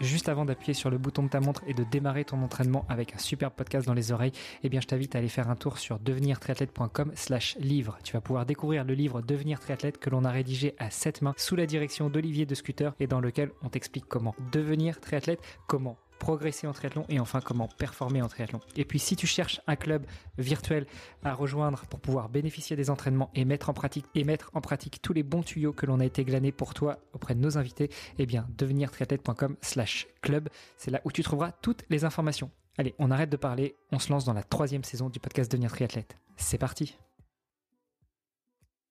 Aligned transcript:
juste 0.00 0.28
avant 0.28 0.44
d'appuyer 0.44 0.74
sur 0.74 0.90
le 0.90 0.98
bouton 0.98 1.22
de 1.22 1.28
ta 1.28 1.40
montre 1.40 1.62
et 1.66 1.74
de 1.74 1.84
démarrer 1.84 2.24
ton 2.24 2.42
entraînement 2.42 2.84
avec 2.88 3.14
un 3.14 3.18
super 3.18 3.50
podcast 3.50 3.86
dans 3.86 3.94
les 3.94 4.12
oreilles, 4.12 4.32
eh 4.62 4.68
bien 4.68 4.80
je 4.80 4.86
t'invite 4.86 5.14
à 5.14 5.18
aller 5.18 5.28
faire 5.28 5.50
un 5.50 5.56
tour 5.56 5.78
sur 5.78 5.98
devenirtriathlète.com 5.98 7.12
slash 7.14 7.56
livre. 7.58 7.98
Tu 8.04 8.12
vas 8.12 8.20
pouvoir 8.20 8.46
découvrir 8.46 8.84
le 8.84 8.94
livre 8.94 9.22
Devenir 9.22 9.60
triathlète 9.60 9.98
que 9.98 10.10
l'on 10.10 10.24
a 10.24 10.30
rédigé 10.30 10.74
à 10.78 10.90
sept 10.90 11.22
mains 11.22 11.34
sous 11.36 11.56
la 11.56 11.66
direction 11.66 12.10
d'Olivier 12.10 12.46
de 12.46 12.54
Scooter 12.54 12.94
et 13.00 13.06
dans 13.06 13.20
lequel 13.20 13.50
on 13.62 13.68
t'explique 13.68 14.06
comment 14.06 14.34
devenir 14.52 15.00
triathlète, 15.00 15.40
comment 15.66 15.98
progresser 16.18 16.66
en 16.66 16.72
triathlon 16.72 17.04
et 17.08 17.20
enfin 17.20 17.40
comment 17.40 17.68
performer 17.68 18.22
en 18.22 18.28
triathlon. 18.28 18.60
Et 18.76 18.84
puis 18.84 18.98
si 18.98 19.16
tu 19.16 19.26
cherches 19.26 19.60
un 19.66 19.76
club 19.76 20.06
virtuel 20.38 20.86
à 21.22 21.34
rejoindre 21.34 21.84
pour 21.90 22.00
pouvoir 22.00 22.28
bénéficier 22.28 22.76
des 22.76 22.90
entraînements 22.90 23.30
et 23.34 23.44
mettre 23.44 23.70
en 23.70 23.74
pratique 23.74 25.02
tous 25.02 25.12
les 25.12 25.22
bons 25.22 25.42
tuyaux 25.42 25.72
que 25.72 25.86
l'on 25.86 26.00
a 26.00 26.04
été 26.04 26.24
glanés 26.24 26.52
pour 26.52 26.74
toi 26.74 26.98
auprès 27.12 27.34
de 27.34 27.40
nos 27.40 27.58
invités, 27.58 27.90
eh 28.18 28.26
bien 28.26 28.46
devenirtriathlète.com 28.56 29.56
slash 29.60 30.06
club, 30.22 30.48
c'est 30.76 30.90
là 30.90 31.00
où 31.04 31.12
tu 31.12 31.22
trouveras 31.22 31.52
toutes 31.52 31.84
les 31.90 32.04
informations. 32.04 32.50
Allez, 32.76 32.94
on 32.98 33.10
arrête 33.10 33.30
de 33.30 33.36
parler, 33.36 33.76
on 33.92 33.98
se 33.98 34.10
lance 34.10 34.24
dans 34.24 34.32
la 34.32 34.42
troisième 34.42 34.84
saison 34.84 35.08
du 35.08 35.20
podcast 35.20 35.50
Devenir 35.50 35.70
triathlète. 35.70 36.16
C'est 36.36 36.58
parti 36.58 36.96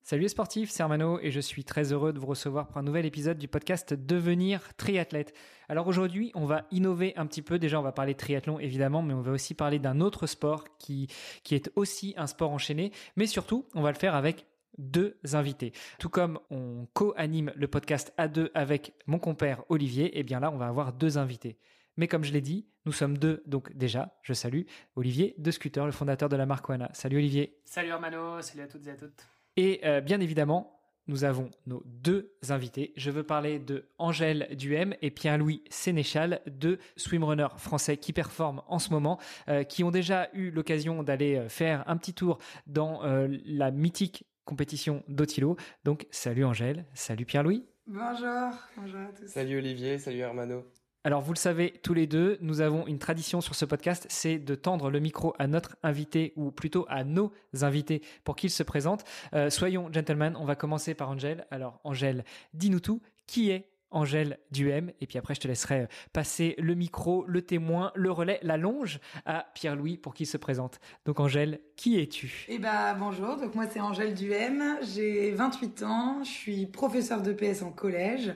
Salut 0.06 0.24
les 0.24 0.28
sportifs, 0.28 0.70
c'est 0.70 0.84
Armano 0.84 1.18
et 1.22 1.32
je 1.32 1.40
suis 1.40 1.64
très 1.64 1.94
heureux 1.94 2.12
de 2.12 2.20
vous 2.20 2.28
recevoir 2.28 2.68
pour 2.68 2.78
un 2.78 2.84
nouvel 2.84 3.06
épisode 3.06 3.38
du 3.38 3.48
podcast 3.48 3.94
Devenir 3.94 4.76
triathlète. 4.76 5.34
Alors 5.70 5.88
aujourd'hui, 5.88 6.30
on 6.36 6.46
va 6.46 6.66
innover 6.72 7.14
un 7.16 7.26
petit 7.26 7.42
peu. 7.42 7.58
Déjà, 7.58 7.80
on 7.80 7.84
va 7.84 7.94
parler 7.94 8.14
triathlon 8.14 8.60
évidemment, 8.60 9.02
mais 9.02 9.14
on 9.14 9.22
va 9.22 9.32
aussi 9.32 9.54
parler 9.54 9.80
d'un 9.80 10.02
autre 10.02 10.28
sport 10.28 10.66
qui, 10.78 11.08
qui 11.46 11.56
est 11.56 11.72
aussi 11.78 12.14
un 12.18 12.28
sport 12.28 12.52
enchaîné. 12.52 12.92
Mais 13.16 13.28
surtout, 13.28 13.66
on 13.76 13.82
va 13.82 13.94
le 13.94 13.98
faire 13.98 14.14
avec 14.14 14.46
deux 14.78 15.16
invités. 15.32 15.72
Tout 16.00 16.10
comme 16.10 16.38
on 16.50 16.86
co-anime 16.94 17.54
le 17.56 17.70
podcast 17.70 18.14
A2 18.18 18.50
avec 18.56 18.92
mon 19.08 19.20
compère 19.20 19.64
Olivier, 19.70 20.08
et 20.08 20.20
eh 20.20 20.24
bien 20.24 20.42
là, 20.42 20.52
on 20.52 20.58
va 20.58 20.68
avoir 20.68 20.92
deux 20.92 21.18
invités. 21.18 21.58
Mais 21.96 22.10
comme 22.10 22.26
je 22.26 22.34
l'ai 22.34 22.42
dit, 22.42 22.68
nous 22.86 22.92
sommes 22.92 23.18
deux, 23.18 23.42
donc 23.46 23.72
déjà, 23.72 24.18
je 24.22 24.34
salue 24.34 24.64
Olivier 24.98 25.34
de 25.38 25.50
Scooter, 25.50 25.86
le 25.86 25.94
fondateur 25.94 26.28
de 26.28 26.36
la 26.36 26.46
marque 26.46 26.68
Wana. 26.68 26.90
Salut 26.92 27.20
Olivier. 27.20 27.58
Salut 27.64 27.92
Armano, 27.92 28.42
salut 28.42 28.64
à 28.64 28.68
toutes 28.68 28.86
et 28.86 28.92
à 28.92 28.98
toutes. 28.98 29.33
Et 29.58 29.82
euh, 29.84 30.02
bien 30.02 30.20
évidemment, 30.20 30.80
nous 31.08 31.26
avons 31.26 31.52
nos 31.68 31.84
deux 31.86 32.34
invités. 32.50 32.94
Je 32.96 33.12
veux 33.12 33.24
parler 33.24 33.60
de 33.60 33.90
Angèle 33.98 34.48
Duhem 34.58 34.96
et 35.02 35.12
Pierre-Louis 35.12 35.64
Sénéchal, 35.70 36.42
deux 36.48 36.80
swimrunners 36.96 37.58
français 37.58 37.98
qui 37.98 38.14
performent 38.14 38.62
en 38.68 38.80
ce 38.80 38.90
moment, 38.90 39.20
euh, 39.50 39.64
qui 39.64 39.84
ont 39.84 39.92
déjà 39.92 40.30
eu 40.34 40.50
l'occasion 40.50 41.04
d'aller 41.04 41.36
euh, 41.36 41.50
faire 41.50 41.84
un 41.88 41.98
petit 41.98 42.14
tour 42.14 42.40
dans 42.68 43.02
la 43.04 43.72
mythique 43.72 44.26
compétition 44.46 45.04
d'Otilo. 45.08 45.58
Donc 45.84 46.08
salut 46.12 46.46
Angèle, 46.46 46.86
salut 46.94 47.26
Pierre-Louis. 47.26 47.66
Bonjour, 47.86 48.52
bonjour 48.78 49.00
à 49.00 49.12
tous. 49.12 49.28
Salut 49.28 49.58
Olivier, 49.58 50.00
salut 50.00 50.20
Hermano. 50.20 50.64
Alors 51.06 51.22
vous 51.22 51.34
le 51.34 51.38
savez 51.38 51.74
tous 51.84 51.94
les 51.94 52.08
deux, 52.08 52.38
nous 52.40 52.62
avons 52.62 52.88
une 52.88 52.98
tradition 52.98 53.42
sur 53.42 53.56
ce 53.56 53.66
podcast, 53.66 54.06
c'est 54.08 54.40
de 54.40 54.56
tendre 54.56 54.90
le 54.90 55.02
micro 55.02 55.34
à 55.38 55.48
notre 55.48 55.76
invité 55.84 56.32
ou 56.38 56.50
plutôt 56.50 56.86
à 56.88 57.04
nos 57.04 57.34
invités 57.60 58.02
pour 58.24 58.38
qu'ils 58.38 58.50
se 58.50 58.64
présentent. 58.64 59.04
Euh, 59.34 59.50
soyons 59.50 59.92
gentlemen, 59.92 60.38
on 60.40 60.46
va 60.46 60.56
commencer 60.56 60.94
par 60.94 61.10
Angèle. 61.10 61.46
Alors 61.52 61.82
Angèle, 61.84 62.24
dis-nous 62.54 62.80
tout, 62.80 63.02
qui 63.28 63.50
est 63.50 63.68
Angèle 63.92 64.40
Duhem, 64.52 64.92
et 65.02 65.06
puis 65.08 65.18
après 65.18 65.36
je 65.36 65.42
te 65.42 65.48
laisserai 65.48 65.82
euh, 65.82 65.88
passer 66.14 66.56
le 66.58 66.74
micro, 66.74 67.26
le 67.28 67.42
témoin, 67.42 67.92
le 67.96 68.10
relais, 68.10 68.40
la 68.42 68.56
longe 68.56 69.02
à 69.26 69.46
Pierre-Louis 69.56 69.98
pour 69.98 70.14
qu'il 70.14 70.26
se 70.26 70.38
présente. 70.38 70.80
Donc 71.06 71.20
Angèle, 71.20 71.60
qui 71.76 72.00
es-tu? 72.00 72.46
Eh 72.48 72.60
ben 72.60 72.96
bonjour, 72.98 73.36
donc 73.36 73.56
moi 73.56 73.66
c'est 73.70 73.82
Angèle 73.82 74.14
Duhem, 74.14 74.78
j'ai 74.82 75.32
28 75.32 75.84
ans, 75.84 76.24
je 76.24 76.30
suis 76.30 76.66
professeur 76.66 77.22
de 77.22 77.34
PS 77.34 77.62
en 77.62 77.72
collège 77.72 78.34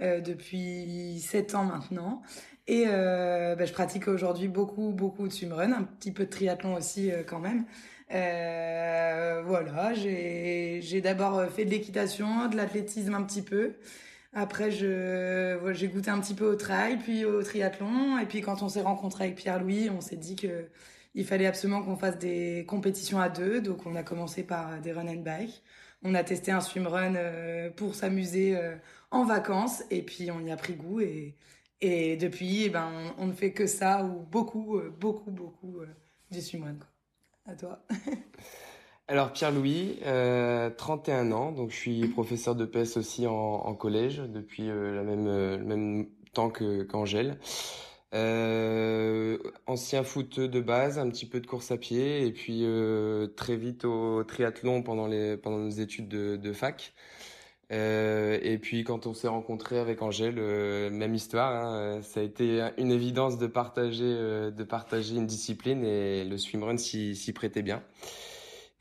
euh, 0.00 0.20
depuis 0.20 1.20
7 1.20 1.54
ans 1.54 1.64
maintenant, 1.64 2.22
et 2.66 2.84
euh, 2.86 3.54
ben, 3.56 3.66
je 3.66 3.72
pratique 3.72 4.08
aujourd'hui 4.08 4.48
beaucoup 4.48 4.92
beaucoup 4.92 5.28
de 5.28 5.32
swimrun, 5.32 5.72
un 5.72 5.82
petit 5.82 6.12
peu 6.12 6.24
de 6.24 6.30
triathlon 6.30 6.74
aussi 6.74 7.10
euh, 7.10 7.22
quand 7.26 7.40
même. 7.40 7.64
Voilà, 9.44 9.92
j'ai 9.94 11.00
d'abord 11.02 11.44
fait 11.50 11.64
de 11.64 11.70
l'équitation, 11.70 12.48
de 12.48 12.56
l'athlétisme 12.56 13.14
un 13.14 13.22
petit 13.22 13.42
peu. 13.42 13.74
Après, 14.32 14.70
j'ai 14.70 15.88
goûté 15.88 16.10
un 16.10 16.20
petit 16.20 16.34
peu 16.34 16.46
au 16.46 16.56
trail, 16.56 16.98
puis 16.98 17.24
au 17.24 17.42
triathlon. 17.42 18.18
Et 18.18 18.26
puis 18.26 18.40
quand 18.40 18.62
on 18.62 18.68
s'est 18.68 18.82
rencontré 18.82 19.24
avec 19.24 19.36
Pierre-Louis, 19.36 19.90
on 19.90 20.00
s'est 20.00 20.16
dit 20.16 20.36
que 20.36 20.68
il 21.14 21.26
fallait 21.26 21.46
absolument 21.46 21.82
qu'on 21.82 21.96
fasse 21.96 22.18
des 22.18 22.64
compétitions 22.68 23.20
à 23.20 23.28
deux. 23.28 23.60
Donc 23.60 23.86
on 23.86 23.96
a 23.96 24.02
commencé 24.02 24.42
par 24.42 24.80
des 24.80 24.92
run 24.92 25.08
and 25.08 25.22
bike. 25.22 25.62
On 26.02 26.14
a 26.14 26.24
testé 26.24 26.50
un 26.50 26.60
swimrun 26.60 27.14
euh, 27.14 27.70
pour 27.70 27.94
s'amuser 27.94 28.56
euh, 28.56 28.76
en 29.10 29.24
vacances. 29.24 29.82
Et 29.90 30.02
puis 30.02 30.30
on 30.30 30.40
y 30.40 30.50
a 30.50 30.56
pris 30.56 30.74
goût. 30.74 31.00
Et, 31.00 31.36
depuis, 31.82 32.64
eh 32.64 32.68
ben, 32.68 32.90
on, 33.18 33.26
ne 33.26 33.32
fait 33.32 33.52
que 33.52 33.66
ça 33.66 34.04
ou 34.04 34.26
beaucoup, 34.30 34.76
euh, 34.76 34.94
beaucoup, 35.00 35.30
beaucoup 35.30 35.80
du 36.30 36.40
swimrun. 36.40 36.74
Quoi. 36.74 37.52
À 37.52 37.56
toi. 37.56 37.82
Alors 39.08 39.32
Pierre-Louis, 39.32 39.98
euh, 40.04 40.70
31 40.70 41.32
ans, 41.32 41.52
donc 41.52 41.70
je 41.70 41.76
suis 41.76 42.06
professeur 42.08 42.54
de 42.54 42.64
PS 42.64 42.96
aussi 42.96 43.26
en, 43.26 43.74
collège 43.74 44.18
depuis 44.18 44.68
la 44.68 45.02
même, 45.02 45.26
le 45.26 45.64
même 45.64 46.06
temps 46.32 46.48
que 46.48 46.84
qu'Angèle. 46.84 47.38
Euh, 49.70 49.72
ancien 49.72 50.02
footeux 50.02 50.48
de 50.48 50.60
base, 50.60 50.98
un 50.98 51.08
petit 51.08 51.26
peu 51.26 51.40
de 51.40 51.46
course 51.46 51.70
à 51.70 51.76
pied 51.76 52.26
et 52.26 52.32
puis 52.32 52.60
euh, 52.64 53.28
très 53.28 53.56
vite 53.56 53.84
au 53.84 54.24
triathlon 54.24 54.82
pendant 54.82 55.06
les 55.06 55.36
pendant 55.36 55.58
nos 55.58 55.70
études 55.70 56.08
de, 56.08 56.36
de 56.36 56.52
fac. 56.52 56.92
et 57.70 58.58
puis 58.60 58.84
quand 58.84 59.06
on 59.06 59.14
s'est 59.14 59.28
rencontré 59.28 59.78
avec 59.78 60.02
Angèle, 60.02 60.36
même 60.90 61.14
histoire. 61.14 61.52
Hein, 61.64 62.02
ça 62.02 62.20
a 62.20 62.22
été 62.22 62.68
une 62.78 62.90
évidence 62.92 63.38
de 63.38 63.46
partager 63.46 64.04
de 64.04 64.64
partager 64.64 65.16
une 65.16 65.26
discipline 65.26 65.84
et 65.84 66.24
le 66.24 66.36
swimrun 66.38 66.76
s'y 66.76 67.32
prêtait 67.32 67.62
bien. 67.62 67.82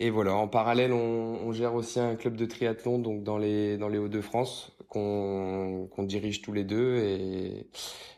Et 0.01 0.09
voilà, 0.11 0.33
en 0.35 0.47
parallèle, 0.47 0.94
on, 0.94 0.97
on, 1.45 1.51
gère 1.51 1.75
aussi 1.75 2.00
un 2.00 2.16
club 2.16 2.38
de 2.38 2.45
triathlon 2.45 3.00
donc 3.00 3.23
dans 3.23 3.38
les 3.38 3.77
dans 3.77 3.89
les 3.89 3.97
Hauts-de-France 3.97 4.71
qu'on 4.88 5.88
qu'on 5.91 6.03
dirige 6.03 6.41
tous 6.41 6.53
les 6.53 6.63
deux 6.63 6.95
et 6.97 7.67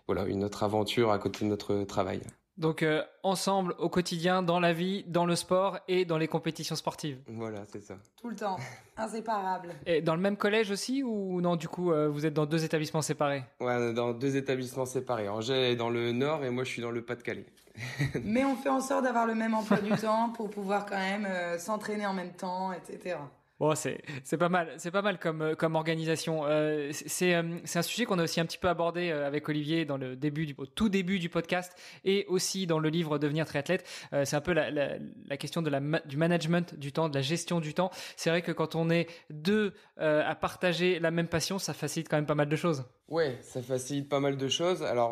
voilà 0.07 0.25
une 0.25 0.43
autre 0.43 0.63
aventure 0.63 1.11
à 1.11 1.19
côté 1.19 1.45
de 1.45 1.49
notre 1.49 1.83
travail. 1.85 2.21
Donc 2.61 2.83
euh, 2.83 3.01
ensemble 3.23 3.73
au 3.79 3.89
quotidien, 3.89 4.43
dans 4.43 4.59
la 4.59 4.71
vie, 4.71 5.03
dans 5.07 5.25
le 5.25 5.35
sport 5.35 5.79
et 5.87 6.05
dans 6.05 6.19
les 6.19 6.27
compétitions 6.27 6.75
sportives. 6.75 7.17
Voilà, 7.27 7.63
c'est 7.65 7.81
ça. 7.81 7.95
Tout 8.21 8.29
le 8.29 8.35
temps, 8.35 8.57
inséparable. 8.95 9.69
Et 9.87 10.03
dans 10.03 10.13
le 10.13 10.21
même 10.21 10.37
collège 10.37 10.69
aussi 10.69 11.01
ou 11.01 11.41
non 11.41 11.55
Du 11.55 11.67
coup, 11.67 11.91
euh, 11.91 12.07
vous 12.07 12.27
êtes 12.27 12.35
dans 12.35 12.45
deux 12.45 12.63
établissements 12.63 13.01
séparés? 13.01 13.43
Ouais, 13.59 13.93
dans 13.93 14.13
deux 14.13 14.37
établissements 14.37 14.85
séparés. 14.85 15.27
Angers 15.27 15.71
est 15.71 15.75
dans 15.75 15.89
le 15.89 16.11
nord 16.11 16.45
et 16.45 16.51
moi 16.51 16.63
je 16.63 16.69
suis 16.69 16.83
dans 16.83 16.91
le 16.91 17.01
Pas-de-Calais. 17.01 17.47
Mais 18.23 18.45
on 18.45 18.55
fait 18.55 18.69
en 18.69 18.79
sorte 18.79 19.05
d'avoir 19.05 19.25
le 19.25 19.33
même 19.33 19.55
emploi 19.55 19.77
du 19.77 19.91
temps 19.93 20.29
pour 20.29 20.51
pouvoir 20.51 20.85
quand 20.85 20.99
même 20.99 21.25
euh, 21.25 21.57
s'entraîner 21.57 22.05
en 22.05 22.13
même 22.13 22.33
temps, 22.33 22.71
etc. 22.73 23.17
Bon, 23.61 23.75
c'est 23.75 24.01
c'est 24.23 24.39
pas 24.39 24.49
mal, 24.49 24.73
c'est 24.77 24.89
pas 24.89 25.03
mal 25.03 25.19
comme 25.19 25.43
euh, 25.43 25.53
comme 25.53 25.75
organisation. 25.75 26.47
Euh, 26.47 26.89
c'est 26.91 27.35
euh, 27.35 27.59
c'est 27.63 27.77
un 27.77 27.83
sujet 27.83 28.05
qu'on 28.05 28.17
a 28.17 28.23
aussi 28.23 28.39
un 28.39 28.45
petit 28.47 28.57
peu 28.57 28.67
abordé 28.67 29.11
euh, 29.11 29.27
avec 29.27 29.47
Olivier 29.49 29.85
dans 29.85 29.97
le 29.97 30.15
début 30.15 30.55
au 30.57 30.65
tout 30.65 30.89
début 30.89 31.19
du 31.19 31.29
podcast 31.29 31.71
et 32.03 32.25
aussi 32.27 32.65
dans 32.65 32.79
le 32.79 32.89
livre 32.89 33.19
Devenir 33.19 33.45
triathlète. 33.45 33.87
c'est 34.23 34.35
un 34.35 34.41
peu 34.41 34.53
la 34.53 35.37
question 35.37 35.61
de 35.61 35.69
la 35.69 35.79
du 35.79 36.17
management 36.17 36.73
du 36.73 36.91
temps, 36.91 37.07
de 37.07 37.13
la 37.13 37.21
gestion 37.21 37.59
du 37.59 37.75
temps. 37.75 37.91
C'est 38.15 38.31
vrai 38.31 38.41
que 38.41 38.51
quand 38.51 38.73
on 38.73 38.89
est 38.89 39.07
deux 39.29 39.75
à 39.97 40.33
partager 40.33 40.97
la 40.97 41.11
même 41.11 41.27
passion, 41.27 41.59
ça 41.59 41.75
facilite 41.75 42.09
quand 42.09 42.17
même 42.17 42.25
pas 42.25 42.33
mal 42.33 42.49
de 42.49 42.55
choses. 42.55 42.83
Ouais, 43.11 43.37
ça 43.41 43.61
facilite 43.61 44.09
pas 44.09 44.19
mal 44.19 44.37
de 44.37 44.47
choses. 44.47 44.81
Alors, 44.81 45.11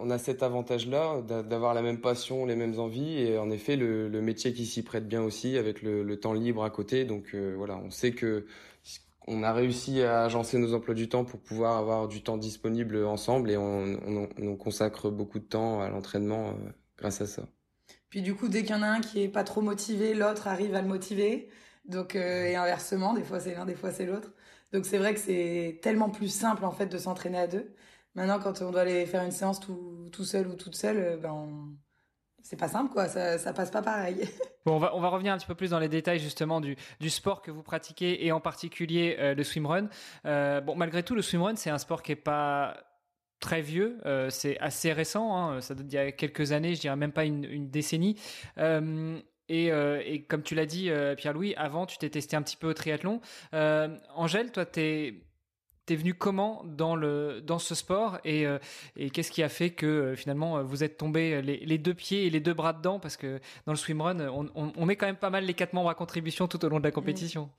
on 0.00 0.10
a 0.10 0.18
cet 0.18 0.42
avantage-là 0.42 1.20
d'avoir 1.20 1.74
la 1.74 1.82
même 1.82 2.00
passion, 2.00 2.46
les 2.46 2.56
mêmes 2.56 2.80
envies, 2.80 3.18
et 3.18 3.38
en 3.38 3.50
effet, 3.50 3.76
le, 3.76 4.08
le 4.08 4.20
métier 4.22 4.52
qui 4.52 4.64
s'y 4.64 4.82
prête 4.82 5.06
bien 5.06 5.22
aussi, 5.22 5.58
avec 5.58 5.82
le, 5.82 6.02
le, 6.02 6.18
temps 6.18 6.32
libre 6.32 6.64
à 6.64 6.70
côté. 6.70 7.04
Donc 7.04 7.34
voilà, 7.34 7.76
on 7.76 7.90
sait 7.90 8.12
que 8.12 8.46
on 9.26 9.42
a 9.42 9.52
réussi 9.52 10.02
à 10.02 10.24
agencer 10.24 10.58
nos 10.58 10.74
emplois 10.74 10.94
du 10.94 11.08
temps 11.08 11.24
pour 11.24 11.40
pouvoir 11.40 11.78
avoir 11.78 12.08
du 12.08 12.22
temps 12.22 12.36
disponible 12.36 13.04
ensemble 13.04 13.50
et 13.50 13.56
on, 13.56 13.98
on, 14.38 14.56
consacre 14.56 15.10
beaucoup 15.10 15.38
de 15.38 15.44
temps 15.44 15.80
à 15.80 15.88
l'entraînement 15.88 16.50
euh, 16.50 16.70
grâce 16.98 17.20
à 17.20 17.26
ça. 17.26 17.42
Puis 18.10 18.22
du 18.22 18.34
coup, 18.34 18.48
dès 18.48 18.62
qu'il 18.62 18.74
y 18.74 18.78
en 18.78 18.82
a 18.82 18.86
un 18.86 19.00
qui 19.00 19.22
est 19.22 19.28
pas 19.28 19.44
trop 19.44 19.60
motivé, 19.60 20.14
l'autre 20.14 20.46
arrive 20.46 20.74
à 20.74 20.82
le 20.82 20.88
motiver. 20.88 21.48
Donc 21.86 22.16
euh, 22.16 22.44
et 22.44 22.56
inversement, 22.56 23.14
des 23.14 23.22
fois 23.22 23.40
c'est 23.40 23.54
l'un, 23.54 23.64
des 23.64 23.74
fois 23.74 23.90
c'est 23.90 24.06
l'autre. 24.06 24.32
Donc 24.74 24.86
c'est 24.86 24.98
vrai 24.98 25.14
que 25.14 25.20
c'est 25.20 25.78
tellement 25.82 26.10
plus 26.10 26.28
simple 26.28 26.64
en 26.64 26.72
fait 26.72 26.86
de 26.86 26.98
s'entraîner 26.98 27.38
à 27.38 27.46
deux. 27.46 27.72
Maintenant, 28.16 28.40
quand 28.40 28.60
on 28.60 28.72
doit 28.72 28.80
aller 28.80 29.06
faire 29.06 29.22
une 29.22 29.30
séance 29.30 29.60
tout, 29.60 30.08
tout 30.12 30.24
seul 30.24 30.48
ou 30.48 30.54
toute 30.56 30.74
seule, 30.74 30.96
euh, 30.96 31.16
ben 31.16 31.30
on, 31.30 31.76
c'est 32.42 32.56
pas 32.56 32.66
simple 32.66 32.92
quoi, 32.92 33.06
ça, 33.06 33.38
ça 33.38 33.52
passe 33.52 33.70
pas 33.70 33.82
pareil. 33.82 34.28
Bon, 34.66 34.76
on 34.76 34.78
va, 34.78 34.96
on 34.96 35.00
va 35.00 35.08
revenir 35.10 35.30
un 35.34 35.36
petit 35.36 35.46
peu 35.46 35.54
plus 35.54 35.70
dans 35.70 35.78
les 35.78 35.90
détails 35.90 36.18
justement 36.18 36.62
du, 36.62 36.74
du 36.98 37.10
sport 37.10 37.42
que 37.42 37.50
vous 37.50 37.62
pratiquez 37.62 38.24
et 38.24 38.32
en 38.32 38.40
particulier 38.40 39.14
euh, 39.18 39.34
le 39.34 39.44
swimrun. 39.44 39.90
Euh, 40.24 40.62
bon, 40.62 40.74
malgré 40.74 41.02
tout, 41.02 41.14
le 41.14 41.20
swimrun 41.20 41.54
c'est 41.54 41.68
un 41.68 41.76
sport 41.76 42.02
qui 42.02 42.12
est 42.12 42.16
pas 42.16 42.78
très 43.40 43.60
vieux, 43.60 43.98
euh, 44.06 44.30
c'est 44.30 44.58
assez 44.60 44.90
récent, 44.94 45.36
hein, 45.36 45.60
ça 45.60 45.74
date 45.74 45.86
d'il 45.86 45.96
y 45.96 45.98
a 45.98 46.12
quelques 46.12 46.52
années, 46.52 46.74
je 46.74 46.80
dirais 46.80 46.96
même 46.96 47.12
pas 47.12 47.26
une, 47.26 47.44
une 47.44 47.68
décennie. 47.68 48.18
Et, 49.48 49.72
euh, 49.72 50.02
et, 50.04 50.22
comme 50.22 50.42
tu 50.42 50.54
l'as 50.54 50.66
dit, 50.66 50.90
Pierre-Louis, 51.16 51.54
avant 51.56 51.86
tu 51.86 51.98
t'es 51.98 52.10
testé 52.10 52.36
un 52.36 52.42
petit 52.42 52.56
peu 52.56 52.68
au 52.68 52.74
triathlon. 52.74 53.20
Angèle, 53.52 54.52
toi, 54.52 54.64
t'es 54.64 55.14
T'es 55.86 55.96
venu 55.96 56.14
comment 56.14 56.62
dans 56.64 56.96
le 56.96 57.42
dans 57.42 57.58
ce 57.58 57.74
sport 57.74 58.18
et, 58.24 58.46
euh, 58.46 58.58
et 58.96 59.10
qu'est-ce 59.10 59.30
qui 59.30 59.42
a 59.42 59.50
fait 59.50 59.68
que 59.70 59.84
euh, 59.84 60.16
finalement 60.16 60.62
vous 60.62 60.82
êtes 60.82 60.96
tombé 60.96 61.42
les, 61.42 61.58
les, 61.58 61.76
deux 61.78 61.92
pieds 61.92 62.26
et 62.26 62.30
les 62.30 62.40
deux 62.40 62.54
bras 62.54 62.72
dedans? 62.72 62.98
Parce 62.98 63.18
que 63.18 63.38
dans 63.66 63.72
le 63.72 63.76
swimrun 63.76 64.18
on, 64.28 64.48
on, 64.54 64.72
on, 64.74 64.86
met 64.86 64.96
quand 64.96 65.04
même 65.04 65.16
pas 65.16 65.28
mal 65.28 65.44
les 65.44 65.52
quatre 65.52 65.74
membres 65.74 65.90
à 65.90 65.94
contribution 65.94 66.48
tout 66.48 66.64
au 66.64 66.70
long 66.70 66.78
de 66.78 66.84
la 66.84 66.90
compétition. 66.90 67.50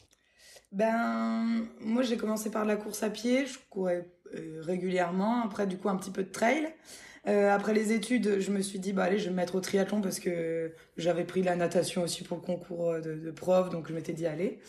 Ben 0.71 1.67
moi 1.81 2.01
j'ai 2.01 2.17
commencé 2.17 2.49
par 2.49 2.65
la 2.65 2.77
course 2.77 3.03
à 3.03 3.11
pied, 3.11 3.45
je 3.45 3.59
courais 3.69 4.07
euh, 4.33 4.59
régulièrement, 4.63 5.43
après 5.43 5.67
du 5.67 5.77
coup 5.77 5.89
un 5.89 5.95
petit 5.95 6.11
peu 6.11 6.23
de 6.23 6.31
trail. 6.31 6.73
Après 7.25 7.73
les 7.73 7.91
études, 7.91 8.39
je 8.39 8.51
me 8.51 8.61
suis 8.61 8.79
dit 8.79 8.93
bah 8.93 9.03
allez 9.03 9.17
je 9.17 9.25
vais 9.25 9.31
me 9.31 9.35
mettre 9.35 9.55
au 9.55 9.59
triathlon 9.59 10.01
parce 10.01 10.19
que 10.19 10.73
j'avais 10.97 11.23
pris 11.23 11.41
la 11.41 11.55
natation 11.55 12.03
aussi 12.03 12.23
pour 12.23 12.37
le 12.37 12.43
concours 12.43 12.93
de, 12.95 13.15
de 13.15 13.31
prof 13.31 13.69
donc 13.69 13.87
je 13.87 13.93
m'étais 13.93 14.13
dit 14.13 14.27
allez. 14.27 14.59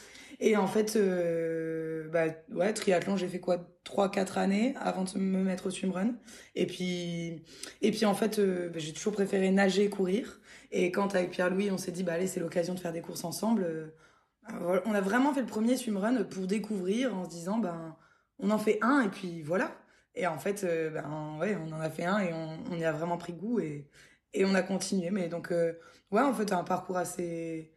Et 0.40 0.56
en 0.56 0.66
fait, 0.66 0.96
euh, 0.96 2.08
bah, 2.08 2.26
ouais, 2.52 2.72
triathlon, 2.72 3.16
j'ai 3.16 3.28
fait 3.28 3.40
quoi? 3.40 3.58
3-4 3.84 4.38
années 4.38 4.74
avant 4.78 5.04
de 5.04 5.18
me 5.18 5.42
mettre 5.42 5.66
au 5.66 5.70
swimrun. 5.70 6.14
Et 6.54 6.66
puis, 6.66 7.42
et 7.80 7.90
puis 7.90 8.04
en 8.04 8.14
fait, 8.14 8.38
euh, 8.38 8.68
bah, 8.68 8.78
j'ai 8.78 8.92
toujours 8.92 9.12
préféré 9.14 9.50
nager 9.50 9.84
et 9.84 9.90
courir. 9.90 10.40
Et 10.72 10.90
quand 10.90 11.14
avec 11.14 11.30
Pierre-Louis, 11.30 11.70
on 11.70 11.78
s'est 11.78 11.92
dit, 11.92 12.02
bah 12.02 12.14
allez, 12.14 12.26
c'est 12.26 12.40
l'occasion 12.40 12.74
de 12.74 12.80
faire 12.80 12.92
des 12.92 13.00
courses 13.00 13.24
ensemble. 13.24 13.64
Euh, 13.64 14.80
on 14.84 14.94
a 14.94 15.00
vraiment 15.00 15.32
fait 15.32 15.40
le 15.40 15.46
premier 15.46 15.76
swimrun 15.76 16.22
pour 16.24 16.46
découvrir 16.46 17.16
en 17.16 17.24
se 17.24 17.30
disant, 17.30 17.58
ben, 17.58 17.96
on 18.38 18.50
en 18.50 18.58
fait 18.58 18.78
un 18.82 19.02
et 19.02 19.08
puis 19.08 19.42
voilà. 19.42 19.72
Et 20.16 20.26
en 20.26 20.38
fait, 20.38 20.64
euh, 20.64 20.90
ben 20.90 21.36
ouais, 21.38 21.56
on 21.56 21.72
en 21.72 21.80
a 21.80 21.90
fait 21.90 22.04
un 22.04 22.18
et 22.18 22.32
on, 22.32 22.58
on 22.70 22.76
y 22.76 22.84
a 22.84 22.92
vraiment 22.92 23.18
pris 23.18 23.34
goût 23.34 23.60
et, 23.60 23.86
et 24.32 24.44
on 24.46 24.54
a 24.54 24.62
continué. 24.62 25.10
Mais 25.10 25.28
donc, 25.28 25.52
euh, 25.52 25.78
ouais, 26.10 26.22
en 26.22 26.32
fait, 26.32 26.52
un 26.52 26.64
parcours 26.64 26.96
assez 26.96 27.70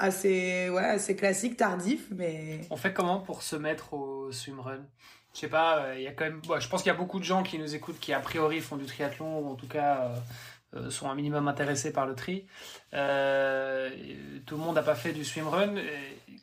assez, 0.00 0.70
ouais, 0.70 0.84
assez 0.84 1.14
classique, 1.14 1.56
tardif, 1.56 2.08
mais. 2.10 2.62
On 2.70 2.76
fait 2.76 2.92
comment 2.92 3.20
pour 3.20 3.42
se 3.42 3.56
mettre 3.56 3.94
au 3.94 4.32
swimrun? 4.32 4.86
Je 5.34 5.40
sais 5.40 5.48
pas, 5.48 5.82
euh, 5.82 5.94
il 5.96 6.02
y 6.02 6.06
a 6.06 6.12
quand 6.12 6.24
même. 6.24 6.40
je 6.42 6.68
pense 6.68 6.82
qu'il 6.82 6.90
y 6.90 6.94
a 6.94 6.98
beaucoup 6.98 7.18
de 7.18 7.24
gens 7.24 7.42
qui 7.42 7.58
nous 7.58 7.74
écoutent 7.74 8.00
qui, 8.00 8.12
a 8.12 8.20
priori, 8.20 8.60
font 8.60 8.76
du 8.76 8.86
triathlon 8.86 9.40
ou 9.40 9.50
en 9.50 9.54
tout 9.54 9.68
cas 9.68 10.10
sont 10.90 11.08
un 11.08 11.14
minimum 11.14 11.48
intéressés 11.48 11.94
par 11.94 12.06
le 12.06 12.14
tri. 12.14 12.46
tout 12.92 12.96
le 12.96 14.56
monde 14.56 14.74
n'a 14.74 14.82
pas 14.82 14.94
fait 14.94 15.12
du 15.12 15.24
swimrun. 15.24 15.74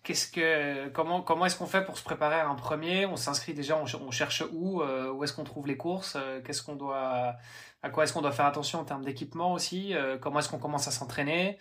Qu'est-ce 0.06 0.31
que, 0.31 0.88
comment, 0.90 1.22
comment 1.22 1.46
est-ce 1.46 1.57
qu'on 1.57 1.66
fait 1.66 1.84
pour 1.84 1.98
se 1.98 2.04
préparer 2.04 2.36
à 2.36 2.48
un 2.48 2.56
premier? 2.56 3.06
On 3.06 3.18
s'inscrit 3.18 3.54
déjà, 3.54 3.78
on, 3.78 4.12
cherche 4.12 4.44
où 4.54 4.81
Où 4.81 5.24
est-ce 5.24 5.34
qu'on 5.34 5.44
trouve 5.44 5.68
les 5.68 5.78
courses 5.78 6.16
Qu'est-ce 6.46 6.63
qu'on 6.63 6.75
doit, 6.75 7.36
à 7.84 7.90
quoi 7.90 8.04
est-ce 8.04 8.13
qu'on 8.13 8.22
doit 8.22 8.31
faire 8.31 8.46
attention 8.46 8.80
en 8.80 8.86
termes 8.86 9.04
d'équipement 9.04 9.52
aussi 9.52 9.94
Comment 10.22 10.40
est-ce 10.40 10.50
qu'on 10.50 10.60
commence 10.60 10.88
à 10.88 10.92
s'entraîner 10.92 11.57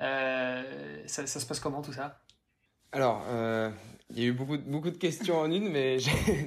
euh, 0.00 1.02
ça, 1.06 1.26
se 1.26 1.46
passe 1.46 1.60
comment 1.60 1.82
tout 1.82 1.92
ça? 1.92 2.20
Alors, 2.92 3.24
euh, 3.28 3.70
il 4.10 4.20
y 4.20 4.22
a 4.24 4.26
eu 4.26 4.32
beaucoup, 4.32 4.58
beaucoup 4.58 4.90
de 4.90 4.96
questions 4.96 5.38
en 5.38 5.50
une, 5.50 5.68
mais 5.68 5.98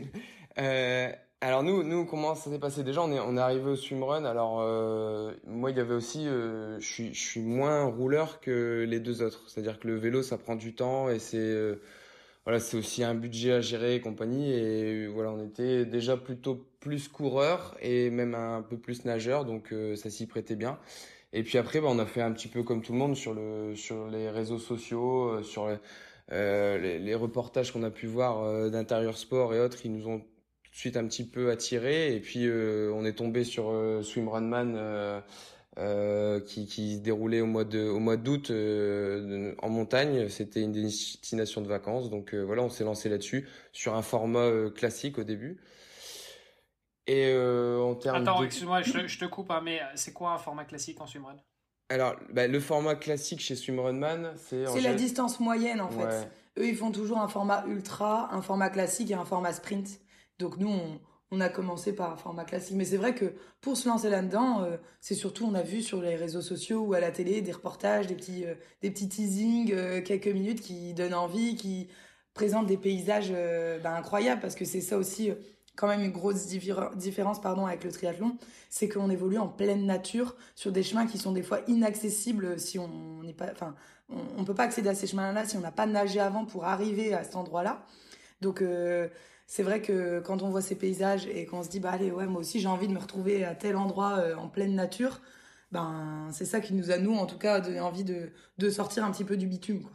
euh, 0.59 1.11
alors 1.41 1.63
nous, 1.63 1.83
nous 1.83 2.05
comment 2.05 2.35
ça 2.35 2.49
s'est 2.51 2.59
passé? 2.59 2.83
Déjà 2.83 3.01
On 3.01 3.11
est, 3.11 3.19
on 3.19 3.37
est 3.37 3.39
arrivé 3.39 3.71
au 3.71 3.75
swimrun. 3.75 4.25
Alors 4.25 4.57
moi, 5.47 5.71
il 5.71 5.77
y 5.77 5.79
avait 5.79 5.93
aussi, 5.93 6.25
je 6.25 6.77
suis, 6.79 7.13
je 7.13 7.19
suis 7.19 7.41
moins 7.41 7.85
rouleur 7.85 8.39
que 8.41 8.85
les 8.87 8.99
deux 8.99 9.21
autres. 9.21 9.43
C'est-à-dire 9.47 9.79
que 9.79 9.87
le 9.87 9.95
vélo, 9.95 10.21
ça 10.21 10.37
prend 10.37 10.55
du 10.55 10.75
temps 10.75 11.09
et 11.09 11.19
c'est 11.19 11.79
voilà, 12.45 12.59
c'est 12.59 12.77
aussi 12.77 13.03
un 13.03 13.15
budget 13.15 13.53
à 13.53 13.61
gérer 13.61 13.95
et 13.95 14.01
compagnie. 14.01 14.51
Et 14.51 15.07
voilà, 15.07 15.31
on 15.31 15.43
était 15.45 15.85
déjà 15.85 16.17
plutôt 16.17 16.65
plus 16.79 17.07
coureur 17.07 17.75
et 17.81 18.09
même 18.09 18.35
un 18.35 18.61
peu 18.61 18.77
plus 18.77 19.05
nageur, 19.05 19.45
donc 19.45 19.73
ça 19.95 20.09
s'y 20.09 20.27
prêtait 20.27 20.55
bien. 20.55 20.77
Et 21.33 21.43
puis 21.43 21.57
après, 21.57 21.79
bah, 21.79 21.87
on 21.89 21.99
a 21.99 22.05
fait 22.05 22.21
un 22.21 22.31
petit 22.31 22.47
peu 22.47 22.63
comme 22.63 22.81
tout 22.81 22.93
le 22.93 22.97
monde 22.97 23.15
sur, 23.15 23.33
le, 23.33 23.75
sur 23.75 24.07
les 24.07 24.29
réseaux 24.29 24.57
sociaux, 24.57 25.29
euh, 25.29 25.43
sur 25.43 25.69
euh, 26.31 26.77
les, 26.77 26.99
les, 26.99 27.15
reportages 27.15 27.71
qu'on 27.71 27.83
a 27.83 27.91
pu 27.91 28.07
voir 28.07 28.43
euh, 28.43 28.69
d'intérieur 28.69 29.17
sport 29.17 29.53
et 29.53 29.59
autres, 29.59 29.85
ils 29.85 29.93
nous 29.93 30.07
ont 30.07 30.23
tout 30.71 30.75
de 30.75 30.77
suite 30.77 30.97
un 30.97 31.05
petit 31.05 31.25
peu 31.25 31.51
attirés. 31.51 32.15
Et 32.15 32.19
puis 32.19 32.49
on 32.49 33.05
est 33.05 33.13
tombé 33.13 33.43
sur 33.43 33.73
Swimrunman 34.03 35.21
qui, 36.45 36.67
qui 36.67 36.95
se 36.95 37.01
déroulait 37.01 37.41
au 37.41 37.45
mois 37.45 37.65
de 37.65 37.87
au 37.87 37.99
mois 37.99 38.17
d'août 38.17 38.51
en 38.51 39.69
montagne. 39.69 40.29
C'était 40.29 40.61
une 40.61 40.71
destination 40.71 41.61
de 41.61 41.67
vacances, 41.67 42.09
donc 42.09 42.33
voilà, 42.33 42.63
on 42.63 42.69
s'est 42.69 42.83
lancé 42.83 43.09
là-dessus 43.09 43.47
sur 43.71 43.95
un 43.95 44.01
format 44.01 44.69
classique 44.75 45.17
au 45.17 45.23
début. 45.23 45.59
Et 47.09 47.25
euh, 47.33 47.79
en 47.79 47.95
termes 47.95 48.17
Attends, 48.17 48.43
excuse-moi, 48.43 48.83
je, 48.83 49.17
te 49.17 49.25
coupe, 49.25 49.49
hein, 49.49 49.61
mais 49.63 49.81
c'est 49.95 50.13
quoi 50.13 50.29
un 50.29 50.37
format 50.37 50.63
classique 50.63 51.01
en 51.01 51.07
swimrun? 51.07 51.37
Alors, 51.89 52.15
bah, 52.31 52.45
le 52.45 52.59
format 52.59 52.93
classique 52.93 53.39
chez 53.39 53.55
Swimrunman, 53.55 54.33
c'est... 54.37 54.67
C'est 54.67 54.81
la 54.81 54.93
distance 54.93 55.39
moyenne, 55.39 55.81
en 55.81 55.89
fait. 55.89 56.29
Eux, 56.59 56.67
ils 56.67 56.75
font 56.75 56.91
toujours 56.91 57.17
un 57.17 57.27
format 57.27 57.65
ultra, 57.65 58.31
un 58.31 58.43
format 58.43 58.69
classique 58.69 59.09
et 59.09 59.15
un 59.15 59.25
format 59.25 59.53
sprint. 59.53 59.87
Donc 60.39 60.57
nous, 60.57 60.71
on, 61.31 61.41
a 61.41 61.49
commencé 61.49 61.93
par 61.93 62.11
un 62.11 62.17
format 62.17 62.45
classique. 62.45 62.75
Mais 62.75 62.85
c'est 62.85 62.97
vrai 62.97 63.13
que 63.13 63.33
pour 63.61 63.77
se 63.77 63.87
lancer 63.87 64.09
là-dedans, 64.09 64.63
euh, 64.63 64.77
c'est 65.01 65.15
surtout, 65.15 65.45
on 65.45 65.53
a 65.53 65.61
vu 65.61 65.81
sur 65.81 66.01
les 66.01 66.15
réseaux 66.15 66.41
sociaux 66.41 66.81
ou 66.81 66.93
à 66.93 66.99
la 66.99 67.11
télé 67.11 67.41
des 67.41 67.51
reportages, 67.51 68.07
des 68.07 68.15
petits, 68.15 68.45
euh, 68.45 68.55
des 68.81 68.89
petits 68.89 69.09
teasings, 69.09 70.03
quelques 70.03 70.27
minutes 70.27 70.61
qui 70.61 70.93
donnent 70.93 71.13
envie, 71.13 71.55
qui 71.55 71.87
présentent 72.33 72.67
des 72.67 72.77
paysages 72.77 73.33
bah, 73.83 73.95
incroyables 73.95 74.39
parce 74.41 74.55
que 74.55 74.63
c'est 74.63 74.81
ça 74.81 74.97
aussi 74.97 75.31
quand 75.79 75.87
même 75.87 76.01
une 76.01 76.11
grosse 76.11 76.45
différence 76.45 77.39
pardon 77.39 77.65
avec 77.65 77.85
le 77.85 77.91
triathlon, 77.91 78.37
c'est 78.69 78.89
qu'on 78.89 79.09
évolue 79.09 79.37
en 79.37 79.47
pleine 79.47 79.85
nature 79.85 80.35
sur 80.53 80.73
des 80.73 80.83
chemins 80.83 81.07
qui 81.07 81.17
sont 81.17 81.31
des 81.31 81.41
fois 81.41 81.61
inaccessibles 81.67 82.59
si 82.59 82.77
on 82.77 83.23
n'est 83.23 83.33
pas 83.33 83.49
enfin 83.51 83.75
on, 84.09 84.43
peut 84.43 84.53
pas 84.53 84.63
accéder 84.63 84.89
à 84.89 84.95
ces 84.95 85.07
chemins-là 85.07 85.45
si 85.45 85.55
on 85.55 85.61
n'a 85.61 85.71
pas 85.71 85.85
nagé 85.85 86.19
avant 86.19 86.43
pour 86.43 86.65
arriver 86.65 87.13
à 87.13 87.23
cet 87.23 87.37
endroit-là. 87.37 87.85
Donc 88.41 88.61
euh, 88.61 89.07
c'est 89.51 89.63
vrai 89.63 89.81
que 89.81 90.19
quand 90.19 90.43
on 90.43 90.49
voit 90.49 90.61
ces 90.61 90.75
paysages 90.75 91.25
et 91.25 91.47
qu'on 91.47 91.63
se 91.63 91.69
dit 91.69 91.79
bah 91.79 91.89
allez 91.89 92.11
ouais 92.11 92.27
moi 92.27 92.41
aussi 92.41 92.59
j'ai 92.59 92.67
envie 92.67 92.87
de 92.87 92.93
me 92.93 92.99
retrouver 92.99 93.43
à 93.43 93.55
tel 93.55 93.75
endroit 93.77 94.19
euh, 94.19 94.35
en 94.35 94.47
pleine 94.47 94.75
nature, 94.75 95.21
ben 95.71 96.29
c'est 96.31 96.45
ça 96.45 96.59
qui 96.59 96.75
nous 96.75 96.91
a 96.91 96.99
nous 96.99 97.15
en 97.15 97.25
tout 97.25 97.39
cas 97.39 97.59
donné 97.59 97.79
envie 97.79 98.03
de 98.03 98.29
de 98.59 98.69
sortir 98.69 99.03
un 99.03 99.11
petit 99.11 99.23
peu 99.23 99.37
du 99.37 99.47
bitume 99.47 99.81
quoi. 99.81 99.91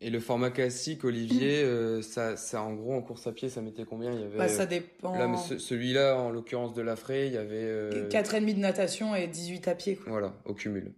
Et 0.00 0.10
le 0.10 0.18
format 0.18 0.50
classique, 0.50 1.04
Olivier, 1.04 1.62
euh, 1.64 2.02
ça, 2.02 2.36
ça, 2.36 2.60
en 2.60 2.74
gros, 2.74 2.92
en 2.92 3.00
course 3.00 3.26
à 3.26 3.32
pied, 3.32 3.48
ça 3.48 3.62
mettait 3.62 3.84
combien? 3.84 4.12
Il 4.12 4.20
y 4.20 4.24
avait, 4.24 4.36
bah, 4.36 4.48
Ça 4.48 4.66
dépend. 4.66 5.16
Là, 5.16 5.34
celui-là, 5.36 6.18
en 6.18 6.30
l'occurrence 6.30 6.74
de 6.74 6.82
la 6.82 6.94
Fray, 6.94 7.28
il 7.28 7.32
y 7.32 7.38
avait. 7.38 7.54
Euh... 7.54 8.08
4,5 8.10 8.54
de 8.54 8.60
natation 8.60 9.14
et 9.14 9.28
18 9.28 9.68
à 9.68 9.74
pied. 9.74 9.96
Quoi. 9.96 10.10
Voilà, 10.10 10.34
au 10.44 10.52
cumul. 10.52 10.92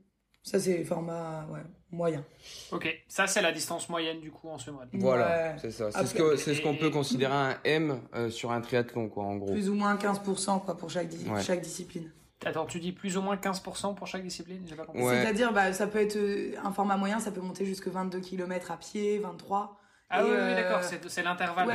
Ça, 0.47 0.61
c'est 0.61 0.79
le 0.79 0.85
format 0.85 1.45
ouais, 1.51 1.59
moyen. 1.91 2.25
Ok, 2.71 2.87
ça, 3.09 3.27
c'est 3.27 3.43
la 3.43 3.51
distance 3.51 3.89
moyenne 3.89 4.21
du 4.21 4.31
coup 4.31 4.49
en 4.49 4.59
swimrun. 4.59 4.87
Voilà, 4.93 5.59
c'est 5.59 5.73
ça. 5.73 5.91
C'est 5.91 6.07
ce 6.07 6.15
qu'on 6.15 6.37
ce 6.37 6.63
qu'on 6.63 6.77
peut 6.77 6.91
considérer 6.91 7.35
un 7.35 7.59
M 7.65 8.01
euh, 8.15 8.31
sur 8.31 8.53
un 8.53 8.61
triathlon, 8.61 9.09
quoi, 9.09 9.25
en 9.25 9.37
gros. 9.37 9.53
Plus 9.53 9.69
ou 9.69 9.75
moins 9.75 9.97
15% 9.97 10.65
quoi, 10.65 10.77
pour 10.77 10.89
chaque, 10.89 11.09
chaque 11.43 11.63
discipline. 11.63 12.13
Attends, 12.45 12.67
tu 12.67 12.79
dis 12.79 12.93
plus 12.93 13.17
ou 13.17 13.23
moins 13.23 13.35
15% 13.35 13.97
pour 13.97 14.07
chaque 14.07 14.23
discipline 14.23 14.63
C'est-à-dire, 14.95 15.53
bah, 15.53 15.73
ça 15.73 15.89
peut 15.89 16.01
être 16.01 16.17
euh, 16.17 16.55
un 16.63 16.71
format 16.71 16.97
moyen, 16.97 17.19
ça 17.19 17.33
peut 17.33 17.41
monter 17.41 17.65
jusqu'à 17.65 17.91
22 17.91 18.21
km 18.21 18.71
à 18.71 18.77
pied, 18.77 19.19
23. 19.19 19.81
Ah 20.11 20.23
oui, 20.23 20.31
oui 20.31 20.55
d'accord, 20.55 20.81
c'est 20.85 21.23
l'intervalle. 21.25 21.67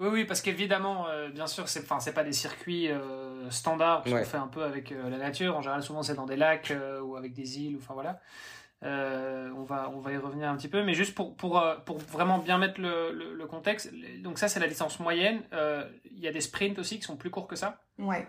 Oui, 0.00 0.08
oui, 0.12 0.24
parce 0.24 0.40
qu'évidemment, 0.40 1.08
euh, 1.08 1.28
bien 1.28 1.46
sûr, 1.46 1.68
c'est 1.68 1.82
enfin 1.82 1.98
c'est 1.98 2.12
pas 2.12 2.24
des 2.24 2.32
circuits 2.32 2.88
euh, 2.88 3.50
standards 3.50 4.04
qu'on 4.04 4.24
fait 4.24 4.36
un 4.36 4.46
peu 4.46 4.62
avec 4.62 4.90
la 4.90 5.18
nature. 5.18 5.56
En 5.56 5.62
général, 5.62 5.82
souvent 5.82 6.02
c'est 6.02 6.14
dans 6.14 6.26
des 6.26 6.36
lacs 6.36 6.72
ou 7.02 7.16
avec 7.16 7.32
des 7.32 7.58
îles. 7.60 7.76
Enfin 7.78 7.94
voilà. 7.94 8.20
on 8.82 9.64
va 9.64 9.90
on 9.90 10.00
va 10.00 10.12
y 10.12 10.16
revenir 10.16 10.48
un 10.48 10.56
petit 10.56 10.68
peu, 10.68 10.84
mais 10.84 10.94
juste 10.94 11.14
pour 11.14 11.36
pour 11.36 11.60
pour 11.84 11.98
vraiment 11.98 12.38
bien 12.38 12.58
mettre 12.58 12.80
le, 12.80 13.12
le, 13.12 13.34
le 13.34 13.46
contexte. 13.46 13.92
Donc 14.22 14.38
ça, 14.38 14.48
c'est 14.48 14.60
la 14.60 14.68
distance 14.68 15.00
moyenne. 15.00 15.42
Il 16.04 16.20
y 16.20 16.28
a 16.28 16.32
des 16.32 16.40
sprints 16.40 16.78
aussi 16.78 16.98
qui 16.98 17.04
sont 17.04 17.16
plus 17.16 17.30
courts 17.30 17.48
que 17.48 17.56
ça. 17.56 17.80
Ouais. 17.98 18.26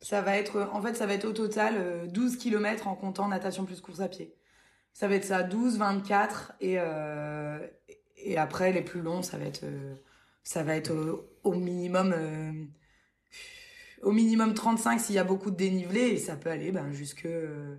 Ça 0.00 0.22
va 0.22 0.36
être, 0.36 0.68
en 0.72 0.80
fait, 0.80 0.94
ça 0.94 1.06
va 1.06 1.14
être 1.14 1.24
au 1.24 1.32
total 1.32 2.08
12 2.12 2.34
euh, 2.34 2.38
km 2.38 2.86
en 2.86 2.94
comptant 2.94 3.28
natation 3.28 3.64
plus 3.64 3.80
course 3.80 4.00
à 4.00 4.08
pied. 4.08 4.32
Ça 4.92 5.08
va 5.08 5.16
être 5.16 5.24
ça, 5.24 5.42
12, 5.42 5.78
24 5.78 6.52
et 6.60 6.76
euh, 6.78 7.58
et 8.16 8.36
après 8.36 8.72
les 8.72 8.82
plus 8.82 9.00
longs, 9.00 9.22
ça 9.22 9.38
va 9.38 9.44
être 9.44 9.64
euh, 9.64 9.94
ça 10.48 10.62
va 10.62 10.76
être 10.76 11.28
au, 11.44 11.52
minimum 11.52 12.14
euh, 12.16 12.52
au 14.00 14.12
minimum 14.12 14.54
35 14.54 14.98
s'il 14.98 15.14
y 15.14 15.18
a 15.18 15.24
beaucoup 15.24 15.50
de 15.50 15.56
dénivelé 15.56 16.00
et 16.00 16.16
ça 16.16 16.36
peut 16.36 16.48
aller 16.48 16.72
ben 16.72 16.90
jusque 16.90 17.26
euh, 17.26 17.76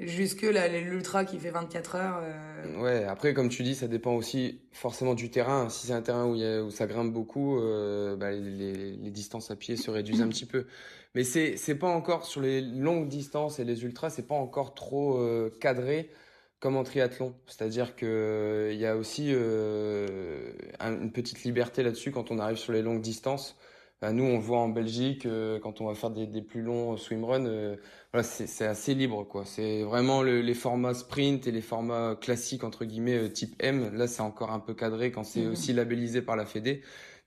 jusque 0.00 0.42
l'ultra 0.42 1.24
qui 1.24 1.38
fait 1.38 1.52
24 1.52 1.94
heures. 1.94 2.20
Euh... 2.20 2.82
Ouais, 2.82 3.04
après 3.04 3.32
comme 3.32 3.48
tu 3.48 3.62
dis, 3.62 3.76
ça 3.76 3.86
dépend 3.86 4.16
aussi 4.16 4.62
forcément 4.72 5.14
du 5.14 5.30
terrain. 5.30 5.68
Si 5.68 5.86
c'est 5.86 5.92
un 5.92 6.02
terrain 6.02 6.26
où, 6.26 6.34
y 6.34 6.44
a, 6.44 6.64
où 6.64 6.70
ça 6.72 6.88
grimpe 6.88 7.12
beaucoup, 7.12 7.60
euh, 7.60 8.16
bah, 8.16 8.32
les, 8.32 8.96
les, 8.96 9.10
distances 9.12 9.52
à 9.52 9.56
pied 9.56 9.76
se 9.76 9.92
réduisent 9.92 10.22
un 10.22 10.28
petit 10.30 10.46
peu. 10.46 10.66
Mais 11.14 11.22
c'est 11.22 11.56
c'est 11.56 11.76
pas 11.76 11.86
encore 11.86 12.24
sur 12.24 12.40
les 12.40 12.60
longues 12.60 13.06
distances 13.06 13.60
et 13.60 13.64
les 13.64 13.84
ultras, 13.84 14.10
c'est 14.10 14.26
pas 14.26 14.34
encore 14.34 14.74
trop 14.74 15.20
euh, 15.20 15.48
cadré 15.60 16.10
comme 16.60 16.76
en 16.76 16.84
triathlon. 16.84 17.34
C'est-à-dire 17.46 17.96
que 17.96 18.70
il 18.72 18.78
y 18.78 18.86
a 18.86 18.96
aussi 18.96 19.30
euh, 19.32 20.52
une 20.80 21.12
petite 21.12 21.44
liberté 21.44 21.82
là-dessus 21.82 22.10
quand 22.10 22.30
on 22.30 22.38
arrive 22.38 22.56
sur 22.56 22.72
les 22.72 22.82
longues 22.82 23.00
distances 23.00 23.56
bah, 24.00 24.12
nous, 24.12 24.24
on 24.24 24.38
voit 24.38 24.58
en 24.58 24.68
Belgique, 24.68 25.26
euh, 25.26 25.58
quand 25.58 25.80
on 25.80 25.86
va 25.86 25.94
faire 25.94 26.10
des, 26.10 26.26
des 26.26 26.42
plus 26.42 26.62
longs 26.62 26.96
swimruns, 26.96 27.46
euh, 27.46 27.76
voilà, 28.12 28.22
c'est 28.22 28.66
assez 28.66 28.94
libre, 28.94 29.24
quoi. 29.24 29.44
C'est 29.44 29.82
vraiment 29.82 30.22
les 30.22 30.54
formats 30.54 30.94
sprint 30.94 31.48
et 31.48 31.50
les 31.50 31.60
formats 31.60 32.14
classiques, 32.14 32.62
entre 32.62 32.84
guillemets, 32.84 33.16
euh, 33.16 33.28
type 33.28 33.56
M. 33.58 33.92
Là, 33.96 34.06
c'est 34.06 34.22
encore 34.22 34.52
un 34.52 34.60
peu 34.60 34.72
cadré 34.72 35.10
quand 35.10 35.24
c'est 35.24 35.42
mhm. 35.42 35.52
aussi 35.52 35.72
labellisé 35.72 36.22
par 36.22 36.36
la 36.36 36.46
Fédé. 36.46 36.82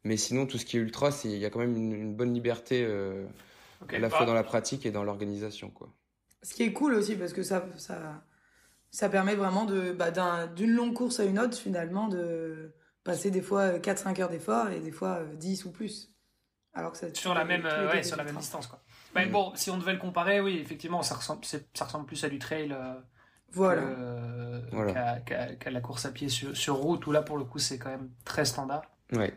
Mais 0.05 0.15
sinon, 0.15 0.45
tout 0.45 0.57
ce 0.57 0.65
qui 0.65 0.77
est 0.77 0.79
ultra, 0.79 1.09
il 1.25 1.38
y 1.38 1.45
a 1.45 1.50
quand 1.50 1.59
même 1.59 1.75
une, 1.75 2.15
bonne 2.15 2.33
liberté, 2.33 2.85
à 3.89 4.00
la 4.00 4.09
fois 4.09 4.25
dans 4.25 4.33
la 4.33 4.41
pratique 4.41 4.85
et 4.88 4.91
dans 4.91 5.03
l'organisation, 5.03 5.69
quoi. 5.69 5.89
Ce 6.41 6.55
qui 6.55 6.63
est 6.63 6.73
cool 6.73 6.95
aussi, 6.95 7.15
parce 7.15 7.33
que 7.33 7.43
ça, 7.43 7.67
ça, 7.77 8.23
ça 8.91 9.10
permet 9.10 9.36
vraiment 9.36 9.65
de, 9.65 9.91
bah, 9.91 10.12
d'une 10.48 10.71
longue 10.71 10.93
course 10.93 11.19
à 11.19 11.24
une 11.24 11.39
autre, 11.39 11.57
finalement, 11.57 12.07
de 12.07 12.75
passer 13.03 13.31
des 13.31 13.41
fois 13.41 13.79
4-5 13.79 14.21
heures 14.21 14.29
d'effort 14.29 14.69
et 14.69 14.79
des 14.79 14.91
fois 14.91 15.21
10 15.38 15.65
ou 15.65 15.71
plus. 15.71 16.13
Alors 16.74 16.91
que 16.91 16.98
ça, 16.98 17.07
sur 17.13 17.33
la 17.33 17.43
même, 17.43 17.65
ouais, 17.65 18.03
sur 18.03 18.17
la 18.17 18.24
même 18.24 18.38
distance, 18.38 18.67
quoi. 18.67 18.81
Mais 19.15 19.25
mm. 19.25 19.31
bon, 19.31 19.51
si 19.55 19.69
on 19.69 19.77
devait 19.77 19.93
le 19.93 20.00
comparer, 20.00 20.39
oui, 20.39 20.60
effectivement, 20.60 21.01
ça 21.01 21.15
ressemble, 21.15 21.43
ça 21.45 21.86
ressemble 21.86 22.05
plus 22.05 22.24
à 22.24 22.29
du 22.29 22.39
trail. 22.39 22.71
Euh, 22.71 22.93
voilà. 24.71 25.19
Qu'à 25.19 25.71
la 25.71 25.81
course 25.81 26.05
à 26.05 26.12
pied 26.12 26.29
sur, 26.29 26.55
sur 26.55 26.75
route, 26.75 27.05
où 27.07 27.12
là, 27.12 27.21
pour 27.21 27.38
le 27.38 27.43
coup, 27.43 27.60
c'est 27.60 27.77
quand 27.77 27.89
même 27.89 28.10
très 28.24 28.45
standard. 28.45 28.83
Ouais. 29.12 29.33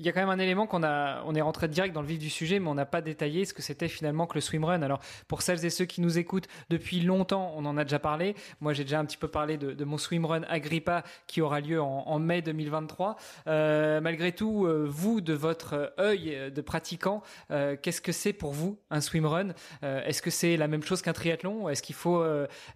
Il 0.00 0.06
y 0.06 0.08
a 0.08 0.12
quand 0.12 0.20
même 0.20 0.30
un 0.30 0.38
élément 0.38 0.68
qu'on 0.68 0.84
a, 0.84 1.24
on 1.24 1.34
est 1.34 1.40
rentré 1.40 1.66
direct 1.66 1.92
dans 1.92 2.02
le 2.02 2.06
vif 2.06 2.20
du 2.20 2.30
sujet, 2.30 2.60
mais 2.60 2.68
on 2.68 2.74
n'a 2.76 2.86
pas 2.86 3.00
détaillé 3.00 3.44
ce 3.44 3.52
que 3.52 3.62
c'était 3.62 3.88
finalement 3.88 4.28
que 4.28 4.34
le 4.34 4.40
swimrun. 4.40 4.80
Alors, 4.82 5.00
pour 5.26 5.42
celles 5.42 5.64
et 5.64 5.70
ceux 5.70 5.86
qui 5.86 6.00
nous 6.00 6.18
écoutent 6.18 6.46
depuis 6.70 7.00
longtemps, 7.00 7.52
on 7.56 7.64
en 7.64 7.76
a 7.76 7.82
déjà 7.82 7.98
parlé. 7.98 8.36
Moi, 8.60 8.74
j'ai 8.74 8.84
déjà 8.84 9.00
un 9.00 9.04
petit 9.04 9.16
peu 9.16 9.26
parlé 9.26 9.56
de, 9.56 9.84
mon 9.84 9.98
swimrun 9.98 10.42
Agrippa 10.48 11.02
qui 11.26 11.40
aura 11.40 11.60
lieu 11.60 11.82
en, 11.82 12.18
mai 12.20 12.42
2023. 12.42 13.16
Euh, 13.48 14.00
malgré 14.00 14.30
tout, 14.30 14.66
euh, 14.66 14.86
vous, 14.88 15.20
de 15.20 15.32
votre 15.32 15.92
œil 15.98 16.52
de 16.54 16.60
pratiquant, 16.60 17.24
euh, 17.50 17.76
qu'est-ce 17.80 18.00
que 18.00 18.12
c'est 18.12 18.32
pour 18.32 18.52
vous 18.52 18.78
un 18.90 19.00
swimrun? 19.00 19.48
Est-ce 19.82 20.22
que 20.22 20.30
c'est 20.30 20.56
la 20.56 20.68
même 20.68 20.84
chose 20.84 21.02
qu'un 21.02 21.12
triathlon? 21.12 21.68
Est-ce 21.68 21.82
qu'il 21.82 21.96
faut 21.96 22.24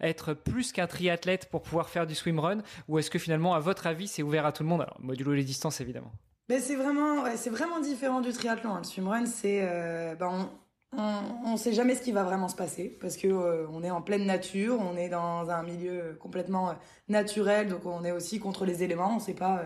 être 0.00 0.34
plus 0.34 0.72
qu'un 0.72 0.88
triathlète 0.88 1.48
pour 1.50 1.62
pouvoir 1.62 1.88
faire 1.88 2.04
du 2.04 2.16
swimrun? 2.16 2.62
Ou 2.88 2.98
est-ce 2.98 3.10
que 3.10 3.20
finalement, 3.20 3.54
à 3.54 3.60
votre 3.60 3.86
avis, 3.86 4.08
c'est 4.08 4.24
ouvert 4.24 4.44
à 4.44 4.50
tout 4.50 4.64
le 4.64 4.68
monde? 4.68 4.80
Alors, 4.80 4.96
modulo 5.00 5.34
les 5.34 5.44
distances, 5.44 5.80
évidemment. 5.80 6.12
Mais 6.48 6.60
c'est 6.60 6.76
vraiment, 6.76 7.24
c'est 7.36 7.50
vraiment 7.50 7.80
différent 7.80 8.20
du 8.20 8.32
triathlon. 8.32 8.74
Hein. 8.74 8.78
Le 8.78 8.84
swimrun, 8.84 9.26
c'est, 9.26 9.60
euh, 9.62 10.14
ben 10.16 10.50
on, 10.92 11.52
ne 11.52 11.56
sait 11.56 11.72
jamais 11.72 11.94
ce 11.94 12.02
qui 12.02 12.12
va 12.12 12.24
vraiment 12.24 12.48
se 12.48 12.56
passer 12.56 12.88
parce 13.00 13.16
que 13.16 13.28
euh, 13.28 13.66
on 13.70 13.82
est 13.82 13.90
en 13.90 14.02
pleine 14.02 14.26
nature, 14.26 14.78
on 14.80 14.96
est 14.96 15.08
dans 15.08 15.48
un 15.48 15.62
milieu 15.62 16.16
complètement 16.20 16.70
euh, 16.70 16.74
naturel, 17.08 17.68
donc 17.68 17.86
on 17.86 18.04
est 18.04 18.12
aussi 18.12 18.40
contre 18.40 18.66
les 18.66 18.82
éléments. 18.82 19.16
On 19.16 19.20
sait 19.20 19.34
pas 19.34 19.64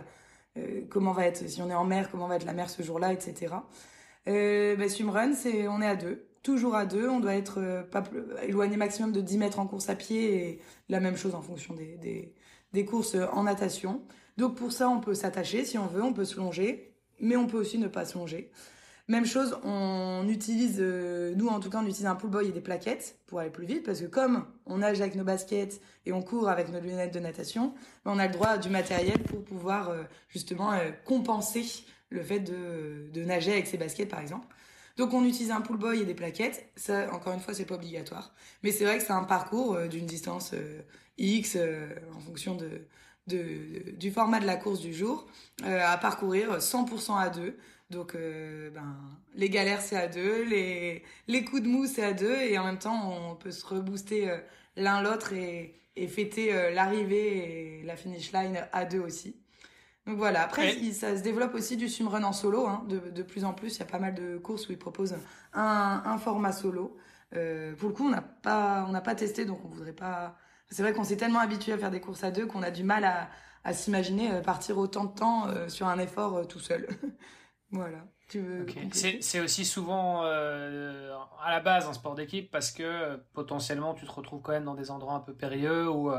comment 0.88 1.12
va 1.12 1.26
être, 1.26 1.48
si 1.48 1.60
on 1.60 1.68
est 1.68 1.74
en 1.74 1.84
mer, 1.84 2.10
comment 2.10 2.28
va 2.28 2.36
être 2.36 2.46
la 2.46 2.54
mer 2.54 2.70
ce 2.70 2.82
jour-là, 2.82 3.12
etc. 3.12 3.54
Ben, 4.24 4.88
swimrun, 4.88 5.34
c'est, 5.34 5.68
on 5.68 5.82
est 5.82 5.86
à 5.86 5.96
deux, 5.96 6.28
toujours 6.42 6.74
à 6.74 6.86
deux. 6.86 7.08
On 7.10 7.20
doit 7.20 7.34
être 7.34 7.86
pas 7.90 8.02
éloigné 8.42 8.76
maximum 8.78 9.12
de 9.12 9.20
10 9.20 9.38
mètres 9.38 9.58
en 9.58 9.66
course 9.66 9.90
à 9.90 9.94
pied 9.94 10.34
et 10.34 10.62
la 10.88 11.00
même 11.00 11.16
chose 11.16 11.34
en 11.34 11.42
fonction 11.42 11.74
des, 11.74 11.96
des, 11.98 12.34
des 12.72 12.84
courses 12.86 13.16
en 13.32 13.42
natation. 13.42 14.00
Donc 14.36 14.56
pour 14.56 14.72
ça, 14.72 14.88
on 14.88 15.00
peut 15.00 15.14
s'attacher 15.14 15.64
si 15.64 15.78
on 15.78 15.86
veut, 15.86 16.02
on 16.02 16.12
peut 16.12 16.24
se 16.24 16.36
longer, 16.36 16.94
mais 17.20 17.36
on 17.36 17.46
peut 17.46 17.58
aussi 17.58 17.78
ne 17.78 17.88
pas 17.88 18.04
se 18.04 18.18
longer. 18.18 18.50
Même 19.08 19.24
chose, 19.24 19.56
on 19.62 20.26
utilise, 20.28 20.78
euh, 20.80 21.32
nous 21.36 21.46
en 21.46 21.60
tout 21.60 21.70
cas, 21.70 21.78
on 21.78 21.86
utilise 21.86 22.06
un 22.06 22.16
pull 22.16 22.28
boy 22.28 22.48
et 22.48 22.52
des 22.52 22.60
plaquettes 22.60 23.20
pour 23.26 23.38
aller 23.38 23.50
plus 23.50 23.64
vite, 23.64 23.84
parce 23.84 24.00
que 24.00 24.06
comme 24.06 24.44
on 24.66 24.78
nage 24.78 25.00
avec 25.00 25.14
nos 25.14 25.22
baskets 25.22 25.80
et 26.06 26.12
on 26.12 26.22
court 26.22 26.48
avec 26.48 26.70
nos 26.70 26.80
lunettes 26.80 27.14
de 27.14 27.20
natation, 27.20 27.72
ben, 28.04 28.12
on 28.16 28.18
a 28.18 28.26
le 28.26 28.32
droit 28.32 28.58
du 28.58 28.68
matériel 28.68 29.22
pour 29.22 29.44
pouvoir 29.44 29.90
euh, 29.90 30.02
justement 30.28 30.72
euh, 30.72 30.90
compenser 31.04 31.64
le 32.10 32.20
fait 32.20 32.40
de, 32.40 33.08
de, 33.12 33.24
nager 33.24 33.52
avec 33.52 33.68
ses 33.68 33.78
baskets 33.78 34.08
par 34.08 34.18
exemple. 34.20 34.48
Donc 34.96 35.14
on 35.14 35.24
utilise 35.24 35.52
un 35.52 35.60
pull 35.60 35.76
boy 35.76 36.00
et 36.00 36.04
des 36.04 36.14
plaquettes. 36.14 36.68
Ça, 36.74 37.08
encore 37.14 37.32
une 37.32 37.40
fois, 37.40 37.54
c'est 37.54 37.64
pas 37.64 37.76
obligatoire, 37.76 38.34
mais 38.64 38.72
c'est 38.72 38.84
vrai 38.84 38.98
que 38.98 39.04
c'est 39.04 39.12
un 39.12 39.24
parcours 39.24 39.78
d'une 39.88 40.06
distance 40.06 40.52
X 41.18 41.56
en 42.16 42.20
fonction 42.20 42.56
de 42.56 42.86
de, 43.26 43.90
du 43.92 44.10
format 44.10 44.40
de 44.40 44.46
la 44.46 44.56
course 44.56 44.80
du 44.80 44.94
jour 44.94 45.26
euh, 45.64 45.80
à 45.84 45.96
parcourir 45.98 46.58
100% 46.58 47.18
à 47.18 47.28
deux. 47.28 47.56
Donc, 47.90 48.14
euh, 48.14 48.70
ben, 48.70 48.96
les 49.34 49.48
galères, 49.48 49.80
c'est 49.80 49.96
à 49.96 50.08
deux, 50.08 50.44
les, 50.44 51.02
les 51.28 51.44
coups 51.44 51.62
de 51.62 51.68
mou, 51.68 51.86
c'est 51.86 52.02
à 52.02 52.12
deux, 52.12 52.34
et 52.34 52.58
en 52.58 52.64
même 52.64 52.78
temps, 52.78 53.12
on 53.12 53.36
peut 53.36 53.52
se 53.52 53.64
rebooster 53.64 54.30
euh, 54.30 54.38
l'un 54.76 55.02
l'autre 55.02 55.32
et, 55.32 55.74
et 55.94 56.08
fêter 56.08 56.52
l'arrivée 56.74 57.80
et 57.80 57.82
la 57.84 57.96
finish 57.96 58.32
line 58.32 58.66
à 58.72 58.84
deux 58.84 58.98
aussi. 58.98 59.36
Donc 60.06 60.18
voilà, 60.18 60.42
après, 60.42 60.74
ça 60.92 61.16
se 61.16 61.22
développe 61.22 61.54
aussi 61.54 61.76
du 61.76 61.88
swimrun 61.88 62.22
en 62.22 62.32
solo. 62.32 62.66
Hein. 62.66 62.84
De, 62.88 62.98
de, 62.98 63.22
plus 63.22 63.44
en 63.44 63.54
plus, 63.54 63.76
il 63.76 63.78
y 63.80 63.82
a 63.82 63.86
pas 63.86 63.98
mal 63.98 64.14
de 64.14 64.36
courses 64.36 64.68
où 64.68 64.72
ils 64.72 64.78
proposent 64.78 65.16
un, 65.54 66.02
un 66.04 66.18
format 66.18 66.52
solo. 66.52 66.96
pour 67.30 67.88
le 67.88 67.94
coup, 67.94 68.06
on 68.06 68.10
n'a 68.10 68.22
pas, 68.22 68.84
on 68.88 68.92
n'a 68.92 69.00
pas 69.00 69.14
testé, 69.14 69.46
donc 69.46 69.64
on 69.64 69.68
voudrait 69.68 69.92
pas 69.94 70.36
c'est 70.70 70.82
vrai 70.82 70.92
qu'on 70.92 71.04
s'est 71.04 71.16
tellement 71.16 71.40
habitué 71.40 71.72
à 71.72 71.78
faire 71.78 71.90
des 71.90 72.00
courses 72.00 72.24
à 72.24 72.30
deux 72.30 72.46
qu'on 72.46 72.62
a 72.62 72.70
du 72.70 72.84
mal 72.84 73.04
à, 73.04 73.28
à 73.66 73.72
s'imaginer 73.72 74.32
euh, 74.32 74.40
partir 74.40 74.78
autant 74.78 75.04
de 75.04 75.12
temps 75.12 75.48
euh, 75.48 75.68
sur 75.68 75.88
un 75.88 75.98
effort 75.98 76.36
euh, 76.36 76.44
tout 76.44 76.60
seul. 76.60 76.86
voilà. 77.70 77.98
Tu 78.28 78.40
veux 78.40 78.66
C'est 78.90 79.38
aussi 79.38 79.64
souvent 79.64 80.22
à 80.24 81.50
la 81.50 81.60
base 81.60 81.86
un 81.86 81.92
sport 81.92 82.16
d'équipe 82.16 82.50
parce 82.50 82.72
que 82.72 83.14
potentiellement 83.34 83.94
tu 83.94 84.04
te 84.04 84.10
retrouves 84.10 84.42
quand 84.42 84.50
même 84.50 84.64
dans 84.64 84.74
des 84.74 84.90
endroits 84.90 85.14
un 85.14 85.20
peu 85.20 85.32
périlleux 85.32 85.88
ou 85.88 86.10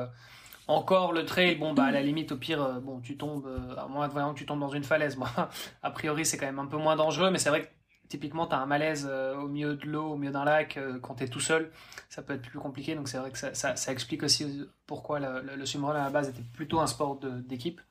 encore 0.70 1.12
le 1.12 1.25
trail, 1.25 1.56
bon 1.56 1.74
bah 1.74 1.84
à 1.84 1.92
la 1.92 2.01
limite 2.01 2.32
au 2.32 2.38
pire, 2.38 2.80
bon 2.80 3.01
tu 3.01 3.18
tombes, 3.18 3.50
à 3.77 3.88
moins 3.88 4.08
de 4.08 4.13
que 4.13 4.39
tu 4.39 4.46
tombes 4.46 4.62
dans 4.62 4.70
une 4.70 4.86
falaise. 4.86 5.18
Moi, 5.18 5.27
a 5.84 5.92
priori 5.92 6.25
c'est 6.25 6.38
quand 6.38 6.46
même 6.46 6.60
un 6.60 6.68
peu 6.68 6.77
moins 6.77 6.96
dangereux, 6.96 7.30
mais 7.30 7.39
c'est 7.39 7.50
vrai 7.50 7.63
que 7.63 7.68
typiquement, 8.10 8.48
tu 8.48 8.56
as 8.56 8.60
un 8.60 8.66
malaise 8.66 9.08
euh, 9.10 9.36
au 9.36 9.48
milieu 9.48 9.76
de 9.76 9.86
l'eau, 9.86 10.12
au 10.12 10.16
milieu 10.16 10.32
d'un 10.32 10.46
lac, 10.46 10.78
euh, 10.78 11.00
quand 11.00 11.16
tu 11.16 11.24
es 11.24 11.28
tout 11.28 11.40
seul, 11.40 11.72
ça 12.10 12.22
peut 12.22 12.34
être 12.34 12.42
plus 12.42 12.60
compliqué. 12.60 12.96
Donc 12.96 13.08
c'est 13.08 13.18
vrai 13.18 13.32
que 13.32 13.38
ça, 13.38 13.54
ça, 13.54 13.92
explique 13.92 14.24
aussi 14.24 14.68
pourquoi 14.86 15.20
le, 15.20 15.56
le, 15.56 15.66
swimrun 15.66 15.96
à 15.96 16.06
la 16.06 16.10
base 16.10 16.30
était 16.30 16.44
plutôt 16.54 16.80
un 16.80 16.88
sport 16.88 17.20
d'équipe. 17.20 17.82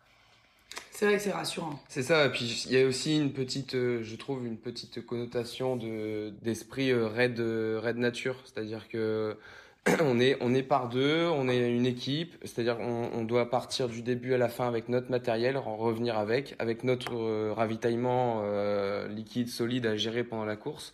C'est 0.90 1.06
vrai 1.06 1.16
que 1.16 1.22
c'est 1.22 1.32
rassurant. 1.32 1.78
C'est 1.88 2.02
ça, 2.02 2.26
et 2.26 2.30
puis 2.30 2.64
il 2.66 2.72
y 2.72 2.80
a 2.80 2.86
aussi 2.86 3.16
une 3.16 3.32
petite, 3.32 3.74
euh, 3.74 4.02
je 4.02 4.16
trouve, 4.16 4.46
une 4.46 4.58
petite 4.58 5.04
connotation 5.04 5.76
d'esprit 5.76 6.92
raid, 6.92 7.38
raid 7.38 7.96
nature. 7.96 8.42
C'est-à-dire 8.44 8.88
que 8.88 9.36
on 10.00 10.18
est, 10.18 10.36
on 10.40 10.52
est 10.54 10.62
par 10.62 10.88
deux, 10.88 11.26
on 11.26 11.48
est 11.48 11.70
une 11.70 11.86
équipe, 11.86 12.34
c'est-à-dire 12.42 12.78
on, 12.80 13.22
doit 13.24 13.50
partir 13.50 13.88
du 13.88 14.02
début 14.02 14.34
à 14.34 14.38
la 14.38 14.48
fin 14.48 14.66
avec 14.66 14.88
notre 14.88 15.10
matériel, 15.10 15.56
en 15.56 15.76
revenir 15.76 16.18
avec, 16.18 16.56
avec 16.58 16.82
notre 16.82 17.14
euh, 17.14 17.52
ravitaillement 17.52 18.42
euh, 18.44 19.06
liquide, 19.08 19.48
solide 19.48 19.86
à 19.86 19.96
gérer 19.96 20.24
pendant 20.24 20.44
la 20.44 20.56
course. 20.56 20.92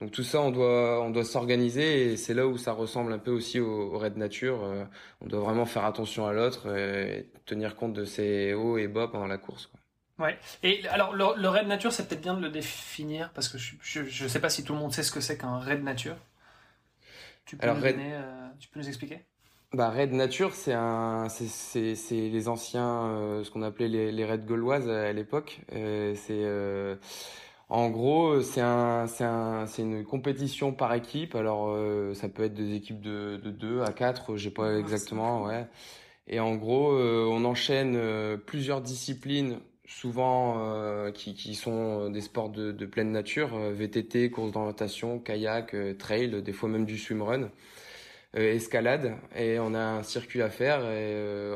Donc 0.00 0.10
tout 0.10 0.24
ça, 0.24 0.40
on 0.40 0.50
doit, 0.50 1.02
on 1.02 1.10
doit 1.10 1.24
s'organiser 1.24 2.12
et 2.12 2.16
c'est 2.16 2.34
là 2.34 2.46
où 2.46 2.58
ça 2.58 2.72
ressemble 2.72 3.12
un 3.12 3.18
peu 3.18 3.30
aussi 3.30 3.60
au, 3.60 3.96
raid 3.96 4.16
nature. 4.16 4.62
Euh, 4.64 4.84
on 5.22 5.26
doit 5.26 5.40
vraiment 5.40 5.64
faire 5.64 5.84
attention 5.84 6.26
à 6.26 6.32
l'autre 6.32 6.74
et 6.76 7.30
tenir 7.46 7.76
compte 7.76 7.94
de 7.94 8.04
ses 8.04 8.52
hauts 8.52 8.76
et 8.76 8.88
bas 8.88 9.08
pendant 9.08 9.26
la 9.26 9.38
course. 9.38 9.70
Ouais. 10.18 10.38
Et 10.62 10.86
alors 10.88 11.14
le, 11.14 11.24
le 11.40 11.48
raid 11.48 11.66
nature, 11.66 11.92
c'est 11.92 12.06
peut-être 12.06 12.20
bien 12.20 12.34
de 12.34 12.42
le 12.42 12.50
définir 12.50 13.30
parce 13.32 13.48
que 13.48 13.56
je, 13.56 13.74
je, 13.80 14.28
sais 14.28 14.40
pas 14.40 14.50
si 14.50 14.64
tout 14.64 14.74
le 14.74 14.78
monde 14.78 14.92
sait 14.92 15.02
ce 15.02 15.10
que 15.10 15.20
c'est 15.20 15.38
qu'un 15.38 15.58
raid 15.58 15.82
nature. 15.82 16.16
Tu 17.44 17.56
peux, 17.56 17.66
nous, 17.66 17.84
euh, 17.84 18.48
tu 18.58 18.68
peux 18.68 18.80
nous 18.80 18.88
expliquer? 18.88 19.20
Bah, 19.72 19.90
Raid 19.90 20.12
Nature, 20.12 20.54
c'est 20.54 20.72
un, 20.72 21.28
c'est, 21.28 21.94
les 22.10 22.48
anciens, 22.48 23.06
euh, 23.06 23.44
ce 23.44 23.50
qu'on 23.50 23.62
appelait 23.62 23.88
les, 23.88 24.12
les 24.12 24.24
raids 24.24 24.38
gauloises 24.38 24.88
à 24.88 25.12
l'époque. 25.12 25.60
Euh, 25.72 26.14
c'est, 26.14 26.98
en 27.68 27.90
gros, 27.90 28.40
c'est 28.40 28.60
un, 28.60 29.06
c'est 29.06 29.24
un, 29.24 29.66
c'est 29.66 29.82
une 29.82 30.04
compétition 30.04 30.72
par 30.72 30.94
équipe. 30.94 31.34
Alors, 31.34 31.76
ça 32.14 32.28
peut 32.28 32.44
être 32.44 32.54
des 32.54 32.74
équipes 32.74 33.00
de, 33.00 33.40
de 33.42 33.50
2 33.50 33.82
à 33.82 33.92
4, 33.92 34.36
j'ai 34.36 34.50
pas 34.50 34.68
ah, 34.68 34.78
exactement, 34.78 35.44
ouais. 35.44 35.66
Et 36.26 36.40
en 36.40 36.54
gros, 36.54 36.92
on 36.92 37.44
enchaîne 37.44 37.98
plusieurs 38.46 38.80
disciplines 38.80 39.60
souvent 39.86 40.56
euh, 40.58 41.10
qui, 41.10 41.34
qui, 41.34 41.54
sont 41.54 42.10
des 42.10 42.20
sports 42.20 42.48
de, 42.48 42.72
de 42.72 42.86
pleine 42.86 43.12
nature, 43.12 43.54
euh, 43.54 43.72
VTT, 43.72 44.30
course 44.30 44.52
d'orientation, 44.52 45.18
kayak, 45.18 45.74
euh, 45.74 45.94
trail, 45.94 46.42
des 46.42 46.52
fois 46.52 46.68
même 46.68 46.84
du 46.84 46.98
swimrun, 46.98 47.50
escalade, 48.36 49.14
et 49.36 49.60
on 49.60 49.74
a 49.74 49.78
un 49.78 50.02
circuit 50.02 50.42
à 50.42 50.50
faire 50.50 50.80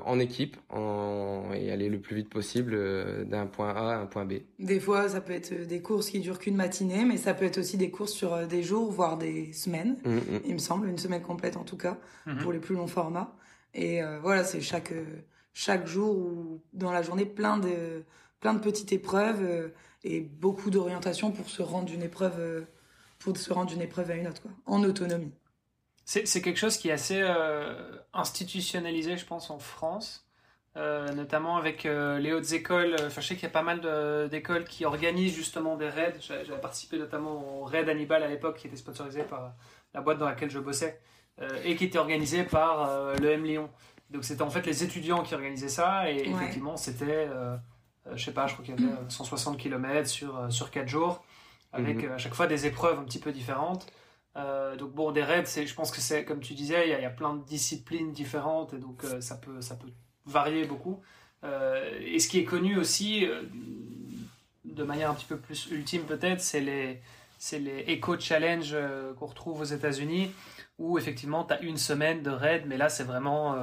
en 0.07 0.21
équipe 0.21 0.57
en, 0.71 1.51
et 1.53 1.73
aller 1.73 1.89
le 1.89 1.99
plus 1.99 2.15
vite 2.15 2.31
possible 2.31 3.27
d'un 3.27 3.47
point 3.47 3.71
A 3.71 3.95
à 3.95 3.99
un 3.99 4.07
point 4.07 4.25
B. 4.25 4.35
Des 4.61 4.79
fois, 4.79 5.09
ça 5.09 5.21
peut 5.21 5.33
être 5.33 5.67
des 5.67 5.83
courses 5.83 6.09
qui 6.09 6.21
durent 6.21 6.39
qu'une 6.39 6.55
matinée, 6.55 7.05
mais 7.05 7.17
ça 7.17 7.35
peut 7.35 7.47
être 7.47 7.59
aussi 7.59 7.79
des 7.79 7.91
courses 7.91 8.13
sur 8.13 8.47
des 8.47 8.63
jours, 8.63 8.93
voire 8.93 9.19
des 9.19 9.53
semaines, 9.53 9.97
mmh, 10.05 10.15
mmh. 10.15 10.41
il 10.45 10.53
me 10.53 10.59
semble, 10.59 10.87
une 10.87 10.99
semaine 10.99 11.21
complète 11.23 11.57
en 11.57 11.65
tout 11.65 11.77
cas, 11.77 11.99
mmh. 12.27 12.37
pour 12.43 12.53
les 12.53 12.61
plus 12.61 12.77
longs 12.77 12.87
formats. 12.87 13.35
Et 13.75 14.01
voilà, 14.23 14.45
c'est 14.45 14.61
chaque 14.61 14.93
chaque 15.59 15.89
jour 15.89 16.17
ou 16.17 16.63
dans 16.73 16.93
la 16.93 17.03
journée 17.03 17.27
plein 17.27 17.59
de 17.59 18.05
plein 18.39 18.55
de 18.55 18.61
petites 18.61 18.93
épreuves 18.93 19.43
euh, 19.43 19.69
et 20.05 20.21
beaucoup 20.21 20.71
d'orientation 20.71 21.33
pour 21.33 21.49
se 21.49 21.63
rendre 21.63 21.87
d'une 21.87 22.05
épreuve 22.05 22.39
euh, 22.39 22.61
pour 23.19 23.37
se 23.37 23.53
rendre 23.53 23.69
d'une 23.69 23.83
épreuve 23.83 24.13
à 24.13 24.15
une 24.15 24.29
autre 24.29 24.43
en 24.67 24.85
autonomie. 24.85 25.33
C'est 26.05 26.41
quelque 26.41 26.59
chose 26.59 26.79
qui 26.79 26.89
est 26.89 26.93
assez 26.93 27.21
euh, 27.21 27.75
institutionnalisé, 28.15 29.17
je 29.17 29.27
pense, 29.27 29.51
en 29.51 29.59
France. 29.59 30.25
notamment 30.77 31.57
avec 31.57 31.85
les 31.85 32.33
hautes 32.33 32.53
écoles. 32.53 32.95
Enfin, 33.07 33.21
je 33.21 33.27
sais 33.27 33.35
qu'il 33.35 33.43
y 33.43 33.53
a 33.55 33.59
pas 33.61 33.69
mal 33.71 33.81
d'écoles 34.31 34.65
qui 34.65 34.85
organisent 34.85 35.35
justement 35.35 35.77
des 35.77 35.89
raids. 35.89 36.21
J'avais 36.21 36.61
participé 36.61 36.99
notamment 36.99 37.35
au 37.61 37.65
raid 37.65 37.89
Hannibal 37.89 38.23
à 38.23 38.29
l'époque, 38.29 38.59
qui 38.59 38.69
était 38.69 38.77
sponsorisé 38.77 39.25
par 39.25 39.55
la 39.93 40.01
boîte 40.01 40.19
dans 40.19 40.29
laquelle 40.29 40.51
je 40.51 40.61
bossais 40.61 41.01
et 41.65 41.75
qui 41.77 41.85
était 41.85 41.99
organisé 41.99 42.45
par 42.45 43.15
le 43.17 43.29
M 43.33 43.45
Lyon. 43.45 43.69
Donc 44.11 44.25
c'était 44.25 44.43
en 44.43 44.51
fait 44.51 44.65
les 44.67 44.85
étudiants 44.85 45.23
qui 45.23 45.35
organisaient 45.35 45.69
ça 45.69 46.11
et 46.11 46.29
effectivement 46.29 46.77
c'était, 46.77 47.29
je 48.15 48.25
sais 48.25 48.33
pas, 48.33 48.47
je 48.47 48.55
crois 48.55 48.65
qu'il 48.65 48.81
y 48.81 48.83
avait 48.83 48.95
160 49.09 49.59
km 49.59 50.09
sur, 50.09 50.51
sur 50.51 50.71
4 50.71 50.89
jours 50.89 51.23
avec 51.73 52.03
mhm. 52.03 52.13
à 52.13 52.19
chaque 52.19 52.35
fois 52.35 52.47
des 52.47 52.67
épreuves 52.67 52.99
un 52.99 53.05
petit 53.05 53.19
peu 53.19 53.33
différentes. 53.33 53.87
Euh, 54.37 54.77
donc 54.77 54.93
bon, 54.93 55.11
des 55.11 55.23
raids, 55.23 55.45
je 55.45 55.75
pense 55.75 55.91
que 55.91 56.01
c'est 56.01 56.25
comme 56.25 56.41
tu 56.41 56.55
disais, 56.55 56.89
il 56.89 57.03
y, 57.03 57.05
a, 57.05 57.11
plein 57.11 57.35
de 57.35 57.43
disciplines 57.45 58.13
différentes 58.13 58.73
et 58.75 58.79
donc 58.79 59.05
euh, 59.05 59.21
ça 59.21 59.37
peut 59.37 59.61
ça 59.61 59.75
peut 59.75 59.91
varier 60.27 60.65
beaucoup. 60.65 61.01
Euh, 61.45 61.99
et 62.05 62.19
ce 62.19 62.29
qui 62.29 62.39
est 62.39 62.45
connu 62.45 62.79
aussi, 62.79 63.27
de 64.65 64.83
manière 64.85 65.11
un 65.11 65.15
petit 65.15 65.27
peu 65.27 65.39
plus 65.39 65.69
ultime 65.71 66.03
peut-être, 66.03 66.41
c'est 66.41 66.61
les 66.61 67.01
c'est 67.39 67.59
les 67.59 67.85
Eco 67.95 68.19
Challenge 68.19 68.75
qu'on 69.19 69.27
retrouve 69.27 69.61
aux 69.61 69.65
États-Unis 69.65 70.31
où 70.79 70.99
effectivement 70.99 71.45
tu 71.45 71.55
as 71.55 71.61
une 71.63 71.77
semaine 71.77 72.23
de 72.23 72.31
raid, 72.31 72.65
mais 72.67 72.77
là 72.77 72.89
c'est 72.89 73.05
vraiment, 73.05 73.57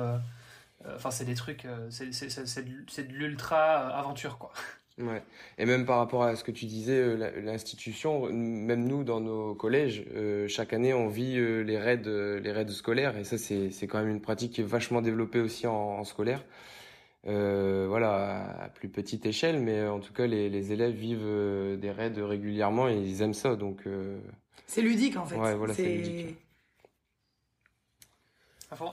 enfin 0.94 1.12
c'est 1.12 1.25
des 1.25 1.36
trucs, 1.36 1.68
c'est 1.89 3.08
de 3.08 3.13
l'ultra 3.13 3.88
aventure 3.98 4.38
quoi. 4.38 4.51
Ouais. 4.98 5.22
Et 5.58 5.65
même 5.65 5.86
par 5.86 5.98
rapport 5.98 6.24
à 6.24 6.38
ce 6.38 6.44
que 6.46 6.51
tu 6.51 6.65
disais, 6.65 6.98
euh, 6.98 7.42
l'institution, 7.42 8.32
même 8.32 8.88
nous 8.88 9.04
dans 9.04 9.20
nos 9.20 9.54
collèges, 9.54 10.06
euh, 10.15 10.48
chaque 10.48 10.72
année 10.72 10.94
on 10.94 11.10
vit 11.10 11.38
euh, 11.38 11.63
les 11.63 11.77
raids, 11.77 12.01
les 12.06 12.51
raids 12.51 12.70
scolaires, 12.70 13.18
et 13.18 13.25
ça 13.25 13.38
c'est 13.38 13.72
c'est 13.72 13.88
quand 13.88 14.00
même 14.00 14.10
une 14.10 14.22
pratique 14.22 14.54
qui 14.54 14.62
est 14.62 14.65
vachement 14.65 15.01
développée 15.01 15.42
aussi 15.42 15.68
en, 15.68 16.04
scolaire. 16.06 16.46
voilà, 17.25 18.63
à 18.63 18.70
plus 18.70 18.88
petite 18.88 19.25
échelle, 19.25 19.60
mais 19.60 19.86
en 19.86 20.00
tout 20.00 20.13
cas 20.13 20.27
les, 20.27 20.50
les 20.50 20.72
élèves 20.72 20.94
vivent 20.94 21.77
des 21.77 21.92
raids 21.92 22.13
régulièrement 22.18 22.88
et 22.88 22.96
ils 22.96 23.22
aiment 23.22 23.34
ça, 23.34 23.56
donc. 23.58 23.84
C'est 24.68 24.82
ludique 24.82 25.18
en 25.18 25.25
fait. 25.25 25.36
Ouais, 25.36 25.56
voilà, 25.56 25.74
c'est 25.74 25.94
ludique. 25.94 26.38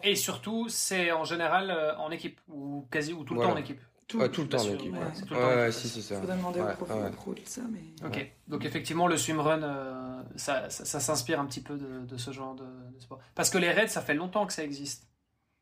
Et 0.02 0.16
surtout, 0.16 0.68
c'est 0.68 1.12
en 1.12 1.24
général 1.24 1.96
en 1.98 2.10
équipe 2.10 2.40
ou 2.48 2.86
quasi 2.90 3.12
ou 3.12 3.24
tout 3.24 3.34
le 3.34 3.40
temps 3.40 3.52
en 3.52 3.56
équipe. 3.56 3.80
Tout, 4.12 4.18
le 4.18 4.48
temps 4.48 4.58
en 4.58 4.74
équipe. 4.74 4.94
Ouais, 5.30 5.72
si, 5.72 5.88
c'est 5.88 6.02
ça. 6.02 6.20
Faudrait 6.20 6.36
demander 6.36 6.60
au 6.60 6.66
prof, 6.66 6.90
ça, 7.44 7.62
mais... 7.70 8.06
Ok, 8.06 8.30
donc 8.46 8.64
effectivement, 8.64 9.06
le 9.06 9.16
swimrun, 9.16 9.62
euh, 9.62 10.22
ça, 10.36 10.68
ça, 10.68 11.00
s'inspire 11.00 11.40
un 11.40 11.46
petit 11.46 11.62
peu 11.62 11.78
de, 11.78 12.16
ce 12.16 12.30
genre 12.30 12.54
de, 12.54 12.64
sport. 13.00 13.20
Parce 13.34 13.48
que 13.48 13.58
les 13.58 13.70
raids, 13.70 13.88
ça 13.88 14.02
fait 14.02 14.14
longtemps 14.14 14.46
que 14.46 14.52
ça 14.52 14.64
existe. 14.64 15.08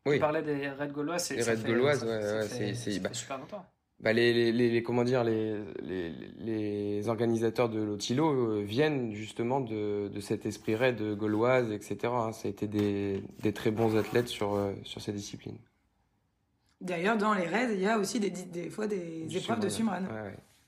Oui. 0.07 0.15
Tu 0.15 0.21
parlais 0.21 0.43
des 0.43 0.69
raids 0.69 0.89
gauloises. 0.89 1.31
Les 1.31 1.43
raids 1.43 1.57
gauloises, 1.59 2.03
ouais, 2.03 2.75
c'est 2.75 2.99
bah, 2.99 3.11
super 3.13 3.39
longtemps. 3.39 3.65
Bah 4.03 4.15
les, 4.15 4.33
les, 4.33 4.71
les, 4.71 4.83
comment 4.83 5.05
dire 5.05 5.25
les, 5.25 5.57
les, 5.83 6.15
les 6.39 7.09
organisateurs 7.09 7.69
de 7.69 7.81
l'Otilo 7.81 8.33
euh, 8.33 8.63
viennent 8.63 9.13
justement 9.13 9.61
de, 9.61 10.09
de 10.09 10.21
cet 10.21 10.47
esprit 10.47 10.75
raid 10.75 11.03
gauloise 11.17 11.71
etc 11.71 11.99
hein. 12.05 12.33
ça 12.33 12.49
a 12.49 12.51
été 12.51 12.67
des, 12.67 13.23
des 13.43 13.53
très 13.53 13.71
bons 13.71 13.97
athlètes 13.97 14.29
sur 14.29 14.55
euh, 14.55 14.73
sur 14.85 15.03
ces 15.03 15.13
disciplines 15.13 15.59
D'ailleurs, 16.81 17.19
dans 17.19 17.35
les 17.35 17.47
raids, 17.47 17.75
il 17.75 17.81
y 17.81 17.87
a 17.87 17.99
aussi 17.99 18.21
des, 18.21 18.31
des 18.31 18.71
fois 18.71 18.87
des 18.87 19.27
épreuves 19.37 19.61
de 19.61 19.69
swimrun. 19.69 20.03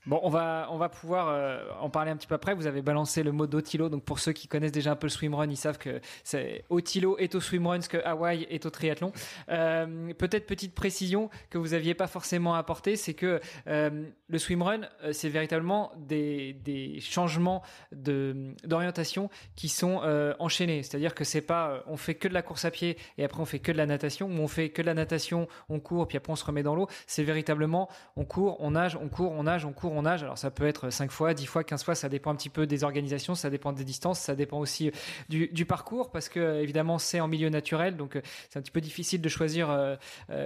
Bon, 0.04 0.18
on 0.24 0.30
va, 0.30 0.66
on 0.72 0.78
va 0.78 0.88
pouvoir 0.88 1.28
euh, 1.28 1.62
en 1.80 1.88
parler 1.88 2.10
un 2.10 2.16
petit 2.16 2.26
peu 2.26 2.34
après. 2.34 2.54
Vous 2.54 2.66
avez 2.66 2.82
balancé 2.82 3.22
le 3.22 3.30
mot 3.30 3.46
d'Otilo. 3.46 3.88
Donc, 3.88 4.02
pour 4.02 4.18
ceux 4.18 4.32
qui 4.32 4.48
connaissent 4.48 4.72
déjà 4.72 4.90
un 4.90 4.96
peu 4.96 5.06
le 5.06 5.12
swimrun, 5.12 5.48
ils 5.48 5.56
savent 5.56 5.78
que 5.78 6.00
c'est 6.24 6.64
Otilo 6.70 7.18
est 7.18 7.36
au 7.36 7.40
swimrun 7.40 7.80
ce 7.80 7.88
que 7.88 7.98
Hawaï 8.04 8.42
est 8.50 8.66
au 8.66 8.70
triathlon. 8.70 9.12
Euh, 9.48 10.12
Peut-être 10.14 10.46
petite 10.46 10.74
précision 10.74 11.30
que 11.50 11.58
vous 11.58 11.68
n'aviez 11.68 11.94
pas 11.94 12.08
forcément 12.08 12.54
apporté, 12.54 12.96
c'est 12.96 13.14
que 13.14 13.40
euh, 13.68 14.08
le 14.28 14.38
swimrun, 14.38 14.80
c'est 15.12 15.28
véritablement 15.28 15.92
des, 15.96 16.54
des 16.64 16.98
changements 17.00 17.62
d'orientation 17.92 19.30
qui 19.54 19.68
sont 19.68 20.00
enchaînés. 20.38 20.82
C'est-à-dire 20.82 21.14
que 21.14 21.24
c'est 21.24 21.42
pas 21.42 21.84
on 21.86 21.96
fait 21.96 22.14
que 22.14 22.28
de 22.28 22.34
la 22.34 22.42
course 22.42 22.64
à 22.64 22.70
pied 22.70 22.96
et 23.18 23.24
après 23.24 23.40
on 23.40 23.44
fait 23.44 23.58
que 23.58 23.70
de 23.70 23.76
la 23.76 23.86
natation, 23.86 24.26
ou 24.26 24.40
on 24.40 24.48
fait 24.48 24.70
que 24.70 24.82
de 24.82 24.86
la 24.86 24.94
natation, 24.94 25.48
on 25.68 25.80
court, 25.80 26.08
puis 26.08 26.16
après 26.16 26.32
on 26.32 26.36
se 26.36 26.44
remet 26.44 26.62
dans 26.62 26.74
l'eau. 26.74 26.88
C'est 27.06 27.22
véritablement 27.22 27.88
on 28.16 28.24
court, 28.24 28.56
on 28.60 28.72
nage, 28.72 28.96
on 28.96 29.08
court, 29.08 29.32
on 29.32 29.44
nage, 29.44 29.64
on 29.64 29.72
court, 29.72 29.91
on 29.92 30.02
nage. 30.02 30.22
Alors 30.22 30.38
ça 30.38 30.50
peut 30.50 30.66
être 30.66 30.90
5 30.90 31.10
fois, 31.10 31.34
10 31.34 31.46
fois, 31.46 31.64
15 31.64 31.84
fois, 31.84 31.94
ça 31.94 32.08
dépend 32.08 32.30
un 32.30 32.34
petit 32.34 32.48
peu 32.48 32.66
des 32.66 32.84
organisations, 32.84 33.34
ça 33.34 33.50
dépend 33.50 33.72
des 33.72 33.84
distances, 33.84 34.20
ça 34.20 34.34
dépend 34.34 34.58
aussi 34.58 34.88
euh, 34.88 35.46
du, 35.52 35.66
parcours 35.66 36.10
parce 36.10 36.28
que 36.28 36.60
évidemment 36.60 36.98
c'est 36.98 37.20
en 37.20 37.28
milieu 37.28 37.48
naturel, 37.48 37.96
donc 37.96 38.16
euh, 38.16 38.22
c'est 38.50 38.58
un 38.58 38.62
petit 38.62 38.70
peu 38.70 38.80
difficile 38.80 39.20
de 39.20 39.28
choisir 39.28 39.70
euh, 39.70 39.96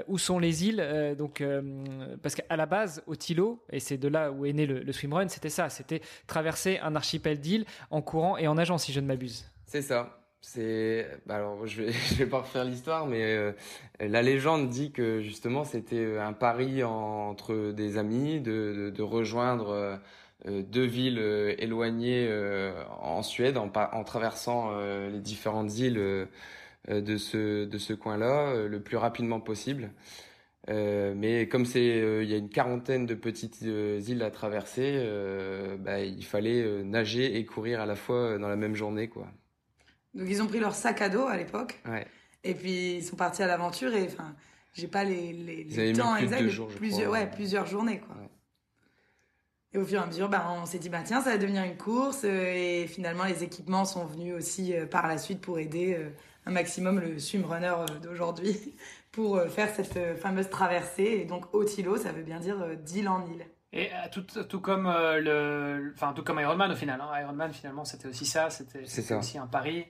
où 0.08 0.18
sont 0.18 0.38
les 0.38 0.64
îles. 0.66 1.14
donc 1.18 1.42
parce 2.22 2.34
qu'à 2.34 2.56
la 2.56 2.66
base 2.66 3.02
au 3.06 3.16
Tilo, 3.16 3.62
et 3.70 3.80
c'est 3.80 3.96
de 3.96 4.08
là 4.08 4.30
où 4.30 4.46
est 4.46 4.52
né 4.52 4.66
le, 4.66 4.80
le 4.80 4.92
swimrun, 4.92 5.28
c'était 5.28 5.50
ça, 5.50 5.68
c'était 5.68 6.00
traverser 6.26 6.78
un 6.78 6.96
archipel 6.96 7.40
d'îles 7.40 7.66
en 7.90 8.02
courant 8.02 8.36
et 8.36 8.48
en 8.48 8.54
nageant 8.54 8.78
si 8.78 8.92
je 8.92 9.00
ne 9.00 9.06
m'abuse. 9.06 9.46
C'est 9.66 9.82
ça. 9.82 10.25
C'est 10.48 11.08
bah 11.26 11.36
alors 11.36 11.66
je 11.66 11.82
vais 11.82 11.90
vais 12.18 12.26
pas 12.26 12.38
refaire 12.38 12.64
l'histoire 12.64 13.06
mais 13.06 13.24
euh, 13.24 13.52
la 13.98 14.22
légende 14.22 14.68
dit 14.70 14.92
que 14.92 15.20
justement 15.20 15.64
c'était 15.64 15.96
euh, 15.96 16.24
un 16.24 16.32
pari 16.32 16.84
entre 16.84 17.72
des 17.72 17.98
amis 17.98 18.40
de 18.40 19.02
rejoindre 19.02 20.00
euh, 20.46 20.62
deux 20.62 20.84
villes 20.84 21.18
éloignées 21.58 22.30
en 23.00 23.22
Suède 23.24 23.56
en, 23.58 23.72
en 23.74 24.04
traversant 24.04 24.70
les 25.08 25.20
différentes 25.20 25.76
îles 25.78 26.28
de 26.88 27.16
ce 27.16 27.64
de 27.64 27.78
ce 27.78 27.92
coin-là 27.94 28.66
le 28.68 28.80
plus 28.80 28.96
rapidement 28.96 29.40
possible. 29.40 29.90
mais 30.68 31.48
comme 31.48 31.66
c'est 31.66 32.22
il 32.22 32.28
y 32.30 32.34
a 32.34 32.38
une 32.38 32.50
quarantaine 32.50 33.06
de 33.06 33.14
petites 33.14 33.62
îles 33.62 34.22
à 34.22 34.30
traverser, 34.30 35.04
bah, 35.80 36.00
il 36.00 36.24
fallait 36.24 36.84
nager 36.84 37.36
et 37.36 37.44
courir 37.46 37.80
à 37.80 37.86
la 37.86 37.96
fois 37.96 38.38
dans 38.38 38.48
la 38.48 38.56
même 38.56 38.76
journée 38.76 39.08
quoi. 39.08 39.26
Donc 40.16 40.26
ils 40.28 40.42
ont 40.42 40.46
pris 40.46 40.58
leur 40.58 40.74
sac 40.74 41.02
à 41.02 41.08
dos 41.08 41.26
à 41.26 41.36
l'époque. 41.36 41.80
Ouais. 41.86 42.06
Et 42.42 42.54
puis 42.54 42.96
ils 42.96 43.04
sont 43.04 43.16
partis 43.16 43.42
à 43.42 43.46
l'aventure 43.46 43.94
et 43.94 44.06
enfin, 44.06 44.34
j'ai 44.72 44.88
pas 44.88 45.04
les, 45.04 45.32
les, 45.32 45.92
temps 45.92 46.16
exacts, 46.16 46.76
plusieurs, 46.76 47.12
ouais, 47.12 47.30
plusieurs 47.30 47.66
journées 47.66 48.00
quoi. 48.00 48.16
Et 49.72 49.78
au 49.78 49.84
fur 49.84 50.00
et 50.00 50.02
à 50.02 50.06
mesure, 50.06 50.28
bah, 50.30 50.46
on 50.62 50.64
s'est 50.64 50.78
dit 50.78 50.88
bah 50.88 51.02
tiens, 51.04 51.20
ça 51.20 51.30
va 51.30 51.38
devenir 51.38 51.62
une 51.64 51.76
course 51.76 52.22
euh, 52.24 52.54
et 52.54 52.86
finalement 52.86 53.24
les 53.24 53.44
équipements 53.44 53.84
sont 53.84 54.06
venus 54.06 54.34
aussi 54.34 54.74
euh, 54.74 54.86
par 54.86 55.06
la 55.06 55.18
suite 55.18 55.40
pour 55.40 55.58
aider 55.58 55.94
euh, 55.94 56.08
un 56.46 56.50
maximum 56.50 56.98
le 56.98 57.18
swimrunner 57.18 57.74
d'aujourd'hui 58.02 58.74
pour 59.12 59.40
faire 59.48 59.74
cette 59.74 60.18
fameuse 60.18 60.48
traversée. 60.48 61.20
Et 61.20 61.24
donc 61.24 61.54
Otilo, 61.54 61.96
ça 61.96 62.12
veut 62.12 62.22
bien 62.22 62.40
dire 62.40 62.56
d'île 62.76 63.08
en 63.08 63.26
île. 63.26 63.46
Et 63.72 63.90
euh, 63.92 63.96
tout, 64.12 64.22
tout 64.22 64.60
comme 64.60 64.86
euh, 64.86 65.20
le, 65.20 65.92
enfin 65.94 66.12
tout 66.12 66.22
comme 66.22 66.38
Ironman 66.40 66.70
au 66.70 66.76
final. 66.76 67.00
Hein. 67.00 67.20
Ironman 67.20 67.52
finalement 67.52 67.84
c'était 67.84 68.08
aussi 68.08 68.24
ça, 68.24 68.48
c'était 68.50 68.84
aussi 69.14 69.38
un 69.38 69.46
pari. 69.46 69.86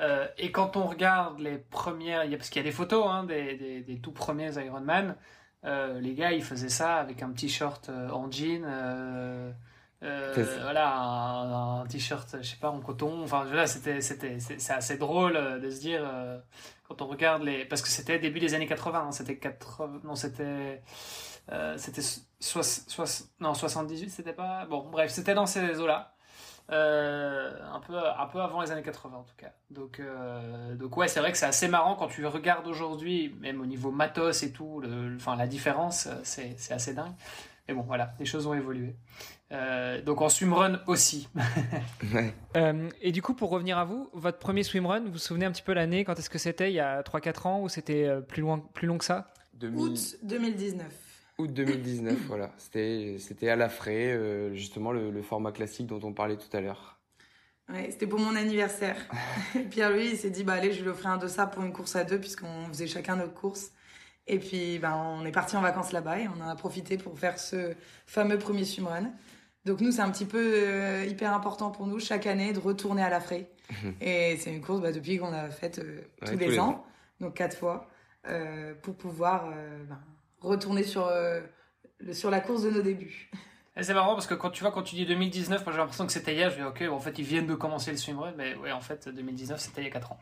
Euh, 0.00 0.26
et 0.38 0.50
quand 0.50 0.76
on 0.76 0.86
regarde 0.86 1.38
les 1.40 1.58
premières, 1.58 2.28
parce 2.30 2.48
qu'il 2.50 2.62
y 2.62 2.64
a 2.64 2.68
des 2.68 2.74
photos 2.74 3.06
hein, 3.08 3.24
des, 3.24 3.56
des, 3.56 3.80
des, 3.82 3.98
tout 3.98 4.12
premiers 4.12 4.52
Ironman, 4.56 5.16
euh, 5.64 6.00
les 6.00 6.14
gars 6.14 6.32
ils 6.32 6.42
faisaient 6.42 6.68
ça 6.68 6.96
avec 6.96 7.22
un 7.22 7.30
petit 7.30 7.48
short 7.48 7.90
en 7.90 8.30
jean. 8.30 8.64
voilà 10.00 10.96
un, 10.96 11.86
t-shirt 11.86 12.36
je 12.40 12.46
sais 12.46 12.56
pas 12.56 12.70
en 12.70 12.80
coton 12.80 13.24
enfin 13.24 13.44
voilà 13.44 13.66
c'était 13.66 14.00
c'était 14.00 14.38
c'est 14.38 14.72
assez 14.72 14.96
drôle 14.96 15.60
de 15.60 15.70
se 15.70 15.80
dire 15.80 16.08
quand 16.86 17.02
on 17.02 17.06
regarde 17.08 17.42
les 17.42 17.64
parce 17.64 17.82
que 17.82 17.88
c'était 17.88 18.20
début 18.20 18.38
des 18.38 18.54
années 18.54 18.68
80 18.68 18.98
hein. 19.00 19.12
c'était 19.12 19.36
80 19.36 20.02
non 20.04 20.14
c'était 20.14 20.82
euh, 21.52 21.74
c'était 21.78 22.02
non 23.40 23.54
78 23.54 24.10
c'était 24.10 24.32
pas 24.32 24.66
bon 24.66 24.88
bref 24.90 25.10
c'était 25.10 25.34
dans 25.34 25.46
ces 25.46 25.80
eaux 25.80 25.86
là 25.86 26.14
euh, 26.70 27.50
un 27.72 27.80
peu 27.80 27.96
un 27.96 28.26
peu 28.26 28.40
avant 28.42 28.60
les 28.60 28.70
années 28.70 28.82
80 28.82 29.16
en 29.16 29.22
tout 29.22 29.34
cas. 29.38 29.52
Donc 29.70 30.00
euh, 30.00 30.74
donc 30.74 30.94
ouais 30.98 31.08
c'est 31.08 31.20
vrai 31.20 31.32
que 31.32 31.38
c'est 31.38 31.46
assez 31.46 31.66
marrant 31.66 31.94
quand 31.94 32.08
tu 32.08 32.26
regardes 32.26 32.66
aujourd'hui 32.66 33.34
même 33.40 33.62
au 33.62 33.66
niveau 33.66 33.90
matos 33.90 34.42
et 34.42 34.52
tout 34.52 34.82
enfin 35.16 35.34
la 35.36 35.46
différence 35.46 36.08
c'est 36.24 36.54
c'est 36.58 36.74
assez 36.74 36.92
dingue. 36.92 37.14
Mais 37.66 37.72
bon 37.72 37.80
voilà 37.80 38.12
les 38.18 38.26
choses 38.26 38.46
ont 38.46 38.52
évolué. 38.52 38.94
Donc 40.04 40.20
en 40.20 40.28
swimrun 40.28 40.82
aussi. 40.86 41.28
Ouais. 42.12 42.34
et 43.00 43.12
du 43.12 43.22
coup 43.22 43.32
pour 43.32 43.48
revenir 43.48 43.78
à 43.78 43.86
vous 43.86 44.10
votre 44.12 44.38
premier 44.38 44.62
swimrun 44.62 45.00
vous 45.00 45.12
vous 45.12 45.18
souvenez 45.18 45.46
un 45.46 45.52
petit 45.52 45.62
peu 45.62 45.72
l'année 45.72 46.04
quand 46.04 46.18
est-ce 46.18 46.30
que 46.30 46.38
c'était 46.38 46.70
il 46.70 46.74
y 46.74 46.80
a 46.80 47.00
3-4 47.00 47.48
ans 47.48 47.62
ou 47.62 47.70
c'était 47.70 48.10
plus 48.28 48.42
loin 48.42 48.58
plus 48.74 48.86
long 48.86 48.98
que 48.98 49.06
ça? 49.06 49.32
2000... 49.54 49.80
août 49.80 50.16
2019 50.22 51.07
Août 51.40 51.52
2019, 51.52 52.18
voilà. 52.26 52.50
C'était, 52.58 53.16
c'était 53.20 53.48
à 53.48 53.54
la 53.54 53.68
frais, 53.68 54.12
euh, 54.12 54.52
justement, 54.54 54.90
le, 54.90 55.22
format 55.22 55.52
classique 55.52 55.86
dont 55.86 56.00
on 56.02 56.12
parlait 56.12 56.36
tout 56.36 56.54
à 56.56 56.60
l'heure. 56.60 56.98
Ouais, 57.68 57.88
c'était 57.92 58.08
pour 58.08 58.18
mon 58.18 58.34
anniversaire. 58.34 58.96
Pierre, 59.70 59.92
lui, 59.92 60.10
il 60.10 60.16
s'est 60.16 60.30
dit, 60.30 60.42
bah 60.42 60.54
allez, 60.54 60.72
je 60.72 60.82
lui 60.82 60.88
offrir 60.88 61.10
un 61.10 61.16
dossard 61.16 61.52
pour 61.52 61.62
une 61.62 61.72
course 61.72 61.94
à 61.94 62.02
deux, 62.02 62.18
puisqu'on 62.18 62.66
faisait 62.66 62.88
chacun 62.88 63.14
notre 63.14 63.34
course. 63.34 63.70
Et 64.26 64.40
puis, 64.40 64.80
ben, 64.80 64.96
on 64.96 65.24
est 65.24 65.30
parti 65.30 65.56
en 65.56 65.60
vacances 65.60 65.92
là-bas 65.92 66.18
et 66.18 66.26
on 66.26 66.42
en 66.42 66.48
a 66.48 66.56
profité 66.56 66.98
pour 66.98 67.16
faire 67.16 67.38
ce 67.38 67.72
fameux 68.06 68.38
premier 68.38 68.64
swimrun. 68.64 69.12
Donc 69.64 69.80
nous, 69.80 69.92
c'est 69.92 70.02
un 70.02 70.10
petit 70.10 70.24
peu 70.24 70.42
euh, 70.42 71.04
hyper 71.04 71.32
important 71.32 71.70
pour 71.70 71.86
nous 71.86 72.00
chaque 72.00 72.26
année 72.26 72.52
de 72.52 72.58
retourner 72.58 73.02
à 73.02 73.10
la 73.10 73.20
frais. 73.20 73.48
et 74.00 74.36
c'est 74.40 74.52
une 74.52 74.60
course 74.60 74.80
bah, 74.80 74.90
depuis 74.90 75.18
qu'on 75.18 75.32
a 75.32 75.50
faite 75.50 75.78
euh, 75.78 76.00
tous, 76.26 76.36
les, 76.36 76.58
ans, 76.58 76.84
donc 77.20 77.34
quatre 77.34 77.56
fois, 77.56 77.88
pour 78.82 78.96
pouvoir 78.96 79.50
ben, 79.88 79.98
retourner 80.40 80.82
sur, 80.82 81.10
sur 82.12 82.30
la 82.30 82.40
course 82.40 82.62
de 82.62 82.70
nos 82.70 82.82
débuts. 82.82 83.30
c'est 83.82 83.94
marrant 83.94 84.14
parce 84.14 84.26
que 84.26 84.34
quand 84.34 84.50
tu 84.50 84.62
vois, 84.62 84.72
quand 84.72 84.82
tu 84.82 84.96
dis 84.96 85.06
2019, 85.06 85.64
moi 85.64 85.72
j'ai 85.72 85.78
l'impression 85.78 86.06
que 86.06 86.12
c'était 86.12 86.34
hier. 86.34 86.50
Je 86.50 86.56
dis, 86.56 86.62
ok, 86.62 86.84
en 86.90 86.98
fait, 86.98 87.18
ils 87.18 87.24
viennent 87.24 87.46
de 87.46 87.54
commencer 87.54 87.90
le 87.90 87.96
swimrun, 87.96 88.32
mais 88.36 88.54
ouais, 88.56 88.72
en 88.72 88.80
fait, 88.80 89.08
2019, 89.08 89.58
c'était 89.60 89.82
il 89.82 89.84
y 89.84 89.86
a 89.88 89.90
4 89.90 90.12
ans. 90.12 90.18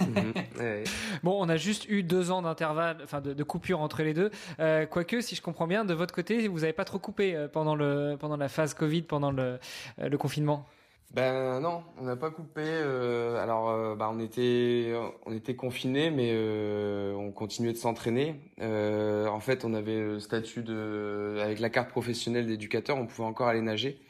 Mhm. 0.00 0.34
Bon, 1.22 1.36
on 1.40 1.48
a 1.48 1.56
juste 1.56 1.88
eu 1.88 2.02
deux 2.02 2.30
ans 2.30 2.42
d'intervalle, 2.42 2.98
enfin 3.02 3.20
de, 3.20 3.42
coupure 3.42 3.80
entre 3.80 4.02
les 4.02 4.14
deux. 4.14 4.30
Euh, 4.60 4.86
quoique, 4.86 5.20
si 5.20 5.34
je 5.34 5.42
comprends 5.42 5.66
bien, 5.66 5.84
de 5.84 5.94
votre 5.94 6.14
côté, 6.14 6.48
vous 6.48 6.60
n'avez 6.60 6.72
pas 6.72 6.84
trop 6.84 6.98
coupé 6.98 7.34
euh, 7.34 7.48
pendant, 7.48 7.74
le, 7.74 8.16
pendant 8.18 8.36
la 8.36 8.48
phase 8.48 8.74
Covid, 8.74 9.02
pendant 9.02 9.30
le, 9.30 9.58
euh, 10.00 10.08
le 10.08 10.18
confinement? 10.18 10.66
Ben 11.10 11.60
non, 11.60 11.84
on 11.98 12.04
n'a 12.04 12.16
pas 12.16 12.30
coupé. 12.30 12.62
Euh, 12.64 13.42
alors, 13.42 13.70
euh, 13.70 13.94
bah, 13.94 14.10
on 14.12 14.20
était, 14.20 14.92
on 15.24 15.32
était 15.32 15.56
confinés, 15.56 16.10
mais 16.10 16.32
euh, 16.34 17.14
on 17.14 17.32
continuait 17.32 17.72
de 17.72 17.78
s'entraîner. 17.78 18.36
en 18.60 19.40
fait, 19.40 19.64
on 19.64 19.72
avait 19.74 20.00
le 20.00 20.20
statut 20.20 20.62
de, 20.62 21.38
avec 21.42 21.60
la 21.60 21.70
carte 21.70 21.90
professionnelle 21.90 22.46
d'éducateur, 22.46 22.96
on 22.98 23.06
pouvait 23.06 23.26
encore 23.26 23.48
aller 23.48 23.62
nager 23.62 24.00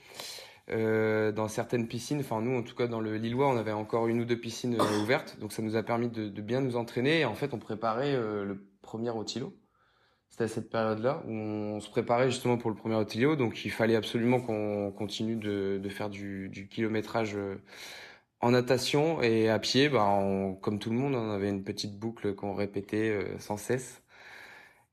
dans 0.71 1.49
certaines 1.49 1.89
piscines. 1.89 2.21
Enfin, 2.21 2.43
nous, 2.43 2.59
en 2.59 2.63
tout 2.63 2.75
cas, 2.75 2.89
dans 2.89 3.01
le 3.01 3.17
Lillois, 3.17 3.49
on 3.49 3.57
avait 3.57 3.73
encore 3.73 4.09
une 4.09 4.21
ou 4.21 4.25
deux 4.25 4.39
piscines 4.39 4.79
ouvertes, 5.03 5.39
donc 5.41 5.53
ça 5.53 5.63
nous 5.63 5.77
a 5.77 5.83
permis 5.83 6.09
de, 6.09 6.29
de, 6.29 6.43
bien 6.43 6.61
nous 6.61 6.77
entraîner. 6.77 7.21
Et 7.21 7.25
en 7.25 7.35
fait, 7.35 7.55
on 7.55 7.59
préparait 7.59 8.13
le 8.15 8.67
premier 8.83 9.11
Otilo. 9.11 9.55
C'était 10.31 10.49
cette 10.49 10.71
période-là 10.71 11.23
où 11.27 11.33
on 11.33 11.81
se 11.81 11.91
préparait 11.91 12.31
justement 12.31 12.59
pour 12.59 12.71
le 12.71 12.77
premier 12.77 12.95
Otilio, 12.97 13.35
donc 13.37 13.65
il 13.65 13.71
fallait 13.71 13.97
absolument 13.97 14.41
qu'on 14.41 14.93
continue 14.93 15.37
de, 15.37 15.89
faire 15.89 16.11
du, 16.11 16.69
kilométrage 16.71 17.35
euh, 17.37 17.57
en 18.41 18.51
natation 18.53 19.23
et 19.23 19.49
à 19.49 19.59
pied. 19.59 19.89
Bah, 19.89 20.07
comme 20.63 20.79
tout 20.79 20.91
le 20.91 20.97
monde, 20.97 21.15
on 21.15 21.31
avait 21.31 21.49
une 21.49 21.65
petite 21.65 21.99
boucle 21.99 22.35
qu'on 22.35 22.55
répétait 22.55 23.11
euh, 23.11 23.39
sans 23.39 23.57
cesse. 23.57 24.03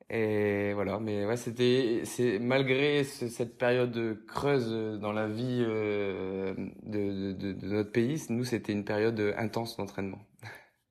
Et 0.10 0.74
voilà, 0.74 1.00
mais 1.00 1.26
ouais, 1.26 1.36
c'était, 1.36 2.02
c'est 2.06 2.38
malgré 2.38 3.04
cette 3.04 3.58
période 3.58 4.24
creuse 4.28 5.00
dans 5.00 5.12
la 5.12 5.28
vie 5.28 5.64
euh, 5.68 6.54
de, 6.84 7.32
de, 7.34 7.68
notre 7.68 7.92
pays, 7.92 8.24
nous 8.30 8.44
c'était 8.44 8.72
une 8.72 8.86
période 8.86 9.34
intense 9.36 9.78
d'entraînement. 9.78 10.20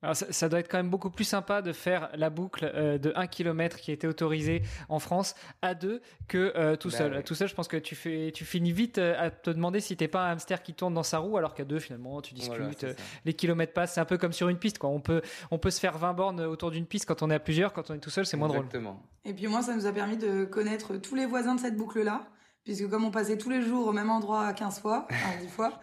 Alors 0.05 0.15
ça, 0.15 0.49
doit 0.49 0.59
être 0.59 0.69
quand 0.69 0.77
même 0.77 0.91
beaucoup 0.91 1.09
plus 1.09 1.23
sympa 1.23 1.63
de 1.63 1.73
faire 1.73 2.09
la 2.13 2.29
boucle 2.29 2.71
euh, 2.75 2.99
de 2.99 3.11
1 3.15 3.25
km 3.25 3.77
qui 3.77 3.91
était 3.91 4.05
autorisée 4.05 4.61
en 4.87 4.99
France 4.99 5.33
à 5.63 5.73
deux 5.73 5.99
que 6.27 6.53
euh, 6.55 6.75
tout 6.75 6.91
bah 6.91 6.97
seul. 6.97 7.23
Tout 7.23 7.33
seul, 7.33 7.47
je 7.47 7.55
pense 7.55 7.67
que 7.67 7.77
tu, 7.77 7.95
fais, 7.95 8.31
tu 8.31 8.45
finis 8.45 8.71
vite 8.71 8.99
euh, 8.99 9.15
à 9.17 9.31
te 9.31 9.49
demander 9.49 9.79
si 9.79 9.97
t'es 9.97 10.07
pas 10.07 10.27
un 10.27 10.33
hamster 10.33 10.61
qui 10.61 10.75
tourne 10.75 10.93
dans 10.93 11.01
sa 11.01 11.17
roue, 11.17 11.37
alors 11.37 11.55
qu'à 11.55 11.65
deux, 11.65 11.79
finalement, 11.79 12.21
tu 12.21 12.35
discutes, 12.35 12.85
les 13.25 13.33
kilomètres 13.33 13.73
passent. 13.73 13.95
C'est 13.95 13.99
un 13.99 14.05
peu 14.05 14.19
comme 14.19 14.31
sur 14.31 14.47
une 14.47 14.59
piste. 14.59 14.77
Quoi. 14.77 14.91
On, 14.91 14.99
peut, 14.99 15.23
on 15.49 15.57
peut 15.57 15.71
se 15.71 15.79
faire 15.79 15.97
20 15.97 16.13
bornes 16.13 16.41
autour 16.41 16.69
d'une 16.69 16.85
piste 16.85 17.07
quand 17.07 17.23
on 17.23 17.31
est 17.31 17.35
à 17.35 17.39
plusieurs, 17.39 17.73
quand 17.73 17.89
on 17.89 17.95
est 17.95 17.99
tout 17.99 18.11
seul, 18.11 18.27
c'est 18.27 18.37
moins 18.37 18.49
Exactement. 18.49 18.91
drôle. 18.91 19.31
Et 19.31 19.33
puis 19.33 19.47
moi, 19.47 19.63
ça 19.63 19.75
nous 19.75 19.87
a 19.87 19.91
permis 19.91 20.17
de 20.17 20.45
connaître 20.45 20.97
tous 20.97 21.15
les 21.15 21.25
voisins 21.25 21.55
de 21.55 21.59
cette 21.59 21.75
boucle-là 21.75 22.27
puisque 22.63 22.87
comme 22.89 23.05
on 23.05 23.11
passait 23.11 23.37
tous 23.37 23.51
les 23.51 23.61
jours 23.61 23.87
au 23.87 23.91
même 23.91 24.09
endroit 24.09 24.51
15 24.51 24.79
fois, 24.79 25.07
10 25.39 25.47
fois, 25.49 25.79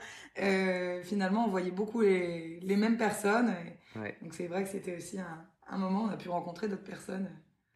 finalement 1.05 1.47
on 1.47 1.49
voyait 1.49 1.71
beaucoup 1.71 2.01
les, 2.01 2.59
les 2.61 2.77
mêmes 2.77 2.97
personnes. 2.97 3.55
Donc 3.95 4.33
c'est 4.35 4.47
vrai 4.47 4.63
que 4.63 4.69
c'était 4.69 4.97
aussi 4.97 5.19
un, 5.19 5.79
moment 5.79 6.05
où 6.05 6.07
on 6.09 6.11
a 6.11 6.17
pu 6.17 6.29
rencontrer 6.29 6.69
d'autres 6.69 6.85
personnes. 6.85 7.29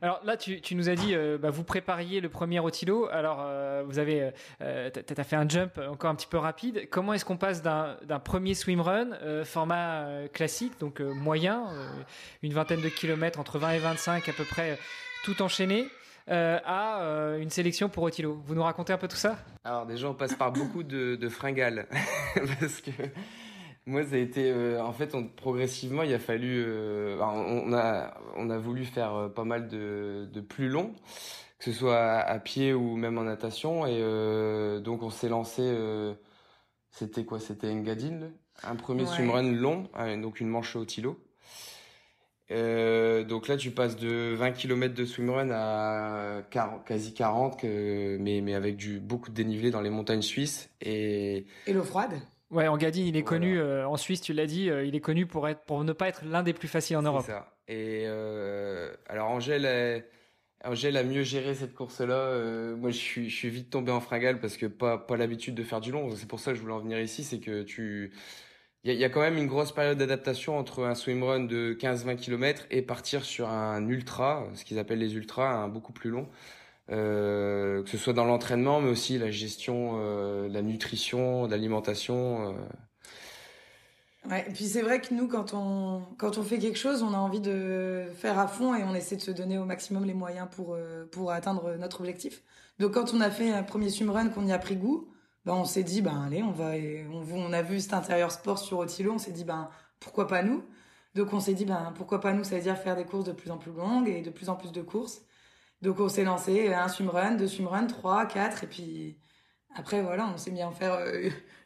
Alors 0.03 0.21
là, 0.25 0.37
tu, 0.37 0.61
tu 0.61 0.75
nous 0.75 0.91
as 0.91 0.95
dit, 0.95 1.15
euh, 1.15 1.39
bah, 1.39 1.49
vous 1.49 1.65
prépariez 1.65 2.21
le 2.21 2.29
premier 2.29 2.61
Otilo. 2.61 3.09
Alors, 3.11 3.39
euh, 3.41 3.83
vous 3.87 3.99
avez, 3.99 4.31
euh, 4.61 4.91
as 4.95 5.25
fait 5.25 5.37
un 5.37 5.49
jump 5.49 5.79
encore 5.79 6.11
un 6.11 6.15
petit 6.15 6.27
peu 6.27 6.37
rapide. 6.37 6.87
Comment 6.91 7.15
est-ce 7.15 7.25
qu'on 7.25 7.39
passe 7.39 7.63
d'un 7.63 7.97
premier 8.23 8.55
swimrun 8.55 9.09
format 9.45 10.29
classique, 10.33 10.79
donc 10.81 11.01
moyen, 11.01 11.69
une 12.43 12.53
vingtaine 12.53 12.83
de 12.83 12.89
kilomètres 12.89 13.41
entre 13.41 13.59
20 13.59 13.71
et 13.73 13.79
25 13.79 14.29
à 14.29 14.33
peu 14.33 14.45
près, 14.45 14.79
tout 15.25 15.41
enchaîné, 15.41 15.89
à 16.29 17.37
une 17.41 17.51
sélection 17.51 17.89
pour 17.89 18.03
Otilo 18.03 18.43
Vous 18.45 18.55
nous 18.55 18.63
racontez 18.63 18.93
un 18.93 18.99
peu 18.99 19.09
tout 19.09 19.17
ça? 19.17 19.39
Alors 19.65 19.87
déjà, 19.87 20.09
on 20.09 20.15
passe 20.15 20.35
par 20.35 20.53
beaucoup 20.53 20.83
de, 20.83 21.17
de 21.17 21.29
fringales 21.29 21.87
parce 22.61 22.83
que 22.83 22.91
moi, 23.87 24.05
ça 24.05 24.17
a 24.17 24.19
été, 24.19 24.51
euh, 24.51 24.83
en 24.83 24.93
fait, 24.93 25.15
on, 25.15 25.29
progressivement, 25.29 26.03
il 26.03 26.13
a 26.13 26.19
fallu, 26.19 26.65
euh, 26.67 27.19
on, 27.21 27.73
a, 27.73 28.19
on 28.37 28.51
a 28.51 28.59
voulu 28.59 28.85
faire 28.85 29.15
euh, 29.15 29.29
pas 29.29 29.45
mal 29.45 29.69
de, 29.69 30.29
de 30.33 30.41
plus 30.41 30.69
long, 30.69 30.93
que 31.61 31.67
ce 31.67 31.73
soit 31.73 31.97
à, 31.97 32.39
pied 32.41 32.75
ou 32.75 32.97
même 32.97 33.17
en 33.17 33.23
natation, 33.23 33.87
et 33.87 34.01
donc 34.83 35.03
on 35.03 35.11
s'est 35.11 35.31
lancé, 35.31 35.63
c'était 36.91 37.25
quoi, 37.25 37.41
c'était 37.41 37.71
Engadine, 37.71 38.33
un 38.63 38.77
premier 38.77 39.07
swimrun 39.07 39.51
long, 39.53 39.89
donc 40.21 40.41
une 40.41 40.49
manche 40.49 40.77
au 40.77 40.85
tilo. 40.85 41.19
donc 42.51 43.49
là, 43.49 43.57
tu 43.57 43.71
passes 43.71 43.97
de 43.97 44.35
20 44.35 44.53
km 44.53 44.95
de 44.95 45.07
swimrun 45.07 45.49
à 45.51 46.43
quasi 46.85 47.15
40, 47.15 47.63
mais, 47.65 48.43
mais 48.43 48.55
avec 48.55 48.77
du, 48.77 49.01
beaucoup 49.01 49.31
de 49.31 49.35
dénivelé 49.35 49.71
dans 49.71 49.81
les 49.81 49.91
montagnes 49.91 50.21
suisses. 50.21 50.69
Et, 50.83 51.47
et 51.67 51.73
l'eau 51.73 51.85
froide? 51.85 52.21
Ouais, 52.51 52.69
Engadine, 52.69 53.07
il 53.07 53.17
est 53.17 53.25
connu 53.25 53.59
euh, 53.59 53.89
en 53.89 53.97
Suisse, 53.97 54.21
tu 54.21 54.33
l'as 54.33 54.47
dit, 54.47 54.71
euh, 54.71 54.85
il 54.85 54.95
est 54.95 55.01
connu 55.01 55.27
pour 55.27 55.49
être 55.49 55.65
pour 55.65 55.83
ne 55.83 55.93
pas 55.93 56.09
être 56.09 56.25
l'un 56.25 56.43
des 56.43 56.53
plus 56.53 56.69
faciles 56.69 56.97
en 56.97 57.03
Europe. 57.03 57.25
C'est 57.27 57.33
ça. 57.33 57.57
Et 57.67 58.05
euh, 58.07 58.95
alors 59.09 59.29
Angèle, 59.31 60.05
Angèle 60.65 60.97
a 60.97 61.03
mieux 61.03 61.25
géré 61.25 61.55
cette 61.57 61.75
course-là. 61.75 62.75
moi, 62.77 62.91
je 62.91 62.97
suis, 62.97 63.29
je 63.29 63.37
suis 63.37 63.51
vite 63.51 63.71
tombé 63.71 63.91
en 63.91 64.01
fringale 64.01 64.39
parce 64.39 64.57
que 64.57 64.67
pas 64.67 64.97
pas 64.97 65.17
l'habitude 65.17 65.57
de 65.57 65.65
faire 65.65 65.81
du 65.81 65.91
long. 65.91 66.15
C'est 66.15 66.29
pour 66.29 66.39
ça 66.39 66.53
que 66.53 66.57
je 66.57 66.63
voulais 66.63 66.75
en 66.75 66.81
venir 66.81 67.01
ici, 67.01 67.25
c'est 67.25 67.41
que 67.41 67.63
tu 67.63 68.13
il 68.85 68.93
y, 68.93 68.97
y 68.99 69.05
a, 69.05 69.09
quand 69.09 69.21
même 69.21 69.37
une 69.37 69.49
grosse 69.49 69.73
période 69.73 69.99
d'adaptation 69.99 70.57
entre 70.57 70.85
un 70.85 70.95
swimrun 70.95 71.41
de 71.41 71.75
15-20 71.75 72.17
km 72.17 72.67
et 72.71 72.83
partir 72.83 73.25
sur 73.25 73.49
un 73.49 73.89
ultra, 73.89 74.47
ce 74.55 74.65
qu'ils 74.65 74.79
appellent 74.79 75.01
les 75.01 75.17
ultras, 75.17 75.51
un 75.51 75.67
beaucoup 75.67 75.93
plus 75.93 76.11
long. 76.11 76.29
Euh, 76.93 77.83
que 77.83 77.91
ce 77.91 77.99
soit 77.99 78.13
dans 78.13 78.25
l'entraînement, 78.25 78.81
mais 78.81 78.91
aussi 78.91 79.19
la 79.19 79.31
gestion, 79.31 79.95
euh, 79.97 80.49
la 80.49 80.63
nutrition, 80.63 81.47
l'alimentation. 81.47 82.51
Euh. 82.51 82.53
Ouais, 84.31 84.45
et 84.49 84.53
puis 84.53 84.67
c'est 84.67 84.83
vrai 84.83 85.01
que 85.01 85.13
nous, 85.13 85.29
quand 85.29 85.53
on, 85.55 86.03
quand 86.19 86.39
on 86.39 86.43
fait 86.43 86.59
quelque 86.59 86.79
chose, 86.79 87.03
on 87.03 87.13
a 87.13 87.17
envie 87.17 87.41
de 87.41 88.07
faire 88.17 88.39
à 88.39 88.47
fond 88.47 88.75
et 88.75 88.83
on 88.85 88.95
essaie 88.95 89.17
de 89.17 89.21
se 89.21 89.31
donner 89.31 89.59
au 89.59 89.65
maximum 89.65 90.05
les 90.05 90.15
moyens 90.15 90.49
pour, 90.51 90.75
euh, 90.75 91.07
pour 91.11 91.31
atteindre 91.33 91.77
notre 91.77 92.01
objectif. 92.01 92.43
Donc 92.79 92.95
quand 92.95 93.15
on 93.15 93.21
a 93.21 93.31
fait 93.31 93.51
un 93.51 93.63
premier 93.63 93.91
swimrun, 93.91 94.29
qu'on 94.29 94.47
y 94.47 94.53
a 94.53 94.59
pris 94.59 94.77
goût, 94.77 95.09
ben 95.45 95.55
on 95.55 95.65
s'est 95.65 95.85
dit, 95.85 96.03
ben 96.03 96.23
allez, 96.27 96.43
on 96.43 96.51
va, 96.51 96.73
on, 97.11 97.53
a 97.53 97.63
vu 97.63 97.81
cet 97.81 97.95
intérieur 97.95 98.33
sport 98.33 98.59
sur 98.59 98.79
Otilo, 98.79 99.13
on 99.13 99.19
s'est 99.19 99.33
dit, 99.33 99.45
ben 99.45 99.71
pourquoi 100.01 100.27
pas 100.27 100.43
nous? 100.43 100.65
Donc 101.15 101.33
on 101.33 101.41
s'est 101.41 101.55
dit, 101.55 101.65
ben 101.65 101.93
pourquoi 101.97 102.21
pas 102.21 102.33
nous, 102.33 102.45
ça 102.45 102.57
veut 102.57 102.63
dire 102.63 102.77
faire 102.77 102.97
des 102.97 103.05
courses 103.05 103.25
de 103.25 103.33
plus 103.33 103.51
en 103.51 103.59
plus 103.59 103.73
longues 103.73 104.09
et 104.09 104.23
de 104.23 104.31
plus 104.31 104.49
en 104.49 104.57
plus 104.57 104.73
de 104.73 104.83
courses. 104.83 105.23
Donc 105.83 106.01
on 106.01 106.09
s'est 106.09 106.25
lancé 106.25 106.73
un 106.73 106.89
swimrun, 106.89 107.33
deux 107.33 107.49
swimruns, 107.49 107.87
trois, 107.87 108.27
quatre, 108.27 108.65
et 108.65 108.67
puis 108.67 109.19
après 109.75 110.03
voilà, 110.03 110.31
on 110.33 110.39
s'est 110.39 110.51
mis 110.51 110.63
à 110.63 110.69
en 110.69 110.73
faire 110.73 110.99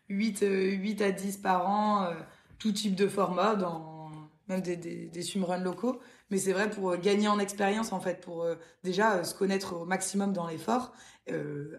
8, 0.08 0.42
euh, 0.42 0.70
8 0.72 1.00
euh, 1.00 1.06
à 1.06 1.10
10 1.12 1.36
par 1.38 1.68
an, 1.68 2.04
euh, 2.04 2.14
tout 2.58 2.72
type 2.72 2.94
de 2.94 3.08
format, 3.08 3.54
dans 3.54 4.10
même 4.48 4.60
des, 4.62 4.76
des, 4.76 5.22
locaux. 5.62 6.00
Mais 6.30 6.38
c'est 6.38 6.52
vrai 6.52 6.68
pour 6.68 6.96
gagner 6.96 7.28
en 7.28 7.38
expérience 7.38 7.92
en 7.92 8.00
fait, 8.00 8.20
pour 8.20 8.46
déjà 8.82 9.22
se 9.22 9.34
connaître 9.34 9.74
au 9.76 9.84
maximum 9.84 10.32
dans 10.32 10.46
l'effort, 10.48 10.92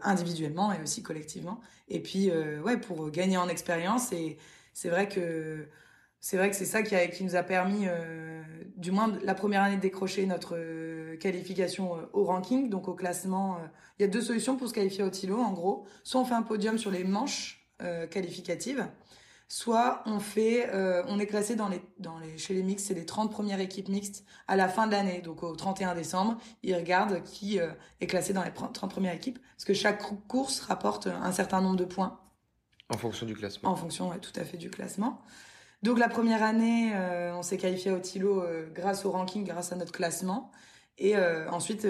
individuellement 0.02 0.72
et 0.72 0.82
aussi 0.82 1.04
collectivement. 1.04 1.60
Et 1.90 2.02
puis 2.02 2.32
ouais, 2.32 2.78
pour 2.78 3.10
gagner 3.12 3.38
en 3.38 3.50
expérience 3.50 4.14
et 4.14 4.38
c'est 4.74 4.90
vrai 4.90 5.10
que 5.10 5.68
c'est 6.22 6.38
vrai 6.38 6.52
que 6.52 6.56
c'est 6.56 6.66
ça 6.66 6.84
qui, 6.84 6.96
a, 6.96 7.08
qui 7.08 7.24
nous 7.24 7.36
a 7.36 7.42
permis, 7.42 7.88
euh, 7.88 8.44
du 8.78 8.92
moins 8.92 9.12
la 9.24 9.34
première 9.34 9.64
année, 9.64 9.78
de 9.78 9.82
décrocher 9.82 10.28
notre 10.28 10.56
euh, 10.56 11.18
qualification 11.18 11.98
euh, 11.98 12.02
au 12.14 12.26
ranking, 12.26 12.70
donc 12.70 12.88
au 12.88 12.94
classement. 12.94 13.58
Il 13.98 14.04
y 14.04 14.06
a 14.06 14.08
deux 14.08 14.22
solutions 14.22 14.56
pour 14.56 14.70
se 14.70 14.74
qualifier 14.74 15.04
au 15.04 15.10
TILO, 15.10 15.40
en 15.40 15.52
gros. 15.52 15.88
Soit 16.04 16.22
on 16.22 16.26
fait 16.26 16.36
un 16.36 16.44
podium 16.44 16.78
sur 16.78 16.92
les 16.92 17.04
manches 17.04 17.58
qualificatives, 18.12 18.88
soit 19.48 20.04
on 20.06 20.20
fait, 20.20 20.70
on 21.08 21.18
est 21.18 21.26
classé 21.26 21.56
dans 21.56 21.68
les, 21.68 21.82
dans 21.98 22.20
les, 22.20 22.38
chez 22.38 22.54
les 22.54 22.62
mixtes, 22.62 22.86
c'est 22.86 22.94
les 22.94 23.08
30 23.08 23.32
premières 23.32 23.60
équipes 23.60 23.90
mixtes 23.90 24.24
à 24.48 24.56
la 24.56 24.70
fin 24.70 24.86
de 24.86 24.92
l'année, 24.92 25.22
donc 25.22 25.42
au 25.42 25.56
31 25.56 25.96
décembre, 25.96 26.38
ils 26.62 26.76
regardent 26.76 27.24
qui 27.24 27.58
est 27.58 28.06
classé 28.06 28.34
dans 28.34 28.44
les 28.44 28.52
30 28.52 28.88
premières 28.88 29.16
équipes, 29.16 29.40
parce 29.56 29.66
que 29.66 29.74
chaque 29.74 30.04
course 30.28 30.60
rapporte 30.60 31.08
un 31.08 31.32
certain 31.32 31.60
nombre 31.60 31.78
de 31.78 31.86
points. 31.86 32.20
En 32.90 33.00
fonction 33.00 33.26
du 33.26 33.34
classement. 33.34 33.72
En 33.72 33.76
fonction, 33.76 34.10
ouais, 34.10 34.20
tout 34.20 34.40
à 34.40 34.44
fait, 34.44 34.58
du 34.58 34.70
classement. 34.70 35.24
Donc 35.84 35.98
la 35.98 36.10
première 36.10 36.44
année, 36.44 36.92
euh, 36.94 37.34
on 37.34 37.42
s'est 37.42 37.58
qualifié 37.58 37.92
au 37.92 38.00
Tilo 38.00 38.44
euh, 38.44 38.68
grâce 38.72 39.04
au 39.06 39.12
ranking, 39.12 39.44
grâce 39.44 39.72
à 39.72 39.76
notre 39.76 39.92
classement. 39.92 40.52
Et 40.98 41.16
euh, 41.16 41.50
ensuite, 41.50 41.88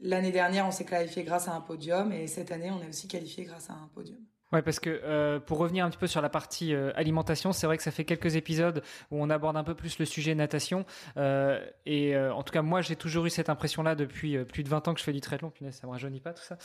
l'année 0.00 0.32
dernière, 0.32 0.66
on 0.66 0.70
s'est 0.70 0.86
qualifié 0.86 1.24
grâce 1.24 1.48
à 1.48 1.52
un 1.52 1.60
podium. 1.60 2.12
Et 2.12 2.26
cette 2.26 2.50
année, 2.50 2.70
on 2.70 2.82
est 2.82 2.88
aussi 2.88 3.08
qualifié 3.08 3.44
grâce 3.44 3.68
à 3.68 3.74
un 3.74 3.90
podium. 3.92 4.18
Ouais, 4.50 4.62
parce 4.62 4.80
que 4.80 5.36
pour 5.40 5.58
revenir 5.58 5.84
un 5.84 5.90
petit 5.90 5.98
peu 5.98 6.06
sur 6.06 6.22
la 6.22 6.30
partie 6.30 6.74
alimentation, 6.74 7.52
c'est 7.52 7.66
vrai 7.66 7.76
que 7.76 7.82
ça 7.82 7.90
fait 7.90 8.06
quelques 8.06 8.34
épisodes 8.34 8.82
où 9.10 9.22
on 9.22 9.28
aborde 9.28 9.58
un 9.58 9.64
peu 9.64 9.74
plus 9.74 9.98
le 9.98 10.06
sujet 10.06 10.34
natation. 10.34 10.86
et 11.84 12.16
en 12.16 12.42
tout 12.42 12.52
cas, 12.52 12.62
moi, 12.62 12.80
j'ai 12.80 12.96
toujours 12.96 13.26
eu 13.26 13.30
cette 13.30 13.50
impression-là 13.50 13.94
depuis 13.94 14.42
plus 14.44 14.62
de 14.62 14.70
20 14.70 14.88
ans 14.88 14.94
que 14.94 15.00
je 15.00 15.04
fais 15.04 15.12
du 15.12 15.20
triathlon. 15.20 15.50
Punaise, 15.50 15.74
ça 15.74 15.86
me 15.86 15.92
rajeunit 15.92 16.20
pas 16.20 16.32
tout 16.32 16.44
ça. 16.44 16.56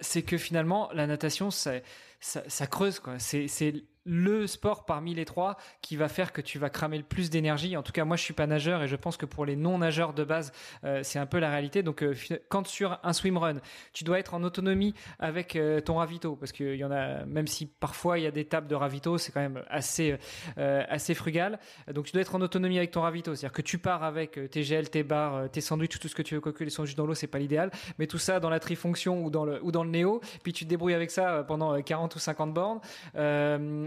c'est 0.00 0.22
que 0.22 0.36
finalement, 0.38 0.90
la 0.92 1.06
natation, 1.06 1.52
ça, 1.52 1.74
ça, 2.18 2.66
creuse 2.66 2.98
quoi. 2.98 3.20
C'est 3.20 3.74
le 4.04 4.46
sport 4.46 4.84
parmi 4.84 5.14
les 5.14 5.24
trois 5.24 5.56
qui 5.80 5.96
va 5.96 6.08
faire 6.08 6.32
que 6.32 6.40
tu 6.40 6.58
vas 6.58 6.70
cramer 6.70 6.98
le 6.98 7.04
plus 7.04 7.30
d'énergie. 7.30 7.76
En 7.76 7.82
tout 7.82 7.92
cas, 7.92 8.04
moi, 8.04 8.16
je 8.16 8.22
suis 8.22 8.34
pas 8.34 8.46
nageur 8.46 8.82
et 8.82 8.88
je 8.88 8.96
pense 8.96 9.16
que 9.16 9.26
pour 9.26 9.44
les 9.44 9.56
non-nageurs 9.56 10.12
de 10.12 10.24
base, 10.24 10.52
euh, 10.84 11.00
c'est 11.02 11.18
un 11.18 11.26
peu 11.26 11.38
la 11.38 11.50
réalité. 11.50 11.82
Donc, 11.82 12.02
euh, 12.02 12.14
quand 12.48 12.66
sur 12.66 12.98
un 13.02 13.12
swimrun, 13.12 13.60
tu 13.92 14.04
dois 14.04 14.18
être 14.18 14.34
en 14.34 14.42
autonomie 14.42 14.94
avec 15.18 15.56
euh, 15.56 15.80
ton 15.80 15.96
ravito, 15.96 16.36
parce 16.36 16.52
qu'il 16.52 16.76
y 16.76 16.84
en 16.84 16.90
a, 16.90 17.24
même 17.24 17.46
si 17.46 17.66
parfois 17.66 18.18
il 18.18 18.24
y 18.24 18.26
a 18.26 18.30
des 18.30 18.44
tables 18.44 18.66
de 18.66 18.74
ravito, 18.74 19.18
c'est 19.18 19.32
quand 19.32 19.40
même 19.40 19.62
assez 19.68 20.16
assez 20.56 21.14
frugal. 21.14 21.58
Donc, 21.92 22.06
tu 22.06 22.12
dois 22.12 22.20
être 22.22 22.34
en 22.34 22.40
autonomie 22.40 22.78
avec 22.78 22.90
ton 22.90 23.02
ravito, 23.02 23.34
c'est-à-dire 23.34 23.52
que 23.52 23.62
tu 23.62 23.78
pars 23.78 24.02
avec 24.02 24.38
tes 24.50 24.62
gels, 24.62 24.90
tes 24.90 25.02
barres, 25.02 25.50
tes 25.50 25.60
sandwichs, 25.60 25.98
tout 25.98 26.08
ce 26.08 26.14
que 26.14 26.22
tu 26.22 26.34
veux, 26.34 26.40
quoique 26.40 26.62
les 26.62 26.70
sandwichs 26.70 26.96
dans 26.96 27.06
l'eau, 27.06 27.14
c'est 27.14 27.26
pas 27.26 27.38
l'idéal, 27.38 27.70
mais 27.98 28.06
tout 28.06 28.18
ça 28.18 28.40
dans 28.40 28.50
la 28.50 28.60
trifonction 28.60 29.24
ou 29.24 29.30
dans 29.30 29.44
le 29.44 29.62
ou 29.62 29.72
dans 29.72 29.84
le 29.84 29.90
néo, 29.90 30.20
puis 30.42 30.52
tu 30.52 30.64
te 30.64 30.70
débrouilles 30.70 30.94
avec 30.94 31.10
ça 31.10 31.44
pendant 31.46 31.80
40 31.80 32.14
ou 32.14 32.18
50 32.18 32.54
bornes 32.54 32.80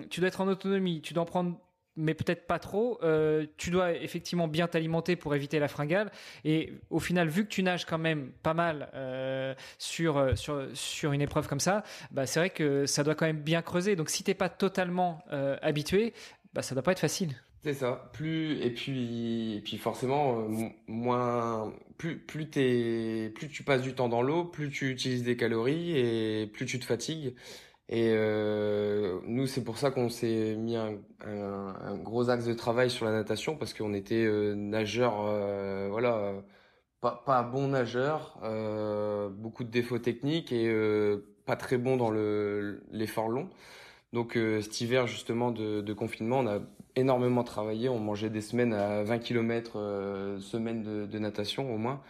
tu 0.10 0.20
dois 0.20 0.28
être 0.28 0.42
en 0.42 0.48
autonomie, 0.48 1.02
tu 1.02 1.14
dois 1.14 1.24
en 1.24 1.28
prendre 1.28 1.60
mais 1.96 2.14
peut-être 2.14 2.48
pas 2.48 2.60
trop. 2.60 3.00
Euh, 3.04 3.46
tu 3.58 3.72
dois 3.72 3.94
effectivement 3.94 4.48
bien 4.48 4.68
t'alimenter 4.68 5.16
pour 5.16 5.36
éviter 5.36 5.60
la 5.60 5.68
fringale. 5.68 6.12
Et 6.44 6.74
au 6.90 7.00
final, 7.00 7.30
vu 7.30 7.44
que 7.44 7.50
tu 7.50 7.64
nages 7.64 7.86
quand 7.86 7.98
même 7.98 8.32
pas 8.44 8.54
mal 8.54 8.90
euh, 8.94 9.54
sur, 9.78 10.18
euh, 10.18 10.36
sur, 10.36 10.68
sur 10.74 11.14
une 11.14 11.22
épreuve 11.22 11.48
comme 11.48 11.60
ça, 11.60 11.84
bah, 12.12 12.26
c'est 12.26 12.40
vrai 12.40 12.50
que 12.50 12.86
ça 12.86 13.04
doit 13.04 13.16
quand 13.16 13.26
même 13.26 13.42
bien 13.42 13.62
creuser. 13.62 13.96
Donc 13.96 14.10
si 14.10 14.24
t'es 14.24 14.34
pas 14.34 14.50
totalement 14.50 15.24
habitué, 15.62 16.14
bah, 16.54 16.62
ça 16.62 16.76
doit 16.76 16.84
pas 16.84 16.92
être 16.92 17.00
facile. 17.00 17.34
C'est 17.64 17.74
ça. 17.74 18.12
Plus 18.14 18.62
et 18.62 18.70
puis 18.70 19.56
et 19.56 19.62
puis 19.62 19.78
forcément 19.80 20.48
moins 20.88 21.74
plus 21.98 22.20
plus 22.20 22.48
t'es 22.48 23.32
plus 23.34 23.48
tu 23.50 23.64
passes 23.64 23.82
du 23.82 23.96
temps 23.96 24.08
dans 24.08 24.22
l'eau, 24.22 24.44
plus 24.46 24.70
tu 24.70 24.92
utilises 24.92 25.24
des 25.24 25.36
calories 25.36 25.98
et 25.98 26.46
plus 26.46 26.68
tu 26.68 26.80
te 26.80 26.86
fatigues. 26.86 27.34
Et 27.90 28.10
euh, 28.14 29.20
nous, 29.26 29.46
c'est 29.46 29.64
pour 29.64 29.78
ça 29.78 29.92
qu'on 29.92 30.10
s'est 30.10 30.56
mis 30.56 30.76
un, 30.76 30.98
un, 31.22 31.96
gros 31.98 32.30
axe 32.30 32.46
de 32.46 32.54
travail 32.54 32.90
sur 32.90 33.06
la 33.06 33.12
natation 33.12 33.56
parce 33.58 33.74
qu'on 33.76 33.94
était 33.94 34.26
euh, 34.26 34.56
nageur, 34.56 35.22
euh, 35.22 35.88
voilà, 35.92 36.34
pas, 37.02 37.24
pas 37.26 37.44
bon 37.44 37.70
nageur, 37.70 38.40
euh, 38.44 39.30
beaucoup 39.30 39.64
de 39.64 39.70
défauts 39.70 40.00
techniques 40.00 40.52
et 40.52 40.68
euh, 40.68 41.38
pas 41.46 41.56
très 41.56 41.78
bon 41.78 41.98
dans 41.98 42.10
le 42.10 42.84
l'effort 42.92 43.30
long. 43.30 43.50
Donc 44.14 44.34
cet 44.62 44.82
hiver 44.82 45.08
justement 45.08 45.52
de, 45.52 45.82
de, 45.82 45.94
confinement, 45.94 46.40
on 46.40 46.48
a 46.48 46.60
énormément 46.96 47.44
travaillé. 47.44 47.90
On 47.90 48.00
mangeait 48.00 48.30
des 48.30 48.42
semaines 48.42 48.74
à 48.74 49.04
20 49.04 49.20
km 49.20 49.74
semaine 50.40 50.84
de, 50.84 51.06
de 51.06 51.20
natation 51.20 51.74
au 51.74 51.78
moins. 51.78 52.02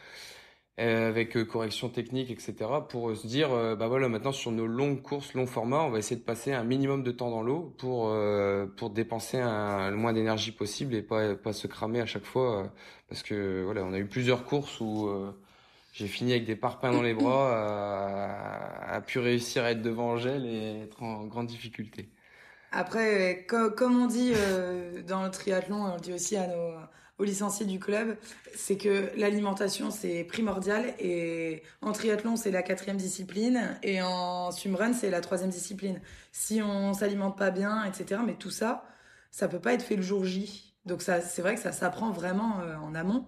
Euh, 0.77 1.07
avec 1.07 1.37
euh, 1.37 1.45
correction 1.45 1.87
technique, 1.87 2.29
etc. 2.29 2.69
pour 2.89 3.09
euh, 3.09 3.15
se 3.15 3.25
dire, 3.27 3.49
bah 3.77 3.87
voilà, 3.87 4.09
maintenant 4.09 4.33
sur 4.33 4.51
nos 4.51 4.67
longues 4.67 5.01
courses, 5.01 5.33
long 5.33 5.47
format, 5.47 5.79
on 5.83 5.89
va 5.89 5.99
essayer 5.99 6.17
de 6.17 6.25
passer 6.25 6.51
un 6.51 6.65
minimum 6.65 7.01
de 7.01 7.11
temps 7.11 7.29
dans 7.29 7.43
l'eau 7.43 7.73
pour 7.77 8.13
pour 8.75 8.89
dépenser 8.89 9.39
un, 9.39 9.89
le 9.89 9.95
moins 9.95 10.11
d'énergie 10.11 10.51
possible 10.51 10.93
et 10.93 11.01
pas 11.01 11.35
pas 11.35 11.53
se 11.53 11.67
cramer 11.67 12.01
à 12.01 12.05
chaque 12.05 12.25
fois, 12.25 12.73
parce 13.07 13.23
que 13.23 13.63
voilà, 13.63 13.85
on 13.85 13.93
a 13.93 13.99
eu 13.99 14.05
plusieurs 14.05 14.43
courses 14.43 14.81
où 14.81 15.09
j'ai 15.93 16.07
fini 16.07 16.33
avec 16.33 16.43
des 16.43 16.57
parpaings 16.57 16.91
dans 16.91 17.01
les 17.01 17.13
bras, 17.23 17.53
à, 17.55 18.95
à 18.95 19.01
pu 19.01 19.19
réussir 19.19 19.63
à 19.63 19.71
être 19.71 19.81
devant 19.81 20.11
Angèle 20.11 20.45
et 20.45 20.81
être 20.83 21.01
en 21.03 21.23
grande 21.25 21.47
difficulté. 21.47 22.09
Après, 22.73 23.45
comme 23.47 24.03
on 24.03 24.07
dit 24.07 24.33
dans 25.07 25.23
le 25.23 25.31
triathlon, 25.31 25.85
on 25.85 25.93
le 25.95 26.01
dit 26.01 26.11
aussi 26.11 26.35
à 26.35 26.47
nos 26.47 26.73
aux 27.17 27.23
licenciés 27.23 27.65
du 27.65 27.79
club, 27.79 28.17
c'est 28.55 28.77
que 28.77 29.09
l'alimentation 29.15 29.89
c'est 29.89 30.23
primordial 30.25 30.93
et 30.99 31.63
en 31.81 31.91
triathlon 31.93 32.35
c'est 32.35 32.51
la 32.51 32.61
quatrième 32.61 32.97
discipline 32.97 33.77
et 33.83 34.01
en 34.01 34.51
swimrun 34.51 34.93
c'est 34.93 35.09
la 35.09 35.21
troisième 35.21 35.49
discipline. 35.49 36.01
Si 36.31 36.61
on 36.61 36.93
s'alimente 36.93 37.37
pas 37.37 37.51
bien, 37.51 37.83
etc. 37.85 38.21
Mais 38.25 38.35
tout 38.35 38.49
ça, 38.49 38.85
ça 39.31 39.47
peut 39.47 39.59
pas 39.59 39.73
être 39.73 39.83
fait 39.83 39.95
le 39.95 40.01
jour 40.01 40.23
J. 40.25 40.73
Donc 40.85 41.01
ça, 41.01 41.19
c'est 41.21 41.41
vrai 41.41 41.55
que 41.55 41.61
ça 41.61 41.71
s'apprend 41.71 42.11
vraiment 42.11 42.59
euh, 42.61 42.75
en 42.77 42.95
amont. 42.95 43.27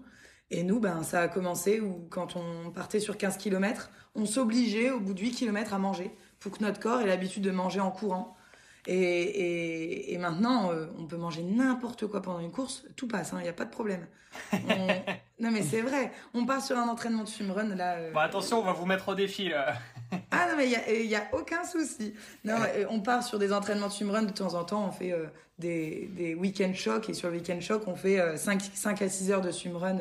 Et 0.52 0.64
nous, 0.64 0.80
ben, 0.80 1.04
ça 1.04 1.22
a 1.22 1.28
commencé 1.28 1.82
où 1.82 2.08
quand 2.10 2.38
on 2.38 2.72
partait 2.72 3.02
sur 3.02 3.18
15 3.18 3.38
km, 3.38 3.92
on 4.16 4.26
s'obligeait 4.26 4.92
au 4.92 5.02
bout 5.02 5.14
de 5.14 5.20
8 5.20 5.32
km 5.32 5.74
à 5.74 5.80
manger 5.80 6.16
pour 6.40 6.58
que 6.58 6.64
notre 6.64 6.80
corps 6.80 7.02
ait 7.02 7.08
l'habitude 7.08 7.44
de 7.44 7.52
manger 7.52 7.82
en 7.82 7.92
courant. 7.92 8.37
Et, 8.90 10.14
et, 10.14 10.18
maintenant, 10.18 10.72
euh, 10.72 10.86
on 10.98 11.06
peut 11.08 11.18
manger 11.18 11.44
n'importe 11.44 12.08
quoi 12.08 12.22
pendant 12.22 12.40
une 12.40 12.52
course, 12.52 12.86
tout 12.96 13.06
passe, 13.06 13.32
il 13.34 13.38
hein, 13.38 13.42
n'y 13.42 13.50
a 13.50 13.54
pas 13.54 13.66
de 13.66 13.70
problème. 13.70 14.08
non 14.54 15.52
mais 15.52 15.62
c'est 15.62 15.82
vrai, 15.82 16.12
on 16.34 16.46
part 16.46 16.62
sur 16.62 16.78
un 16.78 16.88
entraînement 16.88 17.24
de 17.24 17.28
swimrun 17.28 17.76
là. 17.76 17.96
Euh, 17.96 18.12
bon, 18.14 18.20
attention, 18.20 18.60
on 18.60 18.64
va 18.64 18.72
vous 18.72 18.86
mettre 18.86 19.10
au 19.10 19.16
défi 19.16 19.50
là. 19.50 19.74
ah 20.32 20.48
non 20.50 20.56
mais 20.56 20.70
il 20.70 21.08
n'y 21.08 21.16
a, 21.16 21.20
a, 21.20 21.36
aucun 21.36 21.66
souci. 21.66 22.14
Non, 22.46 22.56
on 22.90 23.02
part 23.02 23.24
sur 23.24 23.40
des 23.40 23.52
entraînements 23.52 23.88
de 23.88 23.92
swimrun 23.92 24.24
de 24.24 24.32
temps 24.32 24.54
en 24.54 24.64
temps, 24.64 24.86
on 24.88 24.92
fait 24.92 25.12
euh, 25.12 25.26
des, 25.60 26.10
des 26.14 26.34
week-end 26.34 26.72
shocks 26.74 27.10
et 27.10 27.14
sur 27.14 27.30
le 27.30 27.36
week-end 27.38 27.60
shock, 27.60 27.84
on 27.88 27.96
fait 27.96 28.38
5, 28.38 28.62
5 28.74 29.02
à 29.02 29.10
6 29.10 29.32
heures 29.32 29.42
de 29.42 29.52
swimrun 29.52 29.98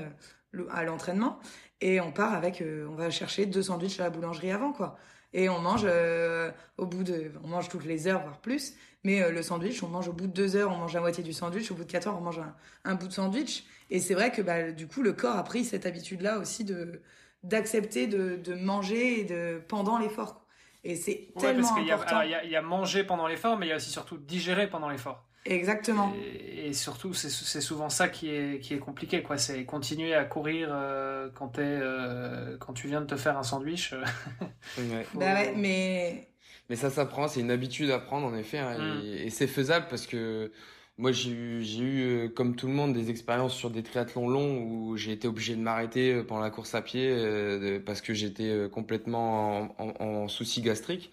à 0.71 0.85
l'entraînement 0.85 1.41
et 1.81 2.01
on 2.01 2.13
part 2.13 2.35
avec, 2.35 2.63
on 2.89 2.95
va 2.95 3.11
chercher 3.11 3.47
deux 3.47 3.63
sandwichs 3.63 3.99
à 3.99 4.05
la 4.05 4.11
boulangerie 4.11 4.53
avant 4.53 4.73
quoi 4.73 4.97
et 5.37 5.51
on 5.51 5.61
mange 5.61 5.83
euh, 5.85 6.51
au 6.79 6.87
bout 6.87 7.05
de, 7.05 7.31
on 7.45 7.49
mange 7.49 7.69
toutes 7.69 7.85
les 7.85 8.09
heures 8.09 8.23
voire 8.23 8.41
plus, 8.41 8.75
mais 9.05 9.23
euh, 9.23 9.31
le 9.31 9.43
sandwich, 9.43 9.83
on 9.83 9.89
mange 9.89 10.09
au 10.09 10.15
bout 10.15 10.27
de 10.27 10.33
deux 10.33 10.57
heures, 10.57 10.73
on 10.73 10.77
mange 10.77 10.95
la 10.95 11.01
moitié 11.01 11.23
du 11.23 11.35
sandwich, 11.35 11.71
au 11.71 11.75
bout 11.75 11.85
de 11.85 11.93
quatre 11.93 12.09
heures, 12.09 12.17
on 12.17 12.23
mange 12.23 12.41
un, 12.85 12.95
bout 12.95 13.07
de 13.07 13.13
sandwich, 13.13 13.65
et 13.91 14.01
c'est 14.01 14.15
vrai 14.15 14.33
que 14.33 14.41
bah, 14.41 14.73
du 14.73 14.89
coup 14.89 15.03
le 15.03 15.13
corps 15.13 15.37
a 15.37 15.45
pris 15.45 15.65
cette 15.65 15.85
habitude-là 15.85 16.39
aussi 16.39 16.65
de 16.65 17.03
d'accepter 17.43 18.07
de, 18.07 18.37
de 18.37 18.55
manger 18.55 19.21
et 19.21 19.25
de 19.25 19.63
pendant 19.69 19.99
l'effort. 19.99 20.47
Et 20.83 20.97
c'est 20.97 21.29
tellement 21.39 21.69
parce 21.69 21.81
important. 21.81 22.23
Il 22.23 22.31
y, 22.31 22.35
a, 22.35 22.43
il 22.43 22.51
y 22.51 22.57
a 22.57 22.63
manger 22.63 23.05
pendant 23.05 23.27
l'effort, 23.27 23.59
mais 23.59 23.67
il 23.67 23.69
y 23.69 23.73
a 23.73 23.77
aussi 23.77 23.91
surtout 23.91 24.17
digérer 24.17 24.69
pendant 24.69 24.89
l'effort. 24.89 25.26
Exactement. 25.47 26.15
Et, 26.57 26.73
surtout, 26.73 27.15
c'est 27.15 27.61
souvent 27.61 27.89
ça 27.89 28.09
qui 28.09 28.29
est, 28.29 28.61
qui 28.61 28.75
est 28.75 28.79
compliqué, 28.79 29.23
quoi. 29.23 29.39
C'est 29.39 29.65
continuer 29.65 30.15
à 30.15 30.25
courir 30.25 30.69
euh, 30.73 31.29
quand, 31.33 31.59
es, 31.59 31.63
euh, 31.63 32.57
quand 32.59 32.73
tu 32.73 32.89
viens 32.89 33.01
de 33.01 33.07
te 33.07 33.17
faire 33.17 33.39
un 33.39 33.45
sandwich. 33.45 33.93
Euh. 33.93 34.05
ouais. 34.79 35.07
Bah 35.15 35.35
ouais, 35.35 35.55
mais. 35.57 36.29
Mais 36.69 36.75
ça 36.75 36.91
s'apprend, 36.91 37.29
c'est 37.29 37.41
une 37.41 37.53
habitude 37.53 37.91
à 37.91 38.01
prendre, 38.01 38.27
en 38.27 38.35
effet. 38.35 38.59
Hein, 38.59 38.79
mm. 38.79 39.05
et, 39.05 39.31
c'est 39.31 39.47
faisable 39.47 39.87
parce 39.89 40.07
que 40.07 40.51
moi, 40.99 41.13
j'ai 41.13 41.31
eu, 41.31 41.63
eu, 41.63 42.31
comme 42.31 42.57
tout 42.57 42.67
le 42.67 42.73
monde, 42.73 42.93
des 42.93 43.11
expériences 43.11 43.55
sur 43.55 43.71
des 43.71 43.85
triathlons 43.85 44.29
longs 44.29 44.63
où 44.63 44.97
j'ai 44.97 45.13
été 45.13 45.29
obligé 45.29 45.55
de 45.55 45.61
m'arrêter 45.61 46.23
pendant 46.25 46.41
la 46.41 46.51
course 46.51 46.75
à 46.75 46.83
pied 46.83 47.79
parce 47.87 48.01
que 48.01 48.13
j'étais 48.13 48.69
complètement 48.73 49.77
en, 49.79 49.95
en, 50.01 50.05
en 50.05 50.29
souci 50.29 50.63
gastrique. 50.63 51.13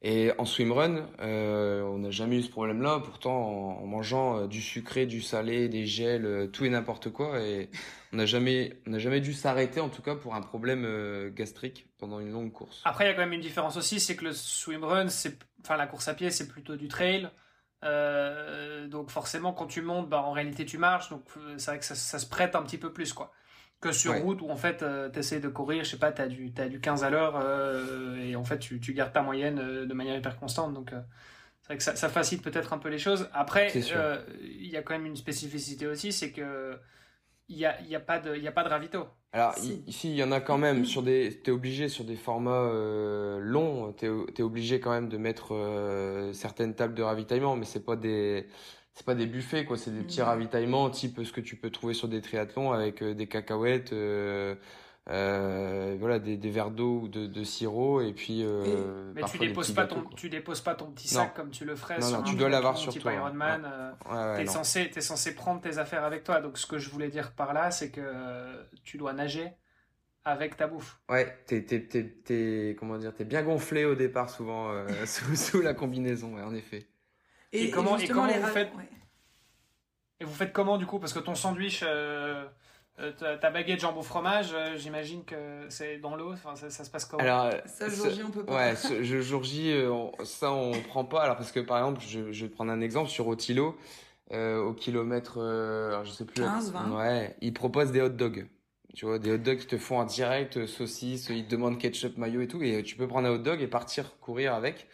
Et 0.00 0.30
en 0.38 0.44
swimrun, 0.44 1.08
euh, 1.20 1.82
on 1.82 1.98
n'a 1.98 2.10
jamais 2.10 2.36
eu 2.36 2.42
ce 2.42 2.50
problème-là. 2.50 3.00
Pourtant, 3.04 3.80
en, 3.80 3.86
mangeant 3.86 4.38
euh, 4.38 4.46
du 4.46 4.62
sucré, 4.62 5.06
du 5.06 5.20
salé, 5.20 5.68
des 5.68 5.86
gels, 5.86 6.24
euh, 6.24 6.46
tout 6.46 6.64
et 6.64 6.70
n'importe 6.70 7.10
quoi, 7.10 7.40
et 7.40 7.68
on 8.12 8.16
n'a 8.16 8.26
jamais, 8.26 8.80
on 8.86 8.90
n'a 8.90 9.00
jamais 9.00 9.20
dû 9.20 9.32
s'arrêter, 9.32 9.80
en 9.80 9.88
tout 9.88 10.02
cas 10.02 10.14
pour 10.14 10.36
un 10.36 10.40
problème 10.40 10.84
euh, 10.84 11.30
gastrique 11.30 11.88
pendant 11.98 12.20
une 12.20 12.30
longue 12.30 12.52
course. 12.52 12.80
Après, 12.84 13.06
il 13.06 13.08
y 13.08 13.10
a 13.10 13.14
quand 13.14 13.22
même 13.22 13.32
une 13.32 13.40
différence 13.40 13.76
aussi, 13.76 13.98
c'est 13.98 14.14
que 14.14 14.26
le 14.26 14.32
swimrun, 14.32 15.08
c'est, 15.08 15.36
enfin 15.62 15.76
la 15.76 15.88
course 15.88 16.06
à 16.06 16.14
pied, 16.14 16.30
c'est 16.30 16.46
plutôt 16.46 16.76
du 16.76 16.86
trail. 16.86 17.28
Donc 17.82 19.10
forcément, 19.10 19.52
quand 19.52 19.66
tu 19.66 19.82
montes, 19.82 20.08
bah 20.08 20.22
en 20.22 20.32
réalité 20.32 20.64
tu 20.64 20.78
marches, 20.78 21.10
donc 21.10 21.22
c'est 21.58 21.70
vrai 21.70 21.78
que 21.78 21.84
ça, 21.84 21.94
ça, 21.94 22.18
se 22.18 22.26
prête 22.26 22.56
un 22.56 22.62
petit 22.62 22.78
peu 22.78 22.92
plus, 22.92 23.12
quoi 23.12 23.32
que 23.80 23.92
sur 23.92 24.14
route 24.22 24.42
où 24.42 24.50
en 24.50 24.56
fait 24.56 24.82
euh, 24.82 25.08
tu 25.10 25.20
essaies 25.20 25.40
de 25.40 25.48
courir, 25.48 25.84
je 25.84 25.90
sais 25.90 25.98
pas, 25.98 26.12
tu 26.12 26.22
as 26.22 26.28
du, 26.28 26.52
as 26.58 26.68
du 26.68 26.80
15 26.80 27.04
à 27.04 27.10
l'heure 27.10 27.40
euh, 27.40 28.16
et 28.16 28.34
en 28.34 28.44
fait 28.44 28.58
tu, 28.58 28.80
tu 28.80 28.92
gardes 28.92 29.12
ta 29.12 29.22
moyenne 29.22 29.58
euh, 29.58 29.86
de 29.86 29.94
manière 29.94 30.16
hyper 30.16 30.38
constante. 30.38 30.74
Donc 30.74 30.90
c'est 30.90 31.66
vrai 31.68 31.76
que 31.76 31.82
ça, 31.82 31.94
ça 31.94 32.08
facilite 32.08 32.42
peut-être 32.42 32.72
un 32.72 32.78
peu 32.78 32.88
les 32.88 32.98
choses. 32.98 33.28
Après, 33.32 33.70
il 33.72 34.68
y 34.70 34.76
a 34.76 34.82
quand 34.82 34.94
même 34.94 35.06
une 35.06 35.16
spécificité 35.16 35.86
aussi, 35.86 36.12
c'est 36.12 36.32
que 36.32 36.78
il 37.50 37.56
y 37.56 37.64
a, 37.64 37.80
y 37.80 37.94
a 37.94 38.00
pas 38.00 38.18
de 38.18 38.36
y 38.36 38.46
a 38.46 38.52
pas 38.52 38.62
de 38.62 38.68
ravito. 38.68 39.06
Alors 39.32 39.54
ici 39.58 40.10
il 40.10 40.16
y 40.16 40.22
en 40.22 40.32
a 40.32 40.40
quand 40.40 40.58
même 40.58 40.84
sur 40.84 41.02
des 41.02 41.40
t'es 41.42 41.50
obligé 41.50 41.88
sur 41.88 42.04
des 42.04 42.16
formats 42.16 42.70
longs, 43.40 43.92
t'es 43.92 44.08
es 44.36 44.42
obligé 44.42 44.80
quand 44.80 44.90
même 44.90 45.08
de 45.08 45.18
mettre 45.18 46.30
certaines 46.32 46.74
tables 46.74 46.94
de 46.94 47.02
ravitaillement 47.02 47.56
mais 47.56 47.64
c'est 47.64 47.84
pas 47.84 47.96
des 47.96 48.48
c'est 48.98 49.06
pas 49.06 49.14
des 49.14 49.26
buffets 49.26 49.64
quoi, 49.64 49.76
c'est 49.76 49.92
des 49.92 50.02
petits 50.02 50.22
ravitaillements 50.22 50.90
type 50.90 51.22
ce 51.22 51.32
que 51.32 51.40
tu 51.40 51.54
peux 51.54 51.70
trouver 51.70 51.94
sur 51.94 52.08
des 52.08 52.20
triathlons 52.20 52.72
avec 52.72 53.00
euh, 53.00 53.14
des 53.14 53.28
cacahuètes, 53.28 53.92
euh, 53.92 54.56
euh, 55.08 55.94
voilà 56.00 56.18
des, 56.18 56.36
des 56.36 56.50
verres 56.50 56.72
d'eau 56.72 57.02
ou 57.02 57.08
de, 57.08 57.28
de, 57.28 57.44
sirop 57.44 58.00
et 58.00 58.12
puis. 58.12 58.42
Euh, 58.42 59.12
mais 59.14 59.22
tu 59.22 59.38
déposes 59.38 59.70
pas 59.70 59.86
ton 59.86 60.02
tu 60.16 60.28
déposes 60.28 60.62
pas 60.62 60.74
ton 60.74 60.86
petit 60.86 61.06
sac 61.06 61.32
comme 61.32 61.50
tu 61.50 61.64
le 61.64 61.76
ferais 61.76 62.00
non, 62.00 62.08
sur 62.08 62.18
non, 62.18 62.24
tu 62.24 62.34
dois 62.34 62.48
l'avoir 62.48 62.76
sur 62.76 62.92
toi. 62.92 63.12
Ironman. 63.12 63.62
Ouais. 63.62 64.16
Euh, 64.16 64.36
t'es 64.36 64.46
censé 64.46 64.90
t'es 64.90 65.00
censé 65.00 65.32
prendre 65.32 65.60
tes 65.60 65.78
affaires 65.78 66.02
avec 66.02 66.24
toi. 66.24 66.40
Donc 66.40 66.58
ce 66.58 66.66
que 66.66 66.78
je 66.78 66.90
voulais 66.90 67.08
dire 67.08 67.30
par 67.30 67.54
là, 67.54 67.70
c'est 67.70 67.92
que 67.92 68.66
tu 68.82 68.98
dois 68.98 69.12
nager 69.12 69.52
avec 70.24 70.56
ta 70.56 70.66
bouffe. 70.66 70.98
Ouais, 71.08 71.38
t'es 71.46 71.62
t'es 71.62 72.76
comment 72.76 72.98
dire, 72.98 73.14
t'es 73.14 73.24
bien 73.24 73.44
gonflé 73.44 73.84
au 73.84 73.94
départ 73.94 74.28
souvent 74.28 74.72
sous, 75.06 75.36
sous 75.36 75.62
la 75.62 75.72
combinaison, 75.72 76.34
ouais, 76.34 76.42
en 76.42 76.52
effet. 76.52 76.88
Et, 77.52 77.70
comment, 77.70 77.96
et 77.96 78.08
comment 78.08 78.26
vous 78.26 78.46
faites 78.48 78.70
Et 80.20 80.24
vous 80.24 80.34
faites 80.34 80.52
comment 80.52 80.78
du 80.78 80.86
coup? 80.86 80.98
Parce 80.98 81.12
que 81.12 81.18
ton 81.18 81.34
sandwich, 81.34 81.82
euh, 81.82 82.46
ta 83.40 83.50
baguette 83.50 83.80
jambon 83.80 84.02
fromage, 84.02 84.54
j'imagine 84.76 85.24
que 85.24 85.66
c'est 85.68 85.98
dans 85.98 86.16
l'eau. 86.16 86.32
Enfin, 86.32 86.54
ça, 86.56 86.70
se 86.70 86.90
passe 86.90 87.04
comment? 87.04 87.22
Alors, 87.22 87.52
ça 87.66 87.88
jour 87.88 88.10
J, 88.10 88.22
on 88.22 88.30
peut 88.30 88.44
pas. 88.44 88.54
Ouais, 88.54 88.76
ce, 88.76 89.02
jour 89.22 89.42
J, 89.44 89.74
ça 90.24 90.52
on 90.52 90.72
prend 90.82 91.04
pas. 91.04 91.22
Alors 91.22 91.36
parce 91.36 91.52
que 91.52 91.60
par 91.60 91.78
exemple, 91.78 92.02
je, 92.06 92.32
je 92.32 92.46
vais 92.46 92.50
prendre 92.50 92.70
un 92.72 92.80
exemple 92.80 93.08
sur 93.08 93.28
Otilo. 93.28 93.78
au 94.30 94.72
kilomètre, 94.74 95.38
je 96.04 96.10
sais 96.10 96.24
plus. 96.24 96.42
15, 96.42 96.72
20. 96.72 96.96
Ouais, 96.96 97.36
ils 97.40 97.54
proposent 97.54 97.92
des 97.92 98.02
hot 98.02 98.10
dogs. 98.10 98.46
Tu 98.94 99.04
vois, 99.04 99.18
des 99.18 99.32
hot 99.32 99.38
dogs 99.38 99.58
qui 99.58 99.66
te 99.66 99.78
font 99.78 99.98
en 99.98 100.04
direct, 100.04 100.56
euh, 100.56 100.66
saucisse, 100.66 101.28
ils 101.28 101.44
te 101.44 101.50
demandent 101.50 101.78
ketchup, 101.78 102.16
mayo 102.16 102.40
et 102.40 102.48
tout, 102.48 102.62
et 102.62 102.82
tu 102.82 102.96
peux 102.96 103.06
prendre 103.06 103.28
un 103.28 103.32
hot 103.32 103.38
dog 103.38 103.60
et 103.60 103.66
partir 103.66 104.18
courir 104.18 104.54
avec. 104.54 104.88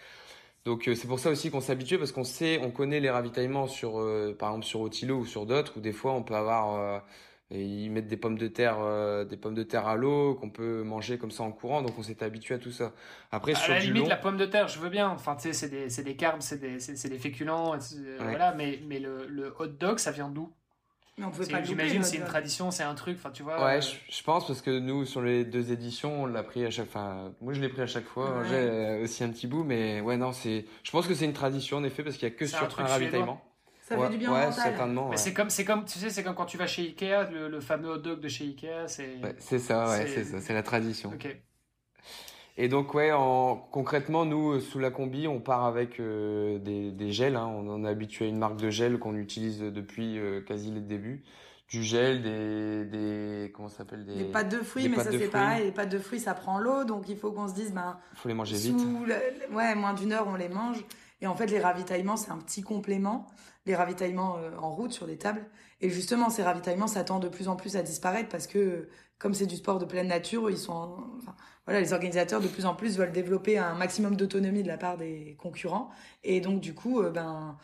Donc 0.64 0.88
euh, 0.88 0.94
c'est 0.94 1.06
pour 1.06 1.18
ça 1.18 1.30
aussi 1.30 1.50
qu'on 1.50 1.60
s'habitue 1.60 1.98
parce 1.98 2.10
qu'on 2.10 2.24
sait, 2.24 2.58
on 2.62 2.70
connaît 2.70 3.00
les 3.00 3.10
ravitaillements 3.10 3.66
sur, 3.66 4.00
euh, 4.00 4.34
par 4.38 4.50
exemple 4.50 4.64
sur 4.64 4.80
Otilo 4.80 5.18
ou 5.18 5.26
sur 5.26 5.44
d'autres 5.44 5.74
où 5.76 5.80
des 5.80 5.92
fois 5.92 6.12
on 6.12 6.22
peut 6.22 6.34
avoir, 6.34 7.02
ils 7.50 7.90
mettent 7.90 8.06
des 8.08 8.16
pommes 8.16 8.38
de 8.38 8.48
terre, 8.48 8.78
des 9.26 9.36
pommes 9.36 9.54
de 9.54 9.62
terre 9.62 9.86
à 9.86 9.96
l'eau 9.96 10.34
qu'on 10.34 10.48
peut 10.48 10.82
manger 10.82 11.18
comme 11.18 11.30
ça 11.30 11.42
en 11.42 11.52
courant. 11.52 11.82
Donc 11.82 11.98
on 11.98 12.02
s'est 12.02 12.22
habitué 12.22 12.54
à 12.54 12.58
tout 12.58 12.72
ça. 12.72 12.92
Après 13.30 13.52
à 13.52 13.56
sur 13.56 13.74
la 13.74 13.80
limite 13.80 14.08
la 14.08 14.16
pomme 14.16 14.38
de 14.38 14.46
terre, 14.46 14.68
je 14.68 14.78
veux 14.78 14.88
bien. 14.88 15.10
Enfin 15.10 15.36
tu 15.36 15.42
sais 15.42 15.52
c'est 15.52 15.68
des, 15.68 15.90
c'est 15.90 16.02
des 16.02 16.16
carbs, 16.16 16.40
c'est 16.40 16.58
des, 16.58 16.80
c'est, 16.80 17.08
des 17.10 17.18
féculents, 17.18 17.76
voilà. 18.18 18.54
Mais 18.54 18.80
mais 18.88 19.00
le, 19.00 19.26
le 19.26 19.54
hot 19.58 19.66
dog 19.66 19.98
ça 19.98 20.12
vient 20.12 20.30
d'où? 20.30 20.50
Mais 21.16 21.24
on 21.24 21.30
pouvait 21.30 21.46
pas 21.46 21.62
J'imagine 21.62 22.02
c'est 22.02 22.16
une 22.16 22.24
tradition, 22.24 22.70
c'est 22.70 22.82
un 22.82 22.94
truc, 22.94 23.16
enfin 23.18 23.30
tu 23.30 23.42
vois. 23.42 23.64
Ouais, 23.64 23.78
euh, 23.78 23.96
je, 24.08 24.22
pense 24.22 24.46
parce 24.46 24.62
que 24.62 24.78
nous 24.78 25.04
sur 25.04 25.22
les 25.22 25.44
deux 25.44 25.70
éditions, 25.70 26.24
on 26.24 26.26
l'a 26.26 26.42
pris 26.42 26.64
à 26.64 26.70
chaque 26.70 26.90
fois. 26.90 27.32
Moi 27.40 27.52
je 27.52 27.60
l'ai 27.60 27.68
pris 27.68 27.82
à 27.82 27.86
chaque 27.86 28.06
fois. 28.06 28.42
J'ai 28.48 28.56
euh, 28.56 29.04
aussi 29.04 29.22
un 29.22 29.28
petit 29.28 29.46
bout, 29.46 29.64
mais 29.64 30.00
ouais 30.00 30.16
non 30.16 30.32
c'est. 30.32 30.64
Je 30.82 30.90
pense 30.90 31.06
que 31.06 31.14
c'est 31.14 31.24
une 31.24 31.32
tradition 31.32 31.76
en 31.76 31.84
effet 31.84 32.02
parce 32.02 32.16
qu'il 32.16 32.28
y 32.28 32.32
a 32.32 32.34
que 32.34 32.46
sur 32.46 32.62
un, 32.80 32.84
ravitaillement. 32.84 33.40
Ça 33.82 33.98
fait 33.98 34.10
du 34.10 34.16
bien 34.16 34.32
ouais, 34.32 34.50
certainement. 34.50 35.10
Mais 35.10 35.18
c'est 35.18 35.34
comme, 35.34 35.50
c'est 35.50 35.64
comme, 35.64 35.84
tu 35.84 35.98
sais, 35.98 36.08
c'est 36.08 36.24
comme 36.24 36.34
quand 36.34 36.46
tu 36.46 36.56
vas 36.56 36.66
chez 36.66 36.82
Ikea, 36.82 37.30
le, 37.30 37.60
fameux 37.60 37.90
hot 37.90 37.98
dog 37.98 38.20
de 38.20 38.28
chez 38.28 38.44
Ikea, 38.44 38.88
c'est. 38.88 39.20
c'est 39.38 39.58
ça, 39.58 39.90
ouais, 39.90 40.06
c'est 40.06 40.24
ça, 40.24 40.40
c'est 40.40 40.54
la 40.54 40.62
tradition. 40.62 41.10
Ok. 41.10 41.36
Et 42.56 42.68
donc 42.68 42.94
ouais, 42.94 43.10
en, 43.10 43.56
concrètement, 43.56 44.24
nous 44.24 44.52
euh, 44.52 44.60
sous 44.60 44.78
la 44.78 44.90
combi, 44.90 45.26
on 45.26 45.40
part 45.40 45.64
avec 45.64 45.98
euh, 45.98 46.58
des, 46.58 46.92
des, 46.92 47.10
gels. 47.10 47.34
Hein. 47.34 47.46
On 47.46 47.68
en 47.68 47.84
est 47.84 47.88
habitué 47.88 48.26
à 48.26 48.28
une 48.28 48.38
marque 48.38 48.56
de 48.56 48.70
gel 48.70 48.98
qu'on 48.98 49.16
utilise 49.16 49.60
depuis 49.60 50.18
euh, 50.18 50.40
quasi 50.40 50.70
les 50.70 50.80
débuts. 50.80 51.24
Du 51.68 51.82
gel, 51.82 52.22
des, 52.22 52.84
des 52.84 53.50
comment 53.52 53.68
s'appelle 53.68 54.04
des, 54.04 54.16
des 54.16 54.24
pâtes 54.24 54.50
de 54.50 54.58
fruits, 54.58 54.88
mais 54.88 54.98
ça 54.98 55.10
c'est 55.10 55.30
pareil. 55.30 55.64
Les 55.64 55.72
pâtes 55.72 55.88
de 55.88 55.98
fruits, 55.98 56.20
ça 56.20 56.34
prend 56.34 56.58
l'eau, 56.58 56.84
donc 56.84 57.08
il 57.08 57.16
faut 57.16 57.32
qu'on 57.32 57.48
se 57.48 57.54
dise 57.54 57.72
ben. 57.72 57.98
Faut 58.14 58.28
les 58.28 58.34
manger 58.34 58.56
vite. 58.56 58.76
ouais, 59.50 59.74
moins 59.74 59.94
d'une 59.94 60.12
heure, 60.12 60.28
on 60.28 60.36
les 60.36 60.50
mange. 60.50 60.84
Et 61.22 61.26
en 61.26 61.34
fait, 61.34 61.46
les 61.46 61.58
ravitaillements, 61.58 62.16
c'est 62.16 62.30
un 62.30 62.36
petit 62.36 62.62
complément. 62.62 63.26
Les 63.66 63.74
ravitaillements 63.74 64.36
en 64.60 64.70
route 64.72 64.92
sur 64.92 65.06
des 65.06 65.16
tables. 65.16 65.46
Et 65.84 65.90
justement, 65.90 66.30
ces 66.30 66.42
ravitaillements 66.42 66.86
s'attendent 66.86 67.24
de 67.24 67.28
plus 67.28 67.46
en 67.46 67.56
plus 67.56 67.76
à 67.76 67.82
disparaître 67.82 68.30
parce 68.30 68.46
que, 68.46 68.88
comme 69.18 69.34
c'est 69.34 69.44
du 69.44 69.56
sport 69.56 69.78
de 69.78 69.84
pleine 69.84 70.08
nature, 70.08 70.48
ils 70.50 70.56
sont, 70.56 70.96
enfin, 71.18 71.36
voilà, 71.66 71.78
les 71.78 71.92
organisateurs 71.92 72.40
de 72.40 72.48
plus 72.48 72.64
en 72.64 72.74
plus 72.74 72.96
veulent 72.96 73.12
développer 73.12 73.58
un 73.58 73.74
maximum 73.74 74.16
d'autonomie 74.16 74.62
de 74.62 74.68
la 74.68 74.78
part 74.78 74.96
des 74.96 75.36
concurrents. 75.38 75.90
Et 76.22 76.40
donc, 76.40 76.60
du 76.60 76.72
coup, 76.72 77.02
euh, 77.02 77.10
ben, 77.10 77.58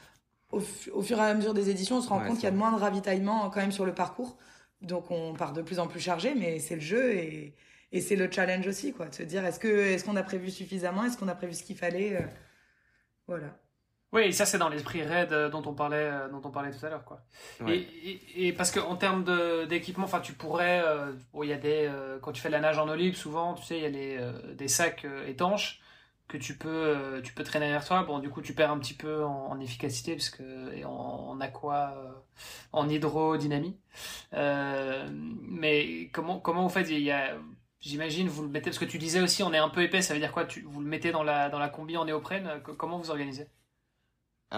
au, 0.53 0.61
fur 0.61 1.19
et 1.19 1.23
à 1.23 1.33
mesure 1.33 1.55
des 1.55 1.71
éditions, 1.71 1.97
on 1.97 2.03
se 2.03 2.11
rend 2.11 2.21
compte 2.21 2.35
qu'il 2.35 2.45
y 2.45 2.49
a 2.49 2.51
de 2.51 2.59
moins 2.59 2.73
de 2.73 2.79
ravitaillement 2.79 3.49
quand 3.49 3.61
même 3.61 3.73
sur 3.73 3.87
le 3.87 3.95
parcours. 3.95 4.37
Donc, 4.83 5.11
on 5.11 5.33
part 5.33 5.55
de 5.55 5.63
plus 5.63 5.79
en 5.79 5.87
plus 5.87 6.01
chargé, 6.01 6.35
mais 6.35 6.59
c'est 6.59 6.75
le 6.75 6.83
jeu 6.83 7.15
et, 7.15 7.55
et 7.91 8.03
c'est 8.03 8.17
le 8.17 8.31
challenge 8.31 8.67
aussi, 8.67 8.93
quoi. 8.93 9.07
De 9.07 9.15
se 9.15 9.23
dire, 9.23 9.47
est-ce 9.47 9.59
que, 9.59 9.67
est-ce 9.67 10.05
qu'on 10.05 10.17
a 10.17 10.23
prévu 10.23 10.51
suffisamment? 10.51 11.05
Est-ce 11.05 11.17
qu'on 11.17 11.29
a 11.29 11.35
prévu 11.35 11.55
ce 11.55 11.63
qu'il 11.63 11.79
fallait? 11.79 12.17
Euh, 12.17 12.27
voilà. 13.27 13.59
Oui, 14.13 14.33
ça 14.33 14.45
c'est 14.45 14.59
dans 14.59 14.69
l'esprit 14.69 15.03
raid 15.03 15.33
euh, 15.33 15.49
dont 15.49 15.63
on 15.67 15.73
parlait, 15.73 16.11
euh, 16.11 16.29
dont 16.29 16.41
on 16.45 16.51
parlait 16.51 16.73
tout 16.73 16.85
à 16.85 16.91
l'heure, 16.91 17.05
quoi. 17.05 17.21
Et, 17.69 17.87
et, 18.37 18.53
parce 18.53 18.73
que 18.73 18.81
en 18.81 18.97
termes 18.97 19.25
d'équipement, 19.69 20.05
enfin, 20.05 20.21
tu 20.21 20.33
pourrais, 20.33 20.83
euh, 20.85 21.13
il 21.43 21.49
y 21.49 21.53
a 21.53 21.59
des, 21.59 21.91
quand 22.21 22.33
tu 22.33 22.41
fais 22.41 22.49
de 22.49 22.55
la 22.55 22.61
nage 22.61 22.79
en 22.79 22.89
eau 22.89 22.97
libre, 22.97 23.17
souvent, 23.17 23.55
tu 23.55 23.65
sais, 23.65 23.79
il 23.79 23.83
y 23.83 23.87
a 23.87 23.89
les, 23.89 24.19
des 24.55 24.69
sacs 24.69 25.07
étanches 25.27 25.81
que 26.27 26.37
tu 26.37 26.57
peux, 26.57 27.21
tu 27.25 27.33
peux 27.35 27.45
traîner 27.45 27.67
derrière 27.67 27.85
toi. 27.85 28.03
Bon, 28.03 28.19
du 28.19 28.31
coup, 28.31 28.41
tu 28.41 28.55
perds 28.55 28.71
un 28.73 28.79
petit 28.79 28.95
peu 28.95 29.25
en, 29.25 29.59
efficacité 29.61 30.15
parce 30.15 30.31
que 30.31 30.73
et 30.75 30.85
en, 30.85 30.91
en 30.91 31.41
aqua, 31.41 31.95
en 32.73 32.89
hydrodynamie. 32.89 33.77
mais 34.33 36.11
comment, 36.13 36.41
comment 36.41 36.63
vous 36.65 36.69
faites? 36.69 36.91
Il 36.91 37.01
y 37.01 37.11
a 37.13 37.37
J'imagine, 37.81 38.29
vous 38.29 38.43
le 38.43 38.49
mettez, 38.49 38.69
parce 38.69 38.79
que 38.79 38.85
tu 38.85 38.99
disais 38.99 39.23
aussi, 39.23 39.43
on 39.43 39.55
est 39.55 39.59
un 39.59 39.71
peu 39.71 39.83
épais, 39.83 40.03
ça 40.03 40.13
veut 40.13 40.21
dire 40.21 40.33
quoi? 40.33 40.45
Tu, 40.45 40.61
Vous 40.61 40.81
le 40.83 40.87
mettez 40.87 41.13
dans 41.13 41.23
la, 41.23 41.49
dans 41.49 41.59
la 41.59 41.71
combi 41.71 41.97
en 41.97 42.05
néoprène 42.05 42.61
Comment 42.77 42.99
vous 42.99 43.11
organisez? 43.11 43.47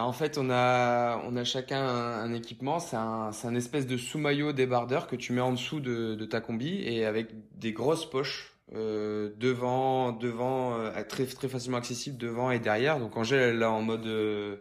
En 0.01 0.13
fait, 0.13 0.39
on 0.39 0.49
a, 0.51 1.19
on 1.25 1.37
a 1.37 1.45
chacun 1.45 1.83
un, 1.85 2.33
équipement. 2.33 2.79
C'est 2.79 2.97
un, 2.97 3.31
un 3.45 3.55
espèce 3.55 3.87
de 3.87 3.97
sous-maillot 3.97 4.53
débardeur 4.53 5.07
que 5.07 5.17
tu 5.17 5.33
mets 5.33 5.41
en 5.41 5.53
dessous 5.53 5.81
de, 5.81 6.15
de 6.15 6.25
ta 6.25 6.41
combi 6.41 6.83
et 6.83 7.05
avec 7.05 7.29
des 7.59 7.73
grosses 7.73 8.09
poches 8.09 8.55
euh, 8.75 9.31
devant, 9.39 10.13
devant, 10.13 10.79
euh, 10.79 10.91
très, 11.07 11.27
très 11.27 11.49
facilement 11.49 11.77
accessible 11.77 12.17
devant 12.17 12.51
et 12.51 12.59
derrière. 12.59 12.99
Donc 12.99 13.17
Angèle, 13.17 13.51
elle 13.51 13.59
l'a 13.59 13.71
en 13.71 13.83
mode, 13.83 14.07
euh, 14.07 14.57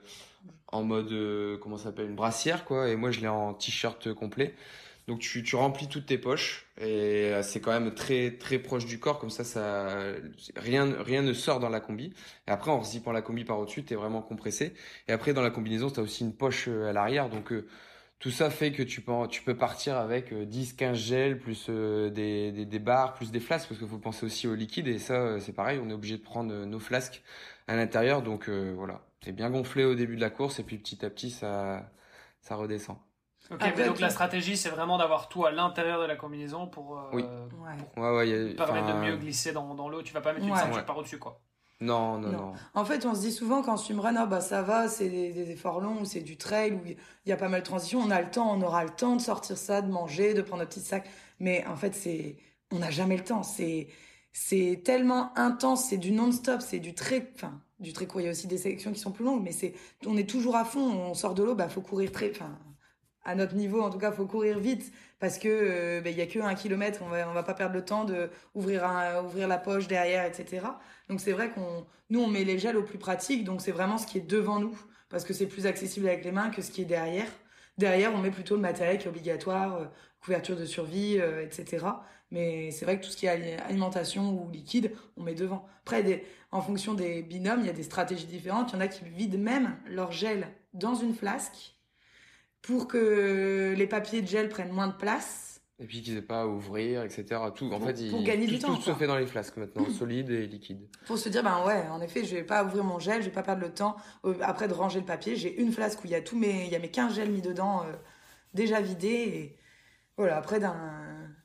en 0.67 0.84
mode, 0.84 1.12
euh, 1.13 1.58
comment 1.58 1.78
ça 1.78 1.86
s'appelle, 1.86 2.08
une 2.08 2.15
brassière 2.15 2.65
quoi. 2.65 2.89
Et 2.89 2.98
moi, 2.98 3.12
je 3.12 3.22
l'ai 3.22 3.30
en 3.30 3.54
t-shirt 3.54 4.13
complet. 4.13 4.54
Donc 5.08 5.20
tu, 5.20 5.44
tu 5.44 5.56
remplis 5.56 5.88
toutes 5.88 6.06
tes 6.06 6.18
poches 6.18 6.68
et 6.80 7.32
euh, 7.32 7.44
c'est 7.44 7.60
quand 7.60 7.72
même 7.72 7.94
très 7.94 8.32
très 8.38 8.60
proche 8.60 8.86
du 8.86 9.00
corps. 9.00 9.20
Comme 9.20 9.30
ça 9.30 9.44
ça 9.44 9.88
rien 10.56 10.96
rien 11.04 11.22
ne 11.22 11.34
sort 11.34 11.60
dans 11.60 11.70
la 11.70 11.80
combi. 11.80 12.14
Et 12.48 12.52
après 12.52 12.72
en 12.72 12.80
rezippant 12.80 13.12
la 13.12 13.22
combi 13.22 13.44
par 13.44 13.60
au-dessus, 13.60 13.84
tu 13.84 13.94
es 13.94 13.96
vraiment 13.96 14.22
compressé. 14.22 14.74
Et 15.08 15.12
après 15.12 15.34
dans 15.34 15.42
la 15.42 15.50
combinaison, 15.50 15.90
tu 15.90 16.00
as 16.00 16.04
aussi 16.04 16.24
une 16.24 16.34
poche 16.36 16.68
euh, 16.68 16.90
à 16.90 16.94
l'arrière. 16.94 17.30
Donc 17.30 17.52
euh, 17.52 17.68
tout 18.20 18.32
ça 18.32 18.50
fait 18.52 18.72
que 18.72 18.84
tu 18.84 19.02
peux 19.02 19.14
tu 19.30 19.42
peux 19.44 19.58
partir 19.58 19.98
avec 19.98 20.34
10 20.34 20.74
15 20.74 20.98
gels 20.98 21.40
plus 21.40 21.70
des, 21.70 22.52
des, 22.52 22.66
des 22.66 22.80
barres 22.80 23.14
plus 23.16 23.32
des 23.32 23.40
flasques 23.40 23.68
parce 23.70 23.80
qu'il 23.80 23.90
faut 23.90 23.98
penser 23.98 24.26
aussi 24.26 24.48
au 24.48 24.56
liquide. 24.56 24.88
Et 24.88 25.00
ça 25.00 25.40
c'est 25.40 25.54
pareil, 25.54 25.80
on 25.84 25.90
est 25.90 25.94
obligé 25.94 26.18
de 26.18 26.24
prendre 26.24 26.54
nos 26.66 26.80
flasques 26.80 27.24
à 27.68 27.76
l'intérieur. 27.76 28.22
Donc 28.22 28.50
voilà, 28.50 29.02
c'est 29.24 29.32
bien 29.34 29.50
gonflé 29.50 29.86
au 29.86 29.96
début 29.96 30.16
de 30.16 30.22
la 30.22 30.30
course. 30.30 30.60
Et 30.60 30.64
puis 30.64 30.78
petit 30.78 31.04
à 31.06 31.10
petit 31.10 31.32
ça 31.32 31.92
ça 32.42 32.56
redescend. 32.56 32.98
Ok, 33.52 33.86
donc 33.86 34.00
la 34.00 34.10
stratégie, 34.10 34.56
c'est 34.56 34.70
vraiment 34.70 34.98
d'avoir 34.98 35.28
tout 35.28 35.46
à 35.46 35.52
l'intérieur 35.52 36.00
de 36.00 36.06
la 36.06 36.16
combinaison 36.16 36.68
pour, 36.68 36.98
euh, 36.98 37.10
oui. 37.14 38.56
permettre 38.56 38.88
de 38.88 38.94
mieux 38.94 39.18
glisser 39.18 39.52
dans, 39.52 39.76
dans 39.76 39.90
l'eau. 39.90 40.02
Tu 40.02 40.14
vas 40.14 40.22
pas 40.22 40.34
mettre 40.34 40.46
une 40.46 40.56
ceinture 40.56 40.86
par 40.86 40.98
au-dessus, 40.98 41.20
quoi. 41.20 41.42
Non, 41.82 42.20
non, 42.20 42.32
non, 42.32 42.54
En 42.76 42.86
fait, 42.86 43.08
on 43.08 43.16
se 43.16 43.22
dit 43.22 43.32
souvent 43.32 43.64
quand 43.64 43.76
swimrun, 43.76 44.16
ah, 44.16 44.28
bah 44.28 44.40
ça 44.40 44.62
va, 44.62 44.88
c'est 44.88 45.10
des, 45.10 45.50
efforts 45.50 45.82
longs, 45.82 46.06
c'est 46.06 46.22
du 46.22 46.38
trail, 46.38 46.74
où 46.74 46.82
il 46.86 46.96
y 47.26 47.32
a 47.32 47.38
pas 47.38 47.50
mal 47.50 47.62
de 47.62 47.66
transitions, 47.66 48.00
on 48.00 48.12
a 48.12 48.22
le 48.22 48.30
temps, 48.30 48.56
on 48.56 48.62
aura 48.62 48.84
le 48.84 48.92
temps 48.92 49.16
de 49.16 49.22
sortir 49.22 49.58
ça, 49.58 49.82
de 49.82 49.92
manger, 49.92 50.36
de 50.36 50.44
prendre 50.44 50.60
notre 50.60 50.76
petit 50.76 50.86
sac. 50.86 51.10
Mais 51.40 51.66
en 51.66 51.76
fait, 51.76 51.96
c'est, 51.96 52.38
on 52.72 52.78
n'a 52.78 52.92
jamais 52.92 53.18
le 53.18 53.24
temps. 53.24 53.42
C'est, 53.42 53.88
c'est 54.32 54.84
tellement 54.86 55.36
intense, 55.36 55.86
c'est 55.86 55.98
du 55.98 56.12
non-stop, 56.12 56.62
c'est 56.62 56.80
du 56.80 56.94
très, 56.94 57.32
enfin, 57.36 57.60
du 57.80 57.94
très 57.94 58.06
court. 58.06 58.22
Il 58.22 58.26
y 58.26 58.28
a 58.28 58.32
aussi 58.32 58.46
des 58.46 58.60
sélections 58.60 58.94
qui 58.94 59.00
sont 59.00 59.12
plus 59.12 59.26
longues, 59.26 59.42
mais 59.44 59.52
c'est, 59.52 59.74
on 60.06 60.18
est 60.18 60.30
toujours 60.30 60.56
à 60.58 60.66
fond, 60.66 60.88
on 60.88 61.16
sort 61.16 61.34
de 61.34 61.42
l'eau, 61.42 61.56
bah 61.56 61.68
faut 61.68 61.82
courir 61.82 62.12
très, 62.12 62.30
enfin, 62.30 62.60
à 63.24 63.36
notre 63.36 63.56
niveau, 63.56 63.82
en 63.82 63.90
tout 63.90 64.00
cas, 64.00 64.12
faut 64.12 64.26
courir 64.26 64.60
vite 64.60 64.92
parce 65.20 65.38
que 65.38 65.48
euh, 65.48 66.02
ben, 66.02 66.12
il 66.12 66.18
y 66.18 66.22
a 66.22 66.28
que 66.28 66.40
un 66.40 66.56
kilomètre, 66.56 67.02
on 67.04 67.10
va 67.10 67.30
on 67.30 67.34
va 67.34 67.44
pas 67.44 67.54
perdre 67.54 67.76
le 67.76 67.86
temps 67.86 68.06
de 68.06 68.30
ouvrir 68.56 68.84
ouvrir 69.24 69.48
la 69.48 69.58
poche 69.58 69.88
derrière, 69.88 70.26
etc. 70.26 70.66
Donc 71.10 71.22
c'est 71.22 71.32
vrai 71.32 71.50
qu'on 71.52 71.86
nous 72.10 72.22
on 72.22 72.28
met 72.28 72.44
les 72.44 72.58
gels 72.58 72.78
au 72.78 72.84
plus 72.84 72.98
pratique, 72.98 73.44
donc 73.44 73.62
c'est 73.62 73.72
vraiment 73.72 73.98
ce 73.98 74.08
qui 74.08 74.18
est 74.18 74.28
devant 74.28 74.60
nous 74.60 74.78
parce 75.10 75.26
que 75.26 75.34
c'est 75.34 75.46
plus 75.46 75.68
accessible 75.68 76.08
avec 76.08 76.24
les 76.24 76.32
mains 76.32 76.50
que 76.50 76.62
ce 76.62 76.72
qui 76.72 76.82
est 76.82 76.86
derrière. 76.86 77.28
Derrière, 77.78 78.14
on 78.14 78.20
met 78.20 78.32
plutôt 78.32 78.56
le 78.56 78.62
matériel 78.62 78.98
qui 78.98 79.06
est 79.06 79.10
obligatoire, 79.10 79.76
euh, 79.76 79.86
couverture 80.24 80.56
de 80.56 80.66
survie, 80.66 81.18
euh, 81.20 81.44
etc. 81.44 81.86
Mais 82.32 82.72
c'est 82.72 82.86
vrai 82.86 83.00
que 83.00 83.06
tout 83.06 83.12
ce 83.12 83.18
qui 83.18 83.26
est 83.26 83.60
alimentation 83.60 84.42
ou 84.42 84.50
liquide, 84.50 84.94
on 85.18 85.24
met 85.24 85.36
devant. 85.36 85.66
Après, 85.82 86.02
des, 86.02 86.24
en 86.52 86.62
fonction 86.62 86.94
des 86.94 87.22
binômes, 87.24 87.60
il 87.62 87.68
y 87.68 87.70
a 87.70 87.74
des 87.74 87.84
stratégies 87.84 88.26
différentes. 88.26 88.72
Il 88.72 88.76
y 88.76 88.78
en 88.78 88.82
a 88.82 88.88
qui 88.88 89.04
vident 89.04 89.38
même 89.38 89.76
leur 89.86 90.12
gel 90.12 90.48
dans 90.74 90.96
une 90.96 91.14
flasque 91.14 91.76
pour 92.62 92.88
que 92.88 93.74
les 93.76 93.88
papiers 93.88 94.21
de 94.21 94.28
gel 94.28 94.50
prennent 94.50 94.71
moins 94.71 94.88
de 94.88 94.95
place. 94.95 95.62
Et 95.80 95.86
puis 95.86 96.04
qu'ils 96.04 96.15
aient 96.15 96.21
pas 96.21 96.41
à 96.41 96.45
ouvrir, 96.45 97.02
etc. 97.02 97.41
Tout, 97.56 97.71
en 97.74 97.80
fait, 97.80 98.08
pour 98.12 98.21
gagner 98.21 98.45
tout, 98.45 98.52
du 98.54 98.60
temps. 98.60 98.76
Tout 98.76 98.82
se 98.84 98.93
fait 98.93 99.08
dans 99.08 99.17
les 99.17 99.26
flasques 99.26 99.58
maintenant, 99.58 99.89
solide 99.89 100.30
et 100.30 100.45
liquide. 100.45 100.88
Pour 101.08 101.17
se 101.17 101.28
dire, 101.28 101.41
ben 101.41 101.65
ouais, 101.65 101.88
en 101.89 102.00
effet, 102.02 102.24
je 102.24 102.36
vais 102.36 102.43
pas 102.43 102.63
ouvrir 102.63 102.84
mon 102.84 103.00
gel, 103.00 103.21
je 103.21 103.30
vais 103.30 103.34
pas 103.34 103.41
perdre 103.41 103.63
le 103.63 103.74
temps 103.74 103.95
euh, 104.26 104.36
après 104.41 104.67
de 104.67 104.74
ranger 104.74 105.00
le 105.00 105.08
papier. 105.08 105.36
J'ai 105.36 105.60
une 105.60 105.71
flasque 105.71 106.04
où 106.04 106.06
il 106.06 106.12
y 106.12 106.15
a 106.15 106.21
tous 106.21 106.38
mes, 106.38 106.65
il 106.65 106.71
y 106.71 106.76
a 106.76 106.80
mes 106.80 106.91
15 106.91 107.15
gels 107.15 107.32
mis 107.32 107.41
dedans, 107.41 107.82
euh, 107.82 107.93
déjà 108.54 108.80
vidés. 108.80 109.08
Et 109.08 109.58
voilà, 110.17 110.38
après 110.38 110.60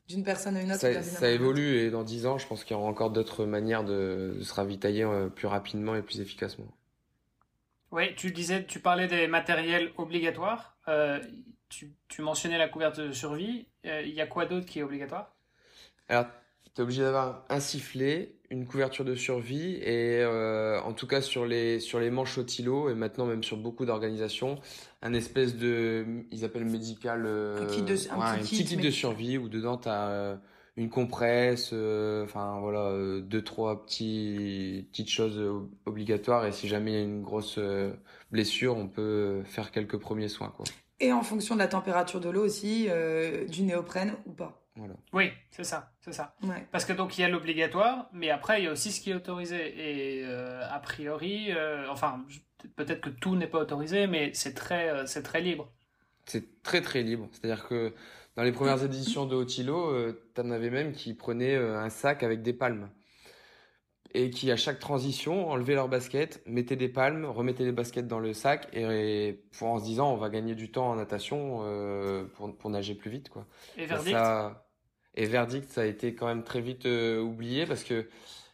d'une 0.06 0.22
personne 0.22 0.54
à 0.54 0.60
une 0.60 0.70
autre. 0.70 0.80
Ça, 0.80 1.02
ça 1.02 1.30
évolue 1.30 1.78
et 1.78 1.90
dans 1.90 2.04
10 2.04 2.26
ans, 2.26 2.36
je 2.36 2.46
pense 2.46 2.62
qu'il 2.62 2.76
y 2.76 2.78
aura 2.78 2.90
encore 2.90 3.10
d'autres 3.10 3.46
manières 3.46 3.84
de, 3.84 4.38
se 4.42 4.52
ravitailler 4.52 5.04
euh, 5.04 5.30
plus 5.30 5.46
rapidement 5.46 5.96
et 5.96 6.02
plus 6.02 6.20
efficacement. 6.20 6.68
Oui, 7.90 8.14
tu 8.16 8.32
disais, 8.32 8.66
tu 8.66 8.80
parlais 8.80 9.06
des 9.06 9.28
matériels 9.28 9.92
obligatoires. 9.96 10.75
Euh, 10.88 11.20
tu, 11.68 12.22
mentionnais 12.22 12.58
la 12.58 12.68
couverture 12.68 13.06
de 13.06 13.12
survie. 13.12 13.66
Il 13.84 13.90
euh, 13.90 14.02
y 14.02 14.20
a 14.20 14.26
quoi 14.26 14.46
d'autre 14.46 14.66
qui 14.66 14.78
est 14.78 14.82
obligatoire? 14.82 15.34
Alors, 16.08 16.26
tu 16.74 16.80
es 16.80 16.84
obligé 16.84 17.02
d'avoir 17.02 17.44
un 17.48 17.60
sifflet, 17.60 18.36
une 18.50 18.66
couverture 18.66 19.04
de 19.04 19.14
survie 19.14 19.76
et 19.76 20.20
euh, 20.20 20.80
en 20.82 20.92
tout 20.92 21.06
cas 21.06 21.20
sur 21.20 21.46
les 21.46 21.80
sur 21.80 21.98
les 21.98 22.10
manches 22.10 22.38
au 22.38 22.44
tilo 22.44 22.90
et 22.90 22.94
maintenant 22.94 23.26
même 23.26 23.42
sur 23.42 23.56
beaucoup 23.56 23.84
d'organisations 23.84 24.60
un 25.02 25.14
espèce 25.14 25.56
de 25.56 26.24
ils 26.30 26.44
appellent 26.44 26.64
médical 26.64 27.24
euh, 27.26 27.62
un, 27.62 27.66
kit 27.66 27.82
de, 27.82 27.94
un, 28.12 28.38
petit, 28.38 28.64
kit, 28.64 28.76
de 28.76 28.90
survie 28.90 29.38
où 29.38 29.48
dedans 29.48 29.78
tu 29.78 29.88
as 29.88 30.08
euh, 30.08 30.36
une 30.76 30.90
compresse 30.90 31.72
enfin 32.24 32.58
voilà 32.60 33.20
deux 33.20 33.42
trois 33.42 33.84
petits 33.84 34.86
petites 34.90 35.10
choses 35.10 35.40
obligatoires 35.86 36.46
et 36.46 36.52
si 36.52 36.68
jamais 36.68 36.92
il 36.92 36.94
y 36.94 37.00
a 37.00 37.04
une 37.04 37.22
grosse 37.22 37.58
blessure 38.30 38.76
on 38.76 38.88
peut 38.88 39.42
faire 39.44 39.70
quelques 39.70 39.98
premiers 39.98 40.28
soins 40.28 40.52
quoi. 40.56 40.64
Et 41.00 41.12
en 41.12 41.22
fonction 41.22 41.54
de 41.54 41.60
la 41.60 41.68
température 41.68 42.20
de 42.20 42.28
l'eau 42.28 42.44
aussi 42.44 42.88
du 43.48 43.62
néoprène 43.62 44.14
ou 44.26 44.32
pas. 44.32 44.66
Oui, 45.12 45.30
c'est 45.50 45.64
ça, 45.64 45.92
c'est 46.00 46.12
ça. 46.12 46.34
Parce 46.70 46.84
que 46.84 46.92
donc 46.92 47.16
il 47.16 47.22
y 47.22 47.24
a 47.24 47.28
l'obligatoire, 47.28 48.08
mais 48.12 48.30
après 48.30 48.60
il 48.60 48.64
y 48.64 48.68
a 48.68 48.72
aussi 48.72 48.92
ce 48.92 49.00
qui 49.00 49.10
est 49.10 49.14
autorisé. 49.14 49.56
Et 49.78 50.24
euh, 50.24 50.62
a 50.70 50.78
priori, 50.80 51.52
euh, 51.52 51.90
enfin, 51.90 52.24
peut-être 52.76 53.00
que 53.00 53.10
tout 53.10 53.36
n'est 53.36 53.46
pas 53.46 53.58
autorisé, 53.58 54.06
mais 54.06 54.32
c'est 54.34 54.54
très, 54.54 54.90
euh, 54.90 55.06
c'est 55.06 55.22
très 55.22 55.40
libre. 55.40 55.72
C'est 56.26 56.62
très 56.62 56.82
très 56.82 57.02
libre. 57.02 57.28
C'est-à-dire 57.32 57.66
que 57.66 57.94
dans 58.36 58.42
les 58.42 58.52
premières 58.52 58.84
éditions 58.84 59.26
de 59.26 59.34
Otilo, 59.34 60.12
tu 60.34 60.40
en 60.40 60.50
avais 60.50 60.70
même 60.70 60.92
qui 60.92 61.14
prenaient 61.14 61.56
un 61.56 61.90
sac 61.90 62.22
avec 62.22 62.42
des 62.42 62.52
palmes. 62.52 62.90
Et 64.14 64.30
qui, 64.30 64.50
à 64.50 64.56
chaque 64.56 64.78
transition, 64.78 65.50
enlevaient 65.50 65.74
leurs 65.74 65.88
baskets, 65.88 66.42
mettaient 66.46 66.76
des 66.76 66.88
palmes, 66.88 67.26
remettaient 67.26 67.64
les 67.64 67.72
baskets 67.72 68.06
dans 68.06 68.20
le 68.20 68.32
sac, 68.32 68.68
et, 68.72 69.42
pour, 69.58 69.68
en 69.68 69.78
se 69.78 69.84
disant, 69.84 70.12
on 70.12 70.16
va 70.16 70.30
gagner 70.30 70.54
du 70.54 70.70
temps 70.70 70.90
en 70.90 70.94
natation 70.96 71.58
pour, 72.34 72.56
pour 72.56 72.70
nager 72.70 72.94
plus 72.94 73.10
vite. 73.10 73.28
Quoi. 73.28 73.46
Et 73.76 73.84
verdict? 73.84 74.16
et 75.16 75.26
Verdict, 75.26 75.70
ça 75.70 75.82
a 75.82 75.84
été 75.86 76.14
quand 76.14 76.26
même 76.26 76.44
très 76.44 76.60
vite 76.60 76.86
euh, 76.86 77.20
oublié 77.20 77.66
parce 77.66 77.84
que 77.84 78.06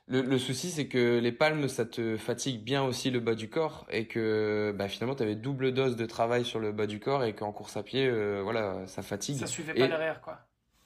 le, 0.09 0.38
souci, 0.38 0.70
c'est 0.70 0.88
que 0.88 1.18
les 1.18 1.32
palmes, 1.32 1.68
ça 1.68 1.84
te 1.84 2.16
fatigue 2.16 2.62
bien 2.62 2.82
aussi 2.82 3.11
le 3.11 3.20
bas 3.20 3.34
du 3.34 3.48
corps 3.48 3.86
et 3.90 4.07
que 4.07 4.74
bah, 4.76 4.88
finalement, 4.88 5.14
tu 5.14 5.22
avais 5.22 5.36
double 5.36 5.72
dose 5.72 5.96
de 5.96 6.07
travail 6.07 6.44
sur 6.44 6.59
le 6.59 6.72
bas 6.72 6.86
du 6.86 7.00
corps 7.00 7.24
et 7.24 7.34
qu'en 7.34 7.53
course 7.53 7.76
à 7.76 7.82
pied, 7.82 8.07
euh, 8.07 8.40
voilà, 8.42 8.86
ça 8.86 9.03
fatigue. 9.03 9.38
Ça 9.38 9.46
suivait 9.46 9.74
pas 9.74 9.88
derrière, 9.88 10.20
quoi. 10.20 10.40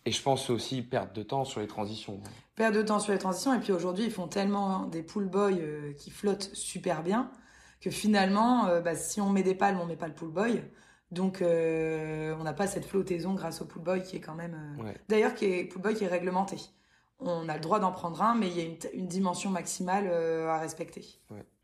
Et 0.05 0.13
je 0.13 0.23
pense 0.23 0.51
aussi 0.51 0.83
perdre 0.83 1.13
de 1.13 1.23
temps 1.23 1.45
sur 1.45 1.61
les 1.61 1.67
transitions. 1.67 2.21
Perdre 2.55 2.77
de 2.77 2.83
temps 2.83 3.01
sur 3.01 3.13
les 3.13 3.19
transitions. 3.19 3.53
Et 3.55 3.59
puis 3.59 3.73
aujourd'hui, 3.73 4.05
ils 4.05 4.13
font 4.13 4.29
tellement 4.29 4.87
des 4.87 5.03
pull 5.03 5.27
boys 5.27 5.51
euh, 5.53 5.93
qui 5.95 6.11
flottent 6.11 6.51
super 6.55 7.03
bien 7.03 7.31
que 7.81 7.91
finalement, 7.91 8.81
bah, 8.81 8.95
si 8.95 9.21
on 9.21 9.29
met 9.29 9.43
des 9.43 9.55
palmes, 9.55 9.79
on 9.81 9.87
met 9.87 9.97
pas 9.97 10.09
le 10.09 10.15
pull 10.15 10.31
boy. 10.31 10.63
Donc, 11.11 11.41
euh, 11.41 12.35
on 12.39 12.43
n'a 12.43 12.53
pas 12.53 12.67
cette 12.67 12.85
flottaison 12.85 13.35
grâce 13.35 13.63
au 13.63 13.65
pool 13.65 13.83
boy 13.83 14.03
qui 14.03 14.17
est 14.17 14.21
quand 14.21 14.35
même. 14.35 14.57
Euh, 14.81 14.93
d'ailleurs, 15.09 15.35
qui 15.35 15.45
est 15.45 15.65
pool 15.65 15.83
boy 15.83 15.95
qui 15.95 16.05
est 16.05 16.09
réglementé. 16.09 16.57
On 17.19 17.49
a 17.49 17.55
le 17.55 17.61
droit 17.61 17.79
d'en 17.79 17.93
prendre 17.93 18.21
un, 18.23 18.35
mais 18.35 18.49
il 18.49 18.59
y 18.59 18.61
a 18.61 18.65
une, 18.95 19.07
dimension 19.07 19.51
maximale 19.51 20.07
euh, 20.07 20.49
à 20.49 20.59
respecter. 20.59 21.05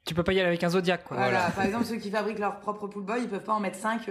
Tu 0.04 0.14
peux 0.14 0.24
pas 0.24 0.32
y 0.32 0.40
aller 0.40 0.48
avec 0.48 0.64
un 0.64 0.70
Zodiac, 0.70 1.04
quoi. 1.04 1.16
Voilà. 1.16 1.50
Par 1.50 1.64
exemple, 1.64 1.84
ceux 1.84 1.96
qui 1.96 2.10
fabriquent 2.10 2.38
leur 2.38 2.58
propre 2.60 2.88
pool 2.88 3.04
boy, 3.04 3.22
ils 3.22 3.28
peuvent 3.28 3.44
pas 3.44 3.52
en 3.52 3.60
mettre 3.60 3.78
5 3.78 4.08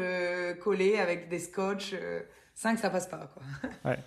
collés 0.61 0.97
avec 0.97 1.29
des 1.29 1.39
scotch. 1.39 1.95
5, 2.53 2.79
ça 2.79 2.89
passe 2.89 3.07
pas, 3.07 3.31
quoi. 3.33 3.43
Ouais. 3.91 3.97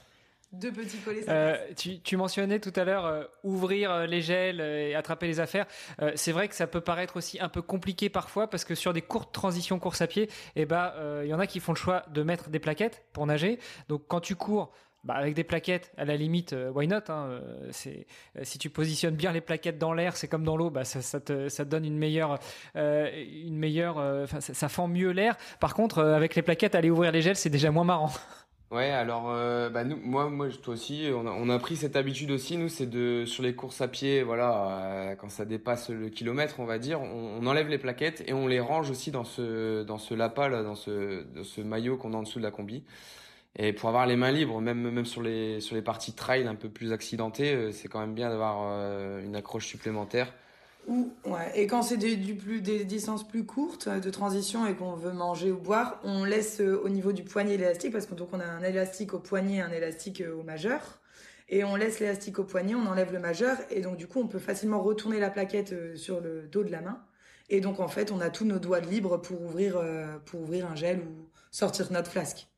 Deux 0.55 0.73
petits 0.73 0.99
collets. 0.99 1.25
Euh, 1.29 1.57
tu, 1.77 2.01
tu, 2.01 2.17
mentionnais 2.17 2.61
tout 2.61 2.73
à 2.77 2.85
l'heure 2.85 3.05
euh, 3.07 3.25
ouvrir 3.43 3.91
euh, 3.91 4.07
les 4.07 4.23
gels 4.23 4.61
et 4.61 4.95
attraper 4.95 5.27
les 5.27 5.41
affaires. 5.41 5.67
c'est 6.15 6.33
vrai 6.33 6.49
que 6.49 6.55
ça 6.55 6.67
peut 6.67 6.81
paraître 6.81 7.17
aussi 7.17 7.41
un 7.41 7.49
peu 7.49 7.61
compliqué 7.61 8.09
parfois 8.09 8.49
parce 8.49 8.65
que 8.65 8.75
sur 8.75 8.93
des 8.93 9.03
courtes 9.03 9.33
transitions 9.35 9.79
course 9.79 10.01
à 10.01 10.07
pied, 10.07 10.31
eh 10.55 10.65
ben 10.65 10.93
il 11.23 11.29
y 11.29 11.35
en 11.35 11.41
a 11.41 11.47
qui 11.47 11.61
font 11.61 11.73
le 11.73 11.79
choix 11.79 12.05
de 12.13 12.23
mettre 12.23 12.51
des 12.51 12.59
plaquettes 12.59 13.03
pour 13.13 13.27
nager. 13.27 13.59
Donc 13.89 14.03
quand 14.07 14.21
tu 14.21 14.37
cours, 14.37 14.73
bah, 15.05 15.15
avec 15.15 15.35
des 15.35 15.45
plaquettes, 15.45 15.93
à 15.97 16.05
la 16.05 16.17
limite, 16.17 16.55
why 16.75 16.89
not 16.89 17.09
hein, 17.09 17.41
c'est, 17.71 18.07
Si 18.43 18.59
tu 18.59 18.71
positionnes 18.71 19.17
bien 19.17 19.33
les 19.33 19.41
plaquettes 19.41 19.79
dans 19.79 19.93
l'air, 19.93 20.17
c'est 20.17 20.29
comme 20.29 20.45
dans 20.45 20.57
l'eau, 20.57 20.71
bah, 20.71 20.85
ça, 20.85 21.21
te, 21.21 21.49
ça 21.49 21.65
donne 21.65 21.85
une 21.85 21.99
meilleure, 21.99 22.39
une 22.75 23.57
meilleure, 23.57 24.29
ça, 24.29 24.41
ça 24.41 24.69
fend 24.69 24.89
mieux 24.89 25.11
l'air. 25.11 25.37
Par 25.61 25.75
contre, 25.75 26.03
avec 26.03 26.35
les 26.35 26.43
plaquettes, 26.43 26.75
aller 26.75 26.91
ouvrir 26.91 27.13
les 27.13 27.23
gels, 27.23 27.37
c'est 27.37 27.51
déjà 27.51 27.71
moins 27.71 27.85
marrant. 27.85 28.13
Ouais, 28.75 28.91
alors 28.91 29.27
euh, 29.29 29.71
bah 29.71 29.85
nous, 29.85 29.97
moi, 29.97 30.29
moi, 30.29 30.49
toi 30.49 30.75
aussi, 30.75 31.09
on 31.15 31.29
a, 31.29 31.31
on 31.31 31.49
a 31.49 31.59
pris 31.61 31.77
cette 31.77 31.95
habitude 31.95 32.33
aussi. 32.33 32.57
Nous, 32.57 32.69
c'est 32.69 32.87
de 32.87 33.25
sur 33.25 33.45
les 33.45 33.55
courses 33.55 33.81
à 33.81 33.87
pied, 33.87 34.25
voilà, 34.25 34.81
euh, 35.13 35.15
quand 35.15 35.29
ça 35.29 35.45
dépasse 35.45 35.91
le 35.91 36.09
kilomètre, 36.09 36.59
on 36.59 36.65
va 36.65 36.79
dire, 36.79 37.01
on, 37.01 37.47
enlève 37.47 37.69
les 37.69 37.79
plaquettes 37.79 38.25
et 38.27 38.33
on 38.33 38.49
les 38.49 38.59
range 38.59 38.91
aussi 38.91 39.13
dans 39.13 39.23
ce 39.23 39.85
dans 39.85 39.99
ce 39.99 40.15
lapin 40.15 40.49
là, 40.49 40.65
dans 40.65 40.75
ce 40.75 41.23
dans 41.37 41.45
ce 41.45 41.61
maillot 41.61 41.97
qu'on 41.97 42.15
a 42.15 42.17
en 42.17 42.23
dessous 42.23 42.41
de 42.41 42.45
la 42.45 42.51
combi. 42.51 42.83
Et 43.57 43.73
pour 43.73 43.89
avoir 43.89 44.07
les 44.07 44.17
mains 44.17 44.33
libres, 44.33 44.61
même 44.61 44.91
même 44.91 45.07
sur 45.07 45.23
les 45.23 45.61
sur 45.61 45.77
les 45.77 45.83
parties 45.83 46.13
trail 46.13 46.47
un 46.47 46.55
peu 46.57 46.69
plus 46.69 46.93
accidentées, 46.93 47.55
euh, 47.55 47.73
c'est 47.73 47.89
quand 47.89 48.01
même 48.01 48.15
bien 48.15 48.31
d'avoir 48.31 49.21
une 49.21 49.37
accroche 49.37 49.67
supplémentaire 49.67 50.33
ouais. 50.89 51.51
Et 51.55 51.67
quand 51.67 51.83
c'est 51.83 51.97
des, 51.97 52.17
du 52.17 52.35
plus, 52.35 52.61
des 52.61 52.85
distances 52.85 53.27
plus 53.27 53.45
courtes 53.45 53.89
de 53.89 54.11
transition 54.11 54.67
et 54.67 54.75
qu'on 54.75 54.95
veut 54.95 55.13
manger 55.13 55.51
ou 55.51 55.59
boire, 55.59 56.01
on 56.05 56.25
laisse 56.25 56.61
euh, 56.61 56.81
au 56.83 56.89
niveau 56.89 57.13
du 57.13 57.23
poignet 57.23 57.57
l'élastique 57.57 57.93
parce 57.93 58.07
que 58.07 58.15
donc 58.15 58.29
on 58.33 58.41
a 58.41 58.47
un 58.47 58.63
élastique 58.63 59.15
au 59.15 59.19
poignet, 59.19 59.61
un 59.61 59.73
élastique 59.73 60.21
euh, 60.21 60.35
au 60.35 60.43
majeur. 60.43 61.01
Et 61.49 61.63
on 61.63 61.77
laisse 61.77 62.01
l'élastique 62.01 62.39
au 62.39 62.45
poignet, 62.45 62.75
on 62.75 62.87
enlève 62.87 63.13
le 63.13 63.19
majeur 63.19 63.59
et 63.71 63.83
donc 63.83 63.97
du 63.97 64.07
coup 64.07 64.21
on 64.21 64.29
peut 64.29 64.39
facilement 64.39 64.81
retourner 64.81 65.21
la 65.21 65.31
plaquette 65.31 65.73
euh, 65.73 65.97
sur 65.97 66.21
le 66.21 66.43
dos 66.43 66.65
de 66.65 66.71
la 66.71 66.81
main. 66.81 67.03
Et 67.51 67.61
donc 67.61 67.81
en 67.81 67.89
fait 67.89 68.11
on 68.11 68.21
a 68.21 68.31
tous 68.31 68.47
nos 68.47 68.59
doigts 68.59 68.81
libres 68.81 69.19
pour 69.19 69.43
ouvrir, 69.43 69.79
pour 70.25 70.41
ouvrir 70.41 70.67
un 70.71 70.75
gel 70.75 71.01
ou 71.01 71.29
sortir 71.51 71.93
notre 71.93 72.11
flasque. 72.11 72.49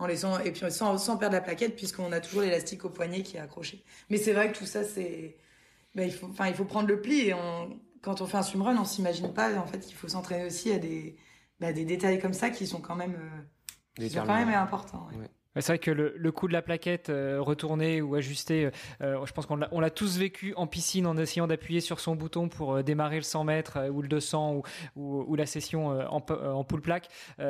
En 0.00 0.06
laissant, 0.06 0.40
et 0.40 0.50
puis 0.50 0.62
sans, 0.72 0.96
sans 0.98 1.16
perdre 1.18 1.36
la 1.36 1.42
plaquette 1.42 1.76
puisqu'on 1.76 2.10
a 2.10 2.20
toujours 2.20 2.40
l'élastique 2.40 2.84
au 2.86 2.90
poignet 2.90 3.22
qui 3.22 3.36
est 3.36 3.40
accroché. 3.40 3.84
Mais 4.08 4.16
c'est 4.16 4.32
vrai 4.32 4.50
que 4.50 4.58
tout 4.58 4.66
ça 4.66 4.82
c'est 4.82 5.36
ben, 5.94 6.04
il 6.04 6.12
faut, 6.12 6.26
enfin, 6.26 6.48
il 6.48 6.54
faut 6.54 6.64
prendre 6.64 6.88
le 6.88 7.00
pli 7.00 7.28
et 7.28 7.34
on, 7.34 7.78
quand 8.00 8.20
on 8.20 8.26
fait 8.26 8.38
un 8.38 8.42
swimrun, 8.42 8.76
on 8.78 8.84
s'imagine 8.84 9.32
pas 9.34 9.54
en 9.56 9.66
fait 9.66 9.80
qu'il 9.80 9.94
faut 9.94 10.08
s'entraîner 10.08 10.46
aussi 10.46 10.72
à 10.72 10.78
des, 10.78 11.16
ben, 11.58 11.74
des 11.74 11.84
détails 11.84 12.18
comme 12.18 12.32
ça 12.32 12.50
qui 12.50 12.66
sont 12.66 12.80
quand 12.80 12.96
même, 12.96 13.14
euh, 13.14 13.42
qui 13.94 14.10
sont 14.10 14.24
quand 14.24 14.34
même 14.34 14.48
importants. 14.48 15.08
Ouais. 15.18 15.28
C'est 15.56 15.66
vrai 15.66 15.78
que 15.80 15.90
le, 15.90 16.14
le 16.16 16.32
coup 16.32 16.46
de 16.46 16.52
la 16.52 16.62
plaquette 16.62 17.10
euh, 17.10 17.38
retournée 17.40 18.00
ou 18.00 18.14
ajustée, 18.14 18.66
euh, 18.66 18.70
euh, 19.02 19.26
je 19.26 19.32
pense 19.32 19.46
qu'on 19.46 19.56
l'a, 19.56 19.90
tous 19.90 20.16
vécu 20.16 20.54
en 20.56 20.68
piscine 20.68 21.06
en 21.08 21.16
essayant 21.16 21.48
d'appuyer 21.48 21.80
sur 21.80 21.98
son 21.98 22.14
bouton 22.14 22.48
pour 22.48 22.84
démarrer 22.84 23.16
le 23.16 23.22
100 23.22 23.42
mètres 23.42 23.88
ou 23.90 24.00
le 24.00 24.06
200 24.06 24.54
ou, 24.54 24.62
ou, 24.94 25.24
ou 25.26 25.34
la 25.34 25.46
session 25.46 25.88
en, 25.88 26.24
en 26.30 26.64
pull 26.64 26.80
plaque. 26.80 27.08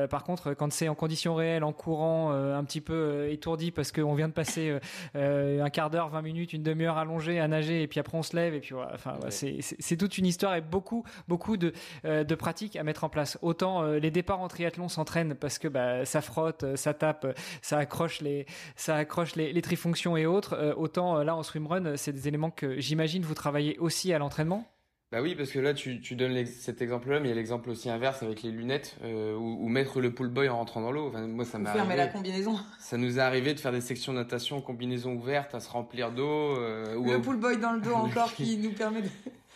par 0.08 0.24
contre, 0.24 0.54
quand 0.54 0.72
c'est 0.72 0.88
en 0.88 0.94
conditions 0.94 1.34
réelles, 1.34 1.64
en 1.64 1.72
courant, 1.72 2.32
un 2.32 2.64
petit 2.64 2.80
peu 2.80 3.28
étourdi 3.30 3.70
parce 3.70 3.92
qu'on 3.92 4.14
vient 4.14 4.28
de 4.28 4.32
passer 4.32 4.78
un 5.14 5.68
quart 5.68 5.90
d'heure, 5.90 6.08
20 6.08 6.22
minutes, 6.22 6.52
une 6.54 6.62
demi-heure 6.62 6.96
allongée 6.96 7.38
à 7.38 7.48
nager 7.48 7.82
et 7.82 7.88
puis 7.88 8.00
après 8.00 8.16
on 8.16 8.22
se 8.22 8.34
lève 8.34 8.54
et 8.54 8.60
puis 8.60 8.74
voilà. 8.74 8.92
Enfin, 8.94 9.18
c'est, 9.28 9.58
c'est, 9.60 9.96
toute 9.96 10.16
une 10.16 10.26
histoire 10.26 10.54
et 10.54 10.62
beaucoup, 10.62 11.04
beaucoup 11.28 11.58
de, 11.58 11.74
de 12.04 12.34
pratiques 12.34 12.76
à 12.76 12.82
mettre 12.82 13.04
en 13.04 13.10
place. 13.10 13.38
Autant 13.42 13.82
les 13.82 14.10
départs 14.10 14.40
en 14.40 14.48
triathlon 14.48 14.88
s'entraînent 14.88 15.34
parce 15.34 15.58
que 15.58 15.68
bah, 15.68 16.06
ça 16.06 16.22
frotte, 16.22 16.76
ça 16.76 16.94
tape, 16.94 17.26
ça 17.60 17.78
accroche 17.90 18.20
les, 18.20 18.46
ça 18.76 18.94
accroche 18.96 19.34
les, 19.34 19.52
les 19.52 19.62
trifonctions 19.62 20.16
et 20.16 20.26
autres. 20.26 20.54
Euh, 20.54 20.72
autant 20.76 21.18
euh, 21.18 21.24
là 21.24 21.34
en 21.34 21.42
swimrun, 21.42 21.96
c'est 21.96 22.12
des 22.12 22.28
éléments 22.28 22.50
que 22.50 22.78
j'imagine 22.78 23.22
vous 23.22 23.34
travaillez 23.34 23.76
aussi 23.78 24.12
à 24.12 24.18
l'entraînement? 24.18 24.64
Bah 25.10 25.20
oui, 25.20 25.34
parce 25.34 25.50
que 25.50 25.58
là, 25.58 25.74
tu, 25.74 26.00
tu 26.00 26.14
donnes 26.14 26.46
cet 26.46 26.80
exemple-là, 26.80 27.18
mais 27.18 27.26
il 27.26 27.28
y 27.30 27.32
a 27.32 27.34
l'exemple 27.34 27.68
aussi 27.70 27.90
inverse 27.90 28.22
avec 28.22 28.44
les 28.44 28.52
lunettes, 28.52 28.96
euh, 29.02 29.34
ou, 29.34 29.68
mettre 29.68 30.00
le 30.00 30.14
pull 30.14 30.28
boy 30.28 30.48
en 30.48 30.58
rentrant 30.58 30.80
dans 30.80 30.92
l'eau. 30.92 31.08
Enfin, 31.08 31.26
moi, 31.26 31.44
ça 31.44 31.58
m'est 31.58 31.68
arrivé. 31.68 31.96
la 31.96 32.06
combinaison. 32.06 32.56
Ça 32.78 32.96
nous 32.96 33.18
est 33.18 33.20
arrivé 33.20 33.52
de 33.52 33.58
faire 33.58 33.72
des 33.72 33.80
sections 33.80 34.12
de 34.12 34.18
natation, 34.18 34.60
combinaison 34.60 35.14
ouverte, 35.14 35.52
à 35.52 35.58
se 35.58 35.68
remplir 35.68 36.12
d'eau. 36.12 36.54
le 36.54 37.18
pull 37.20 37.38
boy 37.38 37.58
dans 37.58 37.72
le 37.72 37.80
dos 37.80 37.94
encore 37.94 38.32
qui 38.34 38.56
nous 38.58 38.70
permet 38.70 39.02
de... 39.02 39.08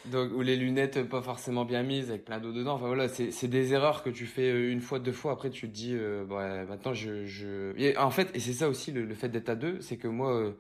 Donc, 0.06 0.32
ou 0.32 0.42
les 0.42 0.56
lunettes 0.56 1.02
pas 1.08 1.22
forcément 1.22 1.64
bien 1.64 1.82
mises 1.82 2.10
avec 2.10 2.24
plein 2.24 2.38
d'eau 2.38 2.52
dedans. 2.52 2.74
Enfin 2.74 2.86
voilà, 2.86 3.08
c'est 3.08 3.48
des 3.48 3.72
erreurs 3.72 4.02
que 4.02 4.10
tu 4.10 4.26
fais 4.26 4.50
euh, 4.50 4.70
une 4.70 4.80
fois, 4.80 4.98
deux 4.98 5.12
fois. 5.12 5.32
Après, 5.32 5.50
tu 5.50 5.68
te 5.68 5.74
dis, 5.74 5.94
euh, 5.94 6.24
ouais, 6.24 6.64
maintenant 6.66 6.92
je, 6.92 7.24
je... 7.24 7.98
en 7.98 8.10
fait, 8.10 8.30
et 8.34 8.40
c'est 8.40 8.52
ça 8.52 8.68
aussi 8.68 8.92
le, 8.92 9.14
fait 9.14 9.28
d'être 9.28 9.48
à 9.48 9.54
deux, 9.54 9.80
c'est 9.80 9.96
que 9.96 10.08
moi, 10.08 10.34
euh, 10.34 10.52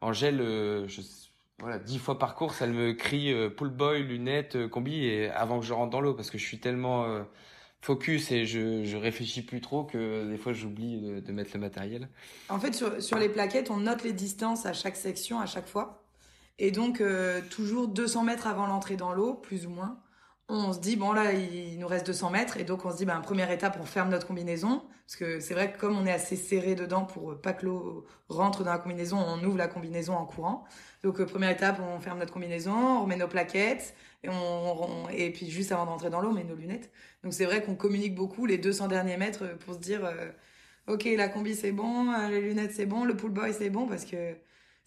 Angèle, 0.00 0.40
euh, 0.40 0.88
je, 0.88 1.02
voilà, 1.60 1.78
dix 1.78 1.98
fois 1.98 2.18
par 2.18 2.34
course, 2.34 2.60
elle 2.60 2.72
me 2.72 2.92
crie 2.92 3.32
euh, 3.32 3.48
pull 3.48 3.70
boy, 3.70 4.02
lunettes, 4.02 4.68
combi, 4.68 5.04
et 5.04 5.28
avant 5.30 5.60
que 5.60 5.66
je 5.66 5.72
rentre 5.72 5.90
dans 5.90 6.00
l'eau, 6.00 6.14
parce 6.14 6.30
que 6.30 6.38
je 6.38 6.44
suis 6.44 6.58
tellement 6.58 7.24
focus 7.80 8.32
et 8.32 8.44
je, 8.44 8.82
je 8.84 8.96
réfléchis 8.96 9.42
plus 9.42 9.60
trop 9.60 9.84
que 9.84 10.28
des 10.28 10.36
fois 10.36 10.52
j'oublie 10.52 11.00
de, 11.00 11.20
de, 11.20 11.32
mettre 11.32 11.52
le 11.54 11.60
matériel. 11.60 12.08
En 12.48 12.58
fait, 12.58 12.74
sur, 12.74 13.00
sur 13.00 13.18
les 13.18 13.28
plaquettes, 13.28 13.70
on 13.70 13.76
note 13.76 14.02
les 14.02 14.12
distances 14.12 14.66
à 14.66 14.72
chaque 14.72 14.96
section, 14.96 15.38
à 15.38 15.46
chaque 15.46 15.68
fois. 15.68 16.02
Et 16.58 16.70
donc, 16.72 17.00
euh, 17.00 17.40
toujours 17.50 17.88
200 17.88 18.24
mètres 18.24 18.46
avant 18.46 18.66
l'entrée 18.66 18.96
dans 18.96 19.12
l'eau, 19.12 19.34
plus 19.34 19.66
ou 19.66 19.70
moins, 19.70 20.00
on 20.48 20.72
se 20.72 20.80
dit, 20.80 20.96
bon 20.96 21.12
là, 21.12 21.32
il 21.32 21.78
nous 21.78 21.86
reste 21.86 22.06
200 22.06 22.30
mètres. 22.30 22.56
Et 22.56 22.64
donc, 22.64 22.84
on 22.84 22.90
se 22.90 22.96
dit, 22.96 23.04
ben, 23.04 23.20
première 23.20 23.50
étape, 23.50 23.78
on 23.80 23.84
ferme 23.84 24.10
notre 24.10 24.26
combinaison. 24.26 24.82
Parce 25.06 25.16
que 25.16 25.40
c'est 25.40 25.54
vrai 25.54 25.72
que 25.72 25.78
comme 25.78 25.96
on 25.96 26.04
est 26.06 26.12
assez 26.12 26.36
serré 26.36 26.74
dedans 26.74 27.04
pour 27.04 27.40
pas 27.40 27.52
que 27.54 27.64
l'eau 27.66 28.06
rentre 28.28 28.64
dans 28.64 28.72
la 28.72 28.78
combinaison, 28.78 29.18
on 29.18 29.42
ouvre 29.44 29.56
la 29.56 29.68
combinaison 29.68 30.14
en 30.14 30.26
courant. 30.26 30.64
Donc, 31.02 31.20
euh, 31.20 31.26
première 31.26 31.50
étape, 31.50 31.80
on 31.80 32.00
ferme 32.00 32.18
notre 32.18 32.32
combinaison, 32.32 32.72
on 32.72 33.02
remet 33.02 33.16
nos 33.16 33.28
plaquettes. 33.28 33.94
Et, 34.24 34.28
on, 34.28 35.08
et 35.10 35.30
puis, 35.32 35.48
juste 35.50 35.72
avant 35.72 35.86
d'entrer 35.86 36.10
dans 36.10 36.20
l'eau, 36.20 36.30
on 36.30 36.34
met 36.34 36.44
nos 36.44 36.56
lunettes. 36.56 36.90
Donc, 37.24 37.34
c'est 37.34 37.44
vrai 37.44 37.62
qu'on 37.62 37.76
communique 37.76 38.14
beaucoup 38.14 38.46
les 38.46 38.58
200 38.58 38.88
derniers 38.88 39.16
mètres 39.16 39.56
pour 39.58 39.74
se 39.74 39.78
dire, 39.80 40.04
euh, 40.04 40.30
OK, 40.88 41.04
la 41.16 41.28
combi, 41.28 41.54
c'est 41.54 41.72
bon, 41.72 42.10
les 42.28 42.40
lunettes, 42.40 42.72
c'est 42.72 42.86
bon, 42.86 43.04
le 43.04 43.16
pool 43.16 43.30
boy, 43.30 43.52
c'est 43.52 43.70
bon, 43.70 43.86
parce 43.86 44.04
que 44.04 44.34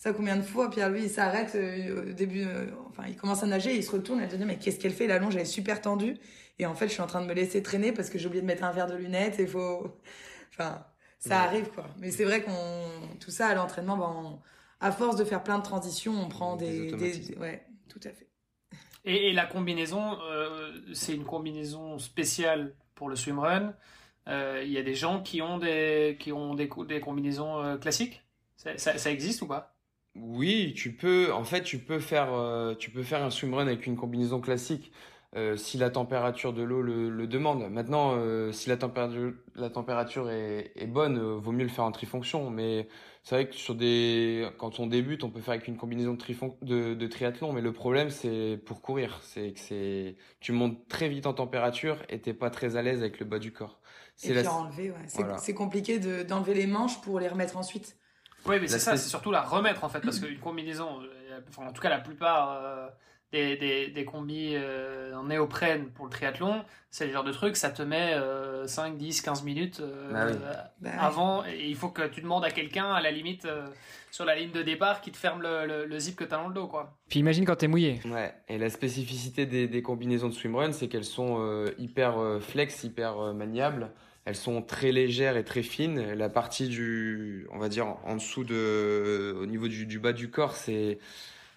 ça 0.02 0.14
combien 0.14 0.36
de 0.36 0.42
fois 0.42 0.72
Pierre-Louis 0.72 1.04
il 1.04 1.10
s'arrête 1.12 1.56
au 1.56 2.12
début, 2.12 2.44
enfin 2.90 3.04
il 3.08 3.16
commence 3.16 3.44
à 3.44 3.46
nager, 3.46 3.76
il 3.76 3.84
se 3.84 3.92
retourne, 3.92 4.20
et 4.20 4.24
il 4.24 4.32
se 4.32 4.36
dit 4.36 4.46
mais 4.46 4.58
qu'est-ce 4.58 4.80
qu'elle 4.80 4.94
fait? 4.94 5.06
La 5.06 5.20
longe 5.20 5.36
elle 5.36 5.44
est 5.44 5.46
super 5.46 5.80
tendue 5.80 6.18
et 6.58 6.66
en 6.66 6.74
fait 6.74 6.88
je 6.88 6.94
suis 6.94 7.04
en 7.04 7.08
train 7.08 7.22
de 7.22 7.28
me 7.28 7.36
laisser 7.36 7.62
traîner 7.62 7.92
parce 7.92 8.10
que 8.10 8.18
j'ai 8.18 8.26
oublié 8.26 8.42
de 8.42 8.48
mettre 8.48 8.64
un 8.64 8.72
verre 8.72 8.88
de 8.88 8.96
lunettes 8.96 9.40
et 9.40 9.46
faut, 9.46 9.96
enfin 10.50 10.84
ça 11.20 11.42
arrive 11.42 11.70
quoi. 11.70 11.86
Mais 12.00 12.10
c'est 12.10 12.24
vrai 12.24 12.42
qu'on 12.42 12.88
tout 13.20 13.30
ça 13.30 13.50
à 13.50 13.54
l'entraînement, 13.54 13.96
ben, 13.96 14.40
à 14.80 14.92
force 14.92 15.18
de 15.18 15.24
faire 15.24 15.44
plein 15.44 15.60
de 15.60 15.64
transitions, 15.64 16.14
on 16.14 16.30
prend 16.30 16.56
des, 16.56 16.92
des, 16.94 17.36
ouais 17.38 17.64
tout 17.88 18.00
à 18.04 18.10
fait. 18.10 18.28
Et, 19.06 19.34
la 19.34 19.46
combinaison, 19.46 20.18
c'est 20.94 21.14
une 21.14 21.26
combinaison 21.26 22.00
spéciale 22.00 22.74
pour 22.96 23.08
le 23.08 23.16
swimrun. 23.16 23.76
Il 24.26 24.72
y 24.72 24.80
a 24.80 24.84
des 24.84 24.96
gens 24.96 25.22
qui 25.22 25.44
ont 25.44 25.60
des 25.60 26.18
qui 26.20 26.32
ont 26.32 26.56
des, 26.56 26.68
des 26.88 27.00
combinaisons 27.00 27.78
classiques? 27.80 28.24
Ça, 28.58 28.78
ça, 28.78 29.12
existe 29.12 29.44
ou 29.44 29.48
pas? 29.48 29.76
Oui, 30.16 30.74
tu 30.76 30.92
peux. 30.94 31.32
En 31.34 31.44
fait, 31.44 31.62
tu 31.62 31.78
peux 31.80 32.00
faire, 32.00 32.34
euh, 32.34 32.76
tu 32.76 32.92
peux 32.92 33.04
faire 33.04 33.24
un 33.24 33.30
swimrun 33.30 33.68
avec 33.68 33.86
une 33.88 33.96
combinaison 33.96 34.42
classique 34.42 34.92
euh, 35.38 35.56
si 35.56 35.78
la 35.78 35.90
température 35.90 36.52
de 36.52 36.64
l'eau 36.64 36.82
le, 36.82 37.28
demande. 37.28 37.70
Maintenant, 37.72 38.16
euh, 38.18 38.52
si 38.52 38.68
la 38.68 38.76
température, 38.76 39.34
la 39.56 39.70
température 39.70 40.30
est, 40.30 40.74
est 40.76 40.88
bonne, 40.88 41.18
vaut 41.18 41.54
mieux 41.54 41.64
le 41.64 41.70
faire 41.70 41.86
en 41.86 41.94
trifonction. 41.94 42.50
Mais 42.50 42.90
c'est 43.24 43.36
vrai 43.36 43.48
que 43.48 43.56
sur 43.56 43.74
des, 43.74 44.50
quand 44.58 44.82
on 44.82 44.88
débute, 44.88 45.24
on 45.24 45.30
peut 45.30 45.40
faire 45.40 45.54
avec 45.54 45.70
une 45.70 45.78
combinaison 45.78 46.14
de, 46.14 46.18
trifon... 46.18 46.58
de, 46.62 46.94
de 46.94 47.08
triathlon. 47.08 47.54
Mais 47.54 47.62
le 47.62 47.72
problème, 47.72 48.10
c'est 48.10 48.60
pour 48.66 48.82
courir, 48.82 49.22
c'est 49.24 49.54
que 49.54 49.60
c'est, 49.62 50.18
tu 50.42 50.52
montes 50.52 50.90
très 50.90 51.08
vite 51.08 51.26
en 51.26 51.34
température 51.34 51.98
et 52.10 52.20
t'es 52.20 52.34
pas 52.34 52.50
très 52.50 52.76
à 52.76 52.82
l'aise 52.82 53.00
avec 53.00 53.20
le 53.20 53.26
bas 53.26 53.40
du 53.40 53.54
corps. 53.54 53.80
C'est 54.18 54.34
la... 54.34 54.52
enlever, 54.52 54.92
ouais. 54.92 55.38
C'est 55.38 55.54
compliqué 55.54 56.00
d'enlever 56.26 56.54
les 56.54 56.68
manches 56.68 57.00
pour 57.00 57.18
les 57.22 57.30
remettre 57.30 57.56
ensuite. 57.56 57.96
Oui, 58.46 58.58
mais 58.60 58.68
c'est 58.68 58.80
ça, 58.80 58.98
c'est 58.98 59.10
surtout 59.10 59.32
la 59.32 59.42
remettre 59.42 59.84
en 59.84 59.90
fait, 59.90 60.02
parce 60.02 60.20
qu'une 60.20 60.40
combinaison, 60.40 61.02
euh, 61.02 61.40
enfin, 61.50 61.68
en 61.68 61.74
tout 61.74 61.82
cas 61.82 61.90
la 61.90 62.00
plupart 62.00 62.60
euh, 62.64 62.88
des, 63.32 63.56
des, 63.56 63.88
des, 63.88 64.06
combis 64.06 64.54
euh, 64.56 65.14
en 65.16 65.26
néoprène 65.26 65.90
pour 65.90 66.06
le 66.06 66.12
triathlon, 66.12 66.64
c'est 66.90 67.06
le 67.08 67.14
genre 67.14 67.24
de 67.24 67.32
truc, 67.32 67.56
ça 67.56 67.70
te 67.70 67.82
met 67.82 68.16
5, 68.66 68.98
10, 68.98 69.22
15 69.22 69.44
minutes 69.44 69.82
bah 70.12 70.28
bah 70.80 70.90
avant, 71.00 71.46
et 71.46 71.68
il 71.68 71.76
faut 71.76 71.90
que 71.90 72.08
tu 72.08 72.22
demandes 72.22 72.44
à 72.44 72.52
quelqu'un, 72.52 72.92
à 72.92 73.02
la 73.02 73.12
limite, 73.12 73.48
sur 74.10 74.26
la 74.26 74.36
ligne 74.36 74.52
de 74.52 74.62
départ, 74.62 75.02
qui 75.02 75.12
te 75.12 75.18
ferme 75.18 75.42
le, 75.42 75.86
le, 75.86 76.00
zip 76.00 76.18
que 76.18 76.26
tu 76.26 76.34
as 76.34 76.38
dans 76.38 76.50
le 76.50 76.54
dos. 76.54 76.68
Quoi. 76.68 76.98
Puis 77.10 77.20
imagine 77.20 77.46
quand 77.46 77.56
tu 77.56 77.66
es 77.66 77.68
mouillé. 77.70 78.02
Ouais, 78.06 78.34
et 78.50 78.58
la 78.58 78.70
spécificité 78.70 79.46
des, 79.46 79.68
des 79.68 79.82
combinaisons 79.82 80.28
de 80.28 80.34
swimrun, 80.34 80.74
c'est 80.74 80.90
qu'elles 80.90 81.06
sont 81.06 81.66
hyper 81.78 82.40
flex, 82.42 82.84
hyper 82.84 83.34
maniables. 83.34 83.92
Elles 84.26 84.36
sont 84.36 84.62
très 84.62 84.92
légères 84.92 85.36
et 85.36 85.44
très 85.44 85.64
fines. 85.64 86.14
La 86.14 86.30
partie 86.30 86.68
du, 86.68 87.48
on 87.52 87.58
va 87.58 87.70
dire, 87.70 87.96
en 88.06 88.16
dessous 88.16 88.44
de, 88.44 89.36
au 89.42 89.46
niveau 89.48 89.68
du, 89.68 90.00
bas 90.00 90.14
du 90.14 90.30
corps, 90.30 90.56
c'est, 90.56 91.00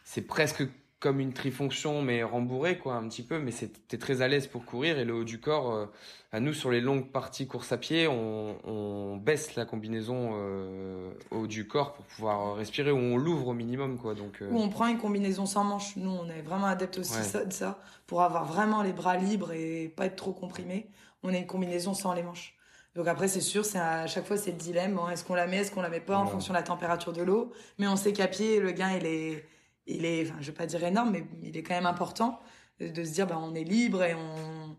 c'est 0.05 0.23
presque 0.23 0.65
comme 0.99 1.21
une 1.21 1.35
trifonction, 1.35 2.01
mais 2.01 2.23
rembourrée, 2.23 2.79
quoi, 2.79 2.95
un 2.95 3.07
petit 3.07 3.23
peu. 3.23 3.39
Mais 3.39 3.53
t'es 3.53 3.99
très 3.99 4.23
à 4.23 4.29
l'aise 4.29 4.47
pour 4.47 4.65
courir. 4.65 4.99
Et 4.99 5.05
le 5.05 5.13
haut 5.13 5.25
du 5.25 5.39
corps, 5.39 5.75
euh, 5.75 5.87
à 6.33 6.41
nous, 6.41 6.55
sur 6.55 6.71
les 6.71 6.81
longues 6.81 7.11
parties 7.11 7.47
course 7.47 7.71
à 7.73 7.77
pied, 7.77 8.09
on, 8.09 8.57
on 8.65 9.17
baisse 9.19 9.55
la 9.55 9.67
combinaison 9.67 10.31
euh, 10.33 11.11
haut 11.31 11.47
du 11.47 11.69
corps 11.69 11.93
pour 11.93 12.07
pouvoir 12.07 12.57
respirer, 12.57 12.91
ou 12.91 12.97
on 12.97 13.19
l'ouvre 13.19 13.49
au 13.49 13.53
minimum, 13.53 13.99
quoi. 13.99 14.15
Donc, 14.15 14.41
euh, 14.41 14.49
Ou 14.51 14.59
on 14.59 14.71
prend 14.71 14.87
une 14.87 14.97
combinaison 14.97 15.45
sans 15.45 15.65
manches. 15.65 15.97
Nous, 15.97 16.09
on 16.09 16.31
est 16.31 16.41
vraiment 16.41 16.69
adepte 16.69 16.97
aussi 16.97 17.19
de 17.19 17.53
ça, 17.53 17.79
pour 18.07 18.23
avoir 18.23 18.47
vraiment 18.47 18.81
les 18.81 18.95
bras 18.95 19.19
libres 19.19 19.53
et 19.53 19.93
pas 19.95 20.07
être 20.07 20.17
trop 20.17 20.33
comprimé. 20.33 20.87
On 21.23 21.35
a 21.35 21.37
une 21.37 21.47
combinaison 21.47 21.93
sans 21.93 22.15
les 22.15 22.23
manches. 22.23 22.54
Donc 22.95 23.09
après, 23.09 23.27
c'est 23.27 23.41
sûr, 23.41 23.65
c'est 23.65 23.79
à 23.79 24.07
chaque 24.07 24.25
fois 24.25 24.37
c'est 24.37 24.53
le 24.53 24.57
dilemme. 24.57 24.99
est-ce 25.13 25.25
qu'on 25.25 25.35
la 25.35 25.47
met, 25.47 25.59
est-ce 25.59 25.73
qu'on 25.73 25.83
la 25.83 25.89
met 25.89 26.01
pas 26.01 26.17
en 26.17 26.27
fonction 26.27 26.53
de 26.53 26.59
la 26.59 26.63
température 26.63 27.13
de 27.13 27.23
l'eau 27.23 27.53
Mais 27.79 27.89
on 27.89 27.97
sait 27.97 28.13
qu'à 28.13 28.29
pied, 28.29 28.61
le 28.61 28.71
gain, 28.71 28.97
il 28.97 29.07
est, 29.07 29.45
il 29.87 30.05
est, 30.05 30.23
enfin, 30.23 30.37
je 30.41 30.47
vais 30.47 30.57
pas 30.57 30.67
dire 30.67 30.85
énorme, 30.85 31.11
mais 31.11 31.25
il 31.43 31.57
est 31.57 31.63
quand 31.63 31.75
même 31.75 31.87
important 31.87 32.41
de 32.81 33.05
se 33.05 33.13
dire, 33.13 33.27
ben, 33.27 33.39
on 33.41 33.55
est 33.55 33.65
libre 33.65 34.03
et 34.03 34.15
on. 34.15 34.77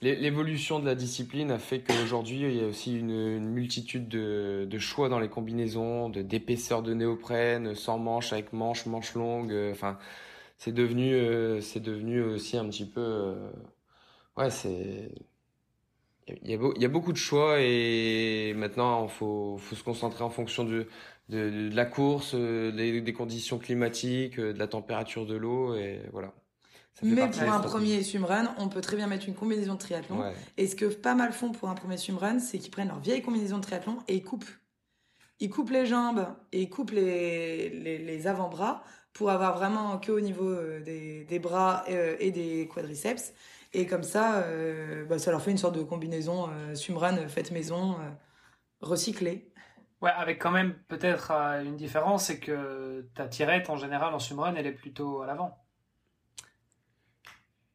L'évolution 0.00 0.78
de 0.78 0.86
la 0.86 0.94
discipline 0.94 1.50
a 1.50 1.58
fait 1.58 1.80
qu'aujourd'hui, 1.80 2.42
il 2.42 2.56
y 2.56 2.62
a 2.62 2.68
aussi 2.68 2.96
une, 2.96 3.40
multitude 3.40 4.08
de, 4.08 4.64
de, 4.70 4.78
choix 4.78 5.08
dans 5.08 5.18
les 5.18 5.28
combinaisons, 5.28 6.08
de 6.08 6.22
d'épaisseur 6.22 6.82
de 6.82 6.94
néoprène, 6.94 7.74
sans 7.74 7.98
manche, 7.98 8.32
avec 8.32 8.52
manche, 8.52 8.86
manche 8.86 9.14
longue. 9.14 9.50
Euh, 9.50 9.72
enfin, 9.72 9.98
c'est 10.56 10.70
devenu, 10.72 11.14
euh, 11.14 11.60
c'est 11.60 11.80
devenu 11.80 12.22
aussi 12.22 12.56
un 12.56 12.68
petit 12.68 12.86
peu, 12.86 13.00
euh, 13.00 13.50
ouais, 14.36 14.50
c'est 14.50 15.10
il 16.42 16.50
y, 16.50 16.84
a, 16.84 16.88
beaucoup 16.88 17.12
de 17.12 17.18
choix 17.18 17.60
et 17.60 18.54
maintenant 18.56 19.04
il 19.04 19.10
faut, 19.10 19.58
se 19.72 19.82
concentrer 19.82 20.24
en 20.24 20.30
fonction 20.30 20.64
de, 20.64 20.86
de, 21.28 21.70
la 21.74 21.84
course, 21.84 22.32
euh, 22.34 22.72
des, 22.72 23.12
conditions 23.12 23.58
climatiques, 23.58 24.38
euh, 24.38 24.52
de 24.52 24.58
la 24.58 24.66
température 24.66 25.26
de 25.26 25.36
l'eau 25.36 25.74
et 25.74 26.00
voilà. 26.12 26.32
Mais 27.02 27.28
pour 27.28 27.52
un 27.52 27.60
premier 27.60 28.02
swimrun, 28.02 28.54
on 28.58 28.68
peut 28.68 28.80
très 28.80 28.96
bien 28.96 29.06
mettre 29.06 29.28
une 29.28 29.34
combinaison 29.34 29.74
de 29.74 29.78
triathlon. 29.78 30.32
Et 30.56 30.66
ce 30.66 30.74
que 30.74 30.86
pas 30.86 31.14
mal 31.14 31.32
font 31.32 31.52
pour 31.52 31.68
un 31.68 31.74
premier 31.74 31.96
swimrun, 31.96 32.40
c'est 32.40 32.58
qu'ils 32.58 32.72
prennent 32.72 32.88
leur 32.88 32.98
vieille 32.98 33.22
combinaison 33.22 33.58
de 33.58 33.62
triathlon 33.62 33.98
et 34.08 34.16
ils 34.16 34.24
coupent. 34.24 34.50
Ils 35.38 35.48
coupent 35.48 35.70
les 35.70 35.86
jambes 35.86 36.26
et 36.50 36.62
ils 36.62 36.68
coupent 36.68 36.90
les, 36.90 37.70
les, 37.70 38.26
avant-bras 38.26 38.82
pour 39.12 39.30
avoir 39.30 39.56
vraiment 39.56 39.98
que 39.98 40.10
au 40.10 40.18
niveau 40.18 40.48
euh, 40.48 40.80
des, 40.80 41.24
des 41.24 41.38
bras 41.38 41.84
et 42.18 42.32
des 42.32 42.68
quadriceps. 42.72 43.32
Et 43.72 43.86
comme 43.86 44.02
ça, 44.02 44.42
euh, 44.44 45.04
bah, 45.04 45.18
ça 45.18 45.30
leur 45.30 45.42
fait 45.42 45.50
une 45.50 45.58
sorte 45.58 45.76
de 45.76 45.82
combinaison 45.82 46.48
euh, 46.50 46.74
Sumran 46.74 47.16
faite 47.28 47.50
maison, 47.50 47.92
euh, 48.00 48.10
recyclée. 48.80 49.52
Ouais, 50.00 50.10
avec 50.10 50.40
quand 50.40 50.52
même 50.52 50.74
peut-être 50.88 51.32
une 51.32 51.76
différence, 51.76 52.26
c'est 52.26 52.38
que 52.38 53.06
ta 53.14 53.26
tirette 53.26 53.68
en 53.68 53.76
général 53.76 54.14
en 54.14 54.18
Sumrun, 54.18 54.54
elle 54.54 54.66
est 54.66 54.72
plutôt 54.72 55.22
à 55.22 55.26
l'avant. 55.26 55.58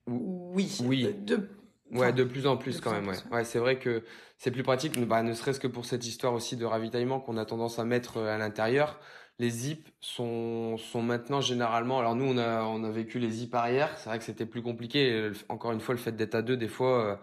Oui. 0.07 0.77
Oui. 0.85 1.13
De, 1.13 1.49
ouais, 1.91 2.13
de 2.13 2.23
plus 2.23 2.47
en 2.47 2.55
plus 2.55 2.79
quand 2.79 2.91
même. 2.91 3.07
Ouais. 3.07 3.17
ouais 3.31 3.43
c'est 3.43 3.59
vrai 3.59 3.77
que 3.77 4.03
c'est 4.37 4.51
plus 4.51 4.63
pratique, 4.63 4.97
bah, 5.05 5.21
ne 5.21 5.33
serait-ce 5.33 5.59
que 5.59 5.67
pour 5.67 5.85
cette 5.85 6.05
histoire 6.05 6.33
aussi 6.33 6.55
de 6.55 6.65
ravitaillement 6.65 7.19
qu'on 7.19 7.37
a 7.37 7.45
tendance 7.45 7.77
à 7.77 7.83
mettre 7.83 8.21
à 8.21 8.37
l'intérieur 8.37 8.99
les 9.39 9.49
zips 9.49 9.89
sont, 9.99 10.77
maintenant 10.95 11.41
généralement. 11.41 11.99
Alors 11.99 12.15
nous, 12.15 12.25
on 12.25 12.37
a, 12.37 12.63
on 12.63 12.83
a 12.83 12.89
vécu 12.91 13.19
les 13.19 13.29
zips 13.31 13.53
arrière. 13.55 13.97
C'est 13.97 14.09
vrai 14.09 14.19
que 14.19 14.25
c'était 14.25 14.45
plus 14.45 14.61
compliqué. 14.61 15.31
Encore 15.49 15.71
une 15.71 15.81
fois, 15.81 15.95
le 15.95 15.99
fait 15.99 16.13
d'être 16.13 16.35
à 16.35 16.41
deux, 16.41 16.57
des 16.57 16.67
fois, 16.67 17.05
euh, 17.13 17.15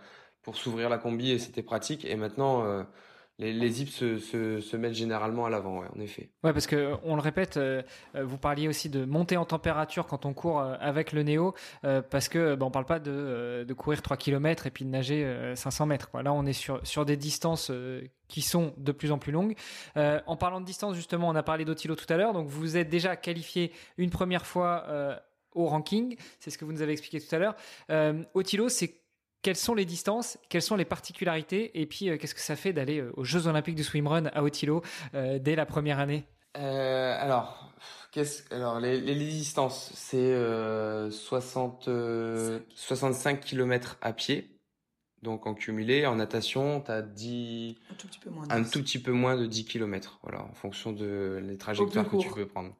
pour 0.42 0.56
s'ouvrir 0.56 0.88
la 0.88 0.98
combi, 0.98 1.38
c'était 1.38 1.62
pratique. 1.62 2.04
Et 2.04 2.16
maintenant, 2.16 2.64
euh, 2.64 2.84
les, 3.40 3.54
les 3.54 3.70
zips 3.70 3.90
se, 3.90 4.76
mettent 4.76 4.94
généralement 4.94 5.46
à 5.46 5.50
l'avant, 5.50 5.78
en 5.78 6.00
effet. 6.00 6.28
Ouais, 6.44 6.52
parce 6.52 6.66
que 6.66 6.94
on 7.04 7.16
le 7.16 7.22
répète, 7.22 7.56
euh, 7.56 7.82
vous 8.14 8.36
parliez 8.36 8.68
aussi 8.68 8.90
de 8.90 9.04
monter 9.06 9.38
en 9.38 9.46
température 9.46 10.06
quand 10.06 10.26
on 10.26 10.34
court 10.34 10.60
euh, 10.60 10.76
avec 10.78 11.12
le 11.12 11.22
néo, 11.22 11.54
euh, 11.84 12.02
parce 12.02 12.28
que 12.28 12.54
bah, 12.54 12.66
on 12.66 12.70
parle 12.70 12.84
pas 12.84 12.98
de, 13.00 13.66
courir 13.76 14.02
3 14.02 14.18
km 14.18 14.66
et 14.66 14.70
puis 14.70 14.84
de 14.84 14.90
nager 14.90 15.52
500 15.54 15.86
mètres. 15.86 16.10
Là, 16.22 16.34
on 16.34 16.44
est 16.44 16.52
sur, 16.52 16.86
sur 16.86 17.06
des 17.06 17.16
distances 17.16 17.72
qui 18.28 18.42
sont 18.42 18.74
de 18.76 18.92
plus 18.92 19.10
en 19.10 19.18
plus 19.18 19.32
longues. 19.32 19.54
en 19.96 20.36
parlant 20.36 20.60
de 20.60 20.66
distance, 20.66 20.94
justement, 20.94 21.28
on 21.28 21.34
a 21.34 21.42
parlé 21.42 21.64
d'Otilo 21.64 21.94
tout 21.94 22.12
à 22.12 22.16
l'heure, 22.16 22.34
donc 22.34 22.48
vous 22.48 22.76
êtes 22.76 22.90
déjà 22.90 23.16
qualifié 23.16 23.72
une 23.96 24.10
première 24.10 24.44
fois 24.44 24.84
au 25.54 25.66
ranking, 25.66 26.16
c'est 26.40 26.50
ce 26.50 26.58
que 26.58 26.64
vous 26.64 26.72
nous 26.72 26.82
avez 26.82 26.92
expliqué 26.92 27.20
tout 27.20 27.34
à 27.34 27.38
l'heure. 27.38 27.56
Otilo, 28.34 28.68
c'est 28.68 28.99
quelles 29.42 29.56
sont 29.56 29.74
les 29.74 29.84
distances, 29.84 30.38
quelles 30.48 30.62
sont 30.62 30.76
les 30.76 30.84
particularités, 30.84 31.80
et 31.80 31.86
puis 31.86 32.08
euh, 32.08 32.16
qu'est-ce 32.16 32.34
que 32.34 32.40
ça 32.40 32.56
fait 32.56 32.72
d'aller 32.72 33.00
euh, 33.00 33.12
aux 33.16 33.24
Jeux 33.24 33.46
Olympiques 33.46 33.74
du 33.74 33.84
swimrun 33.84 34.26
à 34.26 34.42
Otilo 34.42 34.82
euh, 35.14 35.38
dès 35.38 35.56
la 35.56 35.66
première 35.66 35.98
année? 35.98 36.24
Alors, 36.54 37.72
alors 38.50 38.80
les, 38.80 39.00
les 39.00 39.14
distances, 39.14 39.92
c'est 39.94 40.34
60, 41.10 41.88
65 42.74 43.40
km 43.40 43.98
à 44.02 44.12
pied. 44.12 44.50
Donc 45.22 45.46
en 45.46 45.54
cumulé, 45.54 46.06
en 46.06 46.16
natation, 46.16 46.80
tu 46.80 46.90
as 46.90 47.02
10, 47.02 47.76
un 47.90 47.94
tout, 47.94 48.08
petit 48.08 48.18
peu 48.18 48.30
moins, 48.30 48.44
un 48.50 48.62
tout 48.64 48.80
petit 48.82 48.98
peu 48.98 49.12
moins 49.12 49.36
de 49.36 49.46
10 49.46 49.66
km, 49.66 50.18
voilà, 50.22 50.42
en 50.42 50.54
fonction 50.54 50.92
de 50.92 51.40
les 51.42 51.58
trajectoires 51.58 52.08
que 52.08 52.16
tu 52.16 52.30
peux 52.30 52.46
prendre. 52.46 52.74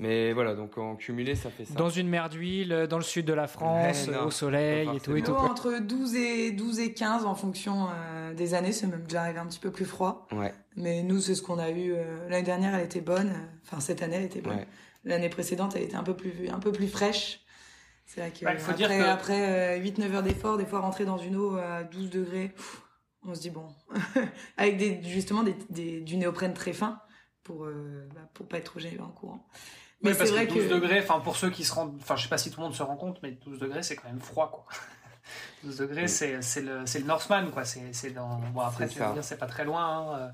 Mais 0.00 0.32
voilà, 0.32 0.56
donc 0.56 0.76
en 0.76 0.96
cumulé, 0.96 1.36
ça 1.36 1.50
fait 1.50 1.64
ça. 1.64 1.74
Dans 1.74 1.88
une 1.88 2.08
mer 2.08 2.28
d'huile, 2.28 2.88
dans 2.90 2.96
le 2.96 3.04
sud 3.04 3.26
de 3.26 3.32
la 3.32 3.46
France, 3.46 4.08
au 4.26 4.30
soleil 4.30 4.88
et 4.94 5.00
tout 5.00 5.16
et 5.16 5.22
tout. 5.22 5.32
Entre 5.32 5.78
12 5.78 6.16
et, 6.16 6.50
12 6.50 6.80
et 6.80 6.92
15 6.92 7.24
en 7.24 7.36
fonction 7.36 7.86
euh, 7.88 8.34
des 8.34 8.54
années, 8.54 8.72
c'est 8.72 8.88
même 8.88 9.04
déjà 9.04 9.22
arrivé 9.22 9.38
un 9.38 9.46
petit 9.46 9.60
peu 9.60 9.70
plus 9.70 9.84
froid. 9.84 10.26
Ouais. 10.32 10.52
Mais 10.76 11.04
nous, 11.04 11.20
c'est 11.20 11.36
ce 11.36 11.42
qu'on 11.42 11.60
a 11.60 11.70
eu. 11.70 11.92
Euh, 11.92 12.28
l'année 12.28 12.42
dernière, 12.42 12.74
elle 12.74 12.84
était 12.84 13.00
bonne. 13.00 13.32
Enfin, 13.62 13.78
cette 13.78 14.02
année, 14.02 14.16
elle 14.16 14.24
était 14.24 14.40
bonne. 14.40 14.64
L'année 15.04 15.28
précédente, 15.28 15.76
elle 15.76 15.84
était 15.84 15.96
un 15.96 16.02
peu 16.02 16.16
plus, 16.16 16.48
un 16.48 16.58
peu 16.58 16.72
plus 16.72 16.88
fraîche. 16.88 17.40
C'est 18.04 18.20
vrai 18.20 18.30
que, 18.32 18.38
faut 18.58 18.72
après, 18.72 18.74
dire 18.74 19.08
après 19.08 19.80
8-9 19.80 20.02
euh, 20.02 20.14
heures 20.14 20.22
d'effort, 20.22 20.56
des 20.58 20.66
fois 20.66 20.80
rentrer 20.80 21.04
dans 21.04 21.18
une 21.18 21.36
eau 21.36 21.56
à 21.56 21.84
12 21.84 22.10
degrés, 22.10 22.52
on 23.22 23.34
se 23.34 23.40
dit 23.40 23.50
bon. 23.50 23.68
Avec 24.56 24.76
des, 24.76 25.00
justement 25.04 25.44
des, 25.44 25.54
des, 25.70 26.00
du 26.00 26.16
néoprène 26.16 26.52
très 26.52 26.72
fin 26.72 27.00
pour, 27.44 27.66
bah, 27.66 28.28
pour 28.34 28.46
pas 28.46 28.58
être 28.58 28.64
trop 28.64 28.80
gêné 28.80 29.00
en 29.00 29.08
courant. 29.08 29.46
Mais 30.04 30.14
c'est 30.14 30.26
vrai 30.26 30.46
que 30.46 30.52
12 30.52 30.68
degrés, 30.68 31.00
enfin 31.00 31.20
pour 31.20 31.36
ceux 31.36 31.50
qui 31.50 31.64
se 31.64 31.72
rendent, 31.72 31.96
enfin 32.00 32.16
je 32.16 32.22
sais 32.22 32.28
pas 32.28 32.38
si 32.38 32.50
tout 32.50 32.60
le 32.60 32.66
monde 32.66 32.74
se 32.74 32.82
rend 32.82 32.96
compte, 32.96 33.18
mais 33.22 33.32
12 33.32 33.58
degrés 33.58 33.82
c'est 33.82 33.96
quand 33.96 34.08
même 34.08 34.20
froid 34.20 34.50
quoi. 34.52 34.64
12 35.64 35.78
degrés, 35.78 36.08
c'est 36.08 36.32
le, 36.60 36.80
le 36.80 37.04
Northman, 37.04 37.50
quoi. 37.50 37.64
C'est 37.64 38.10
dans. 38.10 38.40
Bon, 38.52 38.60
après, 38.60 38.88
tu 38.88 38.98
vas 38.98 39.12
dire, 39.12 39.24
c'est 39.24 39.38
pas 39.38 39.46
très 39.46 39.64
loin. 39.64 39.84
Hein, 39.84 40.18
euh. 40.18 40.28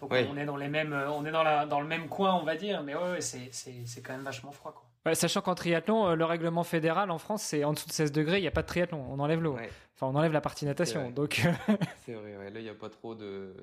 Donc, 0.00 0.12
on 0.12 0.36
est 0.36 0.44
dans 0.44 0.56
les 0.56 0.68
mêmes. 0.68 0.92
On 0.92 1.24
est 1.24 1.30
dans, 1.30 1.42
la, 1.42 1.66
dans 1.66 1.80
le 1.80 1.86
même 1.86 2.08
coin, 2.08 2.34
on 2.34 2.44
va 2.44 2.56
dire. 2.56 2.82
Mais 2.82 2.94
ouais, 2.94 3.20
c'est 3.20 4.02
quand 4.02 4.12
même 4.12 4.22
vachement 4.22 4.52
froid, 4.52 4.74
quoi. 5.04 5.14
sachant 5.14 5.40
qu'en 5.40 5.54
triathlon, 5.54 6.08
euh, 6.08 6.14
le 6.14 6.24
règlement 6.24 6.64
fédéral 6.64 7.10
en 7.10 7.18
France, 7.18 7.42
c'est 7.42 7.64
en 7.64 7.72
dessous 7.72 7.88
de 7.88 7.92
16 7.92 8.12
degrés, 8.12 8.38
il 8.38 8.42
n'y 8.42 8.48
a 8.48 8.52
pas 8.52 8.62
de 8.62 8.66
triathlon. 8.66 9.04
On 9.10 9.18
enlève 9.18 9.40
l'eau. 9.40 9.56
Enfin, 9.94 10.06
on 10.06 10.14
enlève 10.14 10.32
la 10.32 10.42
partie 10.42 10.66
natation. 10.66 11.10
Donc. 11.10 11.42
c'est 12.04 12.12
vrai, 12.12 12.36
ouais. 12.36 12.50
Là, 12.50 12.60
il 12.60 12.64
n'y 12.64 12.68
a 12.68 12.74
pas 12.74 12.90
trop 12.90 13.14
de. 13.14 13.54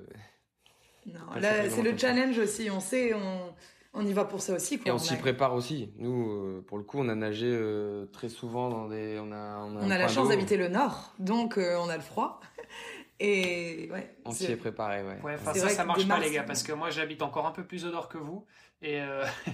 Non, 1.06 1.20
là, 1.40 1.68
c'est 1.70 1.82
le 1.82 1.96
challenge 1.96 2.38
aussi. 2.38 2.68
On 2.70 2.80
sait, 2.80 3.14
on, 3.14 3.54
on 3.94 4.04
y 4.04 4.12
va 4.12 4.24
pour 4.24 4.40
ça 4.40 4.54
aussi. 4.54 4.78
Quoi. 4.78 4.88
Et 4.88 4.92
on, 4.92 4.98
s'y 4.98 5.16
prépare 5.16 5.54
aussi. 5.54 5.92
Nous, 5.98 6.28
euh, 6.28 6.64
pour 6.66 6.78
le 6.78 6.84
coup, 6.84 6.98
on 6.98 7.08
a 7.08 7.14
nagé 7.14 7.46
euh, 7.48 8.06
très 8.06 8.28
souvent 8.28 8.68
dans 8.68 8.88
des. 8.88 9.18
On 9.20 9.32
a, 9.32 9.64
on 9.64 9.90
a, 9.90 9.98
la 9.98 10.08
chance 10.08 10.28
d'habiter 10.28 10.56
le 10.56 10.68
nord, 10.68 11.14
donc 11.18 11.56
euh, 11.56 11.76
on 11.78 11.88
a 11.88 11.96
le 11.96 12.02
froid. 12.02 12.40
Et 13.20 13.88
ouais. 13.92 14.16
On 14.24 14.32
s'y 14.32 14.50
est 14.50 14.56
préparé, 14.56 15.04
ouais. 15.04 15.20
ouais 15.22 15.36
ça, 15.38 15.68
ça 15.68 15.84
marche 15.84 16.06
pas, 16.06 16.18
les 16.18 16.32
gars, 16.32 16.42
parce 16.42 16.64
que 16.64 16.72
moi, 16.72 16.90
j'habite 16.90 17.22
encore 17.22 17.46
un 17.46 17.52
peu 17.52 17.62
plus 17.62 17.86
au 17.86 17.92
nord 17.92 18.08
que 18.08 18.18
vous. 18.18 18.44
Et 18.82 19.00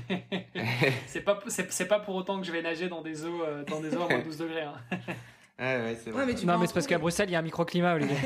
c'est 1.07 1.21
pas, 1.21 1.39
c'est, 1.47 1.87
pas 1.87 2.01
pour 2.01 2.15
autant 2.15 2.41
que 2.41 2.47
je 2.47 2.53
vais 2.53 2.63
nager 2.63 2.89
dans 2.89 3.03
des 3.03 3.27
eaux, 3.27 3.43
dans 3.69 3.81
des 3.81 3.95
eaux 3.95 4.03
à 4.03 4.09
moins 4.09 4.21
12 4.21 4.39
degrés. 4.39 4.63
Hein. 4.63 4.75
ouais, 5.59 5.77
ouais, 5.77 5.99
c'est 6.03 6.11
vrai. 6.11 6.25
mais 6.25 6.33
non, 6.45 6.59
mais 6.59 6.67
c'est 6.67 6.73
parce 6.73 6.87
qu'à 6.87 6.99
Bruxelles, 6.99 7.29
il 7.29 7.33
y 7.33 7.37
a 7.37 7.41
un 7.41 7.43
microclimat, 7.43 7.95
Olivier. 7.95 8.17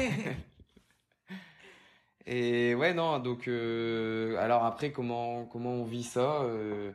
Et 2.26 2.74
ouais, 2.74 2.94
non, 2.94 3.18
donc, 3.18 3.48
euh, 3.48 4.36
alors 4.38 4.64
après, 4.64 4.92
comment, 4.92 5.44
comment 5.46 5.72
on 5.72 5.84
vit 5.84 6.04
ça 6.04 6.42
euh, 6.42 6.92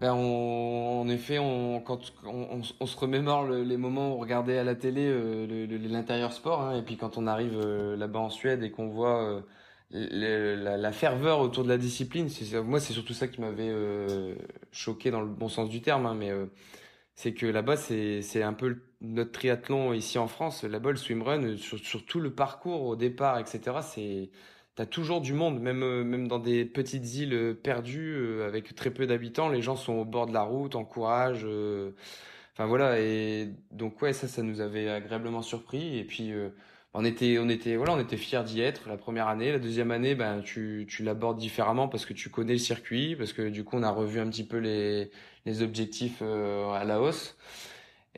ben 0.00 0.14
on, 0.14 1.00
En 1.02 1.08
effet, 1.08 1.38
on, 1.38 1.80
quand 1.80 2.12
on, 2.24 2.62
on, 2.80 2.86
se 2.86 2.96
remémore 2.96 3.48
les 3.48 3.76
moments 3.76 4.12
où 4.12 4.16
on 4.16 4.18
regardait 4.18 4.58
à 4.58 4.64
la 4.64 4.74
télé 4.74 5.06
euh, 5.06 5.66
l'intérieur 5.88 6.32
sport, 6.32 6.62
hein, 6.62 6.78
et 6.78 6.82
puis 6.82 6.96
quand 6.96 7.18
on 7.18 7.26
arrive 7.26 7.58
euh, 7.62 7.96
là-bas 7.96 8.20
en 8.20 8.30
Suède 8.30 8.62
et 8.62 8.70
qu'on 8.70 8.88
voit 8.88 9.22
euh, 9.22 9.40
la, 9.90 10.76
la, 10.78 10.92
ferveur 10.92 11.40
autour 11.40 11.64
de 11.64 11.68
la 11.68 11.78
discipline, 11.78 12.28
moi, 12.64 12.80
c'est 12.80 12.94
surtout 12.94 13.12
ça 13.12 13.28
qui 13.28 13.40
m'avait 13.40 13.74
choqué 14.72 15.10
dans 15.10 15.20
le 15.20 15.26
bon 15.28 15.48
sens 15.48 15.68
du 15.68 15.82
terme, 15.82 16.06
hein, 16.06 16.14
mais 16.14 16.30
c'est 17.14 17.34
que 17.34 17.46
là-bas, 17.46 17.76
c'est 17.76 18.42
un 18.42 18.52
peu 18.54 18.78
notre 19.00 19.32
triathlon 19.32 19.92
ici 19.92 20.18
en 20.18 20.28
France. 20.28 20.64
Là-bas, 20.64 20.90
le 20.90 20.96
swimrun, 20.96 21.56
sur, 21.56 21.78
sur 21.78 22.04
tout 22.04 22.20
le 22.20 22.34
parcours 22.34 22.84
au 22.84 22.96
départ, 22.96 23.38
etc., 23.38 23.78
c'est 23.82 24.30
t'as 24.76 24.86
toujours 24.86 25.20
du 25.20 25.32
monde, 25.34 25.60
même 25.60 25.82
euh, 25.82 26.04
même 26.04 26.28
dans 26.28 26.38
des 26.38 26.64
petites 26.64 27.14
îles 27.14 27.34
euh, 27.34 27.54
perdues 27.54 28.14
euh, 28.16 28.46
avec 28.46 28.74
très 28.74 28.90
peu 28.90 29.06
d'habitants, 29.06 29.48
les 29.48 29.62
gens 29.62 29.76
sont 29.76 29.94
au 29.94 30.04
bord 30.04 30.26
de 30.26 30.32
la 30.32 30.42
route, 30.42 30.74
encouragent. 30.76 31.46
Enfin 32.54 32.66
voilà, 32.66 33.00
et 33.00 33.48
donc 33.70 34.00
ouais, 34.02 34.12
ça, 34.12 34.28
ça 34.28 34.42
nous 34.42 34.60
avait 34.60 34.88
agréablement 34.88 35.42
surpris. 35.42 35.98
Et 35.98 36.04
puis 36.04 36.32
on 36.92 37.04
était, 37.04 37.38
on 37.38 37.48
était, 37.48 37.76
voilà, 37.76 37.94
on 37.94 38.00
était 38.00 38.16
fiers 38.16 38.42
d'y 38.44 38.60
être 38.60 38.88
la 38.88 38.96
première 38.96 39.28
année. 39.28 39.52
La 39.52 39.58
deuxième 39.58 39.90
année, 39.92 40.14
ben 40.14 40.42
tu 40.42 40.86
tu 40.88 41.04
l'abordes 41.04 41.38
différemment 41.38 41.88
parce 41.88 42.04
que 42.04 42.12
tu 42.12 42.30
connais 42.30 42.52
le 42.54 42.58
circuit, 42.58 43.16
parce 43.16 43.32
que 43.32 43.48
du 43.48 43.64
coup 43.64 43.76
on 43.76 43.82
a 43.82 43.90
revu 43.90 44.20
un 44.20 44.28
petit 44.28 44.44
peu 44.44 44.58
les 44.58 45.10
les 45.46 45.62
objectifs 45.62 46.18
euh, 46.22 46.70
à 46.72 46.84
la 46.84 47.00
hausse. 47.00 47.36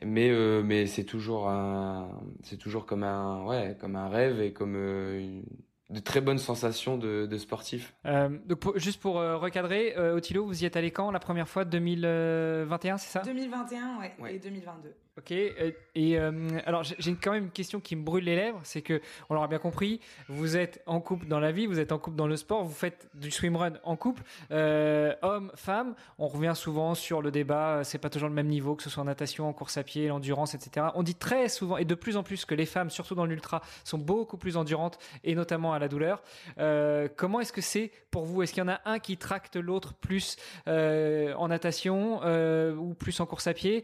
Mais 0.01 0.29
euh, 0.31 0.63
mais 0.63 0.87
c'est 0.87 1.03
toujours 1.03 1.49
un 1.49 2.09
c'est 2.41 2.57
toujours 2.57 2.85
comme 2.85 3.03
un 3.03 3.45
ouais 3.45 3.77
comme 3.79 3.95
un 3.95 4.09
rêve 4.09 4.41
et 4.41 4.51
comme 4.51 4.75
euh, 4.75 5.19
une, 5.19 5.43
de 5.89 5.99
très 5.99 6.19
bonnes 6.21 6.39
sensations 6.39 6.97
de, 6.97 7.27
de 7.27 7.37
sportif. 7.37 7.93
Euh, 8.05 8.29
donc 8.47 8.75
juste 8.77 8.99
pour 8.99 9.15
recadrer, 9.15 9.93
euh, 9.95 10.15
Otilo, 10.15 10.45
vous 10.45 10.63
y 10.63 10.65
êtes 10.65 10.75
allé 10.75 10.89
quand 10.89 11.11
la 11.11 11.19
première 11.19 11.47
fois? 11.47 11.65
2021, 11.65 12.97
c'est 12.97 13.11
ça? 13.11 13.21
2021, 13.23 13.99
ouais, 13.99 14.15
ouais, 14.19 14.35
et 14.35 14.39
2022. 14.39 14.95
Ok. 15.15 15.31
Et, 15.31 15.75
euh, 16.17 16.59
alors 16.65 16.81
j'ai 16.83 17.13
quand 17.13 17.33
même 17.33 17.43
une 17.43 17.51
question 17.51 17.79
qui 17.79 17.95
me 17.95 18.03
brûle 18.03 18.23
les 18.23 18.35
lèvres, 18.35 18.59
c'est 18.63 18.81
que 18.81 18.99
on 19.29 19.35
l'aura 19.35 19.47
bien 19.47 19.59
compris, 19.59 19.99
vous 20.27 20.57
êtes 20.57 20.81
en 20.87 20.99
couple 21.01 21.27
dans 21.27 21.39
la 21.39 21.51
vie, 21.51 21.67
vous 21.67 21.79
êtes 21.79 21.91
en 21.91 21.99
couple 21.99 22.17
dans 22.17 22.25
le 22.25 22.35
sport, 22.35 22.63
vous 22.63 22.73
faites 22.73 23.07
du 23.13 23.29
swimrun 23.29 23.73
en 23.83 23.95
couple, 23.95 24.23
euh, 24.49 25.13
homme, 25.21 25.51
femme. 25.53 25.93
On 26.17 26.27
revient 26.27 26.53
souvent 26.55 26.95
sur 26.95 27.21
le 27.21 27.29
débat, 27.29 27.77
euh, 27.77 27.83
c'est 27.83 27.99
pas 27.99 28.09
toujours 28.09 28.27
le 28.27 28.33
même 28.33 28.47
niveau, 28.47 28.75
que 28.75 28.81
ce 28.81 28.89
soit 28.89 29.03
en 29.03 29.05
natation, 29.05 29.47
en 29.47 29.53
course 29.53 29.77
à 29.77 29.83
pied, 29.83 30.07
l'endurance, 30.07 30.55
etc. 30.55 30.87
On 30.95 31.03
dit 31.03 31.13
très 31.13 31.47
souvent 31.47 31.77
et 31.77 31.85
de 31.85 31.93
plus 31.93 32.17
en 32.17 32.23
plus 32.23 32.45
que 32.45 32.55
les 32.55 32.65
femmes, 32.65 32.89
surtout 32.89 33.13
dans 33.13 33.25
l'ultra, 33.25 33.61
sont 33.83 33.99
beaucoup 33.99 34.37
plus 34.37 34.57
endurantes 34.57 34.97
et 35.23 35.35
notamment 35.35 35.73
à 35.73 35.79
la 35.79 35.89
douleur. 35.89 36.23
Euh, 36.57 37.07
comment 37.15 37.39
est-ce 37.39 37.53
que 37.53 37.61
c'est 37.61 37.91
pour 38.09 38.25
vous? 38.25 38.41
Est-ce 38.41 38.51
qu'il 38.51 38.63
y 38.63 38.65
en 38.65 38.71
a 38.71 38.81
un 38.85 38.97
qui 38.97 39.17
tracte 39.17 39.57
l'autre 39.57 39.93
plus 39.93 40.37
euh, 40.67 41.33
en 41.35 41.49
natation 41.49 42.21
euh, 42.23 42.75
ou 42.75 42.95
plus 42.95 43.19
en 43.19 43.27
course 43.27 43.45
à 43.45 43.53
pied? 43.53 43.83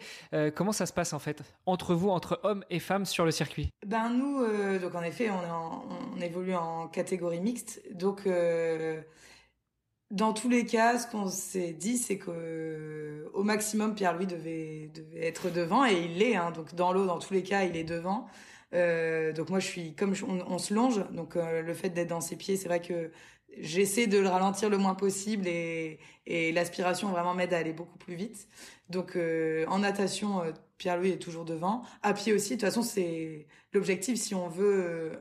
Comment 0.55 0.71
ça 0.71 0.87
se 0.87 0.93
passe 0.93 1.13
en 1.13 1.18
fait 1.19 1.43
entre 1.65 1.93
vous, 1.93 2.09
entre 2.09 2.39
hommes 2.43 2.63
et 2.69 2.79
femmes 2.79 3.05
sur 3.05 3.25
le 3.25 3.31
circuit 3.31 3.71
Ben 3.85 4.09
nous, 4.09 4.41
euh, 4.41 4.79
donc 4.79 4.95
en 4.95 5.03
effet, 5.03 5.29
on, 5.29 6.21
évolue 6.21 6.55
en 6.55 6.87
catégorie 6.87 7.39
mixte. 7.39 7.81
Donc 7.93 8.27
euh, 8.27 9.01
dans 10.11 10.33
tous 10.33 10.49
les 10.49 10.65
cas, 10.65 10.97
ce 10.97 11.07
qu'on 11.07 11.27
s'est 11.27 11.73
dit, 11.73 11.97
c'est 11.97 12.17
que 12.17 13.29
au 13.33 13.43
maximum, 13.43 13.95
Pierre-Louis 13.95 14.27
devait, 14.27 14.91
devait 14.93 15.27
être 15.27 15.49
devant 15.49 15.85
et 15.85 15.93
il 15.93 16.17
l'est. 16.17 16.35
Hein, 16.35 16.51
donc 16.51 16.75
dans 16.75 16.91
l'eau, 16.91 17.05
dans 17.05 17.19
tous 17.19 17.33
les 17.33 17.43
cas, 17.43 17.63
il 17.63 17.75
est 17.77 17.83
devant. 17.83 18.27
Euh, 18.73 19.31
donc 19.33 19.49
moi, 19.49 19.59
je 19.59 19.67
suis 19.67 19.95
comme 19.95 20.13
on, 20.27 20.57
se 20.57 20.73
longe. 20.73 21.03
Donc 21.11 21.35
le 21.35 21.73
fait 21.73 21.89
d'être 21.89 22.09
dans 22.09 22.21
ses 22.21 22.35
pieds, 22.35 22.57
c'est 22.57 22.67
vrai 22.67 22.81
que 22.81 23.11
j'essaie 23.57 24.07
de 24.07 24.17
le 24.19 24.27
ralentir 24.27 24.69
le 24.69 24.77
moins 24.77 24.95
possible 24.95 25.47
et, 25.47 25.99
et 26.27 26.51
l'aspiration 26.51 27.09
vraiment 27.09 27.33
m'aide 27.33 27.53
à 27.53 27.57
aller 27.57 27.73
beaucoup 27.73 27.97
plus 27.97 28.15
vite. 28.15 28.47
Donc 28.89 29.17
en 29.67 29.79
natation 29.79 30.43
Pierre-Louis 30.79 31.11
est 31.11 31.19
toujours 31.19 31.45
devant. 31.45 31.83
À 32.01 32.13
pied 32.15 32.33
aussi, 32.33 32.55
de 32.55 32.61
toute 32.61 32.61
façon, 32.69 32.81
c'est 32.81 33.45
l'objectif 33.73 34.17
si 34.17 34.33
on 34.33 34.47
veut 34.49 34.85
euh, 34.87 35.15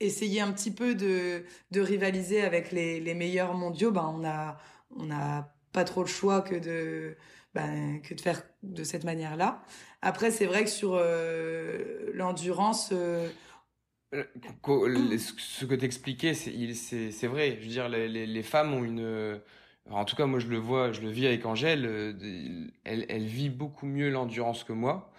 essayer 0.00 0.42
un 0.42 0.52
petit 0.52 0.70
peu 0.72 0.94
de, 0.94 1.44
de 1.70 1.80
rivaliser 1.80 2.42
avec 2.42 2.72
les, 2.72 3.00
les 3.00 3.14
meilleurs 3.14 3.54
mondiaux, 3.54 3.92
ben 3.92 4.12
on 4.14 4.24
a 4.26 4.58
on 4.94 5.10
a 5.10 5.54
pas 5.72 5.84
trop 5.84 6.02
le 6.02 6.08
choix 6.08 6.42
que 6.42 6.56
de 6.56 7.16
ben, 7.54 8.00
que 8.02 8.12
de 8.14 8.20
faire 8.20 8.42
de 8.62 8.84
cette 8.84 9.04
manière-là. 9.04 9.62
Après, 10.02 10.30
c'est 10.30 10.46
vrai 10.46 10.64
que 10.64 10.70
sur 10.70 10.94
euh, 10.94 12.10
l'endurance, 12.12 12.90
euh, 12.92 13.28
ce 14.12 15.64
que 15.64 15.74
t'expliquais, 15.74 16.34
c'est 16.34 17.10
c'est 17.12 17.26
vrai. 17.26 17.56
Je 17.60 17.64
veux 17.66 17.70
dire, 17.70 17.88
les, 17.88 18.26
les 18.26 18.42
femmes 18.42 18.74
ont 18.74 18.84
une 18.84 19.40
en 19.90 20.04
tout 20.04 20.16
cas, 20.16 20.26
moi, 20.26 20.38
je 20.38 20.48
le 20.48 20.58
vois, 20.58 20.92
je 20.92 21.00
le 21.00 21.10
vis 21.10 21.26
avec 21.26 21.44
Angèle. 21.46 21.86
Euh, 21.86 22.12
elle, 22.84 23.06
elle 23.08 23.24
vit 23.24 23.50
beaucoup 23.50 23.86
mieux 23.86 24.10
l'endurance 24.10 24.64
que 24.64 24.72
moi. 24.72 25.10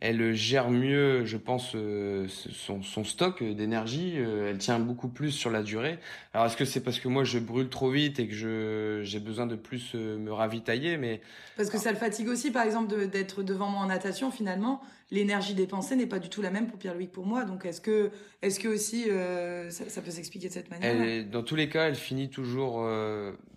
Elle 0.00 0.34
gère 0.34 0.70
mieux, 0.70 1.24
je 1.24 1.38
pense, 1.38 1.72
euh, 1.74 2.26
son, 2.28 2.82
son 2.82 3.02
stock 3.02 3.42
d'énergie. 3.42 4.14
Euh, 4.16 4.50
elle 4.50 4.58
tient 4.58 4.78
beaucoup 4.78 5.08
plus 5.08 5.30
sur 5.30 5.50
la 5.50 5.62
durée. 5.62 5.98
Alors, 6.34 6.46
est-ce 6.46 6.56
que 6.56 6.66
c'est 6.66 6.82
parce 6.82 7.00
que 7.00 7.08
moi, 7.08 7.24
je 7.24 7.38
brûle 7.38 7.70
trop 7.70 7.90
vite 7.90 8.18
et 8.18 8.28
que 8.28 8.34
je 8.34 9.00
j'ai 9.04 9.20
besoin 9.20 9.46
de 9.46 9.56
plus 9.56 9.94
me 9.94 10.30
ravitailler? 10.30 10.98
Mais 10.98 11.22
parce 11.56 11.70
que 11.70 11.78
ça 11.78 11.90
le 11.90 11.96
fatigue 11.96 12.28
aussi, 12.28 12.50
par 12.50 12.64
exemple, 12.64 13.06
d'être 13.08 13.42
devant 13.42 13.70
moi 13.70 13.80
en 13.80 13.86
natation. 13.86 14.30
Finalement, 14.30 14.82
l'énergie 15.10 15.54
dépensée 15.54 15.96
n'est 15.96 16.06
pas 16.06 16.18
du 16.18 16.28
tout 16.28 16.42
la 16.42 16.50
même 16.50 16.66
pour 16.66 16.78
Pierre-Louis 16.78 17.08
que 17.08 17.14
pour 17.14 17.26
moi. 17.26 17.44
Donc, 17.44 17.64
est-ce 17.64 17.80
que 17.80 18.10
est-ce 18.42 18.60
que 18.60 18.68
aussi 18.68 19.06
ça, 19.70 19.88
ça, 19.88 20.02
peut 20.02 20.10
s'expliquer 20.10 20.48
de 20.48 20.52
cette 20.52 20.70
manière 20.70 20.90
elle, 20.90 21.30
Dans 21.30 21.42
tous 21.42 21.56
les 21.56 21.70
cas, 21.70 21.88
elle 21.88 21.94
finit 21.94 22.28
toujours 22.28 22.86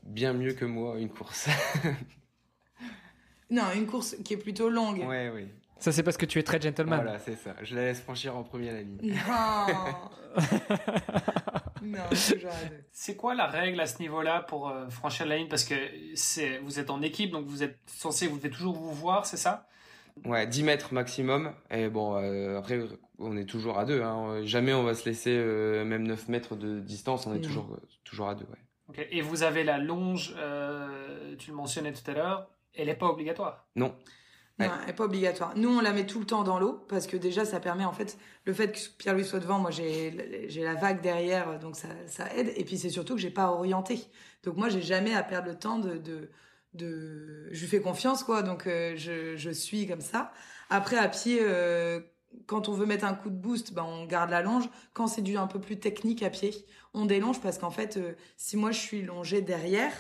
bien 0.04 0.32
mieux 0.32 0.54
que 0.54 0.66
moi 0.66 0.98
une 1.00 1.10
course. 1.10 1.50
non, 3.50 3.64
une 3.76 3.88
course 3.88 4.16
qui 4.24 4.34
est 4.34 4.38
plutôt 4.38 4.70
longue. 4.70 5.06
Ouais, 5.06 5.30
oui. 5.34 5.48
Ça, 5.80 5.92
c'est 5.92 6.04
parce 6.04 6.18
que 6.18 6.26
tu 6.26 6.40
es 6.40 6.44
très 6.44 6.60
gentleman. 6.60 7.02
Voilà, 7.02 7.20
c'est 7.20 7.36
ça. 7.36 7.56
Je 7.62 7.76
la 7.76 7.86
laisse 7.86 8.02
franchir 8.02 8.36
en 8.36 8.44
premier 8.44 8.72
la 8.72 8.82
ligne. 8.82 9.16
Non. 11.82 12.04
C'est 12.92 13.16
quoi 13.16 13.34
la 13.34 13.48
règle 13.48 13.80
à 13.80 13.88
ce 13.88 14.00
niveau-là 14.00 14.42
pour 14.42 14.68
euh, 14.70 14.90
franchir 14.90 15.26
la 15.26 15.38
ligne? 15.38 15.48
Parce 15.48 15.64
que 15.64 15.76
c'est, 16.14 16.58
vous 16.60 16.78
êtes 16.78 16.90
en 16.90 17.02
équipe, 17.02 17.32
donc 17.32 17.46
vous 17.46 17.64
êtes 17.64 17.80
censé, 17.88 18.28
vous 18.28 18.38
devez 18.38 18.50
toujours 18.50 18.76
vous 18.76 18.92
voir, 18.92 19.26
c'est 19.26 19.38
ça? 19.38 19.70
Ouais, 20.26 20.46
10 20.46 20.64
mètres 20.64 20.94
maximum. 20.94 21.54
Et 21.72 21.88
bon, 21.90 22.16
euh, 22.16 22.58
après, 22.58 22.80
on 23.18 23.38
est 23.38 23.46
toujours 23.46 23.80
à 23.80 23.86
deux. 23.86 24.02
Hein. 24.02 24.42
Jamais 24.44 24.74
on 24.74 24.84
va 24.84 24.94
se 24.94 25.06
laisser 25.06 25.36
euh, 25.36 25.86
même 25.86 26.06
9 26.06 26.28
mètres 26.28 26.56
de 26.56 26.80
distance. 26.80 27.26
On 27.28 27.34
est 27.34 27.42
toujours, 27.42 27.78
toujours 28.04 28.30
à 28.30 28.36
deux. 28.36 28.46
Ouais. 28.46 29.08
Et 29.12 29.22
vous 29.22 29.44
avez 29.44 29.64
la 29.64 29.78
longe, 29.78 30.34
euh, 30.38 31.36
tu 31.38 31.52
le 31.52 31.56
mentionnais 31.56 31.94
tout 31.94 32.10
à 32.10 32.14
l'heure, 32.14 32.50
elle 32.74 32.88
n'est 32.88 32.96
pas 32.96 33.08
obligatoire? 33.08 33.68
Non. 33.76 33.96
N'est 34.60 34.94
pas 34.94 35.06
obligatoire. 35.06 35.54
Nous, 35.56 35.70
on 35.70 35.80
la 35.80 35.94
met 35.94 36.06
tout 36.06 36.20
le 36.20 36.26
temps 36.26 36.44
dans 36.44 36.60
l'eau 36.60 36.84
parce 36.90 37.08
que 37.08 37.16
déjà, 37.16 37.46
ça 37.46 37.60
permet 37.60 37.86
en 37.86 37.94
fait 37.94 38.18
le 38.46 38.54
fait 38.54 38.72
que 38.74 38.80
Pierre-Louis 38.98 39.24
soit 39.24 39.40
devant. 39.40 39.60
Moi, 39.60 39.72
j'ai 39.72 40.48
j'ai 40.50 40.64
la 40.64 40.76
vague 40.76 41.02
derrière, 41.02 41.60
donc 41.60 41.78
ça, 41.78 41.88
ça 42.08 42.26
aide. 42.36 42.52
Et 42.58 42.66
puis 42.66 42.78
c'est 42.78 42.90
surtout 42.90 43.16
que 43.16 43.22
j'ai 43.22 43.30
pas 43.30 43.46
à 43.46 43.52
orienter. 43.52 44.02
Donc 44.44 44.58
moi, 44.58 44.68
j'ai 44.70 44.82
jamais 44.82 45.16
à 45.16 45.24
perdre 45.24 45.48
le 45.48 45.56
temps 45.56 45.80
de, 45.80 45.98
de, 45.98 46.30
de... 46.74 47.48
je 47.52 47.62
lui 47.62 47.68
fais 47.68 47.82
confiance 47.82 48.24
quoi. 48.24 48.42
Donc 48.44 48.68
euh, 48.68 48.94
je, 48.98 49.38
je 49.38 49.50
suis 49.50 49.88
comme 49.88 50.02
ça. 50.02 50.32
Après 50.70 50.98
à 50.98 51.08
pied, 51.08 51.40
euh, 51.42 52.02
quand 52.50 52.68
on 52.68 52.74
veut 52.74 52.86
mettre 52.86 53.06
un 53.06 53.14
coup 53.14 53.30
de 53.30 53.36
boost, 53.36 53.74
ben 53.74 53.84
on 53.84 54.06
garde 54.06 54.32
la 54.32 54.42
longe. 54.42 54.70
Quand 54.94 55.08
c'est 55.08 55.22
du 55.22 55.38
un 55.38 55.48
peu 55.48 55.60
plus 55.60 55.80
technique 55.80 56.24
à 56.24 56.30
pied, 56.30 56.66
on 56.94 57.06
délonge 57.06 57.40
parce 57.42 57.58
qu'en 57.58 57.70
fait, 57.70 57.98
euh, 57.98 58.14
si 58.38 58.58
moi 58.58 58.72
je 58.72 58.80
suis 58.80 59.02
longée 59.04 59.42
derrière, 59.42 59.94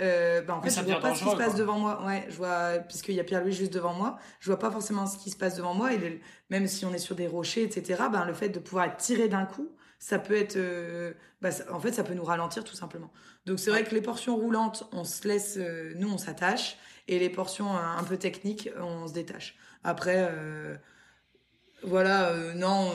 euh, 0.00 0.42
ben 0.42 0.54
en 0.54 0.62
fait, 0.62 0.70
je 0.70 0.80
vois 0.82 1.00
pas 1.00 1.14
ce 1.14 1.24
qui 1.24 1.30
se 1.30 1.36
passe 1.36 1.54
devant 1.54 1.78
moi. 1.78 2.04
Ouais, 2.04 2.26
je 2.28 2.36
vois, 2.36 2.78
puisqu'il 2.78 3.14
y 3.14 3.20
a 3.20 3.24
Pierre-Louis 3.24 3.52
juste 3.52 3.72
devant 3.72 3.94
moi, 3.94 4.18
je 4.40 4.50
vois 4.50 4.58
pas 4.58 4.70
forcément 4.70 5.06
ce 5.06 5.16
qui 5.16 5.30
se 5.30 5.36
passe 5.36 5.56
devant 5.56 5.74
moi. 5.74 5.94
Et 5.94 6.20
même 6.50 6.66
si 6.66 6.84
on 6.84 6.92
est 6.92 6.98
sur 6.98 7.16
des 7.16 7.26
rochers, 7.26 7.62
etc., 7.62 8.04
ben 8.12 8.24
le 8.24 8.34
fait 8.34 8.50
de 8.50 8.58
pouvoir 8.58 8.86
être 8.86 8.98
tiré 8.98 9.28
d'un 9.28 9.46
coup, 9.46 9.70
ça 9.98 10.18
peut 10.18 10.36
être, 10.36 10.56
euh, 10.56 11.14
ben, 11.40 11.52
en 11.72 11.80
fait, 11.80 11.92
ça 11.92 12.04
peut 12.04 12.14
nous 12.14 12.24
ralentir 12.24 12.64
tout 12.64 12.76
simplement. 12.76 13.10
Donc 13.46 13.58
c'est 13.58 13.70
vrai 13.70 13.84
que 13.84 13.94
les 13.94 14.02
portions 14.02 14.36
roulantes, 14.36 14.86
on 14.92 15.04
se 15.04 15.26
laisse, 15.26 15.56
euh, 15.58 15.94
nous 15.96 16.12
on 16.12 16.18
s'attache, 16.18 16.76
et 17.08 17.18
les 17.18 17.30
portions 17.30 17.74
un 17.76 18.02
peu 18.04 18.16
techniques, 18.16 18.70
on 18.78 19.06
se 19.06 19.12
détache. 19.12 19.56
Après 19.82 20.30
voilà, 21.86 22.28
euh, 22.30 22.54
non, 22.54 22.92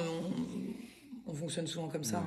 on, 1.25 1.33
fonctionne 1.33 1.67
souvent 1.67 1.87
comme 1.87 2.03
ça. 2.03 2.23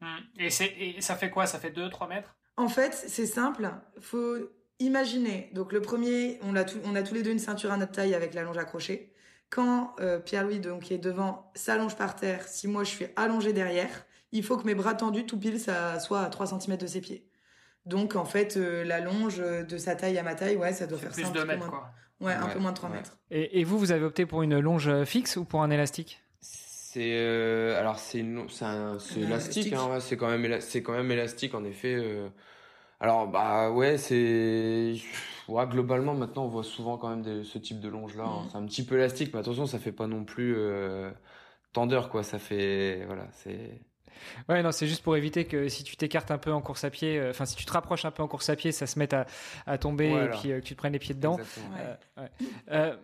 Hein. 0.00 0.18
Et, 0.38 0.50
ça 0.50 1.16
fait 1.16 1.30
quoi? 1.30 1.46
Ça 1.46 1.58
fait 1.58 1.70
2-3 1.70 2.08
mètres? 2.08 2.36
En 2.56 2.68
fait, 2.68 2.92
c'est 2.94 3.26
simple. 3.26 3.70
faut 4.00 4.36
imaginer. 4.78 5.50
Donc 5.54 5.72
le 5.72 5.80
premier, 5.80 6.38
on 6.42 6.56
a, 6.56 6.64
on 6.84 6.94
a 6.94 7.02
tous 7.02 7.14
les 7.14 7.22
deux 7.22 7.32
une 7.32 7.38
ceinture 7.38 7.72
à 7.72 7.76
notre 7.76 7.92
taille 7.92 8.14
avec 8.14 8.34
la 8.34 8.42
longe 8.42 8.58
accrochée. 8.58 9.12
Quand 9.50 9.94
euh, 10.00 10.18
Pierre-Louis, 10.18 10.60
donc, 10.60 10.82
qui 10.82 10.94
est 10.94 10.98
devant, 10.98 11.50
s'allonge 11.54 11.96
par 11.96 12.16
terre, 12.16 12.46
si 12.48 12.66
moi 12.66 12.84
je 12.84 12.90
suis 12.90 13.06
allongé 13.16 13.52
derrière, 13.52 14.04
il 14.32 14.42
faut 14.42 14.56
que 14.56 14.66
mes 14.66 14.74
bras 14.74 14.94
tendus, 14.94 15.26
tout 15.26 15.38
pile, 15.38 15.60
ça 15.60 16.00
soit 16.00 16.22
à 16.22 16.28
3 16.28 16.58
cm 16.58 16.76
de 16.76 16.86
ses 16.86 17.00
pieds. 17.00 17.28
Donc 17.86 18.16
en 18.16 18.24
fait, 18.24 18.56
euh, 18.56 18.82
la 18.84 19.00
longe 19.00 19.38
de 19.38 19.78
sa 19.78 19.94
taille 19.94 20.18
à 20.18 20.22
ma 20.22 20.34
taille, 20.34 20.56
ouais, 20.56 20.72
ça 20.72 20.86
doit 20.86 20.98
faire 20.98 21.12
plus 21.12 21.30
de 21.30 21.42
mètres, 21.42 21.68
quoi. 21.68 21.92
Ouais, 22.24 22.32
un 22.32 22.46
peu 22.48 22.58
moins 22.58 22.72
de 22.72 22.76
3 22.76 22.88
mètres. 22.88 23.18
Et, 23.30 23.64
vous, 23.64 23.78
vous 23.78 23.92
avez 23.92 24.04
opté 24.04 24.26
pour 24.26 24.42
une 24.42 24.58
longe 24.58 25.04
fixe 25.04 25.36
ou 25.36 25.44
pour 25.44 25.62
un 25.62 25.70
élastique? 25.70 26.22
C'est 26.94 27.16
euh, 27.16 27.76
alors 27.76 27.98
c'est 27.98 28.24
élastique, 29.16 29.72
hein, 29.72 29.98
c'est 29.98 30.16
quand 30.16 30.28
même 30.28 30.60
c'est 30.60 30.80
quand 30.80 30.92
même 30.92 31.10
élastique 31.10 31.52
en 31.56 31.64
effet. 31.64 31.96
Euh. 31.96 32.28
alors 33.00 33.26
bah 33.26 33.72
ouais 33.72 33.98
c'est 33.98 34.94
ouais, 35.48 35.66
globalement 35.66 36.14
maintenant 36.14 36.44
on 36.44 36.48
voit 36.48 36.62
souvent 36.62 36.96
quand 36.96 37.08
même 37.08 37.42
ce 37.42 37.58
type 37.58 37.80
de 37.80 37.88
longe 37.88 38.14
là. 38.14 38.22
Hein. 38.22 38.44
Mm. 38.44 38.48
C'est 38.48 38.58
un 38.58 38.66
petit 38.66 38.84
peu 38.84 38.94
élastique, 38.94 39.34
mais 39.34 39.40
attention 39.40 39.66
ça 39.66 39.80
fait 39.80 39.90
pas 39.90 40.06
non 40.06 40.22
plus 40.22 40.54
euh, 40.56 41.10
tendeur 41.72 42.10
quoi. 42.10 42.22
Ça 42.22 42.38
fait 42.38 43.04
voilà 43.06 43.26
c'est 43.32 43.80
Ouais, 44.48 44.62
non, 44.62 44.72
c'est 44.72 44.86
juste 44.86 45.02
pour 45.02 45.16
éviter 45.16 45.44
que 45.44 45.68
si 45.68 45.84
tu 45.84 45.96
t'écartes 45.96 46.30
un 46.30 46.38
peu 46.38 46.52
en 46.52 46.60
course 46.60 46.84
à 46.84 46.90
pied, 46.90 47.18
euh, 47.18 47.30
enfin 47.30 47.44
si 47.44 47.56
tu 47.56 47.64
te 47.64 47.72
rapproches 47.72 48.04
un 48.04 48.10
peu 48.10 48.22
en 48.22 48.28
course 48.28 48.48
à 48.48 48.56
pied, 48.56 48.72
ça 48.72 48.86
se 48.86 48.98
mette 48.98 49.14
à, 49.66 49.78
tomber 49.78 50.10
et 50.10 50.28
puis 50.28 50.52
euh, 50.52 50.60
que 50.60 50.64
tu 50.64 50.74
te 50.74 50.78
prennes 50.78 50.92
les 50.92 50.98
pieds 50.98 51.14
dedans. 51.14 51.38
Euh, 52.70 52.96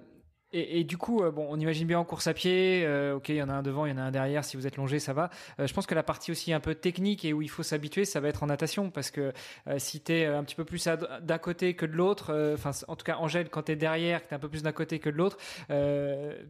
et, 0.52 0.82
du 0.82 0.96
coup, 0.96 1.22
euh, 1.22 1.30
bon, 1.30 1.46
on 1.48 1.60
imagine 1.60 1.86
bien 1.86 2.00
en 2.00 2.04
course 2.04 2.26
à 2.26 2.34
pied, 2.34 2.82
euh, 2.84 3.14
ok, 3.14 3.28
il 3.28 3.36
y 3.36 3.42
en 3.42 3.48
a 3.48 3.52
un 3.52 3.62
devant, 3.62 3.86
il 3.86 3.90
y 3.90 3.92
en 3.92 3.98
a 3.98 4.02
un 4.02 4.10
derrière, 4.10 4.44
si 4.44 4.56
vous 4.56 4.66
êtes 4.66 4.76
longé, 4.76 4.98
ça 4.98 5.12
va. 5.12 5.30
Euh, 5.60 5.68
je 5.68 5.72
pense 5.72 5.86
que 5.86 5.94
la 5.94 6.02
partie 6.02 6.32
aussi 6.32 6.52
un 6.52 6.58
peu 6.58 6.74
technique 6.74 7.24
et 7.24 7.32
où 7.32 7.40
il 7.40 7.48
faut 7.48 7.62
s'habituer, 7.62 8.04
ça 8.04 8.18
va 8.18 8.28
être 8.28 8.42
en 8.42 8.46
natation, 8.46 8.90
parce 8.90 9.12
que 9.12 9.32
si 9.78 10.00
tu 10.00 10.12
es 10.12 10.26
un 10.26 10.42
petit 10.42 10.56
peu 10.56 10.64
plus 10.64 10.88
d'un 11.22 11.38
côté 11.38 11.74
que 11.74 11.86
de 11.86 11.92
l'autre, 11.92 12.54
enfin, 12.54 12.72
en 12.88 12.96
tout 12.96 13.04
cas, 13.04 13.18
Angèle, 13.18 13.48
quand 13.48 13.64
tu 13.64 13.72
es 13.72 13.76
derrière, 13.76 14.22
que 14.22 14.28
tu 14.28 14.34
es 14.34 14.36
un 14.36 14.40
peu 14.40 14.48
plus 14.48 14.64
d'un 14.64 14.72
côté 14.72 14.98
que 14.98 15.08
de 15.08 15.16
l'autre, 15.16 15.36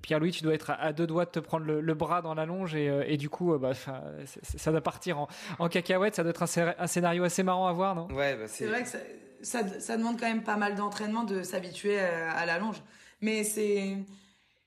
Pierre-Louis, 0.01 0.31
tu 0.31 0.43
dois 0.43 0.55
être 0.55 0.71
à, 0.71 0.95
deux 0.95 1.07
doigts 1.07 1.27
de 1.27 1.31
te 1.31 1.41
prendre 1.41 1.67
le, 1.67 1.95
bras 1.95 2.23
dans 2.23 2.35
la 2.35 2.47
longe, 2.47 2.75
et, 2.75 3.17
du 3.19 3.29
coup, 3.29 3.59
bah, 3.59 3.73
ça 3.75 4.71
doit 4.71 4.81
partir 4.81 5.19
en, 5.19 5.29
en, 5.59 5.69
cacahuète, 5.69 6.15
ça 6.15 6.23
doit 6.23 6.31
être 6.31 6.43
un, 6.43 6.87
scénario 6.87 7.25
assez 7.25 7.43
marrant 7.43 7.67
à 7.67 7.73
voir, 7.73 7.95
non? 7.95 8.09
Ouais, 8.15 8.35
bah, 8.37 8.45
c'est 8.47 8.67
vrai 8.67 8.83
que 8.83 8.89
ça, 9.43 9.61
ça, 9.79 9.97
demande 9.99 10.19
quand 10.19 10.29
même 10.29 10.43
pas 10.43 10.57
mal 10.57 10.75
d'entraînement 10.75 11.25
de 11.25 11.43
s'habituer 11.43 11.99
à 11.99 12.47
la 12.47 12.59
longe. 12.59 12.83
Mais 13.21 13.45
c'est 13.45 13.97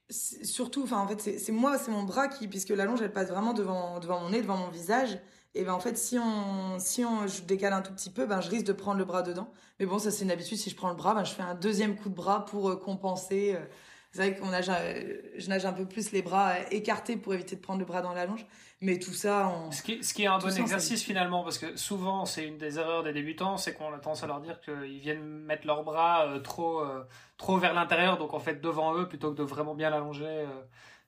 surtout, 0.09 0.83
enfin 0.83 0.99
en 0.99 1.07
fait 1.07 1.39
c'est 1.39 1.51
moi, 1.51 1.77
c'est 1.77 1.91
mon 1.91 2.03
bras 2.03 2.27
qui, 2.27 2.47
puisque 2.47 2.69
la 2.69 2.85
longe 2.85 3.01
elle 3.01 3.11
passe 3.13 3.29
vraiment 3.29 3.53
devant 3.53 3.99
devant 3.99 4.19
mon 4.21 4.29
nez, 4.29 4.41
devant 4.41 4.57
mon 4.57 4.69
visage. 4.69 5.19
Et 5.55 5.63
ben 5.63 5.73
en 5.73 5.79
fait 5.79 5.97
si 5.97 6.17
on 6.19 6.79
si 6.79 7.05
on 7.05 7.27
je 7.27 7.41
décale 7.43 7.73
un 7.73 7.81
tout 7.81 7.93
petit 7.93 8.09
peu, 8.09 8.25
ben 8.25 8.41
je 8.41 8.49
risque 8.49 8.65
de 8.65 8.73
prendre 8.73 8.97
le 8.97 9.05
bras 9.05 9.21
dedans. 9.23 9.51
Mais 9.79 9.85
bon 9.85 9.99
ça 9.99 10.11
c'est 10.11 10.23
une 10.23 10.31
habitude. 10.31 10.57
Si 10.57 10.69
je 10.69 10.75
prends 10.75 10.89
le 10.89 10.95
bras, 10.95 11.13
ben 11.15 11.23
je 11.23 11.33
fais 11.33 11.43
un 11.43 11.55
deuxième 11.55 11.95
coup 11.95 12.09
de 12.09 12.15
bras 12.15 12.45
pour 12.45 12.69
euh, 12.69 12.75
compenser. 12.75 13.55
C'est 14.13 14.19
vrai 14.19 14.35
qu'on 14.35 14.49
nage, 14.49 14.69
je 15.37 15.49
nage 15.49 15.65
un 15.65 15.73
peu 15.73 15.85
plus 15.85 16.11
les 16.11 16.21
bras 16.21 16.53
écartés 16.69 17.17
pour 17.17 17.33
éviter 17.33 17.55
de 17.55 17.61
prendre 17.61 17.79
le 17.79 17.85
bras 17.85 18.03
dans 18.03 18.13
la 18.13 18.27
longe. 18.27 18.45
Mais 18.79 18.99
tout 18.99 19.13
ça, 19.13 19.47
on... 19.47 19.71
ce, 19.71 19.81
qui, 19.81 20.03
ce 20.03 20.13
qui 20.13 20.23
est 20.23 20.27
un 20.27 20.37
bon 20.37 20.55
exercice 20.55 21.01
finalement, 21.03 21.43
parce 21.43 21.57
que 21.57 21.75
souvent 21.75 22.25
c'est 22.25 22.45
une 22.45 22.59
des 22.59 22.77
erreurs 22.77 23.01
des 23.01 23.11
débutants, 23.11 23.57
c'est 23.57 23.73
qu'on 23.73 23.91
a 23.91 23.97
tendance 23.97 24.23
à 24.23 24.27
leur 24.27 24.39
dire 24.39 24.59
qu'ils 24.61 24.99
viennent 24.99 25.23
mettre 25.23 25.65
leurs 25.65 25.83
bras 25.83 26.27
euh, 26.27 26.39
trop, 26.39 26.81
euh, 26.81 27.03
trop 27.37 27.57
vers 27.57 27.73
l'intérieur, 27.73 28.19
donc 28.19 28.35
en 28.35 28.39
fait 28.39 28.61
devant 28.61 28.95
eux, 28.95 29.07
plutôt 29.07 29.31
que 29.31 29.37
de 29.37 29.43
vraiment 29.43 29.73
bien 29.73 29.89
l'allonger, 29.89 30.25
euh, 30.27 30.47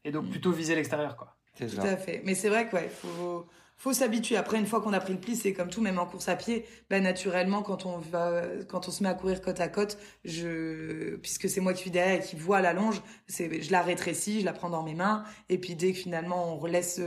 et 0.03 0.11
donc 0.11 0.25
mm. 0.25 0.29
plutôt 0.29 0.51
viser 0.51 0.73
l'extérieur. 0.73 1.15
quoi. 1.15 1.35
Tout 1.59 1.65
à 1.81 1.97
fait. 1.97 2.21
Mais 2.25 2.33
c'est 2.33 2.49
vrai 2.49 2.67
qu'il 2.69 2.89
faut 2.89 3.45
faut 3.77 3.93
s'habituer. 3.93 4.37
Après, 4.37 4.57
une 4.57 4.65
fois 4.65 4.81
qu'on 4.81 4.93
a 4.93 4.99
pris 4.99 5.13
le 5.13 5.19
pli, 5.19 5.35
c'est 5.35 5.53
comme 5.53 5.69
tout, 5.69 5.81
même 5.81 5.99
en 5.99 6.05
course 6.05 6.29
à 6.29 6.35
pied. 6.35 6.65
Ben, 6.89 7.03
naturellement, 7.03 7.61
quand 7.61 7.85
on 7.85 7.97
va, 7.97 8.43
quand 8.69 8.87
on 8.87 8.91
se 8.91 9.03
met 9.03 9.09
à 9.09 9.13
courir 9.13 9.41
côte 9.41 9.59
à 9.59 9.67
côte, 9.67 9.97
je, 10.23 11.15
puisque 11.17 11.49
c'est 11.49 11.61
moi 11.61 11.73
qui 11.73 11.81
suis 11.81 11.91
derrière 11.91 12.21
et 12.21 12.25
qui 12.25 12.35
vois 12.35 12.61
la 12.61 12.73
longe, 12.73 13.01
c'est, 13.27 13.61
je 13.61 13.71
la 13.71 13.81
rétrécis, 13.81 14.41
je 14.41 14.45
la 14.45 14.53
prends 14.53 14.69
dans 14.69 14.83
mes 14.83 14.95
mains. 14.95 15.23
Et 15.49 15.57
puis, 15.57 15.75
dès 15.75 15.91
que 15.91 15.99
finalement, 15.99 16.53
on 16.53 16.57
relaisse, 16.57 17.01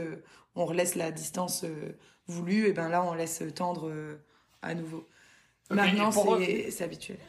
on 0.55 0.65
relaisse 0.65 0.95
la 0.95 1.11
distance 1.11 1.63
euh, 1.63 1.97
voulue, 2.27 2.67
et 2.67 2.73
ben 2.73 2.89
là, 2.89 3.03
on 3.03 3.13
laisse 3.13 3.43
tendre 3.55 3.89
euh, 3.89 4.23
à 4.61 4.75
nouveau. 4.75 5.07
Maintenant, 5.71 6.11
c'est, 6.11 6.71
c'est 6.71 6.83
habituel. 6.83 7.19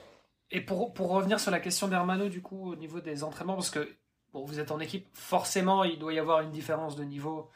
Et 0.50 0.60
pour, 0.60 0.92
pour 0.92 1.10
revenir 1.10 1.38
sur 1.38 1.50
la 1.50 1.60
question 1.60 1.88
d'Hermano, 1.88 2.28
du 2.28 2.42
coup, 2.42 2.72
au 2.72 2.76
niveau 2.76 3.00
des 3.00 3.22
entraînements, 3.22 3.54
parce 3.54 3.70
que, 3.70 3.88
bon, 4.32 4.44
vous 4.44 4.58
êtes 4.58 4.70
en 4.70 4.80
équipe, 4.80 5.06
forcément, 5.12 5.84
il 5.84 5.98
doit 5.98 6.12
y 6.12 6.18
avoir 6.18 6.40
une 6.40 6.50
différence 6.50 6.96
de 6.96 7.04
niveau 7.04 7.48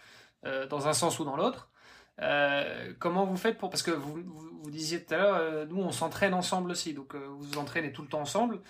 euh, 0.44 0.66
dans 0.66 0.86
un 0.86 0.92
sens 0.92 1.18
ou 1.18 1.24
dans 1.24 1.36
l'autre. 1.36 1.70
Euh, 2.20 2.92
comment 2.98 3.26
vous 3.26 3.36
faites 3.36 3.58
pour 3.58 3.70
parce 3.70 3.82
que 3.82 3.90
vous, 3.90 4.22
vous, 4.62 4.70
disiez 4.70 5.02
tout 5.02 5.14
à 5.14 5.18
l'heure, 5.18 5.36
euh, 5.36 5.66
nous 5.66 5.80
on 5.80 5.90
s'entraîne 5.90 6.32
ensemble 6.32 6.70
aussi, 6.70 6.94
donc 6.94 7.14
euh, 7.14 7.26
vous 7.26 7.42
vous 7.42 7.58
entraînez 7.58 7.92
tout 7.92 8.02
le 8.02 8.08
temps 8.08 8.20
ensemble. 8.20 8.60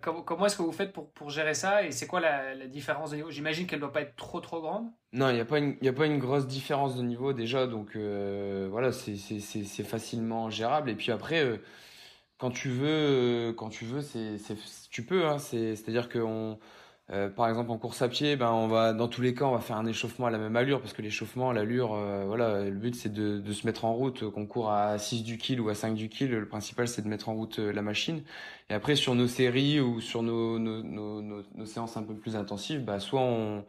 comment, 0.00 0.46
est-ce 0.46 0.56
que 0.56 0.62
vous 0.62 0.72
faites 0.72 0.92
pour, 0.92 1.10
pour 1.10 1.30
gérer 1.30 1.54
ça 1.54 1.84
et 1.84 1.92
c'est 1.92 2.06
quoi 2.06 2.20
la, 2.20 2.54
la, 2.54 2.66
différence 2.66 3.10
de 3.10 3.16
niveau? 3.16 3.30
J'imagine 3.30 3.66
qu'elle 3.66 3.80
doit 3.80 3.92
pas 3.92 4.00
être 4.00 4.16
trop 4.16 4.40
trop 4.40 4.60
grande. 4.60 4.86
Non, 5.12 5.28
il 5.28 5.34
n'y 5.34 5.40
a 5.40 5.44
pas 5.44 5.58
une 5.58 5.76
il 5.82 5.88
a 5.88 5.92
pas 5.92 6.06
une 6.06 6.18
grosse 6.18 6.46
différence 6.46 6.96
de 6.96 7.02
niveau 7.02 7.32
déjà, 7.32 7.66
donc 7.66 7.96
voilà 7.96 8.92
c'est 8.92 9.84
facilement 9.84 10.48
gérable 10.50 10.90
et 10.90 10.94
puis 10.94 11.12
après 11.12 11.60
quand 12.38 12.50
tu 12.50 12.70
veux 12.70 13.52
quand 13.56 13.68
tu 13.68 13.84
veux 13.84 14.00
c'est 14.00 14.38
tu 14.90 15.04
peux 15.04 15.26
hein, 15.26 15.38
c'est 15.38 15.74
à 15.86 15.90
dire 15.90 16.08
qu'on 16.08 16.58
euh, 17.12 17.28
par 17.28 17.48
exemple 17.48 17.72
en 17.72 17.78
course 17.78 18.02
à 18.02 18.08
pied, 18.08 18.36
ben 18.36 18.52
on 18.52 18.68
va 18.68 18.92
dans 18.92 19.08
tous 19.08 19.20
les 19.20 19.34
cas 19.34 19.44
on 19.44 19.52
va 19.52 19.58
faire 19.58 19.76
un 19.76 19.86
échauffement 19.86 20.26
à 20.26 20.30
la 20.30 20.38
même 20.38 20.54
allure 20.54 20.80
parce 20.80 20.92
que 20.92 21.02
l'échauffement, 21.02 21.50
l'allure, 21.50 21.92
euh, 21.94 22.24
voilà, 22.24 22.64
le 22.64 22.70
but 22.70 22.94
c'est 22.94 23.12
de, 23.12 23.40
de, 23.40 23.52
se 23.52 23.66
mettre 23.66 23.84
en 23.84 23.94
route, 23.94 24.30
qu'on 24.30 24.46
court 24.46 24.70
à 24.70 24.96
6 24.96 25.24
du 25.24 25.36
kill 25.36 25.60
ou 25.60 25.68
à 25.70 25.74
5 25.74 25.94
du 25.94 26.08
kill, 26.08 26.30
le 26.30 26.46
principal 26.46 26.86
c'est 26.86 27.02
de 27.02 27.08
mettre 27.08 27.28
en 27.28 27.34
route 27.34 27.58
euh, 27.58 27.72
la 27.72 27.82
machine. 27.82 28.22
Et 28.68 28.74
après 28.74 28.94
sur 28.94 29.16
nos 29.16 29.26
séries 29.26 29.80
ou 29.80 30.00
sur 30.00 30.22
nos, 30.22 30.60
nos, 30.60 30.82
nos, 30.82 31.20
nos, 31.20 31.66
séances 31.66 31.96
un 31.96 32.04
peu 32.04 32.14
plus 32.14 32.36
intensives, 32.36 32.84
bah 32.84 33.00
soit 33.00 33.22
on, 33.22 33.64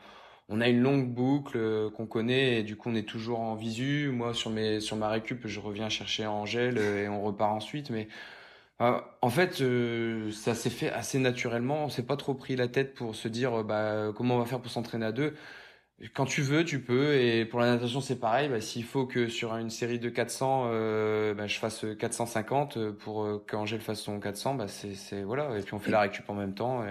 on 0.50 0.62
a 0.62 0.70
une 0.70 0.82
longue 0.82 1.10
boucle 1.12 1.90
qu'on 1.98 2.06
connaît 2.06 2.60
et 2.60 2.64
du 2.64 2.76
coup 2.76 2.90
on 2.92 2.96
est 2.96 3.08
toujours 3.08 3.40
en 3.40 3.56
visu. 3.56 4.12
Moi 4.14 4.36
sur 4.36 4.52
mes 4.52 4.80
sur 4.82 4.98
ma 4.98 5.10
récup, 5.10 5.48
je 5.48 5.60
reviens 5.60 5.90
chercher 5.90 6.28
Angèle 6.28 6.78
et 6.78 7.10
on 7.10 7.24
repart 7.24 7.54
ensuite, 7.54 7.90
mais 7.90 8.08
euh, 8.08 8.41
en 9.22 9.30
fait, 9.30 9.62
euh, 9.62 10.32
ça 10.32 10.56
s'est 10.56 10.70
fait 10.70 10.90
assez 10.90 11.20
naturellement. 11.20 11.86
On 11.86 11.90
s'est 11.90 12.06
pas 12.06 12.18
trop 12.18 12.34
pris 12.34 12.56
la 12.56 12.68
tête 12.68 12.96
pour 12.96 13.16
se 13.16 13.28
dire 13.28 13.60
euh, 13.60 13.64
bah, 13.64 14.12
comment 14.16 14.36
on 14.36 14.40
va 14.40 14.46
faire 14.46 14.60
pour 14.60 14.72
s'entraîner 14.72 15.06
à 15.06 15.12
deux. 15.12 15.36
Quand 16.16 16.26
tu 16.26 16.42
veux, 16.42 16.66
tu 16.66 16.82
peux. 16.82 17.14
Et 17.16 17.46
pour 17.46 17.60
la 17.60 17.68
natation, 17.68 18.02
c'est 18.02 18.20
pareil. 18.20 18.50
Bah, 18.50 18.60
S'il 18.60 18.84
faut 18.84 19.06
que 19.06 19.28
sur 19.28 19.56
une 19.56 19.70
série 19.70 20.00
de 20.00 20.10
400, 20.10 20.64
bah, 21.36 21.46
je 21.46 21.60
fasse 21.60 21.86
450 22.00 22.92
pour 22.94 23.46
qu'Angèle 23.46 23.82
fasse 23.82 24.02
son 24.02 24.20
400, 24.20 24.56
bah, 24.56 24.66
c'est 24.68 25.22
voilà. 25.22 25.58
Et 25.60 25.62
puis 25.62 25.76
on 25.76 25.80
fait 25.80 25.92
la 25.92 26.02
récup 26.02 26.28
en 26.28 26.34
même 26.34 26.56
temps. 26.56 26.84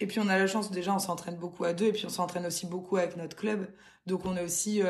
Et... 0.00 0.06
puis 0.06 0.20
on 0.20 0.28
a 0.28 0.36
la 0.36 0.46
chance 0.46 0.70
déjà, 0.70 0.94
on 0.94 0.98
s'entraîne 0.98 1.36
beaucoup 1.36 1.64
à 1.64 1.72
deux. 1.72 1.86
Et 1.86 1.92
puis 1.92 2.04
on 2.04 2.10
s'entraîne 2.10 2.44
aussi 2.44 2.66
beaucoup 2.66 2.98
avec 2.98 3.16
notre 3.16 3.36
club. 3.36 3.68
Donc 4.06 4.26
on 4.26 4.36
est 4.36 4.44
aussi 4.44 4.82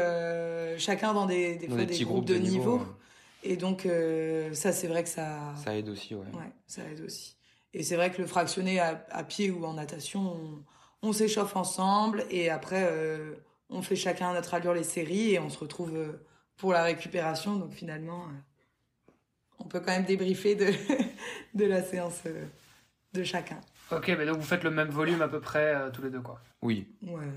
chacun 0.77 1.15
dans 1.15 1.27
des, 1.27 1.55
des, 1.55 1.69
fois, 1.69 1.85
des, 1.85 2.05
groupes, 2.05 2.25
de, 2.25 2.35
niveau. 2.35 2.81
Et 3.43 3.57
donc, 3.57 3.87
euh, 3.87 4.53
ça, 4.55 4.73
c'est 4.73 4.87
vrai 4.87 5.03
que 5.03 5.09
ça. 5.09 5.55
Ça 5.57 5.77
aide 5.77 5.89
aussi, 5.89 6.15
ouais. 6.15 6.27
Ouais, 6.33 6.53
ça 6.67 6.83
aide 6.85 7.01
aussi. 7.01 7.37
Et 7.75 7.83
c'est 7.83 7.97
vrai 7.97 8.11
que 8.11 8.21
le 8.21 8.29
fractionner 8.29 8.81
à, 8.81 9.25
pied 9.25 9.51
ou 9.51 9.65
en 9.65 9.75
natation, 9.75 10.63
on, 11.03 11.13
s'échauffe 11.13 11.57
ensemble 11.57 12.25
et 12.31 12.51
après, 12.51 12.87
euh, 12.91 13.35
on 13.71 13.81
fait 13.81 13.97
chacun 13.97 14.31
à 14.31 14.35
notre 14.35 14.53
allure 14.55 14.75
les 14.75 14.85
séries 14.85 15.33
et 15.33 15.39
on 15.39 15.49
se 15.49 15.59
retrouve 15.59 15.97
euh, 15.97 16.25
pour 16.57 16.73
la 16.73 16.85
récupération. 16.85 17.57
Donc 17.57 17.73
finalement, 17.73 18.27
on 19.59 19.65
peut 19.65 19.81
quand 19.81 19.93
même 19.93 20.05
débriefer 20.05 20.55
de, 20.55 20.71
de 21.55 21.65
la 21.65 21.83
séance 21.83 22.23
de 23.15 23.25
chacun. 23.25 23.61
Ok, 23.91 24.09
mais 24.09 24.27
donc 24.27 24.37
vous 24.37 24.43
faites 24.43 24.65
le 24.65 24.71
même 24.71 24.91
volume 24.91 25.23
à 25.23 25.29
peu 25.29 25.41
près 25.41 25.91
tous 25.93 26.03
les 26.03 26.11
deux, 26.11 26.21
quoi. 26.21 26.41
Oui. 26.61 26.87
Ouais. 27.03 27.31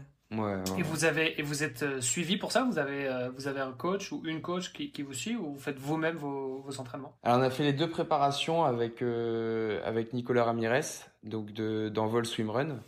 Et 0.78 0.82
vous 0.82 1.06
avez 1.06 1.40
et 1.40 1.44
vous 1.44 1.64
êtes 1.64 1.84
euh, 1.84 2.02
suivi 2.02 2.38
pour 2.38 2.52
ça? 2.52 2.64
Vous 2.64 2.78
avez 2.78 3.08
euh, 3.08 3.30
vous 3.36 3.48
avez 3.48 3.62
un 3.62 3.72
coach 3.72 4.12
ou 4.12 4.22
une 4.26 4.42
coach 4.42 4.74
qui, 4.74 4.92
qui 4.92 5.02
vous 5.02 5.14
suit 5.14 5.36
ou 5.36 5.54
vous 5.54 5.60
faites 5.60 5.78
vous-même 5.80 6.16
vos, 6.16 6.64
vos, 6.66 6.80
entraînements? 6.80 7.14
Alors 7.24 7.40
on 7.40 7.42
a 7.42 7.50
fait 7.50 7.64
les 7.64 7.74
deux 7.74 7.90
préparations 7.90 8.64
avec 8.64 9.02
euh, 9.02 9.80
avec 9.86 10.14
Nicolas 10.14 10.46
Ramirez 10.46 10.82
donc 11.24 11.52
de 11.54 11.90
d'envol 11.90 12.26
swimrun. 12.26 12.80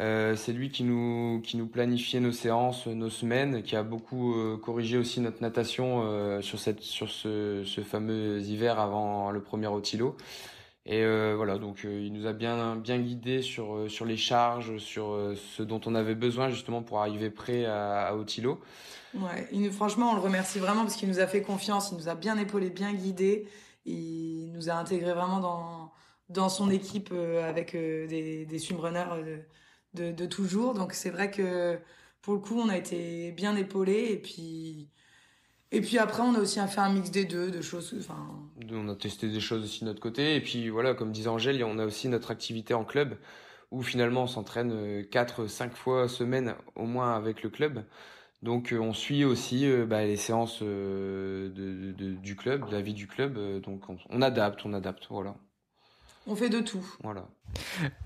Euh, 0.00 0.34
c'est 0.34 0.52
lui 0.52 0.70
qui 0.70 0.82
nous, 0.82 1.40
qui 1.44 1.56
nous 1.56 1.68
planifiait 1.68 2.18
nos 2.18 2.32
séances, 2.32 2.88
nos 2.88 3.10
semaines, 3.10 3.62
qui 3.62 3.76
a 3.76 3.84
beaucoup 3.84 4.34
euh, 4.34 4.56
corrigé 4.56 4.98
aussi 4.98 5.20
notre 5.20 5.40
natation 5.40 6.02
euh, 6.02 6.40
sur, 6.42 6.58
cette, 6.58 6.80
sur 6.80 7.08
ce, 7.08 7.62
ce, 7.64 7.80
fameux 7.80 8.40
hiver 8.40 8.80
avant 8.80 9.30
le 9.30 9.40
premier 9.40 9.68
Otilo. 9.68 10.16
Et 10.86 11.02
voilà, 11.34 11.58
donc 11.58 11.84
il 11.84 12.12
nous 12.12 12.26
a 12.26 12.32
bien, 12.34 12.76
bien 12.76 12.98
guidé 12.98 13.40
sur, 13.40 13.90
sur 13.90 14.04
les 14.04 14.16
charges, 14.18 14.76
sur 14.78 15.34
ce 15.36 15.62
dont 15.62 15.80
on 15.86 15.94
avait 15.94 16.14
besoin 16.14 16.50
justement 16.50 16.82
pour 16.82 17.00
arriver 17.00 17.30
prêt 17.30 17.64
à, 17.64 18.08
à 18.08 18.14
Otilo. 18.14 18.60
Ouais, 19.14 19.70
franchement, 19.70 20.10
on 20.10 20.14
le 20.14 20.20
remercie 20.20 20.58
vraiment 20.58 20.82
parce 20.82 20.96
qu'il 20.96 21.08
nous 21.08 21.20
a 21.20 21.26
fait 21.28 21.40
confiance, 21.42 21.90
il 21.92 21.98
nous 21.98 22.08
a 22.08 22.14
bien 22.16 22.36
épaulé, 22.36 22.70
bien 22.70 22.92
guidé. 22.92 23.48
Il 23.84 24.50
nous 24.52 24.70
a 24.70 24.74
intégré 24.74 25.12
vraiment 25.12 25.40
dans, 25.40 25.92
dans 26.28 26.48
son 26.48 26.70
équipe 26.70 27.12
avec 27.12 27.72
des, 27.74 28.44
des 28.46 28.58
swimrunners 28.58 29.44
de, 29.94 30.10
de 30.12 30.26
toujours. 30.26 30.74
Donc 30.74 30.94
c'est 30.94 31.10
vrai 31.10 31.30
que 31.30 31.78
pour 32.22 32.34
le 32.34 32.40
coup, 32.40 32.58
on 32.58 32.68
a 32.68 32.76
été 32.76 33.32
bien 33.32 33.56
épaulés 33.56 34.08
et 34.12 34.18
puis. 34.20 34.90
Et 35.74 35.80
puis 35.80 35.98
après, 35.98 36.22
on 36.22 36.34
a 36.36 36.38
aussi 36.38 36.60
fait 36.68 36.80
un 36.80 36.92
mix 36.92 37.10
des 37.10 37.24
deux, 37.24 37.50
de 37.50 37.60
choses. 37.60 37.94
Enfin... 37.98 38.16
On 38.70 38.88
a 38.88 38.94
testé 38.94 39.28
des 39.28 39.40
choses 39.40 39.64
aussi 39.64 39.80
de 39.80 39.86
notre 39.86 40.00
côté. 40.00 40.36
Et 40.36 40.40
puis 40.40 40.68
voilà, 40.68 40.94
comme 40.94 41.10
disait 41.10 41.28
Angèle, 41.28 41.62
on 41.64 41.80
a 41.80 41.84
aussi 41.84 42.08
notre 42.08 42.30
activité 42.30 42.74
en 42.74 42.84
club 42.84 43.16
où 43.72 43.82
finalement 43.82 44.22
on 44.22 44.26
s'entraîne 44.28 45.04
4 45.10 45.48
5 45.48 45.74
fois 45.74 46.08
semaine 46.08 46.54
au 46.76 46.84
moins 46.84 47.16
avec 47.16 47.42
le 47.42 47.50
club. 47.50 47.84
Donc 48.42 48.72
on 48.78 48.92
suit 48.92 49.24
aussi 49.24 49.66
euh, 49.66 49.84
bah, 49.84 50.04
les 50.04 50.16
séances 50.16 50.60
euh, 50.62 51.48
du 52.22 52.36
club, 52.36 52.68
de 52.68 52.72
la 52.72 52.80
vie 52.80 52.94
du 52.94 53.08
club. 53.08 53.36
Donc 53.62 53.88
on, 53.88 53.96
on 54.10 54.22
adapte, 54.22 54.64
on 54.64 54.74
adapte, 54.74 55.08
voilà. 55.10 55.34
On 56.26 56.34
fait 56.34 56.48
de 56.48 56.60
tout. 56.60 56.84
Voilà. 57.02 57.28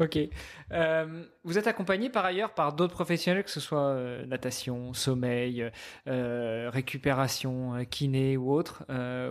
ok. 0.00 0.18
Euh, 0.72 1.24
vous 1.44 1.58
êtes 1.58 1.66
accompagné 1.66 2.10
par 2.10 2.24
ailleurs 2.24 2.52
par 2.52 2.72
d'autres 2.72 2.94
professionnels, 2.94 3.44
que 3.44 3.50
ce 3.50 3.60
soit 3.60 3.88
euh, 3.88 4.26
natation, 4.26 4.92
sommeil, 4.92 5.70
euh, 6.06 6.70
récupération, 6.70 7.84
kiné 7.90 8.36
ou 8.36 8.52
autre, 8.52 8.84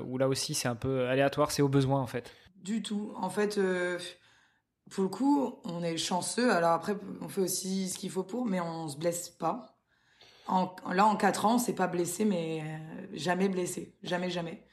où 0.06 0.18
là 0.18 0.28
aussi 0.28 0.54
c'est 0.54 0.68
un 0.68 0.76
peu 0.76 1.08
aléatoire, 1.08 1.52
c'est 1.52 1.62
au 1.62 1.70
besoin 1.70 2.02
en 2.02 2.08
fait. 2.08 2.32
Du 2.56 2.82
tout. 2.82 3.14
En 3.16 3.30
fait, 3.30 3.60
pour 4.90 5.04
le 5.04 5.10
coup, 5.10 5.60
on 5.64 5.84
est 5.84 5.98
chanceux. 5.98 6.52
Alors 6.52 6.72
après, 6.72 6.96
on 7.22 7.30
fait 7.30 7.42
aussi 7.42 7.90
ce 7.90 7.98
qu'il 7.98 8.10
faut 8.10 8.24
pour, 8.24 8.46
mais 8.46 8.60
on 8.60 8.88
se 8.88 8.98
blesse 8.98 9.30
pas. 9.30 9.78
là, 10.50 11.06
en 11.06 11.16
4 11.16 11.46
ans, 11.46 11.56
on 11.56 11.60
s'est 11.60 11.76
pas 11.76 11.88
blessé, 11.88 12.26
mais 12.26 12.64
jamais 13.14 13.50
blessé. 13.50 13.96
Jamais, 14.04 14.30
jamais. 14.30 14.66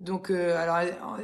Donc, 0.00 0.30
alors, 0.30 1.18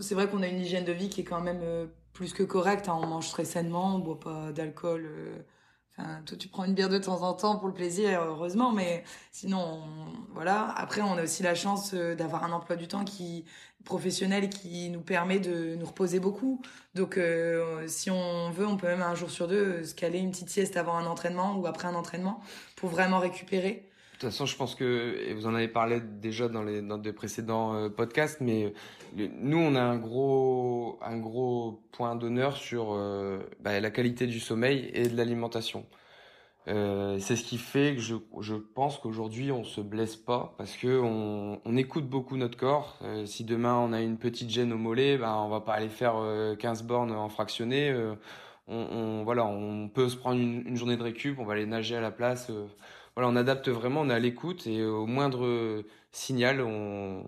c'est 0.00 0.14
vrai 0.14 0.28
qu'on 0.28 0.42
a 0.42 0.48
une 0.48 0.60
hygiène 0.60 0.84
de 0.84 0.92
vie 0.92 1.08
qui 1.08 1.20
est 1.20 1.24
quand 1.24 1.40
même 1.40 1.88
plus 2.14 2.32
que 2.32 2.42
correct. 2.42 2.88
Hein. 2.88 2.98
On 3.02 3.06
mange 3.06 3.28
très 3.30 3.44
sainement, 3.44 3.96
on 3.96 3.98
boit 3.98 4.20
pas 4.20 4.52
d'alcool. 4.52 5.06
Euh. 5.06 5.42
Toi, 6.26 6.36
tu 6.36 6.48
prends 6.48 6.64
une 6.64 6.74
bière 6.74 6.88
de 6.88 6.98
temps 6.98 7.22
en 7.22 7.34
temps 7.34 7.56
pour 7.56 7.68
le 7.68 7.74
plaisir, 7.74 8.20
heureusement, 8.20 8.72
mais 8.72 9.04
sinon, 9.30 9.82
voilà. 10.32 10.72
Après, 10.76 11.02
on 11.02 11.12
a 11.12 11.22
aussi 11.22 11.42
la 11.44 11.54
chance 11.54 11.92
euh, 11.94 12.16
d'avoir 12.16 12.42
un 12.44 12.52
emploi 12.52 12.76
du 12.76 12.88
temps 12.88 13.04
qui 13.04 13.44
professionnel 13.84 14.48
qui 14.48 14.88
nous 14.88 15.02
permet 15.02 15.38
de 15.38 15.76
nous 15.76 15.86
reposer 15.86 16.18
beaucoup. 16.18 16.62
Donc, 16.94 17.18
euh, 17.18 17.86
si 17.86 18.10
on 18.10 18.50
veut, 18.50 18.66
on 18.66 18.76
peut 18.78 18.86
même 18.86 19.02
un 19.02 19.14
jour 19.14 19.30
sur 19.30 19.46
deux 19.46 19.84
se 19.84 19.94
caler 19.94 20.18
une 20.18 20.30
petite 20.30 20.48
sieste 20.48 20.76
avant 20.76 20.96
un 20.96 21.06
entraînement 21.06 21.56
ou 21.56 21.66
après 21.66 21.86
un 21.86 21.94
entraînement 21.94 22.40
pour 22.76 22.88
vraiment 22.88 23.18
récupérer. 23.18 23.90
De 24.14 24.18
toute 24.20 24.30
façon, 24.30 24.46
je 24.46 24.56
pense 24.56 24.76
que, 24.76 25.16
et 25.26 25.34
vous 25.34 25.48
en 25.48 25.56
avez 25.56 25.66
parlé 25.66 26.00
déjà 26.00 26.48
dans 26.48 26.62
les 26.62 26.82
dans 26.82 26.98
des 26.98 27.12
précédents 27.12 27.74
euh, 27.74 27.88
podcasts, 27.88 28.40
mais 28.40 28.72
nous, 29.16 29.58
on 29.58 29.74
a 29.74 29.80
un 29.82 29.96
gros 29.96 31.00
un 31.02 31.18
gros 31.18 31.82
point 31.90 32.14
d'honneur 32.14 32.56
sur 32.56 32.92
euh, 32.92 33.40
bah, 33.58 33.80
la 33.80 33.90
qualité 33.90 34.28
du 34.28 34.38
sommeil 34.38 34.88
et 34.94 35.08
de 35.08 35.16
l'alimentation. 35.16 35.84
Euh, 36.68 37.18
c'est 37.18 37.34
ce 37.34 37.42
qui 37.42 37.58
fait 37.58 37.96
que 37.96 38.00
je, 38.00 38.14
je 38.40 38.54
pense 38.54 38.98
qu'aujourd'hui 38.98 39.52
on 39.52 39.64
se 39.64 39.82
blesse 39.82 40.16
pas 40.16 40.54
parce 40.56 40.76
que 40.76 40.98
on, 40.98 41.60
on 41.64 41.76
écoute 41.76 42.08
beaucoup 42.08 42.36
notre 42.36 42.56
corps. 42.56 42.96
Euh, 43.02 43.26
si 43.26 43.42
demain 43.42 43.74
on 43.74 43.92
a 43.92 44.00
une 44.00 44.16
petite 44.16 44.48
gêne 44.48 44.72
au 44.72 44.78
mollet, 44.78 45.18
ben 45.18 45.34
on 45.34 45.48
va 45.48 45.60
pas 45.60 45.74
aller 45.74 45.88
faire 45.90 46.14
15 46.58 46.84
bornes 46.84 47.10
en 47.10 47.28
fractionné. 47.28 47.92
On, 48.68 49.24
voilà, 49.24 49.44
on 49.44 49.88
peut 49.88 50.08
se 50.08 50.16
prendre 50.16 50.40
une, 50.40 50.76
journée 50.76 50.96
de 50.96 51.02
récup, 51.02 51.38
on 51.40 51.44
va 51.44 51.54
aller 51.54 51.66
nager 51.66 51.96
à 51.96 52.00
la 52.00 52.12
place 52.12 52.50
voilà, 53.16 53.30
on 53.30 53.36
adapte 53.36 53.68
vraiment, 53.68 54.00
on 54.00 54.10
est 54.10 54.14
à 54.14 54.18
l'écoute 54.18 54.66
et 54.66 54.84
au 54.84 55.06
moindre 55.06 55.84
signal, 56.14 56.60
on, 56.60 57.24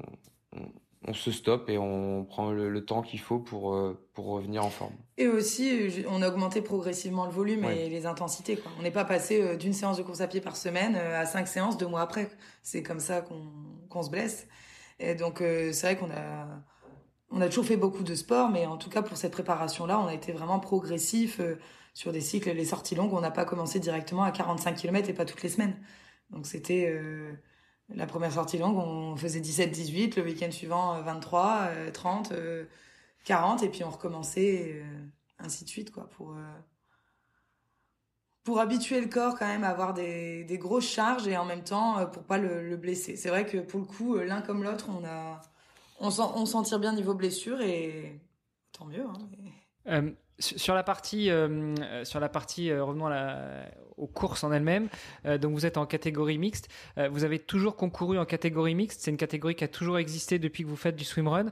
on, 1.06 1.12
se 1.12 1.30
stoppe 1.30 1.68
et 1.68 1.78
on 1.78 2.24
prend 2.24 2.50
le, 2.50 2.84
temps 2.84 3.02
qu'il 3.02 3.20
faut 3.20 3.38
pour, 3.38 3.74
euh, 3.74 3.98
pour 4.14 4.26
revenir 4.26 4.64
en 4.64 4.70
forme. 4.70 4.94
Et 5.18 5.28
aussi, 5.28 6.04
on 6.08 6.22
a 6.22 6.28
augmenté 6.28 6.62
progressivement 6.62 7.26
le 7.26 7.32
volume 7.32 7.64
et 7.64 7.88
les 7.88 8.06
intensités. 8.06 8.56
Quoi. 8.56 8.72
On 8.78 8.82
n'est 8.82 8.90
pas 8.90 9.04
passé 9.04 9.42
euh, 9.42 9.56
d'une 9.56 9.72
séance 9.72 9.96
de 9.96 10.02
course 10.02 10.20
à 10.20 10.28
pied 10.28 10.40
par 10.40 10.56
semaine 10.56 10.96
euh, 10.96 11.20
à 11.20 11.26
cinq 11.26 11.48
séances 11.48 11.76
deux 11.76 11.86
mois 11.86 12.00
après. 12.00 12.30
C'est 12.62 12.82
comme 12.82 13.00
ça 13.00 13.22
qu'on 13.22 14.02
se 14.02 14.10
blesse. 14.10 14.46
Et 14.98 15.14
donc, 15.14 15.38
c'est 15.40 15.82
vrai 15.82 15.96
qu'on 15.96 16.10
a, 16.10 16.46
on 17.30 17.42
a 17.42 17.48
toujours 17.48 17.66
fait 17.66 17.76
beaucoup 17.76 18.02
de 18.02 18.14
sport, 18.14 18.48
mais 18.48 18.64
en 18.64 18.78
tout 18.78 18.88
cas, 18.88 19.02
pour 19.02 19.18
cette 19.18 19.32
préparation-là, 19.32 20.00
on 20.00 20.06
a 20.06 20.14
été 20.14 20.32
vraiment 20.32 20.58
progressif 20.58 21.38
sur 21.96 22.12
des 22.12 22.20
cycles, 22.20 22.52
les 22.52 22.66
sorties 22.66 22.94
longues, 22.94 23.14
on 23.14 23.22
n'a 23.22 23.30
pas 23.30 23.46
commencé 23.46 23.80
directement 23.80 24.22
à 24.22 24.30
45 24.30 24.74
km 24.74 25.08
et 25.08 25.14
pas 25.14 25.24
toutes 25.24 25.42
les 25.42 25.48
semaines. 25.48 25.74
Donc 26.28 26.46
c'était 26.46 26.90
euh, 26.90 27.32
la 27.88 28.04
première 28.04 28.30
sortie 28.30 28.58
longue, 28.58 28.76
on 28.76 29.16
faisait 29.16 29.40
17-18, 29.40 30.14
le 30.18 30.22
week-end 30.22 30.50
suivant 30.50 31.00
23, 31.00 31.70
30, 31.94 32.34
40, 33.24 33.62
et 33.62 33.70
puis 33.70 33.82
on 33.82 33.88
recommençait, 33.88 34.74
euh, 34.74 34.84
ainsi 35.38 35.64
de 35.64 35.70
suite, 35.70 35.90
quoi, 35.90 36.06
pour, 36.10 36.32
euh, 36.32 36.58
pour 38.44 38.60
habituer 38.60 39.00
le 39.00 39.08
corps 39.08 39.34
quand 39.38 39.46
même 39.46 39.64
à 39.64 39.68
avoir 39.68 39.94
des, 39.94 40.44
des 40.44 40.58
grosses 40.58 40.90
charges 40.90 41.26
et 41.26 41.38
en 41.38 41.46
même 41.46 41.64
temps 41.64 42.04
pour 42.08 42.24
pas 42.24 42.36
le, 42.36 42.76
blesser. 42.76 43.16
C'est 43.16 43.30
vrai 43.30 43.46
que 43.46 43.56
pour 43.56 43.80
le 43.80 43.86
coup, 43.86 44.16
l'un 44.18 44.42
comme 44.42 44.62
l'autre, 44.64 44.90
on 44.90 45.02
a, 45.06 45.40
on 46.00 46.10
s'en 46.10 46.62
tire 46.62 46.78
bien 46.78 46.92
niveau 46.92 47.14
blessure 47.14 47.62
et 47.62 48.20
tant 48.72 48.84
mieux. 48.84 49.06
Hein, 49.86 50.12
sur 50.38 50.74
la 50.74 50.82
partie, 50.82 51.30
euh, 51.30 52.04
sur 52.04 52.20
la 52.20 52.28
partie 52.28 52.70
euh, 52.70 52.84
aux 53.96 54.06
courses 54.06 54.44
en 54.44 54.52
elles-mêmes, 54.52 54.88
euh, 55.24 55.38
donc 55.38 55.54
vous 55.54 55.66
êtes 55.66 55.78
en 55.78 55.86
catégorie 55.86 56.38
mixte. 56.38 56.68
vous 57.10 57.24
avez 57.24 57.38
toujours 57.38 57.76
concouru 57.76 58.18
en 58.18 58.24
catégorie 58.24 58.74
mixte. 58.74 59.00
C'est 59.00 59.10
une 59.10 59.16
catégorie 59.16 59.54
qui 59.54 59.64
a 59.64 59.68
toujours 59.68 59.98
existé 59.98 60.38
depuis 60.38 60.64
que 60.64 60.68
vous 60.68 60.76
faites 60.76 60.96
du 60.96 61.04
swimrun. 61.04 61.46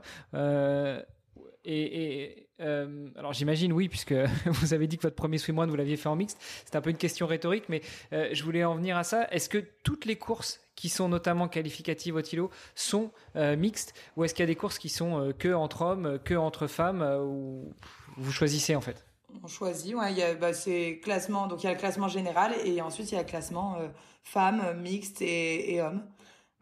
et, 1.65 2.41
alors 2.59 3.33
j'imagine 3.33 3.73
oui, 3.73 3.89
puisque 3.89 4.13
vous 4.45 4.73
avez 4.73 4.87
dit 4.87 4.97
que 4.97 5.03
votre 5.03 5.15
premier 5.15 5.37
swimrun 5.37 5.67
vous 5.67 5.75
l'aviez 5.75 5.97
fait 5.97 6.09
en 6.09 6.15
mixte. 6.15 6.39
C'est 6.65 6.75
un 6.75 6.81
peu 6.81 6.89
une 6.89 6.97
question 6.97 7.27
rhétorique, 7.27 7.65
mais 7.69 7.81
je 8.11 8.43
voulais 8.43 8.63
en 8.63 8.75
venir 8.75 8.97
à 8.97 9.03
ça. 9.03 9.27
Est-ce 9.31 9.49
que 9.49 9.63
toutes 9.83 10.05
les 10.05 10.15
courses 10.15 10.64
qui 10.75 10.89
sont 10.89 11.09
notamment 11.09 11.47
qualificatives 11.47 12.15
au 12.15 12.21
Tilo 12.21 12.51
sont 12.75 13.11
mixtes, 13.35 13.93
ou 14.15 14.23
est-ce 14.23 14.33
qu'il 14.33 14.43
y 14.43 14.47
a 14.47 14.47
des 14.47 14.55
courses 14.55 14.77
qui 14.77 14.89
sont 14.89 15.33
que 15.37 15.53
entre 15.53 15.81
hommes, 15.83 16.19
que 16.23 16.33
entre 16.33 16.67
femmes, 16.67 17.01
ou 17.01 17.73
vous 18.17 18.31
choisissez 18.31 18.75
en 18.75 18.81
fait? 18.81 19.05
On 19.43 19.47
choisit, 19.47 19.95
ouais. 19.95 20.11
Il 20.11 20.17
y 20.17 20.23
a, 20.23 20.35
bah, 20.35 20.53
c'est 20.53 20.99
classement, 21.03 21.47
donc 21.47 21.63
il 21.63 21.65
y 21.65 21.69
a 21.69 21.73
le 21.73 21.79
classement 21.79 22.07
général 22.07 22.53
et 22.63 22.81
ensuite 22.81 23.11
il 23.11 23.15
y 23.15 23.17
a 23.17 23.21
le 23.21 23.27
classement 23.27 23.75
euh, 23.79 23.87
femmes, 24.23 24.79
mixtes 24.81 25.21
et, 25.21 25.81
hommes. 25.81 26.03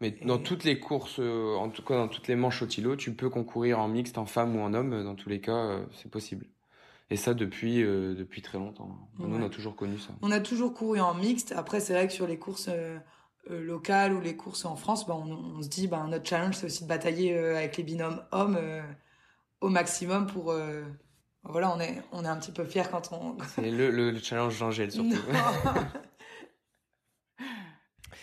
Mais 0.00 0.10
dans 0.24 0.38
toutes 0.38 0.64
les 0.64 0.80
courses, 0.80 1.18
euh, 1.20 1.54
en 1.56 1.68
tout 1.68 1.82
cas 1.82 1.94
dans 1.94 2.08
toutes 2.08 2.28
les 2.28 2.36
manches 2.36 2.62
au 2.62 2.66
tilo, 2.66 2.96
tu 2.96 3.14
peux 3.14 3.30
concourir 3.30 3.78
en 3.78 3.88
mixte, 3.88 4.18
en 4.18 4.26
femme 4.26 4.56
ou 4.56 4.60
en 4.60 4.74
homme. 4.74 5.04
Dans 5.04 5.14
tous 5.14 5.28
les 5.28 5.40
cas, 5.40 5.52
euh, 5.52 5.84
c'est 5.92 6.10
possible. 6.10 6.46
Et 7.10 7.16
ça 7.16 7.34
depuis 7.34 7.82
depuis 7.82 8.40
très 8.40 8.56
longtemps. 8.56 8.88
Nous, 9.18 9.36
on 9.36 9.42
a 9.44 9.50
toujours 9.50 9.76
connu 9.76 9.98
ça. 9.98 10.14
On 10.22 10.30
a 10.30 10.40
toujours 10.40 10.72
couru 10.72 11.00
en 11.00 11.14
mixte. 11.14 11.52
Après, 11.54 11.78
c'est 11.78 11.92
vrai 11.92 12.06
que 12.06 12.14
sur 12.14 12.26
les 12.26 12.38
courses 12.38 12.70
locales 13.48 14.14
ou 14.14 14.20
les 14.20 14.36
courses 14.36 14.64
en 14.64 14.76
France, 14.76 15.06
bah, 15.06 15.14
on, 15.14 15.62
se 15.62 15.68
dit, 15.68 15.86
bah, 15.86 16.04
notre 16.08 16.28
challenge, 16.28 16.56
c'est 16.56 16.66
aussi 16.66 16.84
de 16.84 16.88
batailler 16.88 17.36
avec 17.36 17.76
les 17.76 17.82
binômes 17.82 18.22
hommes 18.32 18.58
au 19.60 19.68
maximum 19.68 20.26
pour 20.26 20.54
voilà, 21.46 21.74
on 21.74 21.80
est, 21.80 22.02
on 22.12 22.24
est 22.24 22.28
un 22.28 22.36
petit 22.36 22.52
peu 22.52 22.64
fiers 22.64 22.84
quand 22.90 23.10
on. 23.12 23.36
C'est 23.54 23.70
le, 23.70 23.90
le, 23.90 24.18
challenge 24.18 24.58
d'Angèle 24.58 24.90
surtout. 24.90 25.14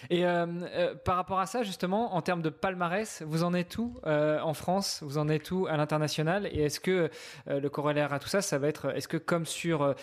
Et 0.10 0.26
euh, 0.26 0.46
euh, 0.64 0.96
par 0.96 1.16
rapport 1.16 1.40
à 1.40 1.46
ça, 1.46 1.64
justement, 1.64 2.16
en 2.16 2.22
termes 2.22 2.42
de 2.42 2.50
palmarès, 2.50 3.24
vous 3.26 3.44
en 3.44 3.54
êtes 3.54 3.78
où 3.78 4.00
euh, 4.06 4.40
en 4.40 4.54
France? 4.54 5.04
Vous 5.04 5.18
en 5.18 5.30
êtes 5.30 5.52
où 5.52 5.68
à 5.68 5.78
l'international? 5.78 6.48
Et 6.52 6.64
est-ce 6.64 6.80
que 6.80 7.10
le 7.48 7.70
corollaire 7.70 8.14
à 8.14 8.20
tout 8.20 8.28
ça, 8.28 8.42
ça 8.42 8.58
va 8.58 8.68
être, 8.68 8.96
est-ce 8.96 9.08
que 9.08 9.18
comme 9.18 9.46
sur 9.46 9.96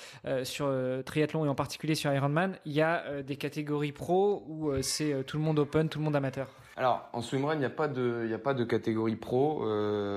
sur 0.42 0.72
triathlon 1.04 1.44
et 1.44 1.48
en 1.48 1.54
particulier 1.54 1.94
sur 1.94 2.12
Ironman, 2.12 2.58
il 2.64 2.72
y 2.72 2.82
a 2.82 3.22
des 3.22 3.36
catégories 3.36 3.92
pro 3.92 4.44
ou 4.48 4.72
c'est 4.82 5.24
tout 5.24 5.36
le 5.36 5.42
monde 5.42 5.58
open, 5.58 5.88
tout 5.88 5.98
le 5.98 6.04
monde 6.04 6.16
amateur? 6.16 6.48
Alors 6.76 7.08
en 7.12 7.22
swimrun, 7.22 7.54
il 7.54 7.58
n'y 7.58 7.64
a 7.64 7.70
pas 7.70 7.88
de, 7.88 8.24
il 8.26 8.34
a 8.34 8.38
pas 8.38 8.54
de 8.54 8.64
catégorie 8.64 9.16
pro. 9.16 9.60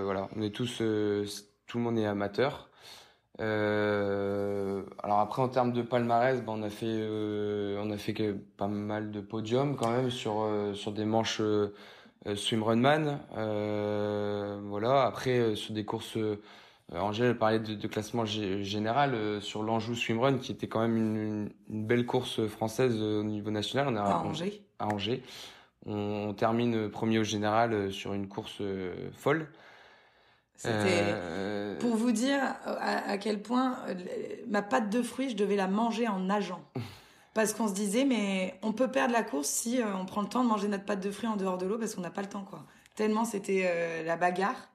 voilà, 0.04 0.28
on 0.36 0.42
est 0.42 0.54
tous, 0.54 0.78
tout 0.78 1.78
le 1.78 1.84
monde 1.84 1.98
est 1.98 2.06
amateur. 2.06 2.71
Euh, 3.42 4.84
alors 5.02 5.20
après 5.20 5.42
en 5.42 5.48
termes 5.48 5.74
de 5.74 5.82
palmarès, 5.82 6.44
ben, 6.44 6.54
on 6.54 6.64
a 6.64 6.70
fait 6.70 6.86
euh, 6.88 7.82
on 7.84 7.90
a 7.90 7.98
fait 7.98 8.14
pas 8.58 8.68
mal 8.68 9.10
de 9.10 9.20
podiums 9.20 9.76
quand 9.76 9.90
même 9.90 10.12
sur 10.12 10.42
euh, 10.42 10.74
sur 10.74 10.92
des 10.92 11.06
manches 11.06 11.42
swimrunman. 12.36 13.20
voilà 13.34 15.04
après 15.04 15.56
sur 15.56 15.74
des 15.74 15.86
courses 15.86 16.18
Angèle 16.94 17.38
parlait 17.38 17.60
de, 17.60 17.88
classement 17.88 18.26
général 18.26 19.42
sur 19.42 19.64
l'Anjou 19.64 19.96
Swimrun, 19.96 20.38
qui 20.38 20.52
était 20.52 20.68
quand 20.68 20.82
même 20.82 20.98
une, 20.98 21.50
belle 21.70 22.06
course 22.06 22.46
française 22.48 23.02
au 23.02 23.24
niveau 23.24 23.50
national. 23.50 23.88
On 23.88 23.96
a, 23.96 24.02
à 24.02 24.18
Angers. 24.18 24.62
À 24.78 24.88
Angers. 24.88 25.24
On, 25.86 26.34
termine 26.34 26.90
premier 26.90 27.20
au 27.20 27.24
général 27.24 27.94
sur 27.94 28.14
une 28.14 28.28
course 28.28 28.62
folle. 29.14 29.48
C'était 30.62 31.16
pour 31.80 31.96
vous 31.96 32.12
dire 32.12 32.40
à, 32.66 33.18
quel 33.18 33.42
point 33.42 33.78
ma 34.48 34.62
pâte 34.62 34.90
de 34.90 35.02
fruits, 35.02 35.30
je 35.32 35.36
devais 35.36 35.56
la 35.56 35.68
manger 35.68 36.08
en 36.08 36.20
nageant. 36.20 36.64
Parce 37.34 37.54
qu'on 37.54 37.70
se 37.70 37.74
disait, 37.74 38.04
mais 38.04 38.60
on 38.62 38.74
peut 38.74 38.90
perdre 38.90 39.14
la 39.14 39.24
course 39.24 39.48
si 39.48 39.80
on 39.98 40.06
prend 40.06 40.22
le 40.22 40.28
temps 40.28 40.44
de 40.44 40.50
manger 40.50 40.68
notre 40.68 40.84
pâte 40.84 41.00
de 41.00 41.12
fruits 41.12 41.30
en 41.30 41.38
dehors 41.38 41.58
de 41.58 41.66
l'eau 41.66 41.78
parce 41.78 41.96
qu'on 41.96 42.02
n'a 42.02 42.10
pas 42.10 42.22
le 42.22 42.28
temps, 42.28 42.44
quoi. 42.44 42.66
Tellement 42.96 43.24
c'était 43.24 44.04
la 44.06 44.18
bagarre. 44.18 44.72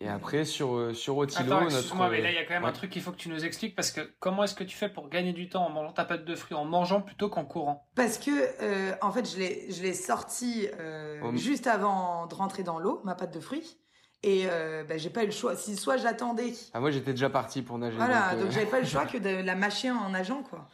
Et 0.00 0.08
après, 0.08 0.44
sur, 0.44 0.76
euh, 0.76 0.94
sur 0.94 1.16
Otilo, 1.16 1.52
Attends, 1.52 1.70
notre... 1.70 2.10
mais 2.10 2.20
là, 2.20 2.30
il 2.30 2.36
y 2.36 2.38
a 2.38 2.44
quand 2.44 2.54
même 2.54 2.64
un 2.64 2.72
truc 2.72 2.90
qu'il 2.90 3.02
faut 3.02 3.10
que 3.10 3.16
tu 3.16 3.28
nous 3.28 3.44
expliques 3.44 3.74
parce 3.74 3.90
que 3.90 4.00
comment 4.20 4.44
est-ce 4.44 4.54
que 4.54 4.62
tu 4.62 4.76
fais 4.76 4.88
pour 4.88 5.08
gagner 5.08 5.32
du 5.32 5.48
temps 5.48 5.66
en 5.66 5.70
mangeant 5.70 5.92
ta 5.92 6.04
pâte 6.04 6.24
de 6.24 6.34
fruits, 6.36 6.56
en 6.56 6.64
mangeant 6.64 7.00
plutôt 7.00 7.28
qu'en 7.28 7.44
courant? 7.44 7.88
Parce 7.96 8.18
que, 8.18 8.30
euh, 8.62 8.94
en 9.02 9.10
fait, 9.10 9.28
je 9.28 9.38
l'ai, 9.38 9.72
je 9.72 9.82
l'ai 9.82 9.94
sorti 9.94 10.68
euh, 10.78 11.34
juste 11.34 11.66
avant 11.66 12.26
de 12.26 12.34
rentrer 12.34 12.62
dans 12.62 12.78
l'eau, 12.78 13.00
ma 13.04 13.16
pâte 13.16 13.34
de 13.34 13.40
fruits. 13.40 13.76
Et 14.22 14.46
euh, 14.46 14.84
bah, 14.84 14.96
j'ai 14.96 15.10
pas 15.10 15.22
eu 15.22 15.26
le 15.26 15.32
choix. 15.32 15.54
Si 15.56 15.76
soit 15.76 15.96
j'attendais. 15.96 16.52
Ah, 16.74 16.80
moi, 16.80 16.90
j'étais 16.90 17.12
déjà 17.12 17.30
parti 17.30 17.62
pour 17.62 17.78
nager. 17.78 17.96
Voilà, 17.96 18.34
donc, 18.34 18.50
j'avais 18.50 18.66
pas 18.66 18.80
le 18.80 18.86
choix 18.86 19.06
que 19.12 19.18
de 19.18 19.44
la 19.44 19.54
mâcher 19.54 19.90
en 19.90 20.10
nageant, 20.10 20.42
quoi. 20.42 20.68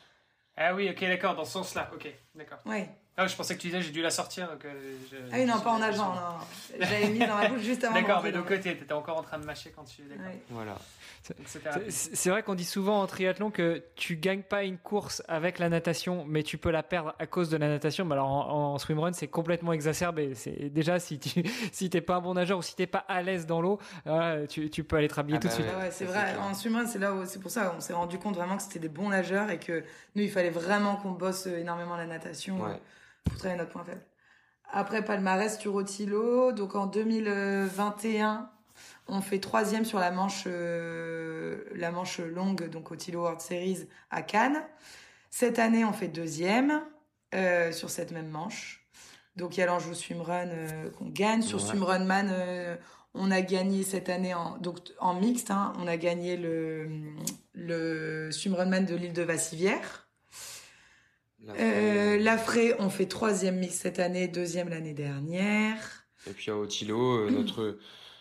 Ah 0.57 0.75
oui, 0.75 0.89
ok, 0.89 1.01
d'accord, 1.01 1.35
dans 1.35 1.45
ce 1.45 1.53
sens-là, 1.53 1.91
ok, 1.95 2.09
d'accord. 2.35 2.59
Ouais. 2.65 2.89
Ah, 3.17 3.29
je 3.29 3.37
pensais 3.37 3.55
que 3.55 3.61
tu 3.61 3.69
disais 3.69 3.81
j'ai 3.81 3.93
dû 3.93 4.03
la 4.03 4.11
sortir. 4.11 4.49
Euh, 4.65 4.73
ah 5.31 5.37
oui, 5.37 5.45
non, 5.45 5.61
pas 5.61 5.71
en 5.71 5.79
nageant, 5.79 6.15
non. 6.15 6.37
J'avais 6.81 7.09
mis 7.11 7.21
dans 7.21 7.37
ma 7.37 7.49
bouche 7.49 7.63
juste 7.63 7.85
avant. 7.85 7.95
D'accord, 7.95 8.23
mais 8.25 8.33
de 8.33 8.41
côté, 8.41 8.77
tu 8.77 8.83
étais 8.83 8.93
encore 8.93 9.19
en 9.19 9.23
train 9.23 9.39
de 9.39 9.45
mâcher 9.45 9.73
quand 9.75 9.85
tu. 9.85 10.03
Voilà. 10.51 10.77
C'est 11.89 12.29
vrai 12.31 12.43
qu'on 12.43 12.57
dit 12.57 12.65
souvent 12.65 13.01
en 13.01 13.07
triathlon 13.07 13.53
que 13.53 13.85
tu 13.95 14.17
gagnes 14.17 14.43
pas 14.43 14.65
une 14.65 14.79
course 14.79 15.23
avec 15.29 15.61
la 15.61 15.69
natation, 15.69 16.25
mais 16.27 16.43
tu 16.43 16.59
peux 16.59 16.73
la 16.73 16.83
perdre 16.83 17.15
à 17.21 17.27
cause 17.27 17.51
de 17.51 17.57
la 17.57 17.69
natation. 17.69 18.05
Mais 18.05 18.15
alors 18.15 18.29
en, 18.29 18.79
swimrun, 18.79 19.13
c'est 19.13 19.29
complètement 19.29 19.73
exacerbé. 19.73 20.35
C'est 20.35 20.71
déjà 20.71 20.99
si 20.99 21.21
tu 21.21 21.45
si 21.73 21.91
t'es 21.91 22.01
pas 22.01 22.17
un 22.17 22.21
bon 22.21 22.35
nageur 22.35 22.59
ou 22.59 22.63
si 22.63 22.75
t'es 22.75 22.89
pas 22.89 23.05
à 23.07 23.23
l'aise 23.23 23.47
dans 23.47 23.61
l'eau, 23.61 23.79
tu, 24.49 24.71
tu, 24.71 24.83
peux 24.83 24.97
aller 24.97 25.09
te 25.09 25.15
rhabiller 25.15 25.39
ah 25.39 25.41
tout 25.41 25.49
de 25.49 25.53
bah 25.53 25.59
suite. 25.59 25.77
Ouais, 25.79 25.91
c'est 25.93 26.05
vrai. 26.05 26.35
En 26.41 26.53
swimrun, 26.53 26.87
c'est 26.87 26.99
là 26.99 27.15
où 27.15 27.25
c'est 27.27 27.39
pour 27.39 27.53
ça 27.53 27.75
on 27.77 27.81
s'est 27.81 27.93
rendu 27.93 28.19
compte 28.19 28.35
vraiment 28.35 28.57
que 28.57 28.63
c'était 28.65 28.81
des 28.81 28.89
bons 28.89 29.11
nageurs 29.11 29.51
et 29.51 29.61
que 29.61 29.85
nous, 30.17 30.25
il 30.25 30.31
fallait 30.31 30.51
vraiment 30.51 30.97
qu'on 30.97 31.13
bosse 31.13 31.47
énormément 31.47 31.97
la 31.97 32.07
natation 32.07 32.59
pour 33.25 33.37
travailler 33.37 33.59
notre 33.59 33.73
point 33.73 33.85
faible. 33.85 34.05
Après 34.71 35.05
palmarès 35.05 35.59
sur 35.59 35.75
Otilo, 35.75 36.53
donc 36.53 36.75
en 36.75 36.87
2021, 36.87 38.51
on 39.07 39.21
fait 39.21 39.39
troisième 39.39 39.85
sur 39.85 39.99
la 39.99 40.11
manche, 40.11 40.45
euh, 40.47 41.65
la 41.75 41.91
manche 41.91 42.19
longue, 42.19 42.69
donc 42.71 42.91
Otilo 42.91 43.21
World 43.21 43.41
Series 43.41 43.87
à 44.11 44.23
Cannes. 44.23 44.63
Cette 45.31 45.59
année, 45.59 45.85
on 45.85 45.93
fait 45.93 46.09
deuxième 46.09 46.83
euh, 47.35 47.71
sur 47.73 47.91
cette 47.91 48.11
même 48.11 48.29
manche. 48.29 48.89
Donc 49.37 49.57
il 49.57 49.61
y 49.61 49.63
a 49.63 49.67
l'Anjou 49.67 49.95
Swimrun 49.95 50.49
euh, 50.49 50.91
qu'on 50.91 51.09
gagne. 51.09 51.43
Sur 51.43 51.61
Swimrunman, 51.61 52.33
on 53.15 53.31
a 53.31 53.41
gagné 53.43 53.83
cette 53.83 54.09
année 54.09 54.35
en, 54.35 54.59
donc, 54.59 54.79
en 54.99 55.15
mixte. 55.15 55.51
Hein, 55.51 55.73
on 55.79 55.87
a 55.87 55.97
gagné 55.97 56.37
le, 56.37 56.89
le 57.53 58.31
Swimrunman 58.33 58.87
de 58.87 58.95
l'île 58.95 59.13
de 59.13 59.23
Vassivière. 59.23 60.04
Euh, 61.49 62.19
L'Afré, 62.19 62.75
on 62.79 62.89
fait 62.89 63.07
troisième 63.07 63.59
mix 63.59 63.75
cette 63.75 63.99
année, 63.99 64.29
deuxième 64.29 64.69
l'année 64.69 64.95
dernière. 64.95 66.05
Et 66.27 66.31
puis 66.31 66.51
à 66.51 66.57
Otilo, 66.57 67.19
euh, 67.19 67.31
notre 67.31 67.79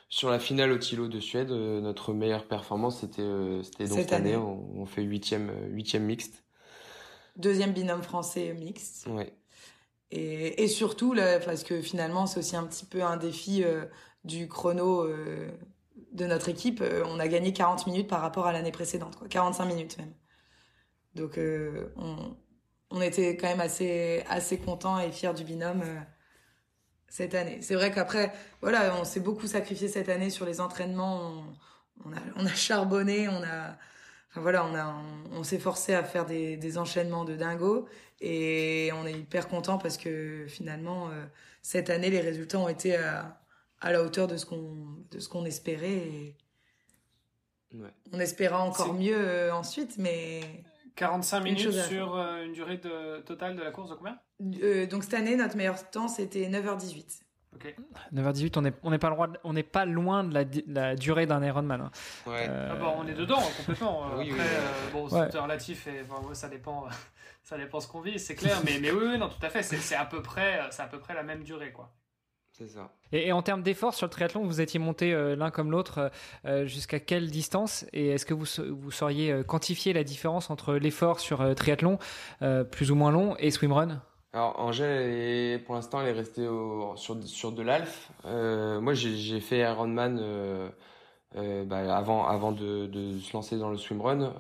sur 0.10 0.30
la 0.30 0.40
finale 0.40 0.72
Otilo 0.72 1.08
de 1.08 1.20
Suède, 1.20 1.52
euh, 1.52 1.82
notre 1.82 2.14
meilleure 2.14 2.48
performance 2.48 3.00
c'était 3.00 3.22
euh, 3.22 3.64
c'était 3.64 3.88
donc 3.88 4.00
cette, 4.00 4.14
année, 4.14 4.36
On, 4.36 4.86
fait 4.86 5.02
huitième 5.02 5.52
huitième 5.70 6.04
mixte. 6.04 6.44
Deuxième 7.36 7.72
binôme 7.74 8.04
français 8.04 8.54
mixte. 8.54 9.08
Ouais. 9.08 9.34
Et, 10.12 10.64
et 10.64 10.68
surtout 10.68 11.14
là, 11.14 11.40
parce 11.40 11.64
que 11.64 11.82
finalement 11.82 12.28
c'est 12.28 12.40
aussi 12.40 12.56
un 12.56 12.66
petit 12.66 12.86
peu 12.86 13.04
un 13.04 13.18
défi 13.18 13.64
du 14.24 14.48
chrono 14.48 15.08
de 16.12 16.26
notre 16.26 16.50
équipe. 16.50 16.84
on 17.06 17.20
a 17.20 17.28
gagné 17.28 17.54
40 17.54 17.88
minutes 17.88 18.08
par 18.08 18.22
rapport 18.22 18.46
à 18.46 18.54
l'année 18.54 18.72
précédente, 18.72 19.16
quoi, 19.16 19.28
45 19.28 19.66
minutes 19.66 19.98
même. 19.98 20.14
Donc 21.16 21.40
on, 21.98 22.36
on 22.94 23.02
était 23.02 23.36
quand 23.36 23.48
même 23.48 23.60
assez 23.60 24.24
assez 24.30 24.58
content 24.60 25.00
et 25.00 25.12
fiers 25.12 25.34
du 25.34 25.44
binôme 25.44 25.82
euh, 25.84 26.00
cette 27.10 27.36
année. 27.36 27.60
C'est 27.62 27.76
vrai 27.76 27.92
qu'après, 27.92 28.32
voilà, 28.62 28.96
on 29.00 29.04
s'est 29.04 29.20
beaucoup 29.20 29.48
sacrifié 29.48 29.88
cette 29.88 30.10
année 30.10 30.30
sur 30.30 30.46
les 30.46 30.62
entraînements. 30.62 31.44
On, 32.06 32.14
a, 32.14 32.20
on 32.38 32.46
a 32.46 32.54
charbonné, 32.54 33.28
on 33.28 33.44
a, 33.44 33.78
enfin 34.30 34.42
voilà, 34.42 34.66
on 34.66 34.76
a, 34.76 34.96
on, 35.32 35.44
s'est 35.44 35.60
forcé 35.60 35.94
à 35.94 36.04
faire 36.04 36.26
des, 36.26 36.56
des, 36.58 36.78
enchaînements 36.78 37.26
de 37.26 37.36
dingo 37.36 37.88
et 38.22 38.92
on 38.94 39.06
est 39.06 39.14
hyper 39.14 39.48
content 39.48 39.78
parce 39.78 39.98
que 39.98 40.46
finalement 40.48 41.10
euh, 41.10 41.24
cette 41.62 41.90
année 41.90 42.10
les 42.10 42.22
résultats 42.22 42.60
ont 42.60 42.70
été 42.70 42.96
à, 42.96 43.40
à 43.82 43.92
la 43.92 44.02
hauteur 44.04 44.28
de 44.28 44.38
ce 44.38 44.46
qu'on 44.46 45.04
de 45.12 45.20
ce 45.20 45.30
qu'on 45.30 45.46
espérait. 45.46 45.98
Et 45.98 46.36
ouais. 47.74 47.94
On 48.12 48.20
espéra 48.20 48.64
encore 48.64 48.94
mieux 48.94 49.18
euh, 49.18 49.54
ensuite, 49.54 49.98
mais 49.98 50.42
45 50.96 51.40
minutes 51.42 51.72
sur 51.72 52.16
euh, 52.16 52.44
une 52.46 52.54
durée 52.54 52.78
de, 52.78 53.20
totale 53.22 53.56
de 53.56 53.64
la 53.64 53.72
course 53.72 53.90
de 53.90 53.96
combien? 53.96 54.18
Euh, 54.62 54.86
Donc 54.88 55.04
cette 55.04 55.14
année, 55.16 55.36
notre 55.36 55.56
meilleur 55.58 55.90
temps, 55.90 56.08
c'était 56.08 56.48
9h18. 56.50 57.22
Ok. 57.56 57.76
9h18, 58.14 58.54
on 58.58 58.62
n'est 58.62 58.74
on 58.84 58.92
est 58.94 58.98
pas, 58.98 59.16
on 59.44 59.56
est 59.56 59.64
pas 59.64 59.86
loin 59.86 60.24
de 60.24 60.34
la, 60.34 60.44
la 60.68 60.96
durée 60.96 61.26
d'un 61.28 61.44
Ironman. 61.44 61.82
Hein. 61.82 61.92
Ouais. 62.26 62.48
Euh... 62.50 62.70
Ah 62.72 62.76
bah, 62.76 62.96
on 62.98 63.08
est 63.08 63.14
dedans 63.14 63.42
complètement. 63.58 64.08
oui, 64.18 64.32
Après, 64.32 64.44
euh, 64.44 64.92
bon, 64.92 65.08
c'est 65.10 65.38
relatif 65.38 65.88
et 65.88 66.02
enfin, 66.10 66.34
ça 66.34 66.50
dépend, 66.50 66.88
ça 67.44 67.58
dépend 67.58 67.80
ce 67.80 67.88
qu'on 67.88 68.02
vit, 68.02 68.18
c'est 68.20 68.36
clair. 68.36 68.58
mais, 68.66 68.80
mais 68.82 68.92
oui, 68.92 69.06
oui, 69.12 69.18
non, 69.18 69.30
tout 69.30 69.46
à 69.46 69.50
fait. 69.50 69.62
C'est 69.64 69.96
à 69.96 70.06
peu 70.06 70.22
près, 70.22 70.62
c'est 70.72 70.82
à 70.82 70.88
peu 70.88 71.00
près 71.00 71.14
la 71.14 71.24
même 71.24 71.44
durée, 71.44 71.72
quoi. 71.72 71.92
C'est 72.54 72.68
ça. 72.68 72.92
Et, 73.12 73.32
en 73.32 73.42
termes 73.42 73.64
d'effort 73.64 73.96
sur 73.96 74.06
le 74.06 74.12
triathlon, 74.12 74.44
vous 74.44 74.62
étiez 74.62 74.80
monté 74.80 75.12
euh, 75.12 75.36
l'un 75.36 75.50
comme 75.50 75.72
l'autre 75.72 75.98
euh, 75.98 76.10
euh, 76.46 76.66
jusqu'à 76.66 77.00
quelle 77.00 77.32
distance? 77.32 77.84
Et 77.94 78.10
est-ce 78.10 78.28
que 78.28 78.36
vous, 78.36 78.46
vous 78.70 78.92
sauriez 78.92 79.44
quantifier 79.48 79.92
la 79.92 80.04
différence 80.04 80.52
entre 80.52 80.76
l'effort 80.76 81.20
sur 81.20 81.56
triathlon, 81.56 81.98
plus 82.72 82.92
ou 82.92 82.96
moins 82.96 83.12
long, 83.12 83.36
et 83.38 83.50
swimrun? 83.50 84.02
Alors 84.34 84.60
Angèle, 84.60 85.64
pour 85.64 85.76
l'instant, 85.76 86.02
elle 86.02 86.10
est 86.10 86.20
restée 86.20 86.48
sur, 86.96 87.18
sur 87.24 87.52
de 87.52 87.64
l'alf. 87.64 88.12
moi, 88.24 88.94
j'ai 88.94 89.40
fait 89.40 89.60
Ironman 89.60 90.72
bah, 91.36 91.96
avant, 91.96 92.28
avant 92.28 92.52
de, 92.52 92.86
de, 92.88 93.20
se 93.20 93.34
lancer 93.34 93.58
dans 93.58 93.70
le 93.70 93.78
swimrun. 93.78 94.34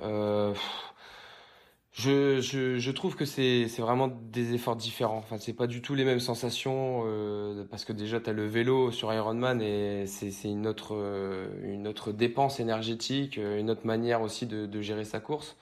Je, 1.95 2.41
je, 2.41 2.79
je, 2.79 2.91
trouve 2.91 3.15
que 3.15 3.23
c'est 3.23 3.67
vraiment 3.77 4.07
des 4.07 4.55
efforts 4.55 4.75
différents. 4.75 5.17
Enfin, 5.19 5.37
c'est 5.37 5.53
pas 5.53 5.67
du 5.67 5.79
tout 5.83 5.93
les 5.93 6.03
mêmes 6.05 6.19
sensations 6.19 7.03
euh, 7.05 7.65
parce 7.69 7.85
que 7.85 7.93
déjà 7.93 8.19
tu 8.19 8.31
as 8.31 8.33
le 8.33 8.47
vélo 8.47 8.89
sur 8.91 9.13
Ironman 9.13 9.61
et 9.61 10.07
c'est 10.07 10.31
une 10.49 10.65
autre 10.65 10.95
euh, 10.95 11.47
une 11.63 11.87
autre 11.87 12.11
dépense 12.11 12.59
énergétique, 12.59 13.37
euh, 13.37 13.59
une 13.59 13.69
autre 13.69 13.85
manière 13.85 14.23
aussi 14.23 14.47
de, 14.47 14.65
de 14.65 14.81
gérer 14.81 15.05
sa 15.05 15.19
course. 15.19 15.55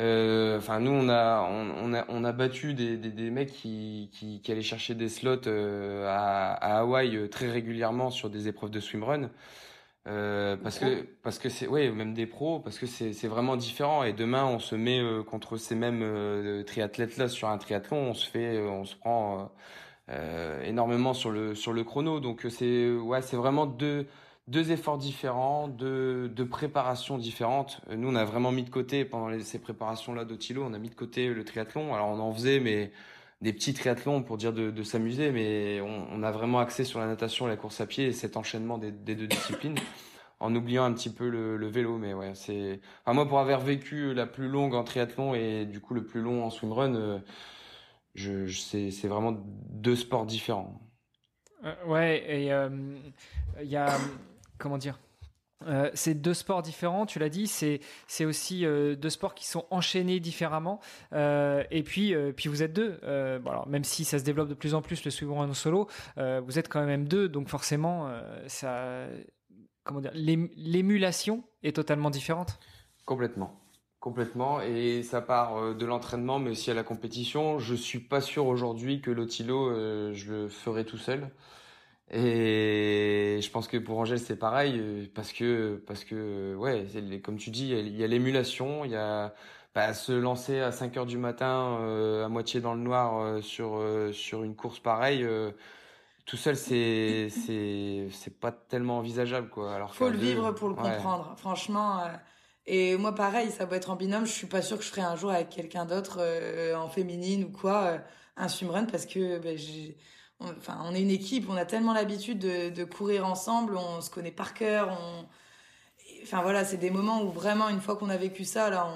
Euh, 0.00 0.58
enfin, 0.58 0.78
nous 0.80 0.92
on 0.92 1.08
a 1.08 1.42
on, 1.50 1.70
on, 1.90 1.94
a 1.94 2.04
on 2.08 2.22
a 2.24 2.32
battu 2.32 2.74
des, 2.74 2.96
des, 2.96 3.10
des 3.10 3.30
mecs 3.30 3.52
qui, 3.52 4.10
qui, 4.12 4.40
qui 4.42 4.52
allaient 4.52 4.62
chercher 4.62 4.94
des 4.94 5.08
slots 5.08 5.48
à, 5.48 6.52
à 6.54 6.78
Hawaï 6.80 7.28
très 7.30 7.50
régulièrement 7.50 8.10
sur 8.10 8.30
des 8.30 8.46
épreuves 8.48 8.70
de 8.70 8.80
swimrun. 8.80 9.30
Euh, 10.06 10.58
parce 10.58 10.78
que 10.78 11.02
parce 11.22 11.38
que 11.38 11.48
c'est 11.48 11.66
ouais 11.66 11.90
même 11.90 12.12
des 12.12 12.26
pros 12.26 12.60
parce 12.60 12.78
que 12.78 12.86
c'est 12.86 13.14
c'est 13.14 13.28
vraiment 13.28 13.56
différent. 13.56 14.04
Et 14.04 14.12
demain 14.12 14.44
on 14.44 14.58
se 14.58 14.74
met 14.74 15.00
euh, 15.00 15.22
contre 15.22 15.56
ces 15.56 15.74
mêmes 15.74 16.02
euh, 16.02 16.62
triathlètes 16.62 17.16
là 17.16 17.28
sur 17.28 17.48
un 17.48 17.56
triathlon 17.56 17.96
on 18.10 18.14
se 18.14 18.28
fait 18.28 18.58
on 18.60 18.84
se 18.84 18.96
prend 18.96 19.50
énormément 20.64 21.14
sur 21.14 21.30
le 21.30 21.54
sur 21.54 21.72
le 21.72 21.84
chrono. 21.84 22.20
Donc 22.20 22.46
c'est 22.50 22.90
ouais 22.90 23.22
c'est 23.22 23.36
vraiment 23.36 23.64
deux 23.66 24.06
deux 24.46 24.72
efforts 24.72 24.98
différents 24.98 25.68
deux 25.68 26.28
deux 26.28 26.46
préparations 26.46 27.16
différentes. 27.16 27.80
Nous 27.90 28.08
on 28.08 28.14
a 28.14 28.24
vraiment 28.24 28.52
mis 28.52 28.64
de 28.64 28.70
côté 28.70 29.06
pendant 29.06 29.28
les, 29.28 29.40
ces 29.40 29.58
préparations 29.58 30.12
là 30.12 30.26
d'Otilo 30.26 30.64
on 30.64 30.74
a 30.74 30.78
mis 30.78 30.90
de 30.90 30.94
côté 30.94 31.28
le 31.32 31.44
triathlon. 31.44 31.94
Alors 31.94 32.08
on 32.08 32.20
en 32.20 32.32
faisait 32.34 32.60
mais 32.60 32.92
des 33.44 33.52
petits 33.52 33.74
triathlons 33.74 34.22
pour 34.22 34.38
dire 34.38 34.54
de, 34.54 34.82
s'amuser, 34.82 35.30
mais 35.30 35.78
on, 35.82 36.22
a 36.22 36.30
vraiment 36.30 36.60
axé 36.60 36.82
sur 36.82 36.98
la 36.98 37.06
natation 37.06 37.46
la 37.46 37.56
course 37.56 37.78
à 37.82 37.86
pied 37.86 38.06
et 38.06 38.12
cet 38.12 38.38
enchaînement 38.38 38.78
des, 38.78 38.90
deux 38.90 39.26
disciplines, 39.26 39.76
en 40.40 40.54
oubliant 40.54 40.84
un 40.84 40.94
petit 40.94 41.10
peu 41.10 41.28
le, 41.28 41.66
vélo. 41.68 41.98
Mais 41.98 42.14
ouais, 42.14 42.34
c'est. 42.34 42.80
Enfin, 43.04 43.12
moi, 43.14 43.28
pour 43.28 43.38
avoir 43.38 43.60
vécu 43.60 44.14
la 44.14 44.26
plus 44.26 44.48
longue 44.48 44.74
en 44.74 44.82
triathlon 44.82 45.34
et 45.34 45.66
du 45.66 45.80
coup 45.80 45.92
le 45.92 46.06
plus 46.06 46.22
long 46.22 46.42
en 46.42 46.48
swimrun, 46.48 46.94
euh, 46.94 47.18
je, 48.14 48.46
je 48.46 48.60
c'est 48.60 49.08
vraiment 49.08 49.36
deux 49.68 49.96
sports 49.96 50.24
différents. 50.24 50.80
Euh, 51.64 51.74
ouais, 51.86 52.24
et 52.26 52.44
il 52.46 52.50
euh, 52.50 52.96
y 53.62 53.76
a 53.76 53.94
comment 54.56 54.78
dire? 54.78 54.98
Euh, 55.66 55.90
c'est 55.94 56.14
deux 56.14 56.34
sports 56.34 56.62
différents, 56.62 57.06
tu 57.06 57.18
l'as 57.18 57.28
dit. 57.28 57.46
C'est 57.46 57.80
c'est 58.06 58.24
aussi 58.24 58.64
euh, 58.64 58.94
deux 58.96 59.10
sports 59.10 59.34
qui 59.34 59.46
sont 59.46 59.64
enchaînés 59.70 60.20
différemment. 60.20 60.80
Euh, 61.12 61.64
et 61.70 61.82
puis 61.82 62.14
puis 62.36 62.48
vous 62.48 62.62
êtes 62.62 62.72
deux. 62.72 63.00
Même 63.66 63.84
si 63.84 64.04
ça 64.04 64.18
se 64.18 64.24
développe 64.24 64.48
de 64.48 64.54
plus 64.54 64.74
en 64.74 64.82
plus 64.82 65.04
le 65.04 65.10
swimrun 65.10 65.48
en 65.48 65.54
solo, 65.54 65.88
vous 66.16 66.58
êtes 66.58 66.68
quand 66.68 66.84
même 66.84 67.06
deux. 67.06 67.28
Donc 67.28 67.48
forcément 67.48 68.10
ça 68.46 69.06
comment 69.82 70.00
dire, 70.00 70.12
l'émulation 70.14 71.44
est 71.62 71.76
totalement 71.76 72.10
différente. 72.10 72.58
Complètement. 73.04 73.60
Complètement, 74.00 74.60
et 74.60 75.02
ça 75.02 75.22
part 75.22 75.74
de 75.74 75.86
l'entraînement, 75.86 76.38
mais 76.38 76.50
aussi 76.50 76.70
à 76.70 76.74
la 76.74 76.82
compétition. 76.82 77.58
Je 77.58 77.74
suis 77.74 78.00
pas 78.00 78.20
sûr 78.20 78.46
aujourd'hui 78.46 79.00
que 79.00 79.10
l'Otilo, 79.10 79.72
je 80.12 80.30
le 80.30 80.48
ferai 80.48 80.84
tout 80.84 80.98
seul. 80.98 81.30
Et 82.10 83.40
je 83.40 83.50
pense 83.50 83.66
que 83.66 83.78
pour 83.78 83.98
Angèle 83.98 84.18
c'est 84.18 84.36
pareil 84.36 84.78
euh, 84.78 85.06
parce 85.14 85.32
que 85.32 85.82
parce 85.86 86.04
que 86.04 86.54
ouais 86.54 86.86
comme 87.24 87.38
tu 87.38 87.50
dis 87.50 87.70
il 87.70 87.96
y 87.96 88.04
a 88.04 88.06
l'émulation 88.06 88.84
il 88.84 88.90
y 88.90 88.96
a 88.96 89.34
bah, 89.74 89.94
se 89.94 90.12
lancer 90.12 90.60
à 90.60 90.70
5 90.70 90.96
heures 90.98 91.06
du 91.06 91.16
matin 91.16 91.78
euh, 91.80 92.26
à 92.26 92.28
moitié 92.28 92.60
dans 92.60 92.74
le 92.74 92.80
noir 92.80 93.18
euh, 93.18 93.40
sur 93.40 93.82
sur 94.12 94.44
une 94.44 94.54
course 94.54 94.80
pareille 94.80 95.26
tout 96.26 96.36
seul 96.36 96.56
c'est 96.56 97.30
c'est 97.30 98.08
c'est 98.12 98.38
pas 98.38 98.52
tellement 98.52 98.98
envisageable 98.98 99.48
quoi. 99.48 99.74
Alors 99.74 99.94
faut 99.94 100.10
le 100.10 100.18
vivre 100.18 100.52
pour 100.52 100.68
le 100.68 100.74
comprendre 100.74 101.34
franchement 101.38 102.02
et 102.66 102.98
moi 102.98 103.14
pareil 103.14 103.50
ça 103.50 103.66
peut 103.66 103.76
être 103.76 103.88
en 103.88 103.96
binôme 103.96 104.26
je 104.26 104.32
suis 104.32 104.46
pas 104.46 104.60
sûre 104.60 104.76
que 104.76 104.84
je 104.84 104.90
ferai 104.90 105.02
un 105.02 105.16
jour 105.16 105.30
avec 105.30 105.48
quelqu'un 105.48 105.86
d'autre 105.86 106.20
en 106.76 106.88
féminine 106.88 107.44
ou 107.44 107.50
quoi 107.50 107.96
un 108.36 108.48
swimrun 108.48 108.84
parce 108.84 109.06
que 109.06 109.38
ben, 109.38 109.56
j'ai 109.56 109.96
enfin, 110.58 110.78
on 110.84 110.94
est 110.94 111.02
une 111.02 111.10
équipe, 111.10 111.48
on 111.48 111.56
a 111.56 111.64
tellement 111.64 111.92
l'habitude 111.92 112.38
de, 112.38 112.84
courir 112.84 113.26
ensemble, 113.26 113.76
on 113.76 114.00
se 114.00 114.10
connaît 114.10 114.30
par 114.30 114.54
cœur. 114.54 114.96
On... 115.00 115.26
Enfin 116.22 116.42
voilà, 116.42 116.64
c'est 116.64 116.76
des 116.76 116.90
moments 116.90 117.22
où 117.22 117.30
vraiment, 117.30 117.68
une 117.68 117.80
fois 117.80 117.96
qu'on 117.96 118.10
a 118.10 118.16
vécu 118.16 118.44
ça, 118.44 118.70
là, 118.70 118.88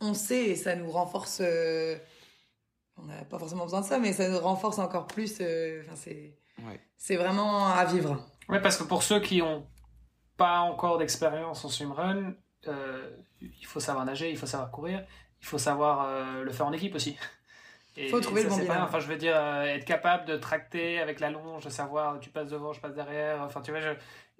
on, 0.00 0.14
sait 0.14 0.46
et 0.46 0.56
ça 0.56 0.74
nous 0.76 0.90
renforce. 0.90 1.40
Euh, 1.42 1.96
on 2.96 3.04
n'a 3.04 3.24
pas 3.24 3.38
forcément 3.38 3.64
besoin 3.64 3.80
de 3.80 3.86
ça, 3.86 3.98
mais 3.98 4.12
ça 4.12 4.28
nous 4.28 4.38
renforce 4.38 4.78
encore 4.78 5.06
plus. 5.06 5.38
Euh, 5.40 5.82
enfin, 5.86 5.96
c'est 5.96 6.34
c'est 6.96 7.16
vraiment 7.16 7.68
à 7.68 7.84
vivre. 7.84 8.24
Oui, 8.48 8.58
parce 8.60 8.76
que 8.76 8.82
pour 8.82 9.02
ceux 9.04 9.20
qui 9.20 9.38
n'ont 9.38 9.66
pas 10.36 10.60
encore 10.60 10.98
d'expérience 10.98 11.64
en 11.64 11.68
swimrun, 11.68 12.34
euh, 12.66 13.10
il 13.40 13.66
faut 13.66 13.78
savoir 13.78 14.04
nager, 14.04 14.30
il 14.30 14.36
faut 14.36 14.46
savoir 14.46 14.72
courir, 14.72 15.06
il 15.40 15.46
faut 15.46 15.58
savoir 15.58 16.42
le 16.42 16.52
faire 16.52 16.66
en 16.66 16.72
équipe 16.72 16.96
aussi. 16.96 17.16
Il 18.00 18.10
faut 18.10 18.20
trouver 18.20 18.44
le 18.44 18.48
bon 18.48 18.56
Enfin, 18.82 19.00
je 19.00 19.06
veux 19.06 19.16
dire, 19.16 19.34
euh, 19.36 19.64
être 19.64 19.84
capable 19.84 20.26
de 20.26 20.36
tracter 20.36 21.00
avec 21.00 21.20
la 21.20 21.30
longe, 21.30 21.64
de 21.64 21.70
savoir 21.70 22.20
tu 22.20 22.30
passes 22.30 22.50
devant, 22.50 22.72
je 22.72 22.80
passe 22.80 22.94
derrière. 22.94 23.42
Enfin, 23.42 23.60
tu 23.60 23.70
vois, 23.70 23.80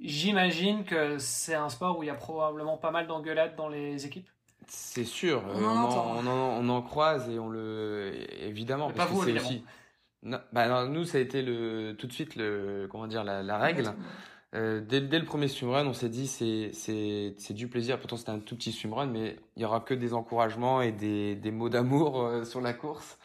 j'imagine 0.00 0.84
que 0.84 1.18
c'est 1.18 1.54
un 1.54 1.68
sport 1.68 1.98
où 1.98 2.02
il 2.02 2.06
y 2.06 2.10
a 2.10 2.14
probablement 2.14 2.76
pas 2.76 2.90
mal 2.90 3.06
d'engueulades 3.06 3.56
dans 3.56 3.68
les 3.68 4.06
équipes. 4.06 4.28
C'est 4.68 5.04
sûr, 5.04 5.42
on, 5.54 5.64
en, 5.64 6.26
on, 6.26 6.68
en, 6.68 6.82
croise 6.82 7.28
et 7.30 7.38
on 7.38 7.48
le 7.48 8.12
évidemment 8.42 8.90
parce 8.90 9.10
que 9.10 9.24
c'est 9.24 9.40
aussi. 9.40 9.64
bah 10.52 10.84
nous 10.84 11.04
ça 11.04 11.16
a 11.16 11.22
été 11.22 11.40
le 11.40 11.94
tout 11.98 12.06
de 12.06 12.12
suite 12.12 12.36
le 12.36 12.86
comment 12.90 13.06
dire 13.06 13.24
la, 13.24 13.58
règle. 13.58 13.94
Euh, 14.54 14.82
dès, 14.82 15.00
dès, 15.00 15.18
le 15.18 15.24
premier 15.24 15.48
swimrun, 15.48 15.86
on 15.86 15.94
s'est 15.94 16.10
dit 16.10 16.26
c'est 16.26 16.70
c'est 16.74 17.34
c'est 17.38 17.54
du 17.54 17.68
plaisir. 17.68 17.98
Pourtant 17.98 18.18
c'était 18.18 18.30
un 18.30 18.40
tout 18.40 18.56
petit 18.56 18.72
swimrun, 18.72 19.06
mais 19.06 19.36
il 19.56 19.62
y 19.62 19.64
aura 19.64 19.80
que 19.80 19.94
des 19.94 20.12
encouragements 20.12 20.82
et 20.82 20.92
des 20.92 21.34
des 21.34 21.50
mots 21.50 21.70
d'amour 21.70 22.20
euh, 22.20 22.44
sur 22.44 22.60
la 22.60 22.74
course 22.74 23.18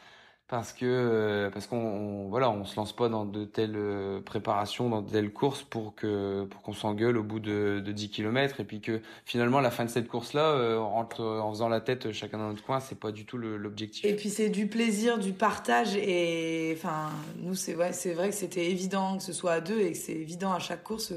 parce 0.54 0.72
que 0.72 0.86
euh, 0.86 1.50
parce 1.50 1.66
qu'on 1.66 2.28
voilà 2.30 2.52
on 2.52 2.64
se 2.64 2.76
lance 2.76 2.96
pas 2.96 3.10
dans 3.10 3.26
de 3.26 3.44
telles 3.44 3.74
euh, 3.76 4.22
préparations 4.22 4.88
dans 4.88 5.02
de 5.02 5.10
telles 5.10 5.34
courses 5.34 5.64
pour 5.64 5.96
que 5.96 6.46
pour 6.46 6.62
qu'on 6.62 6.74
s'engueule 6.74 7.18
au 7.18 7.24
bout 7.24 7.40
de, 7.40 7.82
de 7.84 7.92
10 7.92 8.12
km 8.12 8.60
et 8.60 8.64
puis 8.64 8.80
que 8.80 9.02
finalement 9.26 9.62
la 9.62 9.72
fin 9.72 9.84
de 9.84 9.90
cette 9.90 10.08
course 10.08 10.34
là 10.34 10.52
euh, 10.52 10.78
on 10.78 10.90
rentre 10.90 11.24
en 11.24 11.50
faisant 11.50 11.70
la 11.70 11.82
tête 11.82 12.12
chacun 12.12 12.38
dans 12.38 12.50
notre 12.50 12.64
coin 12.64 12.80
c'est 12.80 13.00
pas 13.00 13.12
du 13.12 13.26
tout 13.26 13.40
l'objectif. 13.40 14.06
Et 14.06 14.16
puis 14.16 14.30
c'est 14.30 14.50
du 14.50 14.68
plaisir 14.68 15.18
du 15.18 15.34
partage 15.34 15.96
et 15.96 16.76
enfin 16.78 17.10
nous 17.38 17.56
c'est 17.56 17.76
c'est 17.92 18.14
vrai 18.14 18.30
que 18.30 18.36
c'était 18.36 18.70
évident 18.70 19.18
que 19.18 19.24
ce 19.24 19.34
soit 19.34 19.54
à 19.54 19.60
deux 19.60 19.80
et 19.80 19.94
que 19.94 19.98
c'est 19.98 20.14
évident 20.14 20.54
à 20.54 20.60
chaque 20.60 20.84
course 20.84 21.14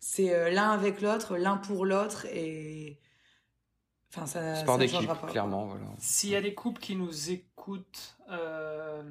c'est 0.00 0.50
l'un 0.50 0.70
avec 0.70 1.02
l'autre 1.02 1.36
l'un 1.36 1.58
pour 1.58 1.84
l'autre 1.84 2.24
et 2.32 2.96
Enfin, 4.14 4.26
ça, 4.26 4.56
Sport 4.56 4.78
d'équipe, 4.78 5.10
clairement. 5.28 5.66
Voilà. 5.66 5.86
S'il 5.98 6.30
y 6.30 6.36
a 6.36 6.42
des 6.42 6.52
couples 6.52 6.80
qui 6.80 6.96
nous 6.96 7.30
écoutent 7.30 8.16
euh, 8.30 9.02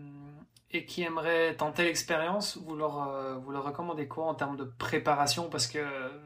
et 0.70 0.86
qui 0.86 1.02
aimeraient 1.02 1.56
tenter 1.56 1.84
l'expérience, 1.84 2.58
vous 2.58 2.76
leur, 2.76 3.08
euh, 3.08 3.36
vous 3.36 3.50
leur 3.50 3.64
recommandez 3.64 4.08
quoi 4.08 4.26
en 4.26 4.36
termes 4.36 4.58
de 4.58 4.64
préparation? 4.64 5.50
Parce 5.50 5.66
que, 5.66 5.80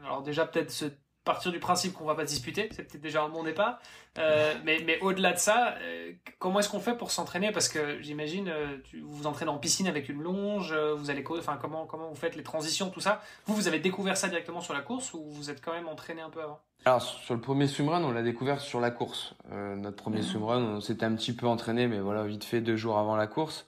alors 0.04 0.22
déjà, 0.22 0.44
peut-être 0.44 0.70
se 0.70 0.86
partir 1.26 1.52
du 1.52 1.58
principe 1.58 1.92
qu'on 1.92 2.06
va 2.06 2.14
pas 2.14 2.24
disputer, 2.24 2.70
c'est 2.70 2.84
peut-être 2.84 3.02
déjà 3.02 3.22
un 3.22 3.28
bon 3.28 3.42
départ. 3.42 3.78
Euh, 4.18 4.54
mais 4.64 4.80
mais 4.86 4.98
au-delà 5.00 5.32
de 5.32 5.38
ça, 5.38 5.74
euh, 5.82 6.12
comment 6.38 6.60
est-ce 6.60 6.70
qu'on 6.70 6.80
fait 6.80 6.96
pour 6.96 7.10
s'entraîner? 7.10 7.52
Parce 7.52 7.68
que 7.68 8.00
j'imagine, 8.00 8.48
euh, 8.48 8.78
vous 9.02 9.12
vous 9.12 9.26
entraînez 9.26 9.50
en 9.50 9.58
piscine 9.58 9.88
avec 9.88 10.08
une 10.08 10.22
longe, 10.22 10.72
vous 10.72 11.10
allez, 11.10 11.22
enfin 11.28 11.58
comment 11.60 11.84
comment 11.84 12.08
vous 12.08 12.14
faites 12.14 12.36
les 12.36 12.42
transitions, 12.42 12.88
tout 12.88 13.00
ça? 13.00 13.20
Vous 13.44 13.54
vous 13.54 13.68
avez 13.68 13.80
découvert 13.80 14.16
ça 14.16 14.28
directement 14.28 14.62
sur 14.62 14.72
la 14.72 14.80
course 14.80 15.12
ou 15.12 15.24
vous 15.28 15.50
êtes 15.50 15.62
quand 15.62 15.72
même 15.72 15.88
entraîné 15.88 16.22
un 16.22 16.30
peu 16.30 16.40
avant? 16.40 16.60
Alors 16.86 17.02
sur 17.02 17.34
le 17.34 17.40
premier 17.40 17.66
swimrun, 17.66 18.02
on 18.04 18.12
l'a 18.12 18.22
découvert 18.22 18.60
sur 18.60 18.80
la 18.80 18.92
course. 18.92 19.34
notre 19.50 19.96
premier 19.96 20.20
mmh. 20.20 20.30
swimrun, 20.30 20.62
on 20.76 20.80
s'était 20.80 21.04
un 21.04 21.14
petit 21.16 21.34
peu 21.34 21.46
entraîné, 21.46 21.88
mais 21.88 21.98
voilà 21.98 22.22
vite 22.22 22.44
fait 22.44 22.60
deux 22.60 22.76
jours 22.76 22.98
avant 22.98 23.16
la 23.16 23.26
course. 23.26 23.66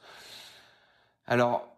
Alors 1.27 1.69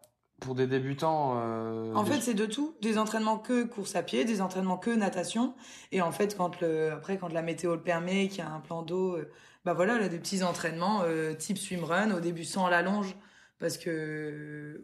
pour 0.41 0.55
des 0.55 0.67
débutants. 0.67 1.35
Euh, 1.37 1.95
en 1.95 2.05
fait, 2.05 2.21
c'est 2.21 2.35
de 2.35 2.47
tout. 2.47 2.75
Des 2.81 2.99
entraînements 2.99 3.39
que 3.39 3.65
course 3.65 3.95
à 3.95 4.03
pied, 4.03 4.25
des 4.25 4.41
entraînements 4.41 4.79
que 4.79 4.91
natation. 4.91 5.55
Et 5.93 6.03
en 6.03 6.13
fait, 6.13 6.37
quand 6.37 6.61
le, 6.61 6.93
après, 6.93 7.19
quand 7.19 7.33
la 7.33 7.43
météo 7.43 7.75
le 7.75 7.83
permet, 7.83 8.29
qu'il 8.29 8.39
y 8.39 8.47
a 8.47 8.51
un 8.51 8.61
plan 8.61 8.83
d'eau, 8.83 9.17
euh, 9.17 9.31
bah 9.65 9.75
voilà, 9.75 9.99
là, 9.99 10.09
des 10.09 10.19
petits 10.19 10.43
entraînements 10.43 11.03
euh, 11.05 11.35
type 11.35 11.59
swimrun, 11.59 12.11
au 12.13 12.21
début 12.21 12.45
sans 12.45 12.69
la 12.69 12.83
longe. 12.83 13.15
Parce 13.59 13.77
que, 13.77 14.83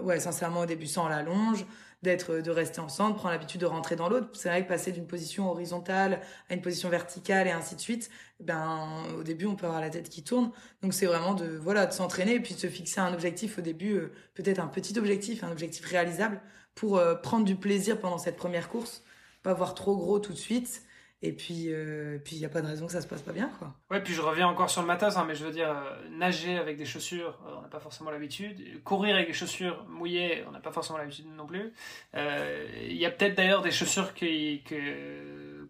ouais, 0.00 0.18
sincèrement, 0.18 0.60
au 0.60 0.66
début 0.66 0.86
sans 0.86 1.08
la 1.08 1.22
longe 1.22 1.66
d'être 2.04 2.38
de 2.38 2.50
rester 2.52 2.78
ensemble, 2.80 3.16
prendre 3.16 3.32
l'habitude 3.32 3.60
de 3.60 3.66
rentrer 3.66 3.96
dans 3.96 4.08
l'autre. 4.08 4.28
C'est 4.34 4.48
vrai 4.48 4.62
que 4.62 4.68
passer 4.68 4.92
d'une 4.92 5.08
position 5.08 5.50
horizontale 5.50 6.20
à 6.48 6.54
une 6.54 6.60
position 6.60 6.88
verticale 6.88 7.48
et 7.48 7.50
ainsi 7.50 7.74
de 7.74 7.80
suite, 7.80 8.10
ben 8.38 8.86
au 9.18 9.24
début 9.24 9.46
on 9.46 9.56
peut 9.56 9.66
avoir 9.66 9.80
la 9.80 9.90
tête 9.90 10.08
qui 10.08 10.22
tourne. 10.22 10.52
Donc 10.82 10.94
c'est 10.94 11.06
vraiment 11.06 11.34
de 11.34 11.46
voilà 11.46 11.86
de 11.86 11.92
s'entraîner 11.92 12.34
et 12.34 12.40
puis 12.40 12.54
de 12.54 12.60
se 12.60 12.68
fixer 12.68 13.00
un 13.00 13.12
objectif 13.12 13.58
au 13.58 13.62
début, 13.62 13.94
euh, 13.94 14.12
peut-être 14.34 14.60
un 14.60 14.68
petit 14.68 14.96
objectif, 14.98 15.42
un 15.42 15.50
objectif 15.50 15.84
réalisable 15.86 16.40
pour 16.76 16.98
euh, 16.98 17.16
prendre 17.16 17.44
du 17.44 17.56
plaisir 17.56 17.98
pendant 17.98 18.18
cette 18.18 18.36
première 18.36 18.68
course, 18.68 19.02
pas 19.42 19.54
voir 19.54 19.74
trop 19.74 19.96
gros 19.96 20.20
tout 20.20 20.32
de 20.32 20.38
suite 20.38 20.83
et 21.24 21.32
puis, 21.32 21.68
euh, 21.68 22.18
puis 22.22 22.36
il 22.36 22.40
n'y 22.40 22.44
a 22.44 22.50
pas 22.50 22.60
de 22.60 22.66
raison 22.66 22.84
que 22.84 22.92
ça 22.92 23.00
se 23.00 23.06
passe 23.06 23.22
pas 23.22 23.32
bien, 23.32 23.50
quoi. 23.58 23.74
Ouais, 23.90 24.02
puis 24.02 24.12
je 24.12 24.20
reviens 24.20 24.46
encore 24.46 24.68
sur 24.68 24.82
le 24.82 24.86
matos, 24.86 25.16
hein, 25.16 25.24
mais 25.26 25.34
je 25.34 25.42
veux 25.42 25.52
dire, 25.52 25.70
euh, 25.70 26.08
nager 26.10 26.58
avec 26.58 26.76
des 26.76 26.84
chaussures, 26.84 27.40
euh, 27.46 27.54
on 27.56 27.62
n'a 27.62 27.68
pas 27.68 27.80
forcément 27.80 28.10
l'habitude. 28.10 28.82
Courir 28.84 29.14
avec 29.14 29.28
des 29.28 29.32
chaussures 29.32 29.86
mouillées, 29.88 30.44
on 30.46 30.50
n'a 30.50 30.60
pas 30.60 30.70
forcément 30.70 30.98
l'habitude 30.98 31.24
non 31.34 31.46
plus. 31.46 31.72
Il 32.14 32.96
y 32.96 33.06
a 33.06 33.10
peut-être 33.10 33.34
d'ailleurs 33.36 33.62
des 33.62 33.70
chaussures 33.70 34.12
qui, 34.12 34.62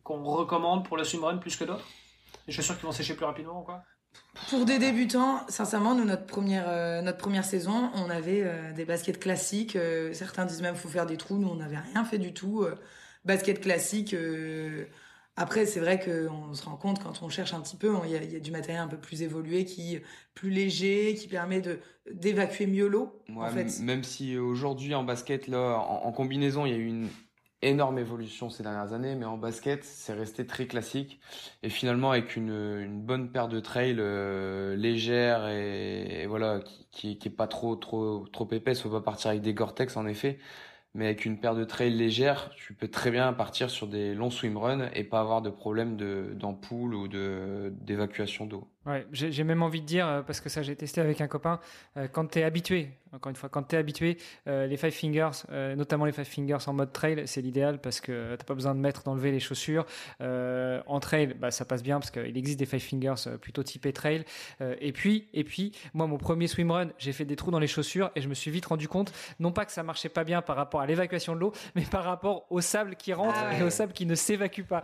qu'on 0.02 0.24
recommande 0.24 0.84
pour 0.84 0.96
le 0.96 1.04
swimrun 1.04 1.36
plus 1.36 1.54
que 1.56 1.62
d'autres. 1.62 1.86
Des 2.48 2.52
chaussures 2.52 2.76
qui 2.76 2.84
vont 2.84 2.92
sécher 2.92 3.14
plus 3.14 3.24
rapidement, 3.24 3.62
quoi. 3.62 3.84
Pour 4.50 4.64
des 4.64 4.80
débutants, 4.80 5.46
sincèrement, 5.48 5.94
nous, 5.94 6.04
notre 6.04 6.26
première, 6.26 7.02
notre 7.02 7.18
première 7.18 7.44
saison, 7.44 7.90
on 7.94 8.10
avait 8.10 8.72
des 8.74 8.84
baskets 8.84 9.20
classiques. 9.20 9.78
certains 10.12 10.46
disent 10.46 10.62
même 10.62 10.74
qu'il 10.74 10.82
faut 10.82 10.88
faire 10.88 11.06
des 11.06 11.16
trous. 11.16 11.38
Nous, 11.38 11.48
on 11.48 11.56
n'avait 11.56 11.78
rien 11.78 12.04
fait 12.04 12.18
du 12.18 12.34
tout. 12.34 12.66
basket 13.24 13.60
classique 13.60 14.16
après, 15.36 15.66
c'est 15.66 15.80
vrai 15.80 15.98
qu'on 15.98 16.54
se 16.54 16.64
rend 16.64 16.76
compte 16.76 17.02
quand 17.02 17.22
on 17.22 17.28
cherche 17.28 17.54
un 17.54 17.60
petit 17.60 17.76
peu, 17.76 17.92
il 18.04 18.10
y, 18.10 18.36
a, 18.36 18.40
du 18.40 18.52
matériel 18.52 18.82
un 18.82 18.86
peu 18.86 18.96
plus 18.96 19.22
évolué, 19.22 19.64
qui 19.64 19.98
plus 20.34 20.50
léger, 20.50 21.14
qui 21.14 21.26
permet 21.26 21.60
de 21.60 21.80
d'évacuer 22.12 22.66
mieux 22.66 22.86
l'eau. 22.86 23.20
en 23.34 23.48
fait. 23.48 23.80
Même 23.80 24.04
si 24.04 24.38
aujourd'hui 24.38 24.94
en 24.94 25.02
basket, 25.02 25.48
là, 25.48 25.78
en, 25.78 26.12
combinaison, 26.12 26.66
il 26.66 26.72
y 26.72 26.74
a 26.74 26.78
eu 26.78 26.86
une 26.86 27.08
énorme 27.62 27.98
évolution 27.98 28.50
ces 28.50 28.62
dernières 28.62 28.92
années, 28.92 29.16
mais 29.16 29.24
en 29.24 29.38
basket, 29.38 29.82
c'est 29.82 30.12
resté 30.12 30.46
très 30.46 30.66
classique. 30.66 31.18
Et 31.64 31.70
finalement, 31.70 32.12
avec 32.12 32.36
une, 32.36 32.50
une 32.50 33.00
bonne 33.00 33.32
paire 33.32 33.48
de 33.48 33.58
trails 33.58 33.96
euh, 33.98 34.76
légère 34.76 35.48
et, 35.48 36.26
voilà, 36.28 36.60
qui, 36.92 37.18
qui, 37.18 37.28
est 37.28 37.32
pas 37.32 37.48
trop 37.48 37.74
trop 37.74 38.26
trop 38.28 38.48
épaisse, 38.52 38.82
faut 38.82 38.90
pas 38.90 39.00
partir 39.00 39.30
avec 39.30 39.42
des 39.42 39.54
Gore-Tex 39.54 39.96
en 39.96 40.06
effet 40.06 40.38
mais 40.94 41.06
avec 41.06 41.24
une 41.24 41.38
paire 41.40 41.54
de 41.54 41.64
trails 41.64 41.92
légères, 41.94 42.50
tu 42.56 42.74
peux 42.74 42.88
très 42.88 43.10
bien 43.10 43.32
partir 43.32 43.70
sur 43.70 43.86
des 43.88 44.14
longs 44.14 44.30
swimruns 44.30 44.90
et 44.94 45.04
pas 45.04 45.20
avoir 45.20 45.42
de 45.42 45.50
problème 45.50 45.96
d'ampoule 46.36 46.94
ou 46.94 47.08
d'évacuation 47.08 48.46
d'eau. 48.46 48.73
Ouais, 48.86 49.06
j'ai 49.12 49.44
même 49.44 49.62
envie 49.62 49.80
de 49.80 49.86
dire, 49.86 50.06
euh, 50.06 50.22
parce 50.22 50.40
que 50.40 50.50
ça 50.50 50.60
j'ai 50.60 50.76
testé 50.76 51.00
avec 51.00 51.22
un 51.22 51.26
copain, 51.26 51.58
euh, 51.96 52.06
quand 52.06 52.26
tu 52.26 52.40
es 52.40 52.42
habitué, 52.42 52.90
encore 53.14 53.30
une 53.30 53.36
fois, 53.36 53.48
quand 53.48 53.62
tu 53.62 53.76
es 53.76 53.78
habitué, 53.78 54.18
euh, 54.46 54.66
les 54.66 54.76
Five 54.76 54.90
Fingers, 54.90 55.30
notamment 55.76 56.04
les 56.04 56.12
Five 56.12 56.24
Fingers 56.24 56.58
en 56.66 56.72
mode 56.72 56.92
trail, 56.92 57.22
c'est 57.26 57.40
l'idéal 57.40 57.80
parce 57.80 58.00
que 58.00 58.34
t'as 58.34 58.44
pas 58.44 58.54
besoin 58.54 58.74
de 58.74 58.80
mettre, 58.80 59.04
d'enlever 59.04 59.30
les 59.30 59.38
chaussures. 59.38 59.86
en 60.20 61.00
trail, 61.00 61.34
bah, 61.38 61.52
ça 61.52 61.64
passe 61.64 61.82
bien 61.82 62.00
parce 62.00 62.10
qu'il 62.10 62.36
existe 62.36 62.58
des 62.58 62.66
Five 62.66 62.80
Fingers 62.80 63.38
plutôt 63.40 63.62
typés 63.62 63.92
trail. 63.92 64.24
et 64.60 64.92
puis, 64.92 65.28
et 65.32 65.44
puis, 65.44 65.72
moi, 65.94 66.08
mon 66.08 66.18
premier 66.18 66.48
swimrun, 66.48 66.88
j'ai 66.98 67.12
fait 67.12 67.24
des 67.24 67.36
trous 67.36 67.52
dans 67.52 67.60
les 67.60 67.68
chaussures 67.68 68.10
et 68.16 68.20
je 68.20 68.28
me 68.28 68.34
suis 68.34 68.50
vite 68.50 68.66
rendu 68.66 68.88
compte, 68.88 69.12
non 69.38 69.52
pas 69.52 69.64
que 69.64 69.72
ça 69.72 69.84
marchait 69.84 70.08
pas 70.08 70.24
bien 70.24 70.42
par 70.42 70.56
rapport 70.56 70.80
à 70.80 70.86
l'évacuation 70.86 71.36
de 71.36 71.40
l'eau, 71.40 71.52
mais 71.76 71.82
par 71.82 72.02
rapport 72.02 72.46
au 72.50 72.60
sable 72.60 72.96
qui 72.96 73.12
rentre 73.12 73.38
ah 73.40 73.56
et 73.56 73.62
au 73.62 73.70
sable 73.70 73.92
qui 73.92 74.06
ne 74.06 74.16
s'évacue 74.16 74.62
pas. 74.62 74.82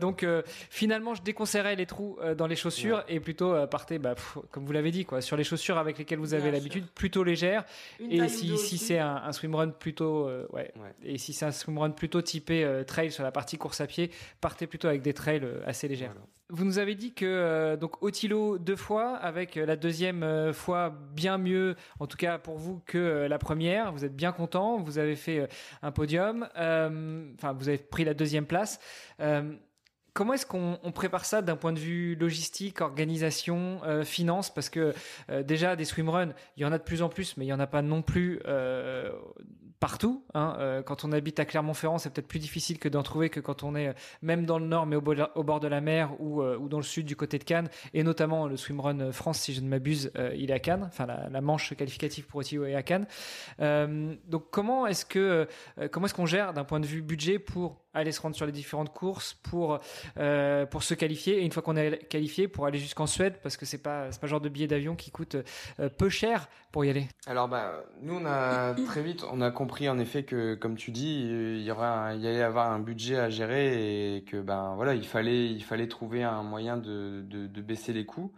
donc, 0.00 0.26
finalement, 0.70 1.14
je 1.14 1.20
déconseillerais 1.20 1.76
les 1.76 1.86
trous 1.86 2.18
dans 2.38 2.46
les 2.46 2.56
chaussures 2.56 3.04
et 3.08 3.20
plutôt 3.20 3.35
plutôt 3.36 3.66
partez, 3.66 3.98
bah, 3.98 4.14
comme 4.50 4.64
vous 4.64 4.72
l'avez 4.72 4.90
dit, 4.90 5.04
quoi, 5.04 5.20
sur 5.20 5.36
les 5.36 5.44
chaussures 5.44 5.78
avec 5.78 5.98
lesquelles 5.98 6.18
vous 6.18 6.34
avez 6.34 6.50
l'habitude, 6.50 6.86
plutôt 6.94 7.22
légères. 7.22 7.64
et 8.00 8.28
si, 8.28 8.56
si 8.56 8.78
c'est 8.78 8.98
un, 8.98 9.16
un 9.16 9.32
swimrun 9.32 9.68
plutôt, 9.68 10.28
ouais. 10.52 10.72
Et 11.02 11.18
si 11.18 11.32
c'est 11.32 11.44
un 11.44 11.52
swimrun 11.52 11.90
plutôt 11.90 12.22
typé 12.22 12.82
trail 12.86 13.12
sur 13.12 13.22
la 13.22 13.32
partie 13.32 13.58
course 13.58 13.80
à 13.80 13.86
pied, 13.86 14.10
partez 14.40 14.66
plutôt 14.66 14.88
avec 14.88 15.02
des 15.02 15.14
trails 15.14 15.46
assez 15.66 15.88
légères. 15.88 16.14
Vous 16.48 16.64
nous 16.64 16.78
avez 16.78 16.94
dit 16.94 17.12
que 17.12 17.24
euh, 17.26 17.76
donc 17.76 18.00
Otilo 18.04 18.58
deux 18.58 18.76
fois, 18.76 19.16
avec 19.16 19.56
la 19.56 19.74
deuxième 19.74 20.22
euh, 20.22 20.52
fois 20.52 20.94
bien 21.12 21.38
mieux, 21.38 21.74
en 21.98 22.06
tout 22.06 22.16
cas 22.16 22.38
pour 22.38 22.56
vous 22.56 22.80
que 22.86 22.98
euh, 22.98 23.28
la 23.28 23.38
première. 23.38 23.90
Vous 23.90 24.04
êtes 24.04 24.14
bien 24.14 24.30
content. 24.30 24.78
Vous 24.78 24.98
avez 24.98 25.16
fait 25.16 25.48
un 25.82 25.90
podium. 25.90 26.48
Enfin, 26.54 27.52
vous 27.52 27.68
avez 27.68 27.78
pris 27.78 28.04
la 28.04 28.14
deuxième 28.14 28.46
place. 28.46 28.78
Comment 30.16 30.32
est-ce 30.32 30.46
qu'on 30.46 30.78
prépare 30.94 31.26
ça 31.26 31.42
d'un 31.42 31.56
point 31.56 31.74
de 31.74 31.78
vue 31.78 32.14
logistique, 32.14 32.80
organisation, 32.80 33.82
finance? 34.04 34.52
Parce 34.52 34.70
que 34.70 34.94
déjà 35.44 35.76
des 35.76 35.84
swimruns, 35.84 36.32
il 36.56 36.62
y 36.62 36.64
en 36.64 36.72
a 36.72 36.78
de 36.78 36.82
plus 36.82 37.02
en 37.02 37.10
plus, 37.10 37.36
mais 37.36 37.44
il 37.44 37.48
y 37.48 37.52
en 37.52 37.60
a 37.60 37.66
pas 37.66 37.82
non 37.82 38.00
plus 38.00 38.40
partout. 39.80 40.24
Hein. 40.34 40.56
Euh, 40.58 40.82
quand 40.82 41.04
on 41.04 41.12
habite 41.12 41.38
à 41.40 41.44
Clermont-Ferrand, 41.44 41.98
c'est 41.98 42.10
peut-être 42.10 42.28
plus 42.28 42.38
difficile 42.38 42.78
que 42.78 42.88
d'en 42.88 43.02
trouver 43.02 43.30
que 43.30 43.40
quand 43.40 43.62
on 43.62 43.74
est 43.74 43.88
euh, 43.88 43.92
même 44.22 44.46
dans 44.46 44.58
le 44.58 44.66
nord, 44.66 44.86
mais 44.86 44.96
au, 44.96 45.00
bord 45.00 45.60
de 45.60 45.68
la 45.68 45.80
mer 45.80 46.12
ou, 46.20 46.42
euh, 46.42 46.56
ou, 46.56 46.68
dans 46.68 46.78
le 46.78 46.82
sud 46.82 47.06
du 47.06 47.16
côté 47.16 47.38
de 47.38 47.44
Cannes, 47.44 47.68
et 47.92 48.02
notamment 48.02 48.46
le 48.46 48.56
swimrun 48.56 49.12
France, 49.12 49.40
si 49.40 49.54
je 49.54 49.60
ne 49.60 49.68
m'abuse, 49.68 50.10
il 50.34 50.50
est 50.50 50.54
à 50.54 50.58
Cannes. 50.58 50.84
Enfin, 50.86 51.06
la, 51.06 51.40
manche 51.40 51.74
qualificative 51.74 52.26
pour 52.26 52.40
Otio 52.40 52.64
est 52.64 52.74
à 52.74 52.82
Cannes. 52.82 53.06
donc, 53.58 54.50
comment 54.50 54.86
est-ce 54.86 55.04
que 55.04 55.46
comment 55.90 56.06
est-ce 56.06 56.14
qu'on 56.14 56.26
gère 56.26 56.52
d'un 56.52 56.64
point 56.64 56.80
de 56.80 56.86
vue 56.86 57.02
budget 57.02 57.38
pour 57.38 57.85
aller 57.96 58.12
se 58.12 58.20
rendre 58.20 58.36
sur 58.36 58.46
les 58.46 58.52
différentes 58.52 58.92
courses 58.92 59.34
pour 59.42 59.78
euh, 60.18 60.66
pour 60.66 60.82
se 60.82 60.94
qualifier 60.94 61.38
et 61.40 61.44
une 61.44 61.52
fois 61.52 61.62
qu'on 61.62 61.76
est 61.76 62.06
qualifié 62.08 62.46
pour 62.46 62.66
aller 62.66 62.78
jusqu'en 62.78 63.06
Suède 63.06 63.38
parce 63.42 63.56
que 63.56 63.66
c'est 63.66 63.82
pas 63.82 64.12
c'est 64.12 64.20
pas 64.20 64.26
le 64.26 64.30
genre 64.30 64.40
de 64.40 64.48
billet 64.48 64.66
d'avion 64.66 64.94
qui 64.94 65.10
coûte 65.10 65.36
euh, 65.80 65.88
peu 65.88 66.08
cher 66.08 66.48
pour 66.72 66.84
y 66.84 66.90
aller. 66.90 67.08
Alors 67.26 67.48
bah 67.48 67.84
nous 68.02 68.14
on 68.14 68.26
a 68.26 68.74
très 68.86 69.02
vite 69.02 69.24
on 69.32 69.40
a 69.40 69.50
compris 69.50 69.88
en 69.88 69.98
effet 69.98 70.24
que 70.24 70.54
comme 70.54 70.76
tu 70.76 70.90
dis 70.90 71.22
il 71.22 71.62
y 71.62 71.70
aura 71.70 72.14
il 72.14 72.20
y 72.20 72.28
allait 72.28 72.42
avoir 72.42 72.70
un 72.70 72.80
budget 72.80 73.16
à 73.16 73.30
gérer 73.30 74.16
et 74.16 74.24
que 74.24 74.36
ben 74.36 74.74
voilà 74.76 74.94
il 74.94 75.06
fallait 75.06 75.46
il 75.46 75.64
fallait 75.64 75.88
trouver 75.88 76.22
un 76.22 76.42
moyen 76.42 76.76
de 76.76 77.22
de, 77.22 77.46
de 77.46 77.60
baisser 77.62 77.92
les 77.92 78.04
coûts. 78.04 78.32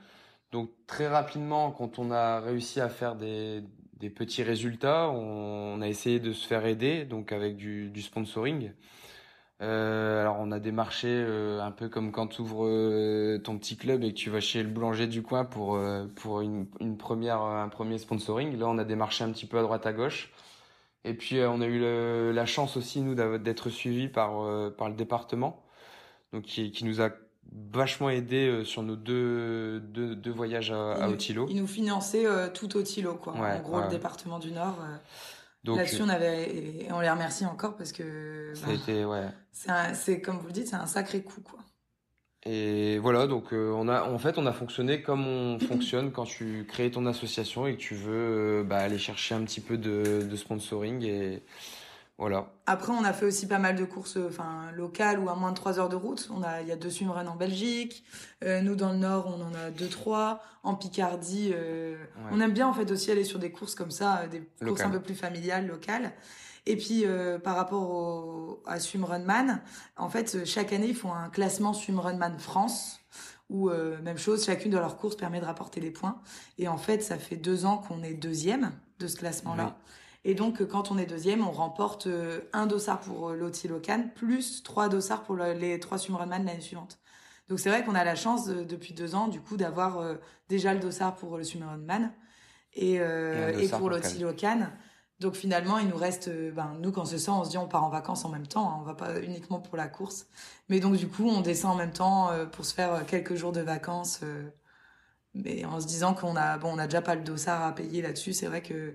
Donc 0.53 0.71
très 0.87 1.09
rapidement 1.09 1.73
quand 1.73 1.99
on 1.99 2.11
a 2.11 2.41
réussi 2.41 2.81
à 2.81 2.89
faire 2.89 3.17
des 3.17 3.63
des 3.99 4.11
petits 4.11 4.43
résultats, 4.43 5.11
on, 5.11 5.81
a 5.81 5.89
essayé 5.89 6.21
de 6.21 6.33
se 6.33 6.47
faire 6.47 6.67
aider 6.67 7.05
donc 7.05 7.33
avec 7.33 7.57
du, 7.57 7.91
du 7.91 8.03
sponsoring. 8.03 8.71
Euh, 9.61 10.21
alors 10.21 10.37
on 10.39 10.53
a 10.53 10.61
des 10.61 10.71
marchés 10.71 11.09
euh, 11.11 11.61
un 11.61 11.73
peu 11.73 11.89
comme 11.89 12.13
quand 12.13 12.29
tu 12.29 12.43
ouvres 12.43 12.65
euh, 12.65 13.39
ton 13.39 13.59
petit 13.59 13.77
club 13.77 14.05
et 14.05 14.13
que 14.13 14.17
tu 14.17 14.31
vas 14.31 14.39
chez 14.39 14.63
le 14.63 14.69
boulanger 14.69 15.09
du 15.09 15.23
coin 15.23 15.45
pour 15.45 15.81
pour 16.15 16.41
une, 16.43 16.67
une, 16.79 16.97
première 16.97 17.41
un 17.41 17.69
premier 17.69 17.99
sponsoring. 17.99 18.57
Là 18.57 18.67
on 18.69 18.79
a 18.79 18.85
des 18.85 18.95
marchés 18.95 19.25
un 19.25 19.33
petit 19.33 19.47
peu 19.47 19.59
à 19.59 19.63
droite 19.63 19.87
à 19.87 19.93
gauche. 19.93 20.31
Et 21.05 21.15
puis 21.15 21.41
on 21.41 21.61
a 21.61 21.67
eu 21.67 21.81
le, 21.81 22.33
la 22.33 22.47
chance 22.47 22.77
aussi 22.77 23.01
nous 23.01 23.15
d'être 23.39 23.69
suivis 23.71 24.09
par 24.09 24.33
par 24.77 24.89
le 24.89 24.95
département, 24.95 25.65
donc 26.33 26.43
qui, 26.45 26.71
qui 26.71 26.85
nous 26.85 27.01
a 27.01 27.11
vachement 27.73 28.11
aidé 28.11 28.63
sur 28.65 28.83
nos 28.83 28.95
deux, 28.95 29.81
deux, 29.81 30.15
deux 30.15 30.31
voyages 30.31 30.71
à, 30.71 30.93
à 30.93 31.09
Otilo. 31.09 31.47
Ils 31.49 31.61
nous 31.61 31.67
finançaient 31.67 32.27
tout 32.53 32.77
Otilo 32.77 33.15
quoi. 33.15 33.33
en 33.33 33.61
gros 33.61 33.81
le 33.81 33.89
département 33.89 34.39
du 34.39 34.53
Nord. 34.53 34.77
Là-dessus, 35.65 36.03
on 36.03 36.09
avait, 36.09 36.87
on 36.91 37.01
les 37.01 37.11
remercie 37.11 37.45
encore 37.45 37.77
parce 37.77 37.93
que. 37.93 38.53
A 38.67 38.73
été, 38.73 39.05
ouais. 39.05 39.29
C'est 39.95 40.21
comme 40.21 40.39
vous 40.39 40.47
le 40.47 40.53
dites, 40.53 40.69
c'est 40.69 40.77
un 40.77 40.87
sacré 40.87 41.23
coup, 41.23 41.41
quoi. 41.41 41.59
Et 42.47 42.99
voilà, 42.99 43.27
donc 43.27 43.53
euh, 43.53 43.73
on 43.73 43.89
a, 43.89 44.05
en 44.05 44.19
fait, 44.19 44.39
on 44.39 44.47
a 44.47 44.53
fonctionné 44.53 45.03
comme 45.03 45.27
on 45.27 45.59
fonctionne 45.69 46.13
quand 46.13 46.25
tu 46.25 46.65
crées 46.69 46.91
ton 46.91 47.05
association 47.07 47.67
et 47.67 47.75
que 47.75 47.81
tu 47.81 47.95
veux 47.95 48.61
euh, 48.61 48.65
bah, 48.65 48.79
aller 48.79 48.99
chercher 48.99 49.35
un 49.35 49.43
petit 49.45 49.61
peu 49.61 49.77
de, 49.77 50.23
de 50.23 50.37
sponsoring 50.37 51.05
et 51.05 51.43
voilà. 52.19 52.53
Après, 52.67 52.93
on 52.93 53.05
a 53.05 53.13
fait 53.13 53.27
aussi 53.27 53.47
pas 53.47 53.61
mal 53.61 53.77
de 53.77 53.85
courses 53.85 54.19
enfin, 54.29 54.73
locales 54.75 55.21
ou 55.21 55.29
à 55.29 55.37
moins 55.37 55.51
de 55.51 55.57
3 55.57 55.79
heures 55.79 55.89
de 55.89 55.95
route. 55.95 56.29
On 56.35 56.43
a, 56.43 56.63
il 56.63 56.67
y 56.67 56.73
a 56.73 56.77
deux 56.77 56.91
swimruns 56.91 57.29
en 57.29 57.37
Belgique. 57.37 58.03
Euh, 58.43 58.61
nous, 58.61 58.75
dans 58.75 58.91
le 58.91 58.99
Nord, 58.99 59.29
on 59.29 59.41
en 59.41 59.55
a 59.55 59.71
deux, 59.71 59.87
trois. 59.89 60.43
En 60.65 60.75
Picardie, 60.75 61.53
euh, 61.55 61.97
on 62.33 62.41
aime 62.41 62.53
bien 62.53 62.67
en 62.67 62.75
fait 62.75 62.91
aussi 62.91 63.13
aller 63.13 63.23
sur 63.23 63.39
des 63.39 63.53
courses 63.53 63.77
comme 63.77 63.93
ça, 63.93 64.27
des 64.27 64.43
courses 64.67 64.81
un 64.81 64.91
peu 64.91 65.01
plus 65.01 65.15
familiales, 65.15 65.69
locales. 65.69 66.13
Et 66.67 66.77
puis, 66.77 67.05
euh, 67.07 67.39
par 67.39 67.55
rapport 67.55 67.89
au, 67.89 68.63
à 68.67 68.81
Swimrunman, 68.81 69.63
en 69.97 70.09
fait, 70.09 70.45
chaque 70.45 70.73
année, 70.73 70.89
ils 70.89 70.97
font 70.97 71.15
un 71.15 71.29
classement 71.29 71.73
Swimrunman 71.73 72.37
France 72.41 73.01
où 73.49 73.71
même 73.71 74.19
chose, 74.19 74.45
chacune 74.45 74.71
de 74.71 74.77
leurs 74.77 74.99
courses 74.99 75.17
permet 75.17 75.41
de 75.41 75.47
rapporter 75.47 75.81
des 75.81 75.91
points. 75.91 76.21
Et 76.59 76.69
en 76.69 76.77
fait, 76.77 77.03
ça 77.03 77.17
fait 77.17 77.37
deux 77.37 77.65
ans 77.65 77.79
qu'on 77.79 78.03
est 78.03 78.13
deuxième 78.13 78.73
de 78.99 79.07
ce 79.07 79.17
classement-là. 79.17 79.79
Et 80.29 80.35
donc, 80.35 80.63
quand 80.67 80.91
on 80.91 80.99
est 80.99 81.07
deuxième, 81.07 81.43
on 81.43 81.51
remporte 81.51 82.07
euh, 82.07 82.43
un 82.53 82.67
dossard 82.67 83.01
pour 83.01 83.31
euh, 83.31 83.35
l'Oti 83.35 83.67
Locan, 83.67 84.11
plus 84.15 84.63
trois 84.63 84.91
dossards 84.91 85.23
pour 85.23 85.37
les 85.37 85.81
trois 85.81 85.97
Swimrunman 85.97 86.45
l'année 86.45 86.61
suivante. 86.61 86.99
Donc, 87.49 87.59
c'est 87.59 87.71
vrai 87.71 87.83
qu'on 87.83 87.95
a 87.95 88.05
la 88.05 88.15
chance, 88.15 88.47
depuis 88.47 88.93
deux 88.93 89.15
ans, 89.15 89.29
du 89.29 89.41
coup, 89.41 89.57
d'avoir 89.57 89.97
euh, 89.97 90.17
déjà 90.51 90.75
le 90.75 90.81
dossard 90.81 91.15
pour 91.15 91.39
le 91.39 91.45
Swimrunman 91.45 92.13
et, 92.75 92.97
et, 92.97 93.69
pour 93.71 93.89
l'Oti 93.89 94.19
Locan. 94.19 94.67
Donc, 95.19 95.35
finalement, 95.35 95.79
il 95.79 95.89
nous 95.89 95.97
reste, 95.97 96.29
ben, 96.53 96.77
nous, 96.79 96.93
quand 96.93 97.07
c'est 97.07 97.17
ça, 97.17 97.33
on 97.33 97.45
se 97.45 97.49
dit, 97.49 97.57
on 97.57 97.67
part 97.67 97.85
en 97.85 97.89
vacances 97.89 98.27
en 98.27 98.29
même 98.29 98.47
temps. 98.47 98.71
Hein, 98.71 98.77
on 98.81 98.83
va 98.83 98.93
pas 98.93 99.23
uniquement 99.23 99.61
pour 99.61 99.79
la 99.79 99.89
course. 99.89 100.27
Mais 100.69 100.79
donc, 100.79 100.97
du 100.97 101.09
coup, 101.09 101.27
on 101.27 101.41
descend 101.41 101.73
en 101.73 101.77
même 101.77 101.93
temps 101.93 102.31
pour 102.53 102.67
se 102.67 102.75
faire 102.75 103.07
quelques 103.07 103.35
jours 103.35 103.53
de 103.53 103.63
vacances. 103.63 104.21
mais 105.33 105.65
en 105.65 105.81
se 105.81 105.87
disant 105.87 106.13
qu'on 106.13 106.37
a, 106.37 106.59
bon, 106.59 106.75
on 106.75 106.79
a 106.79 106.85
déjà 106.85 107.01
pas 107.01 107.15
le 107.15 107.23
dossard 107.23 107.63
à 107.63 107.75
payer 107.75 108.03
là-dessus. 108.03 108.35
C'est 108.35 108.47
vrai 108.47 108.61
que 108.61 108.95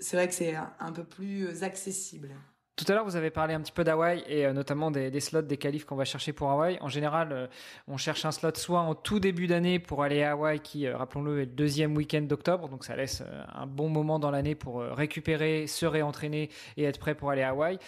c'est 0.00 0.16
vrai 0.16 0.28
que 0.28 0.34
c'est 0.34 0.54
un 0.56 0.92
peu 0.92 1.04
plus 1.04 1.62
accessible. 1.62 2.34
Tout 2.76 2.84
à 2.88 2.94
l'heure, 2.94 3.06
vous 3.06 3.16
avez 3.16 3.30
parlé 3.30 3.54
un 3.54 3.60
petit 3.62 3.72
peu 3.72 3.84
d'Hawaï 3.84 4.22
et 4.28 4.44
euh, 4.44 4.52
notamment 4.52 4.90
des, 4.90 5.20
slots, 5.20 5.40
des 5.40 5.56
qualifs 5.56 5.86
qu'on 5.86 5.96
va 5.96 6.04
chercher 6.04 6.34
pour 6.34 6.50
Hawaï. 6.50 6.76
En 6.82 6.90
général, 6.90 7.32
euh, 7.32 7.46
on 7.88 7.96
cherche 7.96 8.26
un 8.26 8.32
slot 8.32 8.50
soit 8.56 8.80
en 8.80 8.94
tout 8.94 9.18
début 9.18 9.46
d'année 9.46 9.78
pour 9.78 10.02
aller 10.02 10.22
à 10.22 10.32
Hawaï, 10.32 10.60
qui, 10.60 10.86
euh, 10.86 10.94
rappelons-le, 10.94 11.40
est 11.40 11.46
le 11.46 11.52
deuxième 11.52 11.96
week-end 11.96 12.20
d'octobre. 12.20 12.68
Donc 12.68 12.84
ça 12.84 12.94
laisse 12.94 13.22
un 13.54 13.66
bon 13.66 13.88
moment 13.88 14.18
dans 14.18 14.30
l'année 14.30 14.54
pour 14.54 14.82
récupérer, 14.82 15.66
se 15.66 15.86
réentraîner 15.86 16.50
et 16.76 16.84
être 16.84 16.98
prêt 16.98 17.14
pour 17.14 17.30
aller 17.30 17.40
à 17.40 17.50
Hawaï. 17.50 17.78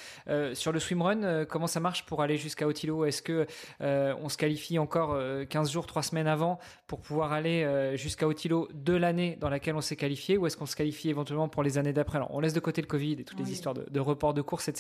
sur 0.55 0.73
le 0.73 0.81
swimrun, 0.81 1.45
comment 1.45 1.67
ça 1.67 1.81
marche 1.81 2.07
pour 2.07 2.23
aller 2.23 2.39
jusqu'à 2.39 2.67
Otilo? 2.67 3.05
Est-ce 3.05 3.21
que 3.21 3.47
on 3.81 4.29
se 4.31 4.39
qualifie 4.39 4.79
encore 4.79 5.19
15 5.49 5.71
jours, 5.71 5.87
3 5.87 6.03
semaines 6.03 6.27
avant 6.27 6.59
pour 6.87 7.01
pouvoir 7.01 7.33
aller 7.33 7.93
jusqu'à 7.97 8.27
Otilo 8.27 8.69
de 8.73 8.95
l'année 8.95 9.37
dans 9.39 9.51
laquelle 9.51 9.77
on 9.77 9.83
s'est 9.83 9.97
qualifié? 9.97 10.39
Ou 10.39 10.47
est-ce 10.47 10.57
qu'on 10.57 10.67
se 10.67 10.77
qualifie 10.77 11.11
éventuellement 11.11 11.49
pour 11.49 11.63
les 11.63 11.77
années 11.77 11.93
d'après? 11.93 12.17
Alors 12.17 12.35
on 12.35 12.41
laisse 12.41 12.55
de 12.55 12.61
côté 12.61 12.81
le 12.81 12.87
Covid 12.87 13.13
et 13.21 13.25
toutes 13.25 13.39
les 13.39 13.53
histoires 13.53 13.75
de, 13.75 13.87
de 13.91 14.01
report 14.01 14.33
de 14.33 14.43
course, 14.43 14.69
etc. 14.69 14.78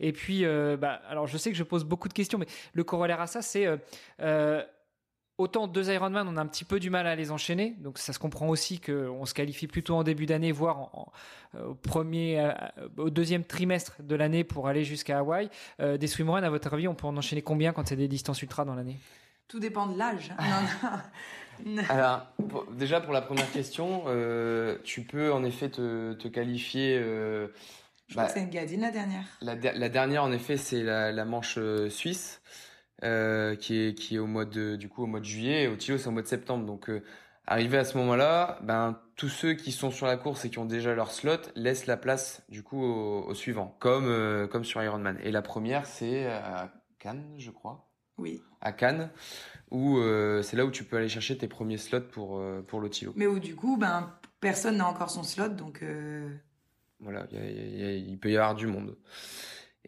Et 0.00 0.12
puis, 0.12 0.44
euh, 0.44 0.76
bah, 0.76 1.00
alors 1.08 1.26
je 1.26 1.36
sais 1.36 1.50
que 1.50 1.56
je 1.56 1.62
pose 1.62 1.84
beaucoup 1.84 2.08
de 2.08 2.14
questions, 2.14 2.38
mais 2.38 2.46
le 2.72 2.84
corollaire 2.84 3.20
à 3.20 3.26
ça, 3.26 3.42
c'est 3.42 3.66
euh, 3.66 3.76
euh, 4.20 4.62
Autant 5.38 5.66
deux 5.66 5.90
Ironman, 5.90 6.28
on 6.28 6.36
a 6.36 6.42
un 6.42 6.46
petit 6.46 6.66
peu 6.66 6.78
du 6.78 6.90
mal 6.90 7.06
à 7.06 7.16
les 7.16 7.30
enchaîner, 7.30 7.74
donc 7.78 7.96
ça 7.96 8.12
se 8.12 8.18
comprend 8.18 8.48
aussi 8.48 8.78
qu'on 8.78 9.24
se 9.24 9.32
qualifie 9.32 9.66
plutôt 9.68 9.94
en 9.94 10.02
début 10.02 10.26
d'année, 10.26 10.52
voire 10.52 11.08
au 11.58 11.72
premier, 11.72 12.46
au 12.98 13.08
deuxième 13.08 13.44
trimestre 13.44 14.02
de 14.02 14.14
l'année 14.16 14.44
pour 14.44 14.68
aller 14.68 14.84
jusqu'à 14.84 15.20
Hawaï. 15.20 15.48
des 15.78 16.06
swimruns, 16.08 16.42
à 16.42 16.50
votre 16.50 16.70
avis, 16.74 16.88
on 16.88 16.94
peut 16.94 17.06
en 17.06 17.16
enchaîner 17.16 17.40
combien 17.40 17.72
quand 17.72 17.88
c'est 17.88 17.96
des 17.96 18.06
distances 18.06 18.42
ultra 18.42 18.66
dans 18.66 18.74
l'année? 18.74 18.98
Tout 19.48 19.60
dépend 19.60 19.86
de 19.86 19.96
l'âge. 19.96 20.30
Alors, 21.88 22.26
déjà 22.72 23.00
pour 23.00 23.14
la 23.14 23.22
première 23.22 23.50
question, 23.50 24.04
tu 24.84 25.00
peux 25.00 25.32
en 25.32 25.42
effet 25.42 25.70
te, 25.70 26.12
te 26.12 26.28
qualifier 26.28 27.02
je 28.10 28.16
crois 28.16 28.24
bah, 28.24 28.28
que 28.28 28.34
c'est 28.34 28.44
une 28.44 28.50
Gadine 28.50 28.80
la 28.80 28.90
dernière. 28.90 29.24
La, 29.40 29.88
dernière, 29.88 30.24
en 30.24 30.32
effet, 30.32 30.56
c'est 30.56 30.82
la, 30.82 31.24
manche 31.24 31.54
euh, 31.58 31.88
suisse, 31.88 32.42
euh, 33.04 33.54
qui 33.54 33.78
est 33.78 33.94
qui 33.94 34.16
est 34.16 34.18
au 34.18 34.26
mois 34.26 34.44
de 34.44 34.74
du 34.74 34.88
coup 34.88 35.04
au 35.04 35.06
mois 35.06 35.20
de 35.20 35.24
juillet. 35.24 35.62
Et 35.62 35.68
au 35.68 35.76
Tilo, 35.76 35.96
c'est 35.96 36.08
au 36.08 36.10
mois 36.10 36.22
de 36.22 36.26
septembre. 36.26 36.66
Donc, 36.66 36.90
euh, 36.90 37.04
arrivé 37.46 37.78
à 37.78 37.84
ce 37.84 37.96
moment-là, 37.98 38.58
ben 38.62 39.00
tous 39.14 39.28
ceux 39.28 39.54
qui 39.54 39.70
sont 39.70 39.92
sur 39.92 40.08
la 40.08 40.16
course 40.16 40.44
et 40.44 40.50
qui 40.50 40.58
ont 40.58 40.64
déjà 40.64 40.92
leur 40.92 41.12
slot 41.12 41.36
laissent 41.54 41.86
la 41.86 41.96
place 41.96 42.42
du 42.48 42.64
coup 42.64 42.82
au, 42.82 43.32
suivant, 43.32 43.76
comme 43.78 44.48
comme 44.48 44.64
sur 44.64 44.82
Ironman. 44.82 45.16
Et 45.22 45.30
la 45.30 45.42
première, 45.42 45.86
c'est 45.86 46.26
à 46.26 46.72
Cannes, 46.98 47.36
je 47.38 47.52
crois. 47.52 47.92
Oui. 48.18 48.42
À 48.60 48.72
Cannes, 48.72 49.10
où 49.70 50.00
c'est 50.42 50.56
là 50.56 50.64
où 50.64 50.72
tu 50.72 50.82
peux 50.82 50.96
aller 50.96 51.08
chercher 51.08 51.38
tes 51.38 51.46
premiers 51.46 51.78
slots 51.78 52.08
pour 52.10 52.42
pour 52.66 52.80
l'Otilo. 52.80 53.12
Mais 53.14 53.28
où 53.28 53.38
du 53.38 53.54
coup, 53.54 53.76
ben 53.76 54.12
personne 54.40 54.78
n'a 54.78 54.88
encore 54.88 55.10
son 55.10 55.22
slot, 55.22 55.50
donc. 55.50 55.84
Voilà, 57.00 57.26
il 57.32 58.18
peut 58.18 58.30
y 58.30 58.36
avoir 58.36 58.54
du 58.54 58.66
monde. 58.66 58.96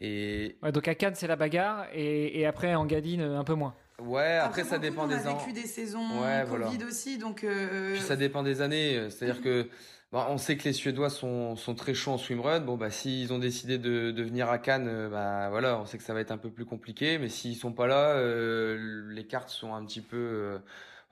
Et 0.01 0.57
donc 0.73 0.89
à 0.89 0.95
Cannes 0.95 1.15
c'est 1.15 1.27
la 1.27 1.37
bagarre 1.37 1.87
et, 1.95 2.47
après 2.47 2.75
en 2.75 2.87
Gadine 2.87 3.21
un 3.21 3.45
peu 3.45 3.55
moins. 3.55 3.75
Ouais, 4.01 4.39
après, 4.39 4.65
ça 4.65 4.79
dépend 4.79 5.07
des 5.07 5.15
ans. 5.29 5.37
On 5.37 5.37
a 5.37 5.39
vécu 5.39 5.53
des 5.53 5.67
saisons 5.67 6.23
ouais, 6.23 6.45
Covid 6.49 6.85
aussi, 6.85 7.19
donc. 7.19 7.45
Euh, 7.45 7.93
Puis 7.93 8.03
ça 8.03 8.17
dépend 8.17 8.43
des 8.43 8.61
années. 8.61 9.11
C'est-à-dire 9.11 9.41
que 9.43 9.69
on 10.13 10.39
sait 10.39 10.57
que 10.57 10.65
les 10.65 10.73
Suédois 10.73 11.09
sont, 11.09 11.57
sont 11.57 11.75
très 11.75 11.95
chauds 11.95 12.13
en 12.13 12.19
swimrun. 12.19 12.61
Bon 12.61 12.77
bah 12.77 12.91
s'ils 12.91 13.33
ont 13.33 13.39
décidé 13.39 13.79
de, 13.79 14.11
de 14.11 14.23
venir 14.23 14.51
à 14.51 14.59
Cannes, 14.59 14.89
euh, 14.89 15.09
bah 15.09 15.49
voilà, 15.51 15.79
on 15.79 15.87
sait 15.87 15.99
que 15.99 16.05
ça 16.05 16.15
va 16.15 16.21
être 16.21 16.33
un 16.33 16.39
peu 16.39 16.51
plus 16.51 16.65
compliqué. 16.65 17.19
Mais 17.19 17.29
s'ils 17.29 17.57
sont 17.57 17.73
pas 17.73 17.87
là, 17.87 18.11
euh, 18.17 19.09
les 19.11 19.25
cartes 19.25 19.51
sont 19.51 19.73
un 19.73 19.85
petit 19.85 20.01
peu 20.01 20.59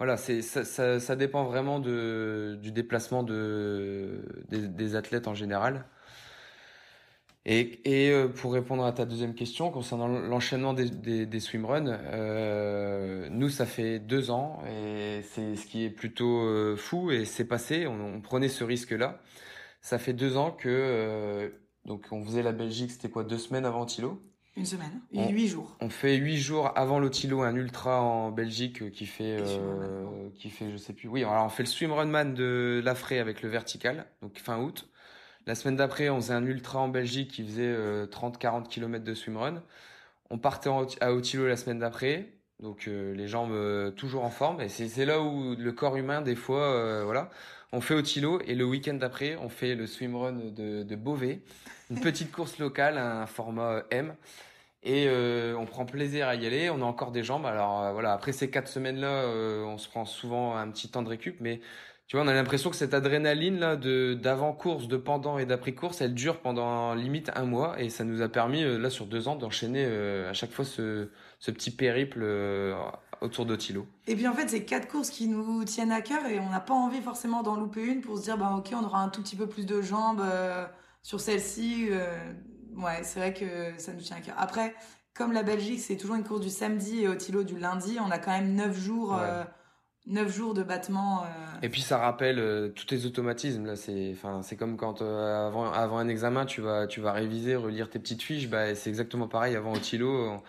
voilà, 0.01 0.17
c'est 0.17 0.41
ça, 0.41 0.65
ça, 0.65 0.99
ça, 0.99 1.15
dépend 1.15 1.45
vraiment 1.45 1.79
de, 1.79 2.59
du 2.63 2.73
déplacement 2.73 3.23
de, 3.23 4.23
des, 4.49 4.67
des 4.67 4.97
athlètes 4.97 5.29
en 5.29 5.35
général. 5.35 5.85
Et, 7.45 8.07
et, 8.07 8.11
euh, 8.11 8.29
pour 8.29 8.55
répondre 8.55 8.83
à 8.85 8.93
ta 8.93 9.05
deuxième 9.05 9.35
question 9.35 9.71
concernant 9.71 10.09
l'enchaînement 10.09 10.73
des, 10.73 10.89
des, 10.89 11.27
des 11.27 11.41
swimruns, 11.41 11.87
euh, 11.89 13.29
nous 13.31 13.51
ça 13.51 13.67
fait 13.67 13.99
deux 13.99 14.31
ans 14.31 14.63
et 14.67 15.21
c'est 15.23 15.55
ce 15.57 15.67
qui 15.67 15.85
est 15.85 15.91
plutôt 15.91 16.41
euh, 16.47 16.77
fou 16.77 17.11
et 17.11 17.27
c'est 17.27 17.47
passé. 17.47 17.87
On, 17.87 18.01
on, 18.01 18.21
prenait 18.23 18.49
ce 18.49 18.65
risque-là. 18.65 19.21
Ça 19.83 19.99
fait 19.99 20.15
deux 20.15 20.39
ans 20.39 20.51
que 20.51 20.69
euh, 20.71 21.51
donc 21.85 22.07
on 22.11 22.25
faisait 22.25 22.43
la 22.43 22.53
Belgique, 22.53 22.91
c'était 22.91 23.11
quoi 23.11 23.25
deux 23.25 23.39
semaines 23.39 23.67
avant 23.67 23.85
Tilo 23.85 24.23
Une 24.61 24.67
semaine, 24.67 25.01
on, 25.15 25.31
huit 25.31 25.49
jours. 25.49 25.75
On 25.81 25.89
fait 25.89 26.17
huit 26.17 26.37
jours 26.37 26.73
avant 26.77 26.99
l'Otilo 26.99 27.41
un 27.41 27.55
ultra 27.55 28.03
en 28.03 28.31
Belgique 28.31 28.93
qui 28.93 29.07
fait 29.07 29.39
euh, 29.41 30.05
qui 30.35 30.51
fait 30.51 30.71
je 30.71 30.77
sais 30.77 30.93
plus. 30.93 31.09
Oui, 31.09 31.25
alors 31.25 31.47
on 31.47 31.49
fait 31.49 31.63
le 31.63 31.69
swimrunman 31.69 32.35
de 32.35 32.83
Lafray 32.85 33.19
avec 33.19 33.41
le 33.41 33.49
vertical 33.49 34.05
donc 34.21 34.39
fin 34.39 34.59
août. 34.59 34.91
La 35.47 35.55
semaine 35.55 35.77
d'après, 35.77 36.11
on 36.11 36.21
faisait 36.21 36.35
un 36.35 36.45
ultra 36.45 36.79
en 36.79 36.89
Belgique 36.89 37.31
qui 37.31 37.43
faisait 37.43 37.63
euh, 37.65 38.07
30-40 38.07 38.69
km 38.69 39.03
de 39.03 39.15
swimrun. 39.15 39.63
On 40.29 40.37
partait 40.37 40.69
en, 40.69 40.87
à 41.01 41.13
Otilo 41.13 41.49
la 41.49 41.57
semaine 41.57 41.79
d'après, 41.79 42.29
donc 42.61 42.87
euh, 42.87 43.15
les 43.15 43.27
jambes 43.27 43.53
euh, 43.53 43.91
toujours 43.91 44.25
en 44.25 44.31
forme. 44.31 44.61
Et 44.61 44.69
c'est 44.69 45.07
là 45.07 45.21
où 45.21 45.57
le 45.57 45.73
corps 45.73 45.97
humain, 45.97 46.21
des 46.21 46.37
fois, 46.37 46.75
euh, 46.75 47.03
voilà. 47.05 47.31
On 47.73 47.81
fait 47.81 47.95
Otilo 47.95 48.41
et 48.47 48.55
le 48.55 48.65
week-end 48.65 48.95
d'après, 48.95 49.37
on 49.37 49.49
fait 49.49 49.75
le 49.75 49.87
swimrun 49.87 50.33
de, 50.33 50.83
de 50.83 50.97
Beauvais, 50.97 51.41
une 51.91 52.01
petite 52.01 52.33
course 52.33 52.59
locale, 52.59 52.99
un 52.99 53.27
format 53.27 53.85
M. 53.91 54.15
Et 54.83 55.09
on 55.11 55.67
prend 55.67 55.85
plaisir 55.85 56.29
à 56.29 56.35
y 56.35 56.47
aller. 56.47 56.71
On 56.71 56.81
a 56.81 56.85
encore 56.85 57.13
des 57.13 57.23
jambes. 57.23 57.47
Alors 57.47 57.93
voilà, 57.93 58.13
après 58.13 58.33
ces 58.33 58.51
quatre 58.51 58.69
semaines-là, 58.69 59.27
on 59.67 59.77
se 59.79 59.89
prend 59.89 60.05
souvent 60.05 60.57
un 60.57 60.71
petit 60.71 60.89
temps 60.91 61.03
de 61.03 61.09
récup, 61.09 61.37
mais 61.41 61.61
tu 62.11 62.17
vois, 62.17 62.25
on 62.25 62.29
a 62.29 62.35
l'impression 62.35 62.71
que 62.71 62.77
cette 62.77 62.93
adrénaline 62.93 63.61
là 63.61 63.77
de 63.77 64.15
d'avant 64.15 64.53
course, 64.53 64.89
de 64.89 64.97
pendant 64.97 65.39
et 65.39 65.47
d'après 65.47 65.75
course, 65.75 66.01
elle 66.01 66.13
dure 66.13 66.41
pendant 66.41 66.93
limite 66.93 67.31
un 67.37 67.45
mois 67.45 67.81
et 67.81 67.89
ça 67.89 68.03
nous 68.03 68.21
a 68.21 68.29
permis 68.29 68.65
là 68.65 68.91
sur 68.91 69.07
deux 69.07 69.29
ans 69.29 69.37
d'enchaîner 69.37 69.85
euh, 69.87 70.29
à 70.29 70.33
chaque 70.33 70.51
fois 70.51 70.65
ce, 70.65 71.09
ce 71.39 71.53
petit 71.53 71.71
périple 71.71 72.19
euh, 72.25 72.75
autour 73.21 73.47
d'Otilo. 73.47 73.87
Et 74.09 74.17
puis 74.17 74.27
en 74.27 74.33
fait, 74.35 74.49
c'est 74.49 74.65
quatre 74.65 74.89
courses 74.89 75.11
qui 75.11 75.29
nous 75.29 75.63
tiennent 75.63 75.93
à 75.93 76.01
cœur 76.01 76.27
et 76.27 76.41
on 76.41 76.49
n'a 76.51 76.59
pas 76.59 76.75
envie 76.75 77.01
forcément 77.01 77.45
d'en 77.45 77.55
louper 77.55 77.85
une 77.85 78.01
pour 78.01 78.19
se 78.19 78.25
dire 78.25 78.37
bah 78.37 78.57
ok, 78.59 78.73
on 78.73 78.85
aura 78.85 79.05
un 79.05 79.09
tout 79.09 79.23
petit 79.23 79.37
peu 79.37 79.47
plus 79.47 79.65
de 79.65 79.81
jambes 79.81 80.21
euh, 80.21 80.67
sur 81.03 81.21
celle-ci. 81.21 81.91
Ouais, 82.77 83.03
c'est 83.03 83.21
vrai 83.21 83.35
que 83.35 83.79
ça 83.79 83.93
nous 83.93 84.01
tient 84.01 84.17
à 84.17 84.21
cœur. 84.21 84.35
Après, 84.39 84.75
comme 85.15 85.33
la 85.33 85.43
Belgique, 85.43 85.81
c'est 85.81 85.97
toujours 85.97 86.17
une 86.17 86.25
course 86.25 86.41
du 86.41 86.51
samedi 86.51 87.03
et 87.03 87.09
Otilo 87.09 87.45
du 87.45 87.59
lundi, 87.59 87.99
on 88.01 88.11
a 88.11 88.19
quand 88.19 88.33
même 88.33 88.55
neuf 88.55 88.79
jours. 88.79 89.13
Ouais 89.13 89.45
9 90.07 90.35
jours 90.35 90.55
de 90.55 90.63
battement. 90.63 91.23
Euh... 91.23 91.27
Et 91.63 91.69
puis 91.69 91.83
ça 91.83 91.99
rappelle 91.99 92.39
euh, 92.39 92.69
tous 92.69 92.87
tes 92.87 93.05
automatismes 93.05 93.67
là. 93.67 93.77
C'est, 93.77 94.11
enfin, 94.13 94.43
c'est 94.43 94.57
comme 94.57 94.77
quand 94.77 95.03
euh, 95.03 95.47
avant, 95.47 95.71
avant 95.71 95.99
un 95.99 96.09
examen, 96.09 96.47
tu 96.47 96.61
vas, 96.61 96.87
tu 96.87 97.01
vas 97.01 97.13
réviser, 97.13 97.57
relire 97.57 97.91
tes 97.91 97.99
petites 97.99 98.23
fiches. 98.23 98.49
Bah, 98.49 98.75
c'est 98.75 98.91
exactement 98.91 99.29
pareil. 99.29 99.57
Avant 99.57 99.73
au 99.73 99.79
Tilo, 99.79 100.41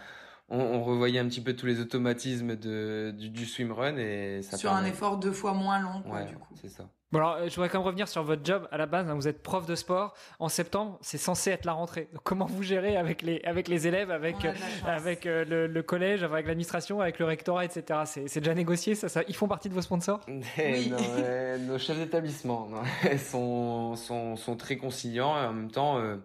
on, 0.49 0.59
on, 0.59 0.83
revoyait 0.83 1.19
un 1.19 1.27
petit 1.27 1.41
peu 1.41 1.55
tous 1.55 1.65
les 1.65 1.79
automatismes 1.79 2.55
de, 2.55 3.13
du, 3.17 3.29
du 3.29 3.45
swimrun 3.45 3.97
et 3.97 4.41
ça. 4.41 4.57
Sur 4.57 4.73
un 4.73 4.85
effort 4.85 5.17
deux 5.17 5.33
fois 5.33 5.53
moins 5.53 5.79
long, 5.79 6.01
quoi, 6.01 6.19
ouais, 6.19 6.25
du 6.25 6.35
coup. 6.35 6.53
C'est 6.59 6.69
ça. 6.69 6.89
Bon 7.11 7.19
alors, 7.19 7.37
je 7.43 7.53
voudrais 7.55 7.67
quand 7.67 7.79
même 7.79 7.85
revenir 7.87 8.07
sur 8.07 8.23
votre 8.23 8.45
job 8.45 8.67
à 8.71 8.77
la 8.77 8.85
base. 8.85 9.09
Hein, 9.09 9.15
vous 9.15 9.27
êtes 9.27 9.43
prof 9.43 9.65
de 9.65 9.75
sport. 9.75 10.13
En 10.39 10.47
septembre, 10.47 10.97
c'est 11.01 11.17
censé 11.17 11.51
être 11.51 11.65
la 11.65 11.73
rentrée. 11.73 12.07
Donc, 12.13 12.21
comment 12.23 12.45
vous 12.45 12.63
gérez 12.63 12.95
avec 12.95 13.21
les 13.21 13.41
avec 13.43 13.67
les 13.67 13.85
élèves, 13.85 14.11
avec 14.11 14.45
euh, 14.45 14.53
avec 14.85 15.25
euh, 15.25 15.43
le, 15.43 15.67
le, 15.67 15.83
collège, 15.83 16.23
avec 16.23 16.47
l'administration, 16.47 17.01
avec 17.01 17.19
le 17.19 17.25
rectorat, 17.25 17.65
etc. 17.65 18.01
C'est 18.05 18.39
déjà 18.39 18.53
négocié. 18.53 18.95
Ça, 18.95 19.09
ça, 19.09 19.23
ils 19.27 19.35
font 19.35 19.49
partie 19.49 19.67
de 19.67 19.73
vos 19.73 19.81
sponsors? 19.81 20.21
oui. 20.27 20.89
non, 20.89 20.97
euh, 21.17 21.57
nos 21.57 21.77
chefs 21.77 21.97
d'établissement 21.97 22.69
sont, 23.17 23.95
sont 23.95 24.37
sont 24.37 24.55
très 24.55 24.77
conciliants 24.77 25.35
et 25.35 25.45
en 25.45 25.53
même 25.53 25.71
temps. 25.71 25.97
Euh, 25.99 26.15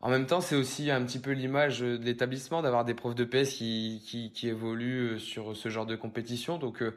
en 0.00 0.10
même 0.10 0.26
temps, 0.26 0.40
c'est 0.40 0.56
aussi 0.56 0.90
un 0.90 1.02
petit 1.04 1.18
peu 1.18 1.32
l'image 1.32 1.80
de 1.80 1.96
l'établissement 1.96 2.62
d'avoir 2.62 2.84
des 2.84 2.94
profs 2.94 3.14
de 3.14 3.24
PS 3.24 3.54
qui, 3.54 4.02
qui, 4.06 4.30
qui 4.30 4.48
évoluent 4.48 5.18
sur 5.18 5.56
ce 5.56 5.68
genre 5.68 5.86
de 5.86 5.96
compétition. 5.96 6.58
Donc, 6.58 6.82
euh, 6.82 6.94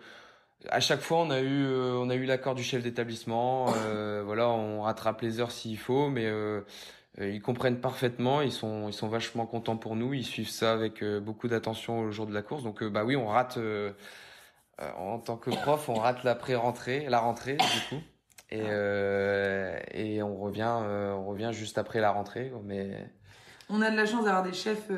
à 0.67 0.79
chaque 0.79 0.99
fois, 0.99 1.19
on 1.19 1.29
a 1.29 1.39
eu, 1.39 1.65
euh, 1.65 1.93
on 1.97 2.09
a 2.09 2.15
eu 2.15 2.25
l'accord 2.25 2.55
du 2.55 2.63
chef 2.63 2.83
d'établissement. 2.83 3.73
Euh, 3.85 4.23
voilà, 4.25 4.49
on 4.49 4.81
rattrape 4.81 5.21
les 5.21 5.39
heures 5.39 5.51
s'il 5.51 5.77
faut, 5.77 6.09
mais 6.09 6.25
euh, 6.25 6.61
ils 7.19 7.41
comprennent 7.41 7.79
parfaitement. 7.79 8.41
Ils 8.41 8.51
sont, 8.51 8.87
ils 8.89 8.93
sont 8.93 9.07
vachement 9.07 9.45
contents 9.45 9.77
pour 9.77 9.95
nous. 9.95 10.13
Ils 10.13 10.25
suivent 10.25 10.49
ça 10.49 10.73
avec 10.73 11.03
beaucoup 11.03 11.47
d'attention 11.47 12.01
au 12.01 12.11
jour 12.11 12.27
de 12.27 12.33
la 12.33 12.41
course. 12.41 12.63
Donc, 12.63 12.83
bah 12.83 13.03
oui, 13.05 13.15
on 13.15 13.27
rate 13.27 13.57
en 14.97 15.19
tant 15.19 15.35
que 15.35 15.49
prof, 15.49 15.89
on 15.89 15.95
rate 15.95 16.23
la 16.23 16.35
pré-rentrée, 16.35 17.07
la 17.09 17.19
rentrée 17.19 17.57
du 17.57 17.89
coup, 17.89 18.01
et 18.49 18.63
et 19.91 20.23
on 20.23 20.37
revient, 20.37 20.71
on 20.71 21.25
revient 21.25 21.49
juste 21.51 21.77
après 21.77 21.99
la 21.99 22.11
rentrée, 22.11 22.53
mais 22.63 23.09
on 23.69 23.81
a 23.81 23.91
de 23.91 23.97
la 23.97 24.05
chance 24.05 24.23
d'avoir 24.23 24.43
des 24.43 24.53
chefs 24.53 24.89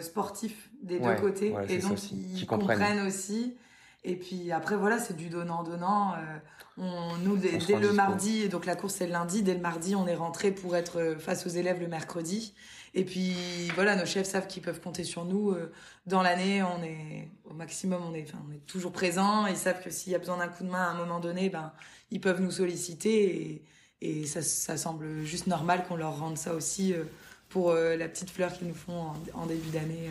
sportifs 0.00 0.68
des 0.82 0.98
ouais, 0.98 1.14
deux 1.14 1.22
côtés 1.22 1.50
ouais, 1.52 1.72
et 1.72 1.78
donc 1.78 2.12
ils 2.12 2.46
comprennent. 2.46 2.78
comprennent 2.78 3.06
aussi. 3.06 3.56
Et 4.02 4.16
puis 4.16 4.50
après, 4.50 4.76
voilà, 4.76 4.98
c'est 4.98 5.16
du 5.16 5.28
donnant-donnant. 5.28 6.14
Euh, 6.14 6.38
on, 6.78 7.16
nous, 7.18 7.36
dès, 7.36 7.58
dès 7.58 7.78
le 7.78 7.92
mardi, 7.92 8.48
donc 8.48 8.64
la 8.64 8.74
course 8.74 8.94
c'est 8.94 9.06
le 9.06 9.12
lundi, 9.12 9.42
dès 9.42 9.54
le 9.54 9.60
mardi, 9.60 9.94
on 9.94 10.06
est 10.06 10.14
rentré 10.14 10.52
pour 10.52 10.74
être 10.76 11.16
face 11.18 11.46
aux 11.46 11.50
élèves 11.50 11.80
le 11.80 11.88
mercredi. 11.88 12.54
Et 12.94 13.04
puis 13.04 13.34
voilà, 13.74 13.96
nos 13.96 14.06
chefs 14.06 14.26
savent 14.26 14.46
qu'ils 14.46 14.62
peuvent 14.62 14.80
compter 14.80 15.04
sur 15.04 15.24
nous. 15.24 15.54
Dans 16.06 16.22
l'année, 16.22 16.62
on 16.62 16.82
est 16.82 17.30
au 17.44 17.52
maximum, 17.54 18.02
on 18.04 18.14
est, 18.14 18.22
enfin, 18.22 18.42
on 18.48 18.52
est 18.52 18.66
toujours 18.66 18.92
présent. 18.92 19.46
Ils 19.46 19.56
savent 19.56 19.82
que 19.82 19.90
s'il 19.90 20.12
y 20.12 20.14
a 20.14 20.18
besoin 20.18 20.38
d'un 20.38 20.48
coup 20.48 20.64
de 20.64 20.70
main 20.70 20.82
à 20.82 20.90
un 20.90 20.94
moment 20.94 21.20
donné, 21.20 21.50
ben, 21.50 21.72
ils 22.10 22.20
peuvent 22.20 22.40
nous 22.40 22.50
solliciter. 22.50 23.62
Et, 24.00 24.22
et 24.22 24.26
ça, 24.26 24.42
ça 24.42 24.76
semble 24.76 25.22
juste 25.24 25.46
normal 25.46 25.84
qu'on 25.86 25.96
leur 25.96 26.18
rende 26.18 26.38
ça 26.38 26.54
aussi 26.54 26.94
pour 27.48 27.74
la 27.74 28.08
petite 28.08 28.30
fleur 28.30 28.52
qu'ils 28.52 28.68
nous 28.68 28.74
font 28.74 29.00
en, 29.00 29.14
en 29.34 29.46
début 29.46 29.70
d'année 29.70 30.10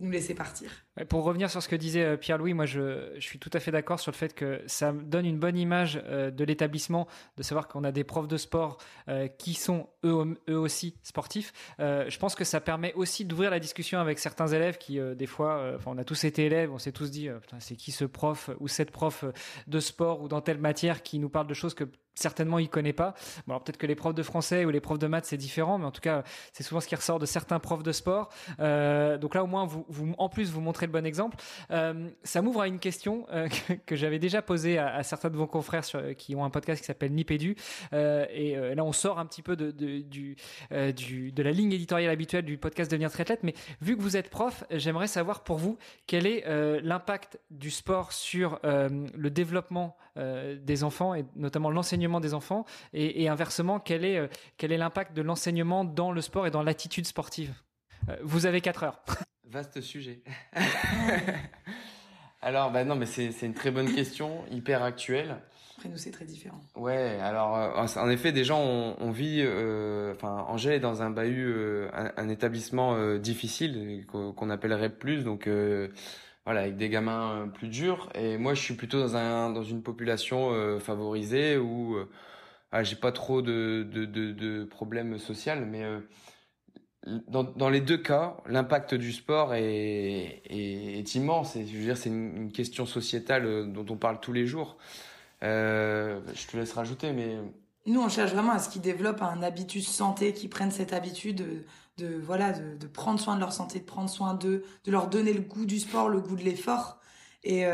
nous 0.00 0.10
laisser 0.10 0.34
partir. 0.34 0.83
Pour 1.08 1.24
revenir 1.24 1.50
sur 1.50 1.62
ce 1.62 1.68
que 1.68 1.76
disait 1.76 2.16
Pierre-Louis, 2.16 2.54
moi 2.54 2.66
je, 2.66 3.12
je, 3.16 3.20
suis 3.20 3.38
tout 3.38 3.50
à 3.52 3.58
fait 3.58 3.72
d'accord 3.72 3.98
sur 3.98 4.12
le 4.12 4.16
fait 4.16 4.34
que 4.34 4.62
ça 4.66 4.92
donne 4.92 5.26
une 5.26 5.38
bonne 5.38 5.56
image 5.56 6.00
euh, 6.04 6.30
de 6.30 6.44
l'établissement, 6.44 7.08
de 7.36 7.42
savoir 7.42 7.68
qu'on 7.68 7.82
a 7.84 7.92
des 7.92 8.04
profs 8.04 8.28
de 8.28 8.36
sport 8.36 8.78
euh, 9.08 9.26
qui 9.26 9.54
sont 9.54 9.88
eux, 10.04 10.38
eux 10.48 10.58
aussi 10.58 10.96
sportifs. 11.02 11.52
Euh, 11.80 12.08
je 12.08 12.18
pense 12.18 12.34
que 12.34 12.44
ça 12.44 12.60
permet 12.60 12.92
aussi 12.94 13.24
d'ouvrir 13.24 13.50
la 13.50 13.58
discussion 13.58 13.98
avec 13.98 14.18
certains 14.18 14.46
élèves 14.46 14.78
qui, 14.78 15.00
des 15.16 15.26
fois, 15.26 15.72
enfin, 15.76 15.92
on 15.94 15.98
a 15.98 16.04
tous 16.04 16.24
été 16.24 16.46
élèves, 16.46 16.72
on 16.72 16.78
s'est 16.78 16.92
tous 16.92 17.10
dit, 17.10 17.28
c'est 17.58 17.76
qui 17.76 17.92
ce 17.92 18.04
prof 18.04 18.50
ou 18.60 18.68
cette 18.68 18.90
prof 18.90 19.24
de 19.66 19.80
sport 19.80 20.22
ou 20.22 20.28
dans 20.28 20.40
telle 20.40 20.58
matière 20.58 21.02
qui 21.02 21.18
nous 21.18 21.28
parle 21.28 21.46
de 21.46 21.54
choses 21.54 21.74
que 21.74 21.84
certainement 22.14 22.58
il 22.58 22.68
connaît 22.68 22.92
pas. 22.92 23.14
Bon, 23.46 23.54
alors 23.54 23.64
peut-être 23.64 23.76
que 23.76 23.86
les 23.86 23.94
profs 23.94 24.14
de 24.14 24.22
français 24.22 24.64
ou 24.64 24.70
les 24.70 24.80
profs 24.80 24.98
de 24.98 25.06
maths 25.06 25.26
c'est 25.26 25.36
différent, 25.36 25.78
mais 25.78 25.84
en 25.84 25.90
tout 25.90 26.00
cas 26.00 26.22
c'est 26.52 26.62
souvent 26.62 26.80
ce 26.80 26.88
qui 26.88 26.94
ressort 26.94 27.18
de 27.18 27.26
certains 27.26 27.58
profs 27.58 27.82
de 27.82 27.92
sport. 27.92 28.30
Euh, 28.60 29.18
donc 29.18 29.34
là 29.34 29.42
au 29.42 29.46
moins 29.46 29.66
vous, 29.66 29.84
vous, 29.88 30.14
en 30.18 30.28
plus 30.28 30.50
vous 30.50 30.60
montrez 30.60 30.83
le 30.86 30.92
bon 30.92 31.06
exemple. 31.06 31.36
Euh, 31.70 32.10
ça 32.22 32.42
m'ouvre 32.42 32.62
à 32.62 32.68
une 32.68 32.78
question 32.78 33.26
euh, 33.32 33.48
que, 33.86 33.96
j'avais 33.96 34.18
déjà 34.18 34.42
posée 34.42 34.78
à, 34.78 35.02
certains 35.02 35.30
de 35.30 35.36
vos 35.36 35.46
confrères 35.46 35.84
qui 36.16 36.34
ont 36.34 36.44
un 36.44 36.50
podcast 36.50 36.80
qui 36.80 36.86
s'appelle 36.86 37.12
Nipédu. 37.12 37.56
Euh, 37.92 38.26
et 38.30 38.56
là 38.74 38.84
on 38.84 38.92
sort 38.92 39.18
un 39.18 39.26
petit 39.26 39.42
peu 39.42 39.56
de, 39.56 39.72
la 41.42 41.50
ligne 41.52 41.72
éditoriale 41.72 42.10
habituelle 42.10 42.44
du 42.44 42.58
podcast 42.58 42.90
Devenir 42.90 43.10
triathlète, 43.10 43.42
mais 43.42 43.54
vu 43.80 43.96
que 43.96 44.02
vous 44.02 44.16
êtes 44.16 44.30
prof, 44.30 44.64
j'aimerais 44.70 45.06
savoir 45.06 45.44
pour 45.44 45.58
vous 45.58 45.78
quel 46.06 46.26
est 46.26 46.44
l'impact 46.82 47.38
du 47.50 47.70
sport 47.70 48.12
sur 48.12 48.60
le 48.62 49.28
développement 49.28 49.96
des 50.16 50.84
enfants 50.84 51.14
et 51.14 51.24
notamment 51.36 51.70
l'enseignement 51.70 52.20
des 52.20 52.34
enfants? 52.34 52.64
Et, 52.92 53.22
et, 53.22 53.28
inversement 53.28 53.80
quel 53.80 54.04
est 54.04 54.28
quel 54.56 54.72
est 54.72 54.78
l'impact 54.78 55.14
de 55.14 55.22
l'enseignement 55.22 55.84
dans 55.84 56.12
le 56.12 56.20
sport 56.20 56.46
et 56.46 56.50
dans 56.50 56.62
l'attitude 56.62 57.06
sportive? 57.06 57.54
Vous 58.22 58.46
avez 58.46 58.60
4 58.60 58.82
heures 58.84 59.02
vaste 59.50 59.80
sujet. 59.80 60.20
Alors 62.42 62.70
bah 62.70 62.84
non 62.84 62.94
mais 62.94 63.06
c'est 63.06 63.30
une 63.42 63.54
très 63.54 63.70
bonne 63.70 63.92
question 63.94 64.44
hyper 64.50 64.82
actuelle. 64.82 65.36
Après 65.76 65.88
nous 65.88 65.96
c'est 65.96 66.10
très 66.10 66.26
différent. 66.26 66.60
Ouais 66.76 67.18
alors 67.20 67.56
euh, 67.56 67.86
en 67.96 68.10
effet 68.10 68.32
déjà 68.32 68.54
on, 68.54 68.96
on 69.00 69.10
vit 69.10 69.40
euh, 69.42 70.12
enfin 70.14 70.44
Angèle 70.48 70.74
est 70.74 70.80
dans 70.80 71.02
un 71.02 71.10
bahut 71.10 71.52
euh, 71.52 71.88
un, 71.94 72.12
un, 72.16 72.28
établissement 72.28 72.94
euh, 72.96 73.18
difficile 73.18 74.04
qu'on 74.06 74.50
appellerait 74.50 74.90
plus 74.90 75.24
donc 75.24 75.46
euh, 75.46 75.88
voilà, 76.44 76.60
avec 76.60 76.76
des 76.76 76.88
gamins 76.88 77.50
plus 77.54 77.68
durs. 77.68 78.10
Et 78.14 78.36
moi, 78.36 78.54
je 78.54 78.60
suis 78.60 78.74
plutôt 78.74 79.00
dans 79.00 79.16
un 79.16 79.50
dans 79.50 79.62
une 79.62 79.82
population 79.82 80.52
euh, 80.52 80.78
favorisée 80.78 81.56
où 81.56 81.96
euh, 81.96 82.10
ah, 82.72 82.82
j'ai 82.82 82.96
pas 82.96 83.12
trop 83.12 83.40
de 83.40 83.86
de, 83.90 84.04
de, 84.04 84.32
de 84.32 84.64
problèmes 84.64 85.18
sociaux, 85.18 85.54
mais 85.66 85.84
euh, 85.84 86.00
dans, 87.06 87.68
les 87.68 87.80
deux 87.80 87.98
cas, 87.98 88.36
l'impact 88.46 88.94
du 88.94 89.12
sport 89.12 89.54
est, 89.54 91.14
immense. 91.14 91.56
Et 91.56 91.66
je 91.66 91.76
veux 91.76 91.84
dire, 91.84 91.96
c'est 91.96 92.08
une, 92.08 92.50
question 92.52 92.86
sociétale 92.86 93.72
dont 93.72 93.86
on 93.90 93.96
parle 93.96 94.20
tous 94.20 94.32
les 94.32 94.46
jours. 94.46 94.76
je 95.42 96.46
te 96.46 96.56
laisse 96.56 96.72
rajouter, 96.72 97.12
mais 97.12 97.36
nous, 97.86 98.00
on 98.00 98.08
cherche 98.08 98.32
vraiment 98.32 98.52
à 98.52 98.58
ce 98.58 98.70
qu'ils 98.70 98.80
développent 98.80 99.20
un 99.20 99.42
habitus 99.42 99.86
santé, 99.86 100.32
qu'ils 100.32 100.48
prennent 100.48 100.70
cette 100.70 100.94
habitude 100.94 101.64
de, 101.98 102.20
voilà, 102.22 102.52
de, 102.52 102.86
prendre 102.86 103.20
soin 103.20 103.34
de 103.34 103.40
leur 103.40 103.52
santé, 103.52 103.78
de 103.78 103.84
prendre 103.84 104.08
soin 104.08 104.32
d'eux, 104.32 104.64
de 104.84 104.90
leur 104.90 105.08
donner 105.08 105.34
le 105.34 105.42
goût 105.42 105.66
du 105.66 105.78
sport, 105.78 106.08
le 106.08 106.20
goût 106.20 106.36
de 106.36 106.42
l'effort. 106.42 106.98
Et, 107.42 107.64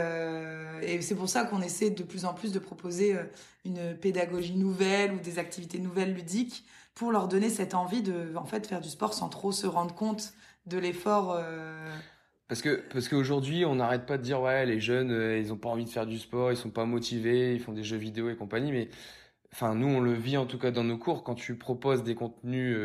et 0.83 1.01
c'est 1.01 1.15
pour 1.15 1.29
ça 1.29 1.45
qu'on 1.45 1.63
essaie 1.63 1.91
de 1.91 2.03
plus 2.03 2.25
en 2.25 2.35
plus 2.35 2.51
de 2.51 2.59
proposer 2.59 3.17
une 3.65 3.97
pédagogie 3.97 4.57
nouvelle 4.57 5.13
ou 5.13 5.21
des 5.21 5.39
activités 5.39 5.79
nouvelles 5.79 6.13
ludiques 6.13 6.65
pour 6.95 7.13
leur 7.13 7.29
donner 7.29 7.49
cette 7.49 7.75
envie 7.75 8.03
de 8.03 8.35
en 8.37 8.45
fait 8.45 8.67
faire 8.67 8.81
du 8.81 8.89
sport 8.89 9.15
sans 9.15 9.29
trop 9.29 9.53
se 9.53 9.67
rendre 9.67 9.95
compte 9.95 10.33
de 10.67 10.79
l'effort. 10.79 11.41
Parce 12.49 12.63
que 12.63 12.83
parce 12.93 13.09
qu'aujourd'hui, 13.09 13.65
on 13.65 13.77
n'arrête 13.77 14.07
pas 14.07 14.19
de 14.19 14.23
dire 14.23 14.41
ouais, 14.41 14.67
les 14.67 14.81
jeunes, 14.81 15.11
ils 15.39 15.53
ont 15.53 15.57
pas 15.57 15.69
envie 15.69 15.85
de 15.85 15.91
faire 15.91 16.07
du 16.07 16.19
sport, 16.19 16.51
ils 16.53 16.57
sont 16.57 16.71
pas 16.71 16.85
motivés, 16.85 17.55
ils 17.55 17.61
font 17.61 17.73
des 17.73 17.85
jeux 17.85 17.97
vidéo 17.97 18.29
et 18.29 18.37
compagnie. 18.37 18.73
Mais 18.73 18.91
enfin, 19.53 19.75
nous, 19.75 19.87
on 19.87 20.01
le 20.01 20.13
vit 20.13 20.37
en 20.37 20.47
tout 20.47 20.59
cas 20.59 20.71
dans 20.71 20.85
nos 20.85 20.99
cours 20.99 21.25
quand 21.25 21.35
tu 21.35 21.57
proposes 21.57 22.03
des 22.03 22.15
contenus 22.15 22.77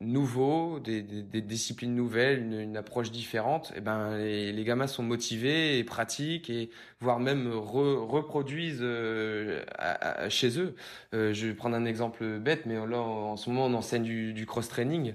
nouveaux, 0.00 0.80
des, 0.80 1.02
des, 1.02 1.40
disciplines 1.40 1.94
nouvelles, 1.94 2.40
une, 2.52 2.76
approche 2.76 3.10
différente, 3.10 3.70
et 3.70 3.78
eh 3.78 3.80
ben 3.80 4.16
les, 4.16 4.52
les, 4.52 4.64
gamins 4.64 4.86
sont 4.86 5.02
motivés 5.02 5.78
et 5.78 5.84
pratiquent 5.84 6.50
et 6.50 6.70
voire 7.00 7.20
même 7.20 7.50
reproduisent 7.52 8.80
euh, 8.82 9.62
chez 10.28 10.58
eux. 10.58 10.74
Euh, 11.14 11.32
je 11.32 11.46
vais 11.46 11.54
prendre 11.54 11.76
un 11.76 11.84
exemple 11.84 12.38
bête, 12.38 12.66
mais 12.66 12.74
là 12.74 12.98
en, 12.98 13.36
ce 13.36 13.48
moment 13.50 13.66
on 13.66 13.74
enseigne 13.74 14.02
du, 14.02 14.32
du 14.32 14.46
cross 14.46 14.68
training. 14.68 15.14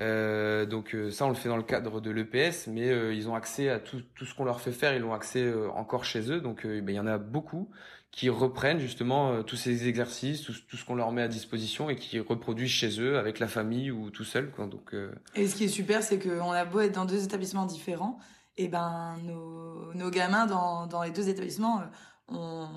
Euh, 0.00 0.66
donc 0.66 0.96
ça 1.10 1.26
on 1.26 1.28
le 1.28 1.36
fait 1.36 1.48
dans 1.48 1.56
le 1.56 1.62
cadre 1.62 2.00
de 2.00 2.10
l'EPS, 2.10 2.66
mais 2.68 2.88
ils 3.14 3.28
ont 3.28 3.34
accès 3.34 3.68
à 3.68 3.78
tout, 3.78 4.02
tout 4.14 4.24
ce 4.24 4.34
qu'on 4.34 4.44
leur 4.44 4.60
fait 4.60 4.72
faire, 4.72 4.94
ils 4.94 5.02
l'ont 5.02 5.14
accès 5.14 5.52
encore 5.74 6.04
chez 6.04 6.30
eux. 6.32 6.40
Donc 6.40 6.66
ben, 6.66 6.88
il 6.88 6.94
y 6.94 7.00
en 7.00 7.06
a 7.06 7.18
beaucoup 7.18 7.68
qui 8.14 8.28
reprennent 8.28 8.78
justement 8.78 9.32
euh, 9.32 9.42
tous 9.42 9.56
ces 9.56 9.88
exercices, 9.88 10.42
tout, 10.42 10.76
ce 10.76 10.84
qu'on 10.84 10.94
leur 10.94 11.10
met 11.10 11.22
à 11.22 11.26
disposition 11.26 11.90
et 11.90 11.96
qui 11.96 12.20
reproduisent 12.20 12.70
chez 12.70 13.00
eux 13.00 13.18
avec 13.18 13.40
la 13.40 13.48
famille 13.48 13.90
ou 13.90 14.10
tout 14.10 14.22
seul. 14.22 14.52
Quoi. 14.52 14.66
Donc, 14.66 14.94
euh, 14.94 15.12
Et 15.34 15.48
ce 15.48 15.56
qui 15.56 15.64
est 15.64 15.68
super, 15.68 16.00
c'est 16.00 16.20
qu'on 16.20 16.52
a 16.52 16.64
beau 16.64 16.78
être 16.78 16.94
dans 16.94 17.06
deux 17.06 17.24
établissements 17.24 17.66
différents, 17.66 18.20
et 18.56 18.68
ben 18.68 19.16
nos, 19.24 19.92
nos 19.94 20.10
gamins 20.10 20.46
dans, 20.46 20.86
dans 20.86 21.02
les 21.02 21.10
deux 21.10 21.28
établissements 21.28 21.80
euh, 21.80 21.84
ont, 22.28 22.68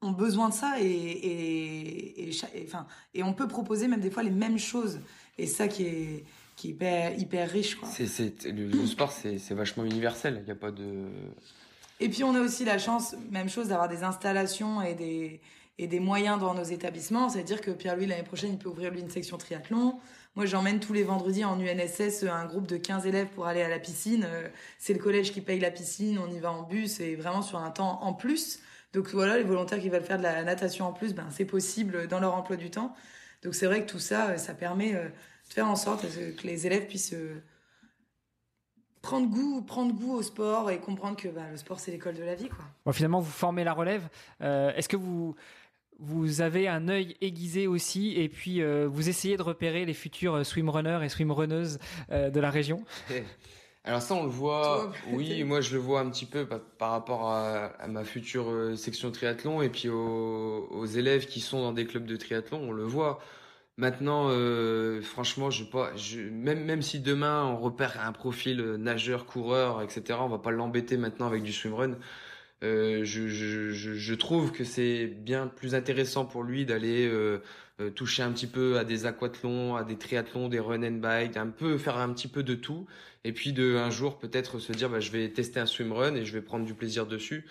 ont 0.00 0.12
besoin 0.12 0.48
de 0.48 0.54
ça 0.54 0.76
et, 0.80 0.86
et, 0.86 2.28
et, 2.30 2.32
enfin, 2.64 2.86
et 3.12 3.22
on 3.22 3.34
peut 3.34 3.48
proposer 3.48 3.88
même 3.88 4.00
des 4.00 4.10
fois 4.10 4.22
les 4.22 4.30
mêmes 4.30 4.58
choses. 4.58 5.00
Et 5.36 5.46
ça 5.46 5.68
qui 5.68 5.82
est, 5.84 6.24
qui 6.56 6.68
est 6.68 6.70
hyper, 6.70 7.18
hyper 7.18 7.50
riche. 7.50 7.74
Quoi. 7.74 7.88
C'est, 7.90 8.06
c'est, 8.06 8.46
le, 8.46 8.68
le 8.68 8.86
sport, 8.86 9.12
c'est, 9.12 9.36
c'est 9.38 9.52
vachement 9.52 9.84
universel. 9.84 10.38
Il 10.40 10.44
n'y 10.46 10.50
a 10.50 10.54
pas 10.54 10.70
de 10.70 11.10
et 12.00 12.08
puis 12.08 12.24
on 12.24 12.34
a 12.34 12.40
aussi 12.40 12.64
la 12.64 12.78
chance, 12.78 13.14
même 13.30 13.48
chose, 13.48 13.68
d'avoir 13.68 13.88
des 13.88 14.02
installations 14.02 14.82
et 14.82 14.94
des, 14.94 15.40
et 15.78 15.86
des 15.86 16.00
moyens 16.00 16.38
dans 16.38 16.54
nos 16.54 16.64
établissements. 16.64 17.28
C'est-à-dire 17.28 17.60
que 17.60 17.70
Pierre-Louis, 17.70 18.06
l'année 18.06 18.22
prochaine, 18.22 18.52
il 18.52 18.58
peut 18.58 18.68
ouvrir 18.68 18.90
lui 18.90 19.00
une 19.00 19.10
section 19.10 19.38
triathlon. 19.38 19.98
Moi, 20.34 20.44
j'emmène 20.44 20.80
tous 20.80 20.92
les 20.92 21.02
vendredis 21.02 21.44
en 21.46 21.58
UNSS 21.58 22.24
un 22.24 22.44
groupe 22.44 22.66
de 22.66 22.76
15 22.76 23.06
élèves 23.06 23.28
pour 23.28 23.46
aller 23.46 23.62
à 23.62 23.68
la 23.68 23.78
piscine. 23.78 24.26
Euh, 24.28 24.48
c'est 24.78 24.92
le 24.92 24.98
collège 24.98 25.32
qui 25.32 25.40
paye 25.40 25.58
la 25.58 25.70
piscine, 25.70 26.18
on 26.18 26.30
y 26.30 26.38
va 26.38 26.52
en 26.52 26.62
bus 26.62 27.00
et 27.00 27.16
vraiment 27.16 27.40
sur 27.40 27.58
un 27.58 27.70
temps 27.70 28.02
en 28.02 28.12
plus. 28.12 28.60
Donc 28.92 29.08
voilà, 29.08 29.38
les 29.38 29.44
volontaires 29.44 29.80
qui 29.80 29.88
veulent 29.88 30.04
faire 30.04 30.18
de 30.18 30.22
la 30.22 30.42
natation 30.44 30.86
en 30.86 30.92
plus, 30.92 31.14
ben, 31.14 31.26
c'est 31.30 31.46
possible 31.46 32.06
dans 32.08 32.20
leur 32.20 32.34
emploi 32.34 32.56
du 32.56 32.70
temps. 32.70 32.94
Donc 33.42 33.54
c'est 33.54 33.66
vrai 33.66 33.84
que 33.84 33.90
tout 33.90 33.98
ça, 33.98 34.30
euh, 34.30 34.36
ça 34.36 34.52
permet 34.52 34.94
euh, 34.94 35.08
de 35.48 35.54
faire 35.54 35.68
en 35.68 35.76
sorte 35.76 36.04
que 36.36 36.46
les 36.46 36.66
élèves 36.66 36.86
puissent 36.86 37.14
prendre 39.06 39.28
goût, 39.28 39.62
prendre 39.62 39.94
goût 39.94 40.14
au 40.14 40.22
sport 40.22 40.68
et 40.68 40.78
comprendre 40.78 41.16
que 41.16 41.28
bah, 41.28 41.42
le 41.50 41.56
sport 41.56 41.78
c'est 41.78 41.92
l'école 41.92 42.16
de 42.16 42.24
la 42.24 42.34
vie. 42.34 42.48
Quoi. 42.48 42.64
Bon, 42.84 42.92
finalement, 42.92 43.20
vous 43.20 43.30
formez 43.30 43.62
la 43.62 43.72
relève. 43.72 44.08
Euh, 44.42 44.72
est-ce 44.74 44.88
que 44.88 44.96
vous 44.96 45.36
vous 45.98 46.42
avez 46.42 46.68
un 46.68 46.88
œil 46.88 47.16
aiguisé 47.22 47.66
aussi 47.66 48.12
et 48.16 48.28
puis 48.28 48.60
euh, 48.60 48.86
vous 48.86 49.08
essayez 49.08 49.38
de 49.38 49.42
repérer 49.42 49.86
les 49.86 49.94
futurs 49.94 50.44
swimrunners 50.44 51.00
et 51.02 51.08
swimrunneuses 51.08 51.78
euh, 52.10 52.30
de 52.30 52.40
la 52.40 52.50
région? 52.50 52.84
Alors 53.84 54.02
ça, 54.02 54.14
on 54.14 54.24
le 54.24 54.28
voit. 54.28 54.90
oui, 55.12 55.44
moi 55.44 55.60
je 55.60 55.72
le 55.74 55.78
vois 55.78 56.00
un 56.00 56.10
petit 56.10 56.26
peu 56.26 56.44
par, 56.44 56.90
rapport 56.90 57.30
à, 57.30 57.70
ma 57.88 58.02
future 58.02 58.76
section 58.76 59.12
triathlon 59.12 59.62
et 59.62 59.68
puis 59.68 59.88
aux, 59.88 60.66
aux, 60.68 60.86
élèves 60.86 61.26
qui 61.26 61.40
sont 61.40 61.60
dans 61.60 61.72
des 61.72 61.86
clubs 61.86 62.04
de 62.04 62.16
triathlon, 62.16 62.58
on 62.58 62.72
le 62.72 62.82
voit. 62.82 63.20
Maintenant, 63.78 64.28
euh, 64.30 65.02
franchement, 65.02 65.50
je 65.50 65.64
pas, 65.64 65.94
je, 65.96 66.20
même 66.20 66.64
même 66.64 66.80
si 66.80 66.98
demain 67.00 67.44
on 67.44 67.58
repère 67.58 68.00
un 68.00 68.12
profil 68.12 68.60
euh, 68.60 68.76
nageur, 68.78 69.26
coureur, 69.26 69.82
etc., 69.82 70.18
on 70.22 70.28
va 70.28 70.38
pas 70.38 70.50
l'embêter 70.50 70.96
maintenant 70.96 71.26
avec 71.26 71.42
du 71.42 71.52
swimrun. 71.52 71.96
Euh, 72.64 73.04
je, 73.04 73.28
je, 73.28 73.70
je, 73.70 74.14
trouve 74.14 74.50
que 74.50 74.64
c'est 74.64 75.06
bien 75.06 75.46
plus 75.46 75.74
intéressant 75.74 76.24
pour 76.24 76.42
lui 76.42 76.64
d'aller 76.64 77.06
euh, 77.06 77.42
euh, 77.80 77.90
toucher 77.90 78.22
un 78.22 78.32
petit 78.32 78.46
peu 78.46 78.78
à 78.78 78.84
des 78.84 79.04
aquathlons, 79.04 79.76
à 79.76 79.84
des 79.84 79.98
triathlons, 79.98 80.48
des 80.48 80.58
run 80.58 80.82
and 80.82 80.98
bike, 80.98 81.36
un 81.36 81.48
peu 81.48 81.76
faire 81.76 81.98
un 81.98 82.10
petit 82.14 82.28
peu 82.28 82.42
de 82.42 82.54
tout, 82.54 82.86
et 83.24 83.32
puis 83.32 83.52
de 83.52 83.76
un 83.76 83.90
jour 83.90 84.18
peut-être 84.18 84.58
se 84.58 84.72
dire 84.72 84.88
bah, 84.88 85.00
je 85.00 85.10
vais 85.10 85.28
tester 85.28 85.60
un 85.60 85.66
swimrun 85.66 86.14
et 86.14 86.24
je 86.24 86.32
vais 86.32 86.40
prendre 86.40 86.64
du 86.64 86.72
plaisir 86.74 87.06
dessus. 87.06 87.44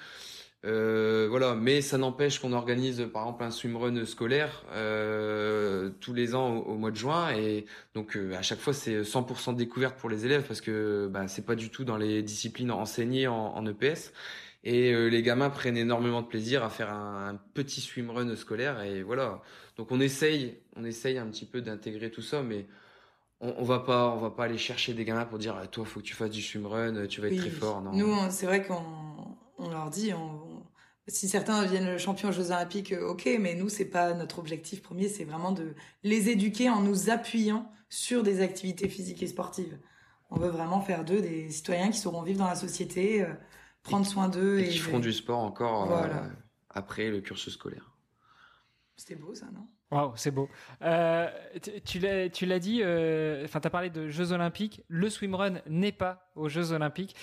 Euh, 0.66 1.28
voilà, 1.30 1.54
mais 1.54 1.82
ça 1.82 1.98
n'empêche 1.98 2.40
qu'on 2.40 2.52
organise 2.52 3.08
par 3.14 3.24
exemple 3.24 3.44
un 3.44 3.52
swimrun 3.52 4.06
scolaire 4.06 4.64
euh, 4.72 5.92
tous 6.00 6.14
les 6.14 6.34
ans 6.34 6.58
au, 6.58 6.76
mois 6.76 6.92
de 6.92 6.96
juin. 6.96 7.30
Et 7.36 7.66
donc 7.94 8.18
euh, 8.18 8.36
à 8.36 8.42
chaque 8.42 8.60
fois 8.60 8.74
c'est 8.74 9.02
100% 9.02 9.56
découverte 9.56 9.98
pour 9.98 10.10
les 10.10 10.26
élèves 10.26 10.44
parce 10.48 10.62
que 10.62 11.08
bah, 11.12 11.28
c'est 11.28 11.46
pas 11.46 11.56
du 11.56 11.70
tout 11.70 11.84
dans 11.84 11.98
les 11.98 12.24
disciplines 12.24 12.72
enseignées 12.72 13.28
en, 13.28 13.56
en 13.56 13.66
EPS 13.68 14.12
et 14.64 14.92
euh, 14.92 15.08
les 15.08 15.22
gamins 15.22 15.52
prennent 15.52 15.78
énormément 15.78 16.24
de 16.24 16.28
plaisir 16.28 16.64
à 16.64 16.70
faire 16.70 16.92
un, 16.92 17.30
un, 17.30 17.36
petit 17.54 17.82
swimrun 17.82 18.36
scolaire. 18.36 18.82
Et 18.82 19.04
voilà. 19.04 19.42
Donc 19.78 19.92
on 19.92 20.00
essaye 20.00 20.58
on 20.76 20.84
essaye 20.84 21.20
un 21.20 21.28
petit 21.28 21.46
peu 21.46 21.62
d'intégrer 21.62 22.10
tout 22.10 22.24
ça 22.24 22.42
mais 22.42 22.66
on, 23.40 23.54
on, 23.58 23.64
va 23.64 23.80
pas 23.80 24.10
on 24.10 24.18
va 24.18 24.32
pas 24.32 24.46
aller 24.46 24.58
chercher 24.58 24.96
des 24.96 25.06
gamins 25.06 25.26
pour 25.26 25.38
dire 25.38 25.62
toi 25.70 25.86
faut 25.86 26.00
que 26.00 26.06
tu 26.06 26.16
fasses 26.16 26.32
du 26.32 26.42
swimrun 26.42 27.06
tu 27.06 27.22
vas 27.22 27.28
être 27.28 27.38
très 27.38 27.52
fort. 27.52 27.84
Non. 27.84 27.92
nous 27.94 28.16
c'est 28.32 28.48
vrai 28.48 28.64
qu'on 28.64 28.82
on 29.58 29.70
leur 29.70 29.90
dit, 29.90 30.12
si 31.08 31.30
certains 31.30 31.64
deviennent 31.64 31.98
champions 31.98 32.30
aux 32.30 32.34
Jeux 32.34 32.52
Olympiques, 32.52 32.92
euh, 32.92 33.10
ok, 33.10 33.30
mais 33.40 33.56
nous, 33.56 33.70
c'est 33.70 33.86
pas 33.86 34.14
notre 34.14 34.40
objectif 34.40 34.82
premier, 34.82 35.08
c'est 35.08 35.24
vraiment 35.24 35.52
de 35.52 35.76
les 36.04 36.30
éduquer 36.30 36.70
en 36.70 36.82
nous 36.82 37.10
appuyant 37.10 37.72
sur 37.90 38.24
des 38.24 38.42
activités 38.42 38.90
physiques 38.90 39.22
et 39.22 39.28
sportives. 39.28 39.78
On 40.32 40.38
veut 40.38 40.50
vraiment 40.50 40.82
faire 40.82 41.06
d'eux 41.06 41.22
des 41.22 41.50
citoyens 41.52 41.92
qui 41.92 42.00
sauront 42.00 42.24
vivre 42.24 42.40
dans 42.40 42.48
la 42.48 42.56
société, 42.56 43.22
euh, 43.22 43.34
prendre 43.84 44.06
soin 44.06 44.30
d'eux. 44.30 44.60
Et, 44.60 44.70
qui 44.70 44.80
feront 44.80 45.00
du 45.00 45.14
sport 45.14 45.40
encore 45.40 45.92
euh, 45.92 46.08
après 46.70 47.10
le 47.10 47.22
cursus 47.22 47.54
scolaire. 47.54 47.92
C'était 48.98 49.16
beau 49.16 49.36
ça, 49.36 49.46
non? 49.54 49.68
Waouh, 49.92 50.14
c'est 50.16 50.32
beau. 50.32 50.50
tu 51.86 52.00
l'as 52.00 52.60
dit, 52.60 52.82
enfin, 52.84 53.60
tu 53.60 53.68
as 53.68 53.70
parlé 53.70 53.90
de 53.90 54.10
Jeux 54.10 54.32
Olympiques. 54.32 54.84
Le 54.88 55.10
swimrun 55.10 55.62
n'est 55.68 55.92
pas 55.92 56.30
aux 56.36 56.50
Jeux 56.50 56.72
Olympiques. 56.72 57.16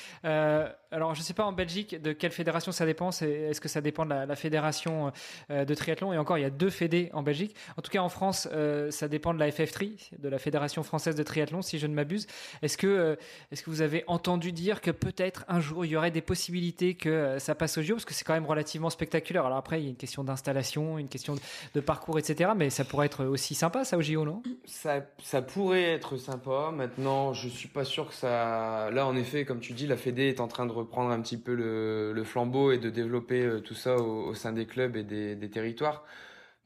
Alors, 0.92 1.14
je 1.14 1.20
ne 1.20 1.24
sais 1.24 1.32
pas 1.32 1.46
en 1.46 1.52
Belgique 1.52 2.00
de 2.00 2.12
quelle 2.12 2.32
fédération 2.32 2.70
ça 2.70 2.84
dépend. 2.84 3.08
Est-ce 3.08 3.60
que 3.62 3.68
ça 3.68 3.80
dépend 3.80 4.04
de 4.04 4.10
la, 4.10 4.36
fédération 4.36 5.10
euh, 5.50 5.64
de 5.64 5.74
triathlon? 5.74 6.12
Et 6.12 6.18
encore, 6.18 6.36
il 6.36 6.42
y 6.42 6.44
a 6.44 6.50
deux 6.50 6.68
fédés 6.68 7.08
en 7.14 7.22
Belgique. 7.22 7.56
En 7.78 7.82
tout 7.82 7.90
cas, 7.90 8.00
en 8.00 8.10
France, 8.10 8.46
euh, 8.52 8.90
ça 8.90 9.08
dépend 9.08 9.32
de 9.32 9.38
la 9.38 9.48
FF3, 9.48 10.18
de 10.18 10.28
la 10.28 10.38
Fédération 10.38 10.82
française 10.82 11.16
de 11.16 11.22
triathlon, 11.22 11.62
si 11.62 11.78
je 11.78 11.86
ne 11.86 11.94
m'abuse. 11.94 12.26
Est-ce 12.60 12.76
que, 12.76 12.86
euh, 12.86 13.16
est-ce 13.50 13.62
que 13.62 13.70
vous 13.70 13.80
avez 13.80 14.04
entendu 14.06 14.52
dire 14.52 14.82
que 14.82 14.90
peut-être 14.90 15.46
un 15.48 15.60
jour 15.60 15.86
il 15.86 15.92
y 15.92 15.96
aurait 15.96 16.10
des 16.10 16.20
possibilités 16.20 16.94
que 16.94 17.38
ça 17.38 17.54
passe 17.54 17.78
au 17.78 17.82
JO 17.82 17.94
Parce 17.94 18.04
que 18.04 18.12
c'est 18.12 18.24
quand 18.24 18.34
même 18.34 18.46
relativement 18.46 18.90
spectaculaire. 18.90 19.46
Alors 19.46 19.56
après, 19.56 19.80
il 19.80 19.84
y 19.84 19.86
a 19.86 19.90
une 19.90 19.96
question 19.96 20.24
d'installation, 20.24 20.98
une 20.98 21.08
question 21.08 21.36
de, 21.74 21.80
parcours, 21.80 22.18
etc. 22.18 22.50
Mais 22.54 22.70
ça 22.70 22.84
pourrait 22.84 23.06
être 23.06 23.24
aussi 23.24 23.54
sympa, 23.54 23.84
ça, 23.84 23.96
au 23.96 24.02
JO, 24.02 24.24
non? 24.24 24.42
Ça, 24.64 25.06
ça 25.22 25.42
pourrait 25.42 25.82
être 25.82 26.16
sympa. 26.16 26.70
Maintenant, 26.74 27.32
je 27.32 27.48
suis 27.48 27.68
pas 27.68 27.84
sûr 27.84 28.08
que 28.08 28.14
ça. 28.14 28.90
Là, 28.90 29.06
en 29.06 29.16
effet, 29.16 29.44
comme 29.44 29.60
tu 29.60 29.72
dis, 29.72 29.86
la 29.86 29.96
Fédé 29.96 30.28
est 30.28 30.40
en 30.40 30.48
train 30.48 30.66
de 30.66 30.72
prendre 30.72 31.10
un 31.10 31.20
petit 31.20 31.36
peu 31.36 31.54
le, 31.54 32.24
flambeau 32.24 32.72
et 32.72 32.78
de 32.78 32.90
développer 32.90 33.42
euh, 33.42 33.60
tout 33.60 33.74
ça 33.74 33.96
au, 33.96 34.34
sein 34.34 34.52
des 34.52 34.66
clubs 34.66 34.96
et 34.96 35.02
des, 35.02 35.50
territoires. 35.50 36.04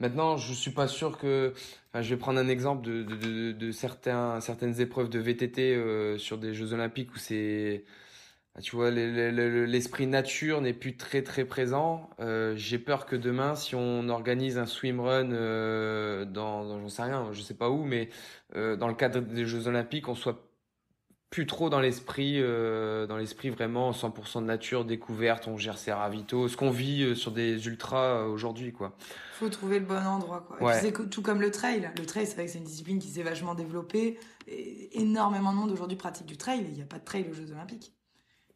Maintenant, 0.01 0.37
je 0.37 0.53
suis 0.53 0.73
pas 0.73 0.89
sûr 0.89 1.19
que. 1.19 1.55
Je 1.95 2.11
vais 2.11 2.19
prendre 2.19 2.39
un 2.39 2.49
exemple 2.49 2.87
de, 2.87 3.53
de, 3.53 3.71
certaines 3.73 4.81
épreuves 4.81 5.09
de 5.09 5.19
VTT 5.19 5.75
euh, 5.75 6.19
sur 6.19 6.37
des 6.37 6.53
Jeux 6.53 6.73
Olympiques 6.73 7.15
où 7.15 7.19
c'est. 7.19 7.85
Tu 8.63 8.75
vois, 8.75 8.91
l'esprit 8.91 10.07
nature 10.07 10.61
n'est 10.61 10.73
plus 10.73 10.97
très 10.97 11.23
très 11.23 11.45
présent. 11.45 12.09
Euh, 12.21 12.55
j'ai 12.57 12.79
peur 12.79 13.05
que 13.07 13.17
demain, 13.17 13.55
si 13.55 13.75
on 13.75 14.09
organise 14.09 14.59
un 14.59 14.67
swimrun 14.67 15.31
euh, 15.33 16.25
dans, 16.25 16.65
dans 16.65 16.81
j'en 16.81 16.89
sais 16.89 17.03
rien, 17.03 17.29
je 17.33 17.43
sais 17.43 17.55
pas 17.55 17.71
où, 17.71 17.85
mais 17.85 18.09
dans 18.55 18.89
le 18.89 18.95
cadre 18.95 19.21
des 19.21 19.45
Jeux 19.45 19.69
Olympiques, 19.69 20.09
on 20.09 20.15
soit 20.15 20.47
plus 21.31 21.47
trop 21.47 21.69
dans 21.69 21.81
l'esprit, 21.81 22.37
euh, 22.41 23.07
dans 23.07 23.17
l'esprit 23.17 23.51
vraiment 23.51 23.91
100% 23.91 24.41
de 24.41 24.47
nature, 24.47 24.85
découverte, 24.85 25.49
on 25.49 25.59
gère 25.59 25.77
ses 25.77 25.93
ravitaux, 25.93 26.49
ce 26.49 26.57
qu'on 26.57 26.71
vit 26.71 27.03
euh, 27.03 27.15
sur 27.15 27.33
des 27.33 27.67
ultras 27.67 28.21
euh, 28.21 28.27
aujourd'hui, 28.27 28.73
quoi. 28.73 28.97
Faut 29.35 29.49
trouver 29.49 29.81
le 29.81 29.85
bon 29.85 29.99
endroit, 30.07 30.47
quoi. 30.47 30.63
Ouais. 30.63 30.93
tout 30.93 31.23
comme 31.23 31.41
le 31.41 31.51
trail. 31.51 31.91
Le 31.99 32.07
trail, 32.07 32.27
c'est 32.27 32.37
vrai 32.37 32.47
que 32.47 32.53
c'est 32.53 32.59
une 32.59 32.65
discipline 32.65 32.99
qui 32.99 33.09
s'est 33.09 33.23
vachement 33.23 33.55
développée. 33.55 34.19
Et 34.47 35.01
énormément 35.01 35.53
de 35.53 35.59
monde 35.59 35.73
aujourd'hui 35.73 35.99
pratique 35.99 36.27
du 36.27 36.37
trail. 36.37 36.65
Il 36.69 36.75
n'y 36.75 36.83
a 36.83 36.87
pas 36.87 36.99
de 36.99 37.05
trail 37.05 37.27
aux 37.31 37.35
Jeux 37.35 37.53
Olympiques. 37.53 37.93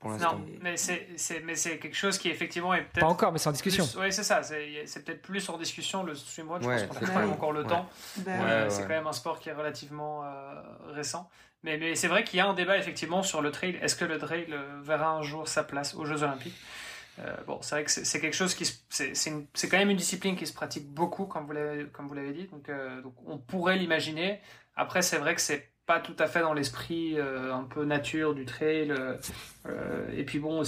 Pour 0.01 0.11
l'instant. 0.11 0.39
Non, 0.39 0.47
mais 0.63 0.77
c'est, 0.77 1.09
c'est, 1.17 1.41
mais 1.41 1.55
c'est 1.55 1.79
quelque 1.79 1.97
chose 1.97 2.19
qui 2.19 2.29
effectivement 2.31 2.75
est 2.75 2.83
peut-être. 2.83 3.01
Pas 3.01 3.07
encore, 3.07 3.33
mais 3.33 3.39
c'est 3.39 3.49
en 3.49 3.53
discussion. 3.53 3.85
Oui, 3.99 4.13
c'est 4.13 4.25
ça. 4.25 4.43
C'est, 4.43 4.85
c'est 4.87 5.05
peut-être 5.05 5.23
plus 5.23 5.49
en 5.49 5.59
discussion 5.59 6.03
le 6.03 6.15
swimrun. 6.15 6.59
Je 6.61 6.67
Ouais, 6.67 6.87
pense 6.87 6.99
qu'on 6.99 7.05
a 7.05 7.09
quand 7.09 7.21
même 7.21 7.31
encore 7.33 7.53
le 7.53 7.61
Ouais. 7.63 7.69
temps. 7.69 7.89
Ouais, 8.27 8.67
C'est 8.71 8.83
quand 8.83 8.89
même 8.89 9.07
un 9.07 9.13
sport 9.13 9.39
qui 9.39 9.51
est 9.51 9.53
relativement 9.55 10.25
euh, 10.25 10.63
récent. 10.89 11.29
Mais, 11.63 11.77
mais 11.77 11.95
c'est 11.95 12.09
vrai 12.09 12.25
qu'il 12.25 12.39
y 12.39 12.41
a 12.41 12.47
un 12.47 12.55
débat 12.55 12.79
effectivement 12.79 13.23
sur 13.23 13.43
le 13.43 13.51
trail. 13.53 13.79
Est-ce 13.83 13.95
que 13.95 14.07
le 14.07 14.19
trail 14.19 14.47
euh, 14.51 14.81
verra 14.83 15.11
un 15.11 15.23
jour 15.23 15.47
sa 15.47 15.63
place 15.63 15.95
aux 15.95 16.07
Jeux 16.07 16.23
Olympiques? 16.23 16.57
Euh, 17.19 17.37
Bon, 17.47 17.59
c'est 17.61 17.75
vrai 17.75 17.85
que 17.85 17.91
c'est, 17.91 18.05
c'est 18.07 18.21
quelque 18.21 18.35
chose 18.37 18.55
qui. 18.55 18.65
se- 18.65 18.79
C'est, 18.89 19.15
c'est, 19.15 19.29
une- 19.31 19.47
c'est 19.53 19.69
quand 19.69 19.77
même 19.77 19.91
une 19.91 19.99
discipline 19.99 20.37
qui 20.37 20.47
se 20.47 20.55
pratique 20.55 20.89
beaucoup, 20.89 21.27
comme 21.27 21.45
vous 21.45 21.53
l'avez, 21.53 21.85
comme 21.93 22.09
vous 22.09 22.15
l'avez 22.15 22.33
dit. 22.33 22.47
Donc, 22.47 22.69
euh, 22.71 23.03
donc 23.03 23.13
on 23.27 23.37
pourrait 23.37 23.77
l'imaginer. 23.77 24.41
Après, 24.77 25.03
c'est 25.03 25.19
vrai 25.19 25.35
que 25.35 25.41
c'est 25.43 25.69
pas 25.91 25.99
tout 25.99 26.15
à 26.21 26.29
fait 26.29 26.41
dans 26.41 26.53
l'esprit 26.55 27.19
euh, 27.19 27.53
un 27.53 27.65
peu 27.65 27.85
nature 27.85 28.33
du 28.35 28.45
trail. 28.45 28.93
euh, 28.93 29.17
euh, 29.67 30.09
et 30.17 30.25
puis 30.25 30.39
bon, 30.39 30.63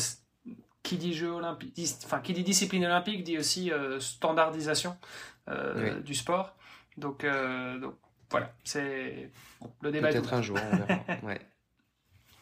qui 0.82 0.97
dit 0.97 1.15
jeux 1.15 1.31
olympiques, 1.31 1.73
dis- 1.74 1.97
enfin 2.05 2.19
qui 2.20 2.32
dit 2.32 2.43
discipline 2.43 2.85
olympique 2.85 3.23
dit 3.23 3.39
aussi 3.39 3.70
standardisation 4.01 4.97
Oui. 5.49 6.03
du 6.03 6.15
sport. 6.15 6.57
Donc, 6.97 7.24
donc 7.81 7.94
voilà, 8.31 8.53
c'est 8.65 9.31
bon, 9.61 9.70
le 9.82 9.93
débat. 9.93 10.09
Peut-être 10.09 10.35
un 10.35 10.43
jour, 10.43 10.59
on 10.73 10.77
verra. 10.77 11.01
Ouais. 11.23 11.40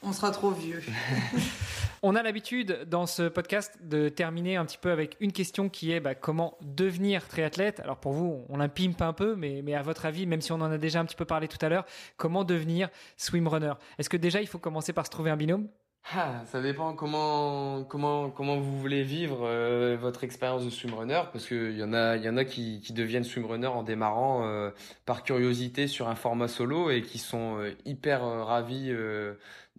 On 0.02 0.12
sera 0.12 0.30
trop 0.30 0.50
vieux. 0.50 0.82
On 2.02 2.14
a 2.14 2.22
l'habitude 2.22 2.86
dans 2.88 3.04
ce 3.04 3.28
podcast 3.28 3.76
de 3.82 4.08
terminer 4.08 4.56
un 4.56 4.64
petit 4.64 4.78
peu 4.78 4.90
avec 4.90 5.18
une 5.20 5.32
question 5.32 5.68
qui 5.68 5.92
est 5.92 6.00
bah, 6.00 6.14
comment 6.14 6.56
devenir 6.62 7.28
triathlète? 7.28 7.80
Alors 7.80 7.98
pour 7.98 8.12
vous, 8.12 8.46
on 8.48 8.56
l'impimpe 8.56 9.02
un 9.02 9.12
peu, 9.12 9.36
mais, 9.36 9.60
mais 9.62 9.74
à 9.74 9.82
votre 9.82 10.06
avis, 10.06 10.24
même 10.26 10.40
si 10.40 10.52
on 10.52 10.62
en 10.62 10.70
a 10.70 10.78
déjà 10.78 11.00
un 11.00 11.04
petit 11.04 11.16
peu 11.16 11.26
parlé 11.26 11.46
tout 11.46 11.58
à 11.60 11.68
l'heure, 11.68 11.84
comment 12.16 12.44
devenir 12.44 12.88
swimrunner? 13.18 13.74
Est-ce 13.98 14.08
que 14.08 14.16
déjà 14.16 14.40
il 14.40 14.46
faut 14.46 14.58
commencer 14.58 14.94
par 14.94 15.04
se 15.04 15.10
trouver 15.10 15.30
un 15.30 15.36
binôme? 15.36 15.68
Ah, 16.12 16.42
ça 16.46 16.60
dépend 16.60 16.94
comment 16.94 17.84
comment 17.84 18.30
comment 18.30 18.56
vous 18.58 18.80
voulez 18.80 19.02
vivre 19.04 19.40
euh, 19.44 19.96
votre 20.00 20.24
expérience 20.24 20.64
de 20.64 20.70
swimrunner 20.70 21.22
parce 21.32 21.46
que 21.46 21.70
il 21.70 21.76
y 21.78 21.84
en 21.84 21.92
a 21.92 22.16
il 22.16 22.24
y 22.24 22.28
en 22.28 22.36
a 22.36 22.44
qui, 22.44 22.80
qui 22.80 22.92
deviennent 22.92 23.22
swimrunner 23.22 23.68
en 23.68 23.82
démarrant 23.82 24.44
euh, 24.44 24.70
par 25.04 25.22
curiosité 25.22 25.86
sur 25.86 26.08
un 26.08 26.16
format 26.16 26.48
solo 26.48 26.90
et 26.90 27.02
qui 27.02 27.18
sont 27.18 27.58
euh, 27.58 27.74
hyper 27.84 28.24
euh, 28.24 28.42
ravis 28.42 28.90
euh, 28.90 29.34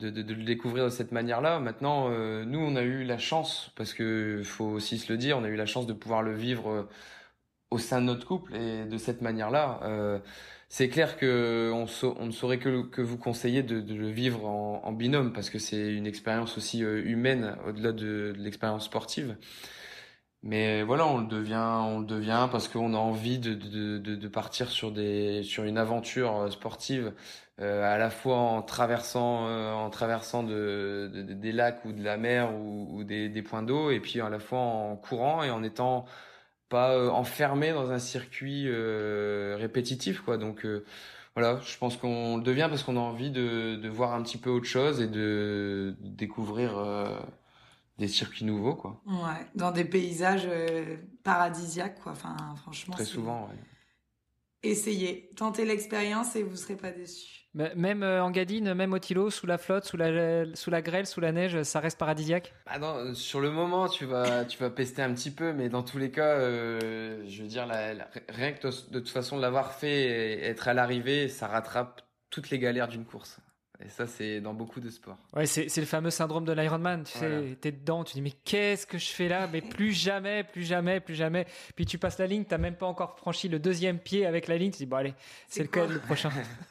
de, 0.10 0.34
le 0.34 0.44
découvrir 0.44 0.86
de 0.86 0.90
cette 0.90 1.11
manière-là. 1.11 1.60
Maintenant, 1.60 2.10
euh, 2.10 2.44
nous 2.45 2.60
on 2.60 2.76
a 2.76 2.82
eu 2.82 3.03
la 3.03 3.18
chance 3.18 3.72
parce 3.76 3.94
que 3.94 4.41
faut 4.44 4.65
aussi 4.65 4.98
se 4.98 5.11
le 5.11 5.18
dire, 5.18 5.38
on 5.38 5.44
a 5.44 5.48
eu 5.49 5.56
la 5.56 5.65
chance 5.65 5.88
de 5.88 5.94
pouvoir 5.94 6.23
le 6.23 6.34
vivre 6.36 6.69
euh, 6.69 6.90
au 7.72 7.78
sein 7.80 8.02
de 8.02 8.06
notre 8.07 8.28
couple 8.28 8.56
et 8.56 8.86
de 8.86 8.98
cette 8.98 9.22
manière-là. 9.22 9.80
Euh, 9.84 10.19
c'est 10.69 10.90
clair 10.90 11.18
que 11.18 11.72
on, 11.73 12.26
ne 12.26 12.32
saurait 12.32 12.60
que, 12.60 13.02
vous 13.02 13.18
conseiller 13.18 13.64
de, 13.64 13.94
le 13.94 14.10
vivre 14.10 14.45
en, 14.45 14.91
binôme 14.94 15.34
parce 15.34 15.49
que 15.49 15.60
c'est 15.60 15.94
une 15.94 16.07
expérience 16.07 16.57
aussi 16.57 16.80
humaine 16.80 17.57
au-delà 17.68 17.91
de, 17.91 18.34
l'expérience 18.38 18.86
sportive. 18.86 19.36
Mais 20.44 20.82
voilà, 20.84 21.06
on 21.07 21.19
le 21.19 21.28
devient, 21.28 21.56
on 21.86 21.99
le 21.99 22.06
devient 22.06 22.48
parce 22.52 22.68
qu'on 22.68 22.94
a 22.94 22.98
envie 22.98 23.38
de, 23.40 24.28
partir 24.30 24.69
sur 24.72 24.90
une 24.95 25.78
aventure 25.78 26.52
sportive, 26.52 27.14
à 27.61 27.97
la 27.97 28.09
fois 28.09 28.38
en 28.38 28.61
traversant, 28.61 29.47
euh, 29.47 29.73
en 29.73 29.89
traversant 29.89 30.43
de, 30.43 31.09
de- 31.13 31.21
de- 31.23 31.33
des 31.33 31.51
lacs 31.51 31.85
ou 31.85 31.91
de 31.93 32.03
la 32.03 32.17
mer 32.17 32.53
ou, 32.55 32.88
ou 32.99 33.03
des, 33.03 33.29
des 33.29 33.41
points 33.41 33.63
d'eau, 33.63 33.91
et 33.91 33.99
puis 33.99 34.21
à 34.21 34.29
la 34.29 34.39
fois 34.39 34.59
en 34.59 34.95
courant 34.97 35.43
et 35.43 35.51
en 35.51 35.63
étant 35.63 36.05
pas 36.69 36.93
euh, 36.93 37.09
enfermé 37.09 37.71
dans 37.73 37.91
un 37.91 37.99
circuit 37.99 38.65
euh, 38.67 39.55
répétitif, 39.59 40.21
quoi. 40.21 40.38
Donc 40.38 40.65
euh, 40.65 40.85
voilà, 41.35 41.59
je 41.61 41.77
pense 41.77 41.97
qu'on 41.97 42.38
le 42.38 42.43
devient 42.43 42.67
parce 42.69 42.83
qu'on 42.83 42.97
a 42.97 42.99
envie 43.01 43.31
de, 43.31 43.75
de 43.75 43.89
voir 43.89 44.13
un 44.13 44.23
petit 44.23 44.38
peu 44.38 44.49
autre 44.49 44.65
chose 44.67 45.01
et 45.01 45.07
de, 45.07 45.95
découvrir 46.01 46.77
euh, 46.77 47.19
des 47.99 48.07
circuits 48.07 48.45
nouveaux, 48.45 48.75
quoi. 48.75 49.01
Ouais, 49.05 49.45
dans 49.55 49.71
des 49.71 49.85
paysages 49.85 50.45
euh, 50.47 50.97
paradisiaques, 51.23 52.01
quoi. 52.01 52.13
Enfin, 52.13 52.35
franchement, 52.57 52.95
Très 52.95 53.05
souvent, 53.05 53.47
ouais. 53.49 53.57
Essayez, 54.63 55.29
tentez 55.35 55.65
l'expérience 55.65 56.35
et 56.35 56.43
vous 56.43 56.55
serez 56.55 56.75
pas 56.75 56.91
déçus. 56.91 57.40
Même 57.53 58.02
euh, 58.03 58.23
en 58.23 58.32
gadine, 58.32 58.73
même 58.73 58.94
au 58.94 58.99
tilo, 58.99 59.30
sous 59.30 59.45
la 59.45 59.57
flotte, 59.57 59.84
sous 59.86 59.98
la, 59.98 60.45
sous 60.56 60.69
la 60.69 60.82
grêle, 60.82 61.06
sous 61.06 61.19
la 61.19 61.34
neige, 61.34 61.64
ça 61.64 61.82
reste 61.82 61.98
paradisiaque? 61.99 62.53
Ah 62.65 62.80
non, 62.80 63.14
sur 63.14 63.41
le 63.41 63.52
moment, 63.52 63.90
tu 63.90 64.06
vas, 64.06 64.45
tu 64.45 64.57
vas 64.57 64.69
pester 64.69 65.02
un 65.02 65.14
petit 65.14 65.32
peu, 65.32 65.52
mais 65.52 65.68
dans 65.68 65.84
tous 65.84 65.98
les 65.98 66.11
cas, 66.11 66.38
euh, 66.38 67.23
je 67.28 67.41
veux 67.41 67.49
dire, 67.49 67.65
la- 67.65 67.94
la- 67.94 68.10
rien 68.30 68.53
que 68.53 68.65
de, 68.68 68.73
de 68.91 68.99
toute 68.99 69.10
façon 69.10 69.36
de 69.36 69.41
l'avoir 69.41 69.73
fait 69.73 70.03
et 70.03 70.44
être 70.45 70.69
à 70.69 70.73
l'arrivée, 70.73 71.28
ça 71.28 71.48
rattrape 71.48 72.02
toutes 72.30 72.49
les 72.52 72.60
galères 72.60 72.88
d'une 72.88 73.03
course. 73.06 73.40
Et 73.84 73.90
ça, 73.90 74.06
c'est 74.06 74.41
dans 74.41 74.53
beaucoup 74.53 74.80
de 74.80 74.91
sports. 74.91 75.18
Ouais, 75.36 75.48
c'est 75.48 75.68
c'est 75.68 75.82
le 75.82 75.88
fameux 75.88 76.11
syndrome 76.11 76.45
de 76.45 76.52
l'Ironman. 76.53 77.03
Tu 77.03 77.18
Voilà. 77.18 77.40
sais, 77.41 77.56
t'es 77.60 77.72
dedans, 77.72 78.03
tu 78.03 78.14
dis 78.14 78.22
mais 78.22 78.30
qu'est-ce 78.45 78.86
que 78.86 78.99
je 78.99 79.10
fais 79.10 79.28
là? 79.28 79.49
Mais 79.52 79.61
plus 79.61 79.91
jamais, 79.91 80.44
plus 80.44 80.61
jamais, 80.64 80.99
plus 80.99 81.15
jamais. 81.15 81.48
Puis 81.76 81.88
tu 81.88 81.98
passes 81.98 82.19
la 82.19 82.28
ligne, 82.28 82.45
t'as 82.45 82.60
même 82.60 82.76
pas 82.76 82.86
encore 82.86 83.18
franchi 83.18 83.49
le 83.49 83.57
deuxième 83.57 83.98
pied 83.98 84.28
avec 84.28 84.48
la 84.48 84.57
ligne. 84.57 84.69
Tu 84.69 84.78
dis 84.78 84.86
bon 84.86 84.98
allez, 84.98 85.15
c'est 85.48 85.56
C'est 85.57 85.64
lequel 85.64 85.86
quoi? 85.86 85.94
le 85.95 85.99
prochain 85.99 86.30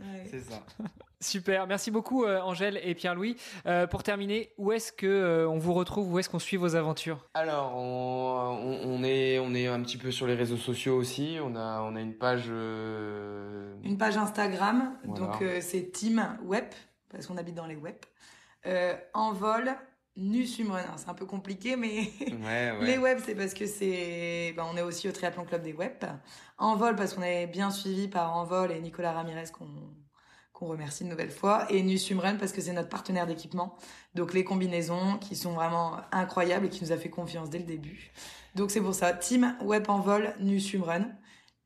Ouais. 0.00 0.26
C'est 0.30 0.40
ça. 0.40 0.62
Super, 1.22 1.66
merci 1.66 1.90
beaucoup 1.90 2.24
euh, 2.24 2.40
Angèle 2.40 2.80
et 2.82 2.94
Pierre-Louis. 2.94 3.36
Euh, 3.66 3.86
pour 3.86 4.02
terminer, 4.02 4.52
où 4.56 4.72
est-ce 4.72 4.90
que 4.90 5.06
euh, 5.06 5.46
on 5.48 5.58
vous 5.58 5.74
retrouve 5.74 6.10
Où 6.10 6.18
est-ce 6.18 6.30
qu'on 6.30 6.38
suit 6.38 6.56
vos 6.56 6.76
aventures? 6.76 7.26
Alors, 7.34 7.76
on, 7.76 9.02
est, 9.04 9.38
on 9.38 9.54
est 9.54 9.66
un 9.66 9.82
petit 9.82 9.98
peu 9.98 10.10
sur 10.10 10.26
les 10.26 10.34
réseaux 10.34 10.56
sociaux 10.56 10.96
aussi. 10.96 11.36
On 11.42 11.56
a, 11.56 11.82
on 11.82 11.94
a 11.94 12.00
une 12.00 12.14
page. 12.14 12.44
euh, 12.48 13.74
Une 13.84 13.98
page 13.98 14.16
Instagram, 14.16 14.94
Voilà. 15.04 15.20
donc 15.32 15.42
euh, 15.42 15.58
c'est 15.60 15.90
Team 15.92 16.26
Web, 16.42 16.64
parce 17.10 17.26
qu'on 17.26 17.36
habite 17.36 17.54
dans 17.54 17.66
les 17.66 17.76
web. 17.76 17.96
Euh, 18.66 18.94
en 19.14 19.32
vol, 19.32 19.70
nu 20.20 20.46
swimrunner. 20.46 20.86
C'est 20.96 21.08
un 21.08 21.14
peu 21.14 21.26
compliqué, 21.26 21.76
mais 21.76 22.10
Ouais, 22.20 22.72
ouais. 22.78 22.84
les 22.86 22.98
web, 22.98 23.18
c'est 23.24 23.34
parce 23.34 23.54
que 23.54 23.66
c'est. 23.66 24.52
ben, 24.56 24.64
on 24.72 24.76
est 24.76 24.82
aussi 24.82 25.08
au 25.08 25.12
Triathlon 25.12 25.44
Club 25.44 25.62
des 25.62 25.72
web. 25.72 25.92
En 26.58 26.76
vol, 26.76 26.94
parce 26.94 27.14
qu'on 27.14 27.22
est 27.22 27.46
bien 27.46 27.70
suivi 27.70 28.06
par 28.08 28.36
Envol 28.36 28.70
et 28.70 28.80
Nicolas 28.80 29.12
Ramirez, 29.12 29.46
qu'on 29.52 29.66
qu'on 30.52 30.66
remercie 30.66 31.04
une 31.04 31.08
nouvelle 31.08 31.30
fois. 31.30 31.64
Et 31.72 31.82
Nu 31.82 31.96
Swimrun, 31.96 32.36
parce 32.36 32.52
que 32.52 32.60
c'est 32.60 32.74
notre 32.74 32.90
partenaire 32.90 33.26
d'équipement. 33.26 33.76
Donc 34.14 34.34
les 34.34 34.44
combinaisons 34.44 35.16
qui 35.16 35.34
sont 35.34 35.52
vraiment 35.54 35.96
incroyables 36.12 36.66
et 36.66 36.68
qui 36.68 36.84
nous 36.84 36.92
a 36.92 36.98
fait 36.98 37.08
confiance 37.08 37.48
dès 37.48 37.58
le 37.58 37.64
début. 37.64 38.12
Donc 38.56 38.70
c'est 38.70 38.82
pour 38.82 38.94
ça. 38.94 39.14
Team 39.14 39.56
Web 39.62 39.88
en 39.88 40.00
vol, 40.00 40.34
Nu 40.38 40.60
Swimrun. 40.60 41.06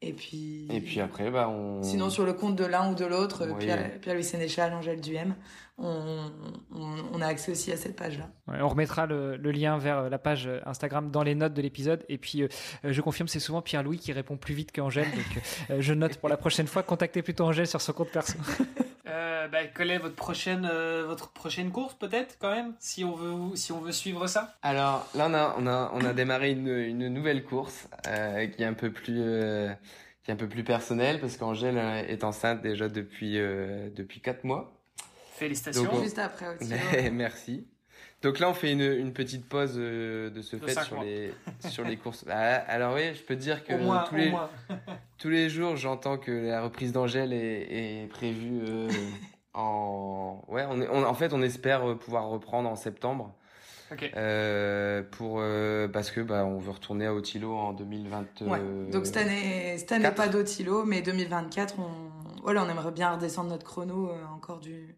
Et 0.07 0.13
puis. 0.13 0.67
Et 0.71 0.81
puis 0.81 1.01
après, 1.01 1.31
bah, 1.31 1.49
on. 1.49 1.83
Sinon, 1.83 2.11
sur 2.11 2.25
le 2.27 2.33
compte 2.35 2.57
de 2.57 2.65
l'un 2.65 2.91
ou 2.93 2.95
de 2.95 3.05
l'autre, 3.07 3.47
Oui. 3.49 3.55
Pierre- 3.65 3.99
Pierre-Louis 4.01 4.25
Sénéchal, 4.25 4.73
Angèle 4.75 5.01
Duhem, 5.01 5.35
on, 5.79 6.31
on, 6.75 6.95
on 7.13 7.21
a 7.21 7.27
accès 7.27 7.51
aussi 7.53 7.73
à 7.73 7.77
cette 7.77 7.97
page-là. 7.97 8.29
Ouais, 8.47 8.61
On 8.63 8.69
remettra 8.69 9.07
le, 9.07 9.37
le 9.37 9.51
lien 9.51 9.77
vers 9.79 9.99
euh, 9.99 10.09
la 10.09 10.19
page 10.19 10.47
euh, 10.47 10.61
Instagram 10.67 11.11
dans 11.11 11.23
les 11.23 11.35
notes 11.35 11.55
de 11.55 11.63
l'épisode. 11.63 12.05
Et 12.09 12.19
puis, 12.19 12.43
euh, 12.43 12.49
euh, 12.85 12.93
je 12.93 13.01
confirme, 13.01 13.27
c'est 13.29 13.41
souvent 13.41 13.63
Pierre-Louis 13.63 13.99
qui 13.99 14.13
répond 14.13 14.37
plus 14.37 14.55
vite 14.55 14.71
qu'Angèle. 14.73 15.11
Donc, 15.11 15.43
euh, 15.71 15.77
je 15.81 15.95
note 15.95 16.17
pour 16.19 16.29
la 16.29 16.37
prochaine 16.37 16.67
fois, 16.67 16.83
contactez 16.83 17.23
plutôt 17.23 17.45
Angèle 17.45 17.67
sur 17.67 17.81
son 17.81 17.93
compte 17.93 18.11
perso. 18.11 18.35
Euh, 19.07 19.49
bah, 19.49 19.67
quelle 19.67 19.91
est 19.91 19.99
votre 19.99 20.15
prochaine, 20.15 20.67
euh, 20.71 21.05
votre 21.07 21.31
prochaine 21.33 21.71
course 21.71 21.95
peut-être 21.95 22.37
quand 22.39 22.51
même, 22.55 22.75
si 22.79 23.05
on 23.05 23.15
veut, 23.15 23.55
si 23.57 23.71
on 23.73 23.81
veut 23.81 23.93
suivre 23.93 24.27
ça? 24.27 24.55
Alors 24.63 25.07
là, 25.15 25.27
on 25.29 25.35
a, 25.35 25.55
on 25.59 25.67
a, 25.67 25.91
on 25.93 26.05
a 26.05 26.15
démarré 26.15 26.53
une, 26.53 26.69
une 26.69 27.09
nouvelle 27.09 27.45
course 27.45 27.87
euh, 28.07 28.47
qui 28.47 28.63
est 28.63 28.67
un 28.67 28.73
peu 28.73 28.91
plus, 28.91 29.21
euh, 29.21 29.73
qui 30.23 30.31
est 30.31 30.35
un 30.35 30.39
peu 30.39 30.49
plus 30.49 30.65
personnelle 30.65 31.21
parce 31.21 31.37
qu'Angèle 31.37 31.77
est 32.09 32.25
enceinte 32.25 32.63
déjà 32.63 32.89
depuis, 32.89 33.39
euh, 33.39 33.91
depuis 33.91 34.21
quatre 34.21 34.45
mois. 34.45 34.73
Félicitations. 35.35 35.85
Donc, 35.85 35.93
on- 35.95 36.03
Juste 36.03 36.19
après 36.19 36.47
aussi. 36.57 36.73
Merci. 37.13 37.67
Donc 38.25 38.39
là, 38.41 38.49
on 38.51 38.55
fait 38.55 38.73
une, 38.73 38.81
une 38.81 39.13
petite 39.13 39.47
pause 39.49 39.75
euh, 39.77 40.31
de 40.31 40.43
ce 40.43 40.57
De 40.57 40.67
fait 40.67 40.83
sur 40.83 40.97
mois. 40.97 41.05
les, 41.05 41.33
sur 41.69 41.85
les 41.85 41.97
courses. 41.97 42.25
Ah, 42.29 42.55
alors 42.69 42.95
oui, 42.95 43.15
je 43.15 43.23
peux 43.23 43.37
te 43.37 43.41
dire 43.41 43.63
que 43.65 43.75
moins, 43.75 44.05
tous, 44.09 44.17
les, 44.17 44.33
tous 45.19 45.29
les 45.29 45.49
jours, 45.49 45.77
j'entends 45.77 46.17
que 46.19 46.33
la 46.33 46.63
reprise 46.63 46.91
d'Angèle 46.93 47.33
est, 47.33 48.03
est 48.03 48.07
prévue 48.09 48.61
euh, 48.67 48.89
en... 49.55 50.43
Ouais, 50.49 50.65
on 50.69 50.81
est, 50.81 50.89
on- 50.89 51.05
en 51.07 51.15
fait, 51.15 51.33
on 51.33 51.43
espère 51.43 51.89
euh, 51.89 51.95
pouvoir 51.95 52.29
reprendre 52.29 52.69
en 52.69 52.77
septembre. 52.77 53.33
Ok. 53.93 54.11
Euh, 54.17 55.03
pour 55.03 55.37
euh, 55.41 55.87
parce 55.89 56.11
que 56.11 56.23
bah 56.23 56.47
on 56.47 56.59
veut 56.59 56.71
retourner 56.71 57.05
à 57.07 57.13
Otilo 57.15 57.55
en 57.55 57.75
2020. 57.75 58.25
Ouais. 58.41 58.59
Donc 58.91 59.05
cette 59.05 59.19
année, 59.19 59.77
cette 59.77 59.93
année 59.93 60.11
pas 60.11 60.29
d'Otilo, 60.29 60.85
mais 60.87 61.03
2024, 61.03 61.75
on, 61.79 62.41
voilà, 62.43 62.65
on 62.65 62.69
aimerait 62.71 62.93
bien 62.93 63.13
redescendre 63.13 63.51
notre 63.51 63.67
chrono 63.67 64.09
euh, 64.09 64.15
encore 64.35 64.59
du 64.61 64.97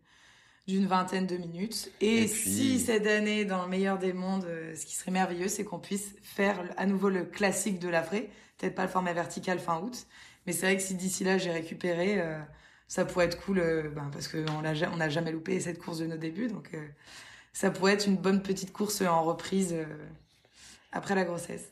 d'une 0.66 0.86
vingtaine 0.86 1.26
de 1.26 1.36
minutes. 1.36 1.90
Et, 2.00 2.22
Et 2.22 2.26
puis- 2.26 2.50
si 2.50 2.80
cette 2.80 3.06
année, 3.06 3.44
dans 3.44 3.62
le 3.62 3.68
meilleur 3.68 3.98
des 3.98 4.12
mondes, 4.12 4.44
euh, 4.46 4.74
ce 4.74 4.84
qui 4.86 4.94
serait 4.96 5.10
merveilleux, 5.12 5.48
c'est 5.48 5.64
qu'on 5.64 5.78
puisse 5.78 6.14
faire 6.22 6.62
à 6.76 6.86
nouveau 6.86 7.08
le 7.08 7.24
classique 7.24 7.78
de 7.78 7.88
la 7.88 8.00
vraie, 8.02 8.30
peut-être 8.58 8.74
pas 8.74 8.82
le 8.82 8.88
format 8.88 9.12
vertical 9.12 9.58
fin 9.58 9.80
août, 9.80 10.06
mais 10.46 10.52
c'est 10.52 10.66
vrai 10.66 10.76
que 10.76 10.82
si 10.82 10.94
d'ici 10.94 11.22
là 11.24 11.38
j'ai 11.38 11.50
récupéré, 11.52 12.20
euh, 12.20 12.38
ça 12.88 13.04
pourrait 13.04 13.26
être 13.26 13.40
cool, 13.44 13.58
euh, 13.60 13.90
ben, 13.90 14.10
parce 14.12 14.28
qu'on 14.28 14.60
l'a 14.60 14.74
ja- 14.74 14.90
on 14.92 14.96
n'a 14.96 15.08
jamais 15.08 15.30
loupé 15.32 15.58
cette 15.60 15.78
course 15.78 15.98
de 15.98 16.06
nos 16.06 16.16
débuts, 16.16 16.48
donc 16.48 16.70
euh, 16.74 16.86
ça 17.52 17.70
pourrait 17.70 17.92
être 17.94 18.06
une 18.06 18.16
bonne 18.16 18.42
petite 18.42 18.72
course 18.72 19.02
en 19.02 19.22
reprise 19.22 19.72
euh, 19.72 19.84
après 20.92 21.14
la 21.14 21.24
grossesse. 21.24 21.70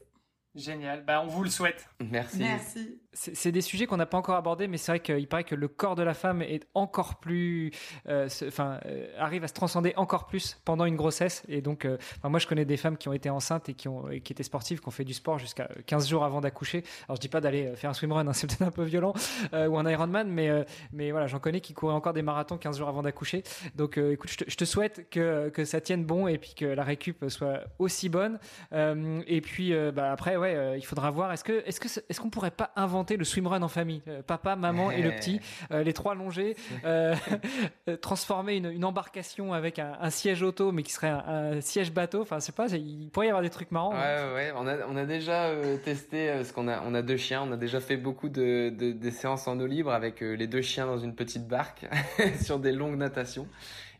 Génial. 0.54 1.04
Bah, 1.04 1.20
on 1.24 1.26
vous 1.28 1.42
le 1.42 1.50
souhaite. 1.50 1.84
Merci. 2.00 2.38
Merci. 2.38 3.00
C'est 3.14 3.52
des 3.52 3.60
sujets 3.60 3.86
qu'on 3.86 3.96
n'a 3.96 4.06
pas 4.06 4.18
encore 4.18 4.34
abordés, 4.34 4.66
mais 4.66 4.76
c'est 4.76 4.92
vrai 4.92 5.00
qu'il 5.00 5.28
paraît 5.28 5.44
que 5.44 5.54
le 5.54 5.68
corps 5.68 5.94
de 5.94 6.02
la 6.02 6.14
femme 6.14 6.42
est 6.42 6.66
encore 6.74 7.16
plus, 7.16 7.70
euh, 8.08 8.28
enfin, 8.46 8.80
euh, 8.86 9.06
arrive 9.18 9.44
à 9.44 9.48
se 9.48 9.54
transcender 9.54 9.94
encore 9.96 10.26
plus 10.26 10.58
pendant 10.64 10.84
une 10.84 10.96
grossesse. 10.96 11.44
Et 11.48 11.60
donc, 11.60 11.84
euh, 11.84 11.96
moi, 12.24 12.40
je 12.40 12.46
connais 12.46 12.64
des 12.64 12.76
femmes 12.76 12.96
qui 12.96 13.08
ont 13.08 13.12
été 13.12 13.30
enceintes 13.30 13.68
et 13.68 13.74
qui 13.74 13.88
ont, 13.88 14.06
qui 14.22 14.32
étaient 14.32 14.42
sportives, 14.42 14.80
qui 14.80 14.88
ont 14.88 14.92
fait 14.92 15.04
du 15.04 15.14
sport 15.14 15.38
jusqu'à 15.38 15.68
15 15.86 16.08
jours 16.08 16.24
avant 16.24 16.40
d'accoucher. 16.40 16.82
Alors, 17.08 17.16
je 17.16 17.20
dis 17.20 17.28
pas 17.28 17.40
d'aller 17.40 17.74
faire 17.76 17.90
un 17.90 17.94
swimrun, 17.94 18.26
hein, 18.26 18.32
c'est 18.34 18.46
peut-être 18.46 18.62
un 18.62 18.70
peu 18.70 18.84
violent, 18.84 19.14
ou 19.52 19.78
un 19.78 19.88
Ironman, 19.88 20.28
mais, 20.28 20.50
mais 20.92 21.10
voilà, 21.10 21.26
j'en 21.26 21.38
connais 21.38 21.60
qui 21.60 21.72
couraient 21.72 21.94
encore 21.94 22.12
des 22.12 22.22
marathons 22.22 22.58
15 22.58 22.78
jours 22.78 22.88
avant 22.88 23.02
d'accoucher. 23.02 23.42
Donc, 23.76 23.98
écoute, 23.98 24.30
je 24.46 24.56
te, 24.56 24.64
souhaite 24.64 25.08
que, 25.10 25.50
que 25.50 25.64
ça 25.64 25.80
tienne 25.80 26.04
bon 26.04 26.26
et 26.26 26.38
puis 26.38 26.54
que 26.54 26.64
la 26.64 26.82
récup 26.82 27.24
soit 27.28 27.60
aussi 27.78 28.08
bonne. 28.08 28.38
et 28.72 29.40
puis, 29.40 29.72
bah, 29.92 30.10
après, 30.10 30.36
ouais, 30.36 30.78
il 30.78 30.84
faudra 30.84 31.10
voir. 31.10 31.32
Est-ce 31.32 31.44
que, 31.44 31.62
est-ce 31.66 31.80
que, 31.80 31.88
est-ce 32.08 32.20
qu'on 32.20 32.30
pourrait 32.30 32.50
pas 32.50 32.72
inventer 32.76 33.03
le 33.12 33.24
swimrun 33.24 33.62
en 33.62 33.68
famille. 33.68 34.02
Euh, 34.09 34.22
papa, 34.22 34.56
maman 34.56 34.90
et 34.90 35.02
le 35.02 35.10
petit, 35.10 35.40
euh, 35.70 35.82
les 35.82 35.93
trois 35.93 36.14
longés, 36.14 36.56
euh, 36.85 37.14
transformer 38.01 38.56
une, 38.56 38.85
embarcation 38.85 39.52
avec 39.52 39.78
un, 39.78 40.10
siège 40.10 40.43
auto, 40.43 40.72
mais 40.72 40.82
qui 40.82 40.93
serait 40.93 41.09
un, 41.09 41.60
siège 41.60 41.93
bateau. 41.93 42.22
Enfin, 42.22 42.40
c'est 42.40 42.55
pas, 42.55 42.68
il 42.68 43.09
pourrait 43.10 43.26
y 43.26 43.28
avoir 43.31 43.43
des 43.43 43.51
trucs 43.51 43.70
marrants. 43.70 43.93
Ouais, 43.93 44.35
ouais, 44.35 44.52
On 44.56 44.66
a, 44.66 44.86
on 44.89 44.97
a 44.97 45.05
déjà 45.05 45.51
testé, 45.85 46.44
ce 46.44 46.52
qu'on 46.52 46.68
a, 46.68 46.82
on 46.82 46.94
a 46.94 47.02
deux 47.02 47.16
chiens. 47.16 47.43
On 47.43 47.52
a 47.52 47.56
déjà 47.56 47.81
fait 47.81 47.97
beaucoup 47.97 48.28
de, 48.28 48.70
des 48.70 49.10
séances 49.10 49.47
en 49.48 49.59
eau 49.60 49.66
libre 49.66 49.93
avec 49.93 50.20
les 50.20 50.47
deux 50.47 50.62
chiens 50.62 50.86
dans 50.86 50.98
une 50.98 51.14
petite 51.14 51.47
barque 51.47 51.86
sur 52.43 52.59
des 52.59 52.72
longues 52.72 52.97
natations. 52.97 53.47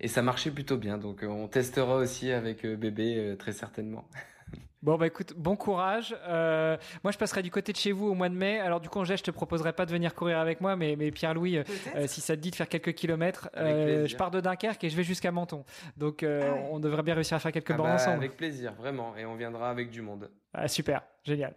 Et 0.01 0.09
ça 0.09 0.23
marchait 0.23 0.51
plutôt 0.51 0.77
bien. 0.77 0.99
Donc, 0.99 1.25
on 1.27 1.49
testera 1.49 1.97
aussi 1.97 2.33
avec 2.33 2.67
bébé 2.67 3.37
très 3.39 3.53
certainement. 3.53 4.05
Bon 4.85 4.99
bah 4.99 5.07
écoute, 5.07 5.33
bon 5.35 5.57
courage. 5.57 6.15
Euh, 6.29 6.77
moi 7.03 7.11
je 7.11 7.17
passerai 7.17 7.43
du 7.43 7.51
côté 7.51 7.73
de 7.73 7.79
chez 7.79 7.91
vous 7.91 8.09
au 8.09 8.13
mois 8.13 8.29
de 8.29 8.35
mai. 8.35 8.61
Alors 8.61 8.81
du 8.81 8.91
congé, 8.91 9.17
je 9.17 9.23
te 9.23 9.31
proposerai 9.31 9.73
pas 9.73 9.87
de 9.87 9.91
venir 9.91 10.15
courir 10.15 10.39
avec 10.39 10.61
moi, 10.61 10.77
mais, 10.77 10.95
mais 10.99 11.11
Pierre-Louis, 11.11 11.57
euh, 11.57 12.07
si 12.07 12.21
ça 12.21 12.37
te 12.37 12.43
dit 12.43 12.51
de 12.51 12.55
faire 12.55 12.69
quelques 12.69 12.93
kilomètres, 12.93 13.49
euh, 13.57 14.07
je 14.07 14.15
pars 14.15 14.31
de 14.31 14.43
Dunkerque 14.43 14.85
et 14.85 14.91
je 14.91 14.97
vais 14.97 15.03
jusqu'à 15.03 15.33
Menton. 15.33 15.65
Donc 15.97 16.23
ah 16.23 16.55
on 16.71 16.81
devrait 16.81 17.03
bien 17.03 17.15
réussir 17.15 17.35
à 17.35 17.41
faire 17.41 17.53
quelques 17.53 17.71
ah 17.71 17.77
bornes 17.79 17.89
bah, 17.89 17.95
ensemble. 17.95 18.19
Avec 18.19 18.37
plaisir, 18.37 18.75
vraiment, 18.75 19.17
et 19.17 19.25
on 19.25 19.37
viendra 19.37 19.71
avec 19.71 19.89
du 19.89 20.03
monde. 20.03 20.29
Ah, 20.55 20.69
super, 20.69 21.03
génial. 21.25 21.53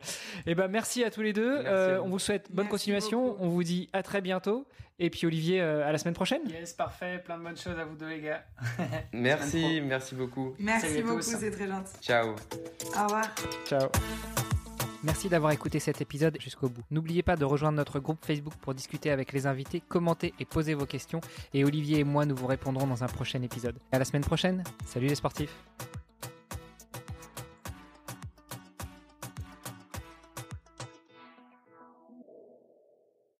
Et 0.45 0.51
eh 0.51 0.55
ben 0.55 0.67
merci 0.67 1.03
à 1.03 1.11
tous 1.11 1.21
les 1.21 1.33
deux. 1.33 1.61
Euh, 1.65 2.01
on 2.03 2.09
vous 2.09 2.19
souhaite 2.19 2.51
bonne 2.51 2.67
continuation. 2.67 3.37
On 3.39 3.47
vous 3.47 3.63
dit 3.63 3.89
à 3.93 4.01
très 4.01 4.21
bientôt. 4.21 4.67
Et 4.99 5.11
puis 5.11 5.27
Olivier, 5.27 5.61
euh, 5.61 5.87
à 5.87 5.91
la 5.91 5.99
semaine 5.99 6.15
prochaine. 6.15 6.41
Yes, 6.49 6.73
parfait. 6.73 7.19
Plein 7.23 7.37
de 7.37 7.43
bonnes 7.43 7.57
choses 7.57 7.77
à 7.77 7.85
vous 7.85 7.95
deux 7.95 8.07
les 8.07 8.21
gars. 8.21 8.43
merci, 9.13 9.79
merci 9.81 10.15
beaucoup. 10.15 10.55
Merci 10.57 11.03
beaucoup, 11.03 11.21
c'est 11.21 11.51
très 11.51 11.67
gentil. 11.67 11.93
Ciao. 12.01 12.29
Au 12.29 13.03
revoir. 13.03 13.35
Ciao. 13.67 13.87
Merci 15.03 15.29
d'avoir 15.29 15.51
écouté 15.51 15.79
cet 15.79 16.01
épisode 16.01 16.37
jusqu'au 16.41 16.69
bout. 16.69 16.81
N'oubliez 16.89 17.21
pas 17.21 17.35
de 17.35 17.45
rejoindre 17.45 17.77
notre 17.77 17.99
groupe 17.99 18.25
Facebook 18.25 18.55
pour 18.55 18.73
discuter 18.73 19.11
avec 19.11 19.31
les 19.31 19.45
invités, 19.45 19.81
commenter 19.87 20.33
et 20.39 20.45
poser 20.45 20.73
vos 20.73 20.87
questions. 20.87 21.21
Et 21.53 21.63
Olivier 21.63 21.99
et 21.99 22.03
moi, 22.03 22.25
nous 22.25 22.35
vous 22.35 22.47
répondrons 22.47 22.87
dans 22.87 23.03
un 23.03 23.07
prochain 23.07 23.41
épisode. 23.43 23.77
À 23.91 23.99
la 23.99 24.05
semaine 24.05 24.23
prochaine. 24.23 24.63
Salut 24.87 25.07
les 25.07 25.15
sportifs. 25.15 25.55